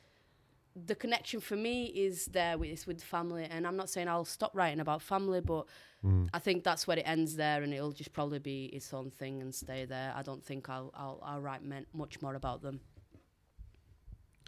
the 0.76 0.96
connection 0.96 1.40
for 1.40 1.56
me 1.56 1.86
is 1.86 2.28
there 2.28 2.58
with 2.58 2.86
with 2.88 3.04
family 3.04 3.46
and 3.50 3.66
I'm 3.68 3.76
not 3.76 3.90
saying 3.90 4.08
I'll 4.08 4.26
stop 4.26 4.52
writing 4.56 4.80
about 4.80 5.02
family 5.02 5.42
but 5.42 5.66
Mm. 6.02 6.30
I 6.34 6.40
think 6.40 6.64
that's 6.64 6.88
where 6.88 6.98
it 6.98 7.04
ends 7.06 7.36
there 7.36 7.62
and 7.62 7.74
it'll 7.74 7.92
just 7.92 8.14
probably 8.14 8.40
be 8.40 8.68
its 8.68 8.94
own 8.94 9.12
thing 9.12 9.42
and 9.42 9.54
stay 9.54 9.84
there 9.84 10.14
I 10.16 10.22
don't 10.22 10.42
think 10.42 10.70
I'll 10.70 10.94
I'll, 10.96 11.20
I'll 11.22 11.42
write 11.42 11.60
much 11.94 12.22
more 12.22 12.36
about 12.36 12.62
them 12.62 12.80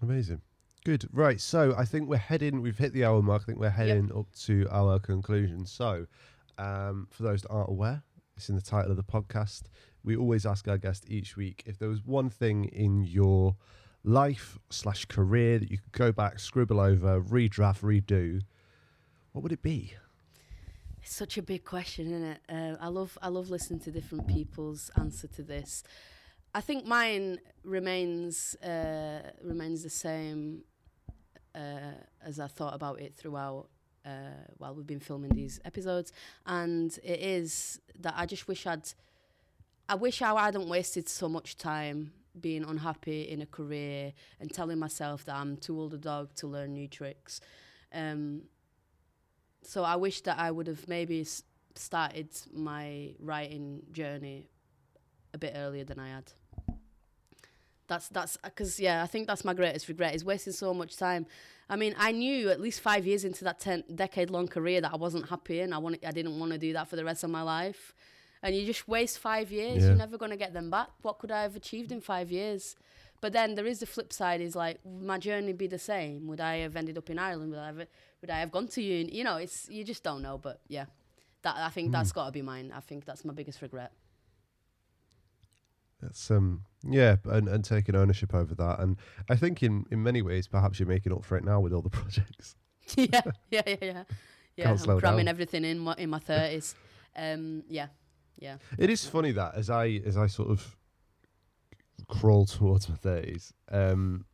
Amazing. 0.02 0.41
Good. 0.84 1.07
Right. 1.11 1.39
So 1.39 1.76
I 1.77 1.85
think 1.85 2.10
we're 2.10 2.18
heading, 2.18 2.61
we've 2.61 2.77
hit 2.77 2.93
the 2.93 3.06
hour 3.06 3.22
mark. 3.22 3.43
I 3.43 3.45
think 3.45 3.60
we're 3.60 3.69
heading 3.69 4.11
up 4.15 4.26
to 4.45 4.68
our 4.72 4.99
conclusion. 4.99 5.65
So, 5.65 6.07
um, 6.57 7.07
for 7.11 7.23
those 7.23 7.43
that 7.43 7.49
aren't 7.49 7.69
aware, 7.69 8.02
it's 8.35 8.49
in 8.49 8.56
the 8.56 8.61
title 8.61 8.89
of 8.89 8.98
the 8.98 9.03
podcast. 9.03 9.64
We 10.03 10.15
always 10.15 10.45
ask 10.45 10.68
our 10.68 10.80
guest 10.80 11.06
each 11.07 11.38
week 11.38 11.64
if 11.68 11.77
there 11.77 11.89
was 11.89 12.03
one 12.03 12.30
thing 12.30 12.65
in 12.65 13.03
your 13.03 13.56
life 14.03 14.57
slash 14.69 15.06
career 15.06 15.60
that 15.60 15.69
you 15.69 15.78
could 15.78 15.91
go 15.91 16.11
back, 16.11 16.40
scribble 16.40 16.80
over, 16.80 17.22
redraft, 17.22 17.82
redo, 17.82 18.41
what 19.32 19.44
would 19.44 19.52
it 19.52 19.61
be? 19.61 19.94
It's 21.02 21.15
such 21.15 21.38
a 21.38 21.41
big 21.41 21.64
question, 21.64 22.07
isn't 22.07 22.23
it? 22.23 22.40
Uh, 22.49 22.76
I 22.80 22.88
love 22.90 23.18
I 23.22 23.30
love 23.30 23.49
listening 23.49 23.80
to 23.82 23.91
different 23.91 24.28
people's 24.28 24.91
answer 24.98 25.28
to 25.28 25.44
this. 25.44 25.84
I 26.53 26.61
think 26.61 26.86
mine 26.86 27.40
remains 27.64 28.56
uh, 28.56 29.32
remains 29.41 29.84
the 29.84 29.90
same 29.90 30.64
uh, 31.56 31.95
as 32.23 32.40
I 32.40 32.48
thought 32.48 32.76
about 32.76 32.99
it 32.99 33.15
throughout 33.15 33.68
uh, 34.06 34.45
while 34.57 34.76
we've 34.76 34.86
been 34.86 34.99
filming 34.99 35.32
these 35.32 35.60
episodes, 35.65 36.11
and 36.45 36.98
it 37.03 37.19
is 37.19 37.80
that 37.99 38.14
I 38.15 38.26
just 38.26 38.48
wish 38.48 38.68
I'd 38.68 38.94
I 39.90 39.95
wish 39.95 40.22
I 40.22 40.40
hadn't 40.40 40.69
wasted 40.69 41.10
so 41.10 41.28
much 41.28 41.57
time 41.57 42.14
being 42.40 42.64
unhappy 42.64 43.24
in 43.24 43.41
a 43.41 43.45
career 43.45 44.14
and 44.40 44.52
telling 44.52 44.80
myself 44.80 45.26
that 45.26 45.36
I'm 45.36 45.58
too 45.58 45.80
old 45.80 45.94
a 45.94 45.98
dog 45.98 46.34
to 46.36 46.48
learn 46.48 46.74
new 46.74 46.88
tricks. 46.88 47.41
Um, 47.94 48.44
so 49.64 49.84
I 49.84 49.95
wish 49.95 50.22
that 50.22 50.40
I 50.40 50.52
would 50.52 50.68
have 50.68 50.88
maybe 50.88 51.26
started 51.76 52.30
my 52.53 53.16
writing 53.20 53.84
journey 53.91 54.49
a 55.34 55.38
bit 55.38 55.53
earlier 55.56 55.84
than 55.84 55.99
I 55.99 56.10
had. 56.10 56.32
That's 57.88 58.08
that's 58.08 58.38
because 58.38 58.80
yeah, 58.80 59.03
I 59.03 59.08
think 59.08 59.28
that's 59.28 59.44
my 59.44 59.53
greatest 59.53 59.88
regret 59.90 60.16
is 60.16 60.24
wasting 60.24 60.53
so 60.53 60.74
much 60.74 60.95
time. 60.95 61.26
I 61.70 61.76
mean, 61.76 61.95
I 61.98 62.12
knew 62.12 62.49
at 62.49 62.60
least 62.60 62.80
five 62.82 63.06
years 63.06 63.26
into 63.26 63.44
that 63.44 63.60
ten 63.60 63.84
decade 63.94 64.30
long 64.30 64.48
career 64.48 64.82
that 64.82 64.94
I 64.94 64.95
wasn't 64.95 65.30
happy 65.30 65.60
and 65.60 65.74
I 65.74 65.78
wanted, 65.78 66.06
I 66.06 66.12
didn't 66.12 66.40
want 66.40 66.53
to 66.53 66.58
do 66.58 66.74
that 66.74 66.88
for 66.88 66.95
the 66.95 67.03
rest 67.03 67.24
of 67.24 67.30
my 67.30 67.41
life. 67.41 67.94
And 68.44 68.56
you 68.56 68.66
just 68.66 68.88
waste 68.88 69.20
five 69.20 69.52
years, 69.52 69.78
Yeah. 69.84 69.90
you're 69.90 69.98
never 69.98 70.18
going 70.18 70.32
to 70.32 70.38
get 70.38 70.54
them 70.54 70.70
back. 70.72 70.90
What 71.04 71.20
could 71.20 71.32
I 71.32 71.44
have 71.44 71.56
achieved 71.56 71.92
in 71.92 72.02
five 72.02 72.32
years? 72.32 72.76
But 73.22 73.34
then 73.34 73.54
there 73.54 73.68
is 73.68 73.80
the 73.80 73.86
flip 73.86 74.12
side 74.12 74.42
is 74.42 74.56
like, 74.56 74.80
would 74.84 75.04
my 75.06 75.20
journey 75.20 75.54
be 75.54 75.68
the 75.68 75.78
same? 75.78 76.28
Would 76.28 76.42
I 76.42 76.58
have 76.58 76.76
ended 76.76 76.98
up 76.98 77.08
in 77.12 77.20
Ireland? 77.20 77.52
Would 77.52 77.60
I 77.60 77.68
have, 77.68 77.78
would 78.22 78.30
I 78.32 78.40
have 78.40 78.52
gone 78.52 78.68
to 78.70 78.82
uni? 78.82 79.16
You 79.16 79.24
know, 79.24 79.38
it's 79.38 79.70
you 79.70 79.84
just 79.84 80.02
don't 80.04 80.24
know. 80.24 80.40
But 80.40 80.60
yeah, 80.68 80.86
that 81.44 81.56
I 81.56 81.70
think 81.70 81.92
that's 81.92 82.12
got 82.12 82.26
to 82.26 82.32
be 82.32 82.42
mine. 82.42 82.74
I 82.76 82.80
think 82.80 83.06
that's 83.06 83.24
my 83.24 83.34
biggest 83.34 83.62
regret. 83.62 83.92
That's 86.02 86.32
um 86.32 86.64
yeah, 86.84 87.18
and, 87.26 87.48
and 87.48 87.64
taking 87.64 87.96
ownership 87.96 88.34
over 88.34 88.56
that. 88.56 88.80
And 88.80 88.98
I 89.30 89.36
think 89.36 89.62
in, 89.62 89.86
in 89.92 90.02
many 90.02 90.24
ways 90.24 90.48
perhaps 90.48 90.80
you're 90.80 90.88
making 90.90 91.14
up 91.14 91.24
for 91.24 91.38
it 91.38 91.44
now 91.44 91.60
with 91.60 91.74
all 91.74 91.84
the 91.84 91.90
projects. 92.02 92.56
yeah, 92.98 93.22
yeah, 93.52 93.62
yeah, 93.68 93.76
yeah. 93.82 94.04
Yeah, 94.58 94.66
Can't 94.66 94.90
I'm 94.90 95.00
cramming 95.00 95.26
down. 95.26 95.28
everything 95.30 95.64
in 95.64 95.80
my, 95.80 95.94
in 95.98 96.10
my 96.10 96.20
thirties. 96.20 96.76
Um, 97.16 97.64
yeah, 97.70 97.88
yeah. 98.42 98.58
It 98.78 98.90
is 98.90 99.06
funny 99.06 99.32
that 99.32 99.56
as 99.56 99.70
I 99.70 100.02
as 100.06 100.18
I 100.18 100.28
sort 100.28 100.50
of 100.50 100.76
crawl 102.10 102.46
towards 102.46 102.90
my 102.90 102.96
thirties, 102.96 103.54
um, 103.72 104.26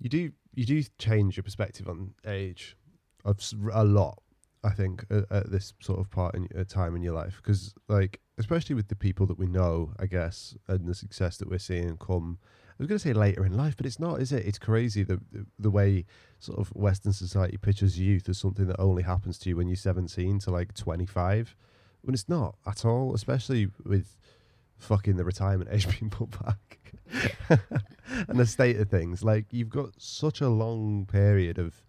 you 0.00 0.08
do 0.08 0.32
you 0.54 0.64
do 0.64 0.82
change 0.98 1.36
your 1.36 1.44
perspective 1.44 1.88
on 1.88 2.14
age 2.26 2.76
of 3.24 3.38
a 3.72 3.84
lot. 3.84 4.20
I 4.64 4.70
think 4.70 5.04
at, 5.10 5.24
at 5.30 5.50
this 5.52 5.72
sort 5.80 6.00
of 6.00 6.10
part 6.10 6.34
in 6.34 6.48
uh, 6.58 6.64
time 6.64 6.96
in 6.96 7.02
your 7.02 7.14
life, 7.14 7.36
because 7.36 7.74
like 7.88 8.20
especially 8.38 8.74
with 8.74 8.88
the 8.88 8.96
people 8.96 9.26
that 9.26 9.38
we 9.38 9.46
know, 9.46 9.92
I 10.00 10.06
guess, 10.06 10.56
and 10.66 10.86
the 10.86 10.94
success 10.94 11.36
that 11.38 11.48
we're 11.48 11.58
seeing 11.58 11.96
come. 11.96 12.38
I 12.70 12.82
was 12.84 12.86
going 12.86 12.98
to 13.00 13.08
say 13.08 13.12
later 13.12 13.44
in 13.44 13.56
life, 13.56 13.76
but 13.76 13.86
it's 13.86 13.98
not, 13.98 14.20
is 14.22 14.30
it? 14.30 14.46
It's 14.46 14.58
crazy 14.58 15.02
the- 15.02 15.20
the 15.58 15.70
way 15.70 16.04
sort 16.38 16.60
of 16.60 16.68
Western 16.76 17.12
society 17.12 17.56
pictures 17.56 17.98
youth 17.98 18.28
as 18.28 18.38
something 18.38 18.68
that 18.68 18.80
only 18.80 19.02
happens 19.02 19.36
to 19.40 19.48
you 19.48 19.56
when 19.56 19.66
you're 19.66 19.74
17 19.74 20.38
to 20.38 20.50
like 20.52 20.74
25 20.74 21.56
when 22.02 22.14
it's 22.14 22.28
not 22.28 22.56
at 22.66 22.84
all, 22.84 23.14
especially 23.14 23.68
with 23.84 24.16
fucking 24.78 25.16
the 25.16 25.24
retirement 25.24 25.70
age 25.72 25.88
being 25.98 26.10
put 26.10 26.30
back 26.42 26.78
and 28.28 28.38
the 28.38 28.46
state 28.46 28.78
of 28.78 28.88
things. 28.88 29.22
Like 29.22 29.46
you've 29.50 29.70
got 29.70 29.90
such 29.98 30.40
a 30.40 30.48
long 30.48 31.06
period 31.06 31.58
of 31.58 31.82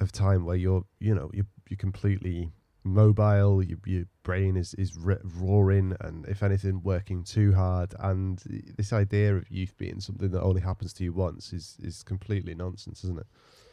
of 0.00 0.10
time 0.10 0.44
where 0.44 0.56
you're, 0.56 0.84
you 0.98 1.14
know, 1.14 1.30
you're 1.32 1.46
you're 1.68 1.76
completely 1.76 2.52
mobile. 2.84 3.62
Your 3.62 3.78
your 3.86 4.04
brain 4.22 4.56
is 4.56 4.74
is 4.74 4.98
r- 5.04 5.20
roaring, 5.22 5.96
and 6.00 6.26
if 6.26 6.42
anything, 6.42 6.82
working 6.82 7.24
too 7.24 7.52
hard. 7.52 7.94
And 7.98 8.42
this 8.76 8.92
idea 8.92 9.36
of 9.36 9.50
youth 9.50 9.76
being 9.76 10.00
something 10.00 10.30
that 10.30 10.42
only 10.42 10.60
happens 10.60 10.92
to 10.94 11.04
you 11.04 11.12
once 11.12 11.52
is 11.52 11.76
is 11.82 12.02
completely 12.02 12.54
nonsense, 12.54 13.04
isn't 13.04 13.20
it? 13.20 13.26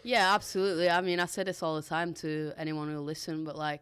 Yeah, 0.03 0.33
absolutely. 0.33 0.89
I 0.89 1.01
mean, 1.01 1.19
I 1.19 1.25
say 1.25 1.43
this 1.43 1.61
all 1.61 1.75
the 1.75 1.81
time 1.81 2.13
to 2.15 2.53
anyone 2.57 2.89
who'll 2.89 3.03
listen, 3.03 3.43
but 3.43 3.57
like, 3.57 3.81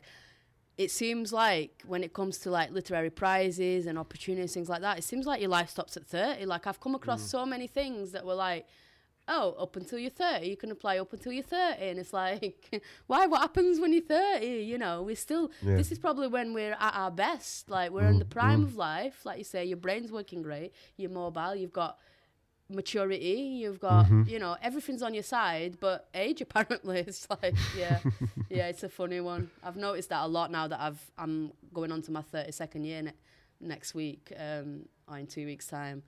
it 0.78 0.91
seems 0.91 1.34
like 1.34 1.84
when 1.88 2.04
it 2.04 2.14
comes 2.14 2.38
to 2.40 2.52
like 2.52 2.72
literary 2.72 3.10
prizes 3.10 3.88
and 3.88 3.98
opportunities, 3.98 4.54
things 4.54 4.70
like 4.70 4.82
that, 4.82 4.99
it 4.99 5.04
seems 5.04 5.26
like 5.26 5.41
your 5.41 5.49
life 5.49 5.70
stops 5.70 5.98
at 5.98 6.06
30. 6.06 6.45
Like, 6.45 6.68
I've 6.68 6.80
come 6.80 6.94
across 6.94 7.24
mm. 7.24 7.28
so 7.28 7.45
many 7.45 7.66
things 7.66 8.12
that 8.12 8.24
were 8.24 8.36
like, 8.36 8.68
oh, 9.28 9.56
up 9.60 9.76
until 9.76 9.99
you're 9.99 10.12
30, 10.12 10.48
you 10.48 10.56
can 10.56 10.72
apply 10.72 10.99
up 10.99 11.12
until 11.12 11.32
you're 11.32 11.44
30. 11.44 11.84
And 11.84 11.99
it's 11.99 12.14
like, 12.14 12.82
why? 13.08 13.26
What 13.26 13.41
happens 13.41 13.80
when 13.80 13.91
you're 13.91 14.04
30? 14.04 14.45
You 14.45 14.78
know, 14.78 15.02
we're 15.02 15.16
still, 15.16 15.52
Yeah. 15.64 15.78
this 15.78 15.91
is 15.91 15.98
probably 15.98 16.28
when 16.28 16.54
we're 16.54 16.74
at 16.80 16.94
our 16.94 17.12
best. 17.12 17.70
Like, 17.70 17.91
we're 17.91 18.08
in 18.08 18.20
the 18.20 18.26
mm, 18.26 18.30
prime 18.30 18.62
mm. 18.62 18.66
of 18.66 18.76
life. 18.76 19.26
Like 19.26 19.40
you 19.40 19.44
say, 19.44 19.66
your 19.66 19.78
brain's 19.78 20.12
working 20.12 20.44
great, 20.44 20.74
you're 20.95 21.10
mobile, 21.10 21.56
you've 21.56 21.74
got 21.74 21.98
maturity 22.69 23.60
you've 23.61 23.80
got 23.80 24.06
you 24.27 24.39
know 24.39 24.56
everything's 24.61 25.02
on 25.02 25.14
your 25.14 25.23
side 25.23 25.77
but 25.80 26.07
age 26.14 26.41
apparently 26.48 26.99
it's 26.99 27.27
like 27.30 27.56
yeah. 27.77 27.99
Yeah 28.49 28.68
it's 28.68 28.84
a 28.84 28.89
funny 28.89 29.19
one. 29.22 29.49
I've 29.64 29.77
noticed 29.77 30.10
that 30.10 30.23
a 30.23 30.27
lot 30.27 30.52
now 30.52 30.68
that 30.68 30.80
i've 30.80 30.99
i'm 31.18 31.52
going 31.73 31.91
on 31.91 32.02
to 32.03 32.11
my 32.11 32.22
32nd 32.22 32.85
year 32.85 33.02
ne- 33.03 33.14
next 33.61 33.94
week 33.95 34.31
um 34.38 34.85
or 35.10 35.18
in 35.18 35.27
two 35.27 35.45
weeks 35.45 35.68
time. 35.68 36.03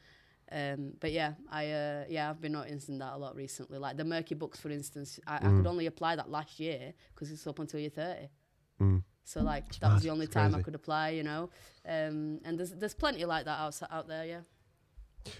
Um 0.52 0.94
but 1.00 1.12
yeah 1.12 1.34
i 1.52 1.68
uh 1.72 2.04
yeah 2.10 2.30
i've 2.30 2.42
been 2.42 2.54
noticing 2.54 2.98
that 3.00 3.14
a 3.14 3.18
lot 3.18 3.36
recently. 3.36 3.78
Like 3.78 3.98
the 3.98 4.04
Merky 4.04 4.38
books 4.38 4.60
for 4.60 4.70
instance 4.70 5.20
i, 5.28 5.36
I 5.38 5.40
could 5.40 5.68
only 5.68 5.86
apply 5.86 6.16
that 6.18 6.30
last 6.30 6.60
year 6.60 6.94
because 7.14 7.32
it's 7.32 7.46
up 7.48 7.60
until 7.60 7.80
you're 7.80 7.90
30 7.92 8.28
Mm. 8.82 9.04
so 9.26 9.42
like 9.42 9.78
that 9.80 9.92
was 9.94 10.04
the 10.04 10.10
only 10.10 10.24
It's 10.26 10.34
time 10.34 10.56
i 10.56 10.62
could 10.62 10.74
apply 10.76 11.10
you 11.10 11.24
know? 11.24 11.50
Um 11.86 12.40
and 12.46 12.58
there's 12.58 12.72
there's 12.72 12.94
plenty 12.94 13.26
like 13.26 13.44
that 13.44 13.60
out, 13.60 13.78
out 13.92 14.08
there 14.08 14.26
yeah 14.26 14.40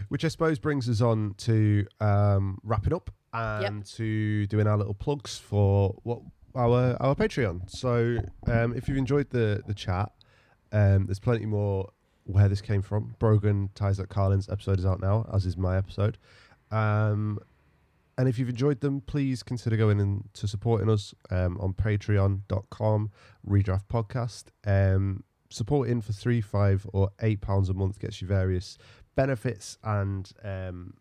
Which 0.10 0.26
I 0.26 0.28
suppose 0.28 0.60
brings 0.60 0.90
us 0.90 1.02
on 1.02 1.34
to 1.40 1.86
um, 2.00 2.60
wrapping 2.64 2.94
up 2.94 3.12
and 3.34 3.86
to 3.86 4.48
doing 4.48 4.68
our 4.68 4.78
little 4.78 4.94
plugs 4.94 5.38
for 5.38 5.96
what 6.04 6.22
our 6.56 6.98
our 7.02 7.16
Patreon. 7.16 7.70
So 7.70 8.18
um, 8.48 8.74
if 8.76 8.88
you've 8.88 8.98
enjoyed 8.98 9.30
the 9.30 9.62
the 9.66 9.74
chat, 9.74 10.12
um, 10.72 11.06
there's 11.06 11.20
plenty 11.20 11.46
more 11.46 11.90
where 12.26 12.48
this 12.48 12.62
came 12.62 12.82
from. 12.82 13.16
Brogan 13.20 13.70
ties 13.76 14.00
up 14.00 14.10
Carlin's 14.10 14.50
episode 14.50 14.80
is 14.80 14.86
out 14.86 15.02
now, 15.02 15.28
as 15.34 15.46
is 15.46 15.58
my 15.58 15.78
episode. 15.78 16.18
Um, 16.72 17.40
and 18.18 18.28
if 18.28 18.38
you've 18.38 18.50
enjoyed 18.50 18.82
them, 18.82 19.02
please 19.02 19.44
consider 19.44 19.78
going 19.78 20.00
in 20.00 20.26
to 20.34 20.48
supporting 20.48 20.90
us 20.90 21.14
um, 21.32 21.58
on 21.60 21.74
patreon.com, 21.74 23.12
redraft 23.48 23.86
podcast. 23.88 24.46
Um, 24.66 25.24
supporting 25.50 26.02
for 26.02 26.14
three, 26.14 26.42
five, 26.42 26.86
or 26.94 27.10
eight 27.22 27.42
pounds 27.42 27.70
a 27.70 27.74
month 27.74 27.98
gets 27.98 28.22
you 28.22 28.28
various 28.28 28.78
benefits 29.20 29.78
and 29.84 30.32
um, 30.46 30.94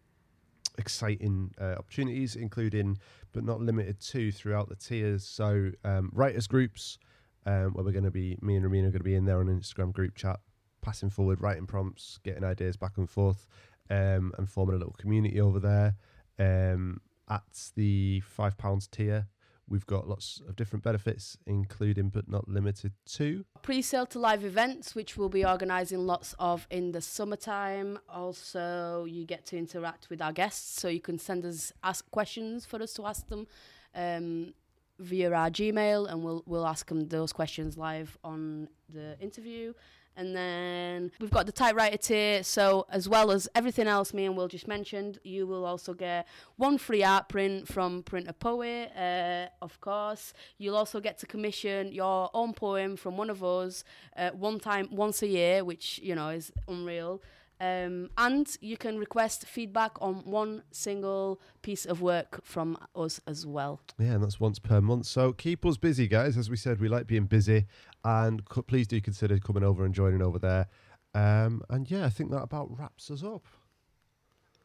exciting 0.77 1.55
uh, 1.61 1.77
opportunities, 1.79 2.35
including 2.35 2.99
but 3.33 3.45
not 3.45 3.61
limited 3.61 4.01
to 4.01 4.33
throughout 4.33 4.69
the 4.69 4.75
tiers. 4.75 5.25
So, 5.25 5.71
um, 5.85 6.11
writers 6.13 6.49
groups, 6.49 6.99
um, 7.47 7.73
where 7.75 7.85
we're 7.85 7.93
going 7.93 8.03
to 8.05 8.11
be, 8.11 8.37
me 8.43 8.57
and 8.57 8.65
Romina 8.65 8.89
are 8.89 8.91
going 8.91 8.93
to 8.95 9.05
be 9.05 9.15
in 9.15 9.25
there 9.25 9.39
on 9.39 9.47
Instagram 9.47 9.93
group 9.93 10.17
chat, 10.17 10.41
passing 10.83 11.11
forward, 11.11 11.41
writing 11.41 11.67
prompts, 11.67 12.19
getting 12.25 12.43
ideas 12.43 12.77
back 12.77 12.99
and 12.99 13.09
forth, 13.09 13.47
um, 13.89 14.33
and 14.37 14.51
forming 14.51 14.75
a 14.75 14.79
little 14.79 14.97
community 14.99 15.41
over 15.41 15.61
there. 15.61 15.95
Um, 16.41 17.01
at 17.31 17.71
the 17.77 18.21
five 18.21 18.59
pounds 18.59 18.89
tier, 18.89 19.29
we've 19.69 19.87
got 19.87 20.09
lots 20.09 20.41
of 20.49 20.57
different 20.57 20.85
benefits, 20.85 21.37
including 21.47 22.09
but 22.09 22.29
not 22.29 22.49
limited 22.49 22.93
to 23.07 23.45
pre-sale 23.63 24.07
to 24.07 24.19
live 24.19 24.45
events, 24.45 24.95
which 24.95 25.17
we'll 25.17 25.29
be 25.29 25.45
organising 25.45 26.07
lots 26.07 26.35
of 26.39 26.67
in 26.71 26.93
the 26.93 27.01
summertime. 27.01 27.99
Also, 28.09 29.05
you 29.05 29.25
get 29.25 29.47
to 29.47 29.57
interact 29.57 30.09
with 30.11 30.21
our 30.23 30.33
guests, 30.33 30.81
so 30.81 30.89
you 30.89 31.01
can 31.01 31.19
send 31.19 31.45
us 31.45 31.73
ask 31.83 32.11
questions 32.11 32.67
for 32.67 32.83
us 32.83 32.93
to 32.95 33.07
ask 33.07 33.29
them. 33.29 33.47
Um, 33.95 34.55
via 35.01 35.31
our 35.33 35.51
Gmail, 35.51 36.11
and 36.11 36.23
we'll 36.25 36.43
we'll 36.47 36.67
ask 36.67 36.89
them 36.89 37.09
those 37.09 37.33
questions 37.33 37.77
live 37.77 38.19
on 38.25 38.69
the 38.93 39.19
interview. 39.21 39.73
And 40.19 40.35
then 40.35 41.13
we've 41.21 41.31
got 41.31 41.47
the 41.47 41.53
typewriter 41.53 41.97
tier. 41.97 42.43
So, 42.43 42.87
as 42.91 43.09
well 43.09 43.31
as 43.31 43.49
everything 43.55 43.87
else 43.87 44.13
me 44.13 44.25
and 44.25 44.37
Will 44.37 44.49
just 44.49 44.67
mentioned, 44.67 45.21
you 45.23 45.47
will 45.47 45.65
also 45.65 45.95
get 45.95 46.27
one 46.57 46.77
free 46.77 47.05
art 47.05 47.29
print 47.29 47.69
from 47.69 48.03
Print 48.03 48.27
a 48.27 48.33
Poet, 48.33 48.91
uh, 48.97 49.47
of 49.65 49.81
course. 49.81 50.35
You'll 50.59 50.77
also 50.77 50.99
get 50.99 51.19
to 51.21 51.27
commission 51.27 51.93
your 51.93 52.31
own 52.35 52.53
poem 52.53 52.97
from 52.97 53.17
one 53.17 53.31
of 53.31 53.45
us 53.45 53.85
uh, 54.17 54.31
one 54.31 54.59
time, 54.59 54.89
once 54.91 55.23
a 55.23 55.29
year, 55.29 55.65
which, 55.65 56.01
you 56.03 56.17
know, 56.17 56.31
is 56.31 56.51
unreal. 56.67 57.23
Um, 57.61 58.11
and 58.17 58.57
you 58.61 58.77
can 58.77 58.99
request 58.99 59.45
feedback 59.45 60.01
on 60.01 60.25
one 60.25 60.63
single 60.71 61.41
piece 61.63 61.87
of 61.87 62.01
work 62.01 62.41
from 62.45 62.79
us 62.95 63.21
as 63.27 63.47
well. 63.47 63.81
Yeah, 63.99 64.13
and 64.13 64.23
that's 64.23 64.39
once 64.39 64.61
per 64.61 64.81
month. 64.81 65.07
So 65.07 65.33
keep 65.33 65.67
us 65.67 65.77
busy, 65.77 66.07
guys. 66.07 66.37
As 66.37 66.49
we 66.49 66.57
said, 66.57 66.81
we 66.81 66.89
like 66.89 67.09
being 67.09 67.25
busy, 67.25 67.67
and 68.05 68.45
co- 68.49 68.63
please 68.63 68.87
do 68.87 69.01
consider 69.01 69.39
coming 69.39 69.65
over 69.65 69.85
and 69.85 69.95
joining 69.95 70.23
over 70.23 70.39
there. 70.39 70.67
Um, 71.15 71.63
and 71.71 71.91
yeah, 71.91 72.05
I 72.05 72.11
think 72.11 72.31
that 72.31 72.43
about 72.43 72.79
wraps 72.79 73.11
us 73.11 73.25
up. 73.25 73.47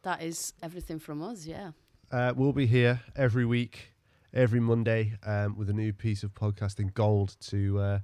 That 0.03 0.22
is 0.22 0.53
everything 0.61 0.99
from 0.99 1.22
us, 1.22 1.45
yeah. 1.45 1.72
Uh, 2.11 2.34
we'll 2.35 2.53
be 2.53 2.68
here 2.68 3.01
every 3.15 3.45
week, 3.45 3.93
every 4.34 4.60
Monday, 4.60 5.14
um, 5.26 5.57
with 5.57 5.69
a 5.69 5.73
new 5.73 5.93
piece 5.93 6.23
of 6.23 6.34
podcasting 6.34 6.93
gold 6.93 7.35
to 7.47 7.80
uh, 7.80 7.99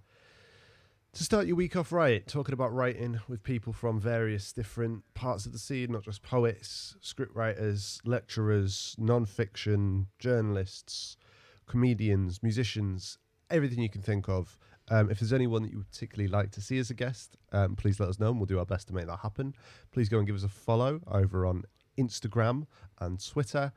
to 1.13 1.23
start 1.23 1.47
your 1.47 1.55
week 1.55 1.75
off 1.75 1.91
right, 1.91 2.25
talking 2.27 2.53
about 2.53 2.73
writing 2.73 3.19
with 3.27 3.43
people 3.43 3.73
from 3.73 3.99
various 3.99 4.53
different 4.53 5.03
parts 5.15 5.45
of 5.45 5.51
the 5.51 5.59
scene, 5.59 5.91
not 5.91 6.03
just 6.03 6.21
poets, 6.21 6.95
scriptwriters, 7.01 7.99
lecturers, 8.05 8.95
non-fiction, 8.99 10.07
journalists, 10.19 11.17
comedians, 11.65 12.41
musicians, 12.43 13.17
everything 13.49 13.79
you 13.79 13.89
can 13.89 14.01
think 14.01 14.29
of. 14.29 14.57
Um, 14.89 15.11
if 15.11 15.19
there's 15.19 15.33
anyone 15.33 15.61
that 15.63 15.71
you 15.71 15.77
would 15.77 15.91
particularly 15.91 16.29
like 16.29 16.51
to 16.51 16.61
see 16.61 16.77
as 16.79 16.89
a 16.89 16.93
guest, 16.93 17.37
um, 17.51 17.75
please 17.75 17.99
let 17.99 18.09
us 18.09 18.19
know 18.19 18.29
and 18.29 18.37
we'll 18.37 18.47
do 18.47 18.59
our 18.59 18.65
best 18.65 18.87
to 18.87 18.93
make 18.93 19.07
that 19.07 19.19
happen. 19.19 19.53
Please 19.91 20.09
go 20.09 20.17
and 20.17 20.27
give 20.27 20.35
us 20.35 20.43
a 20.43 20.49
follow 20.49 20.99
over 21.07 21.45
on 21.45 21.63
Instagram 21.97 22.65
and 22.99 23.23
Twitter 23.23 23.71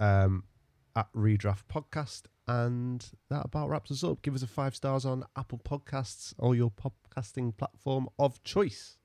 um, 0.00 0.44
at 0.96 1.12
Redraft 1.12 1.64
Podcast. 1.72 2.22
And 2.46 3.04
that 3.30 3.44
about 3.44 3.68
wraps 3.68 3.90
us 3.90 4.04
up. 4.04 4.22
Give 4.22 4.34
us 4.34 4.42
a 4.42 4.46
five 4.46 4.74
stars 4.74 5.04
on 5.04 5.24
Apple 5.36 5.60
Podcasts 5.64 6.34
or 6.38 6.54
your 6.54 6.70
podcasting 6.70 7.56
platform 7.56 8.08
of 8.18 8.42
choice. 8.42 8.98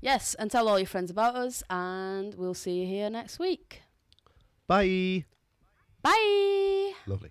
Yes, 0.00 0.34
and 0.34 0.50
tell 0.50 0.66
all 0.66 0.78
your 0.78 0.86
friends 0.86 1.10
about 1.10 1.36
us, 1.36 1.62
and 1.68 2.34
we'll 2.34 2.54
see 2.54 2.80
you 2.80 2.86
here 2.86 3.10
next 3.10 3.38
week. 3.38 3.82
Bye. 4.66 5.26
Bye. 6.02 6.94
Lovely. 7.06 7.30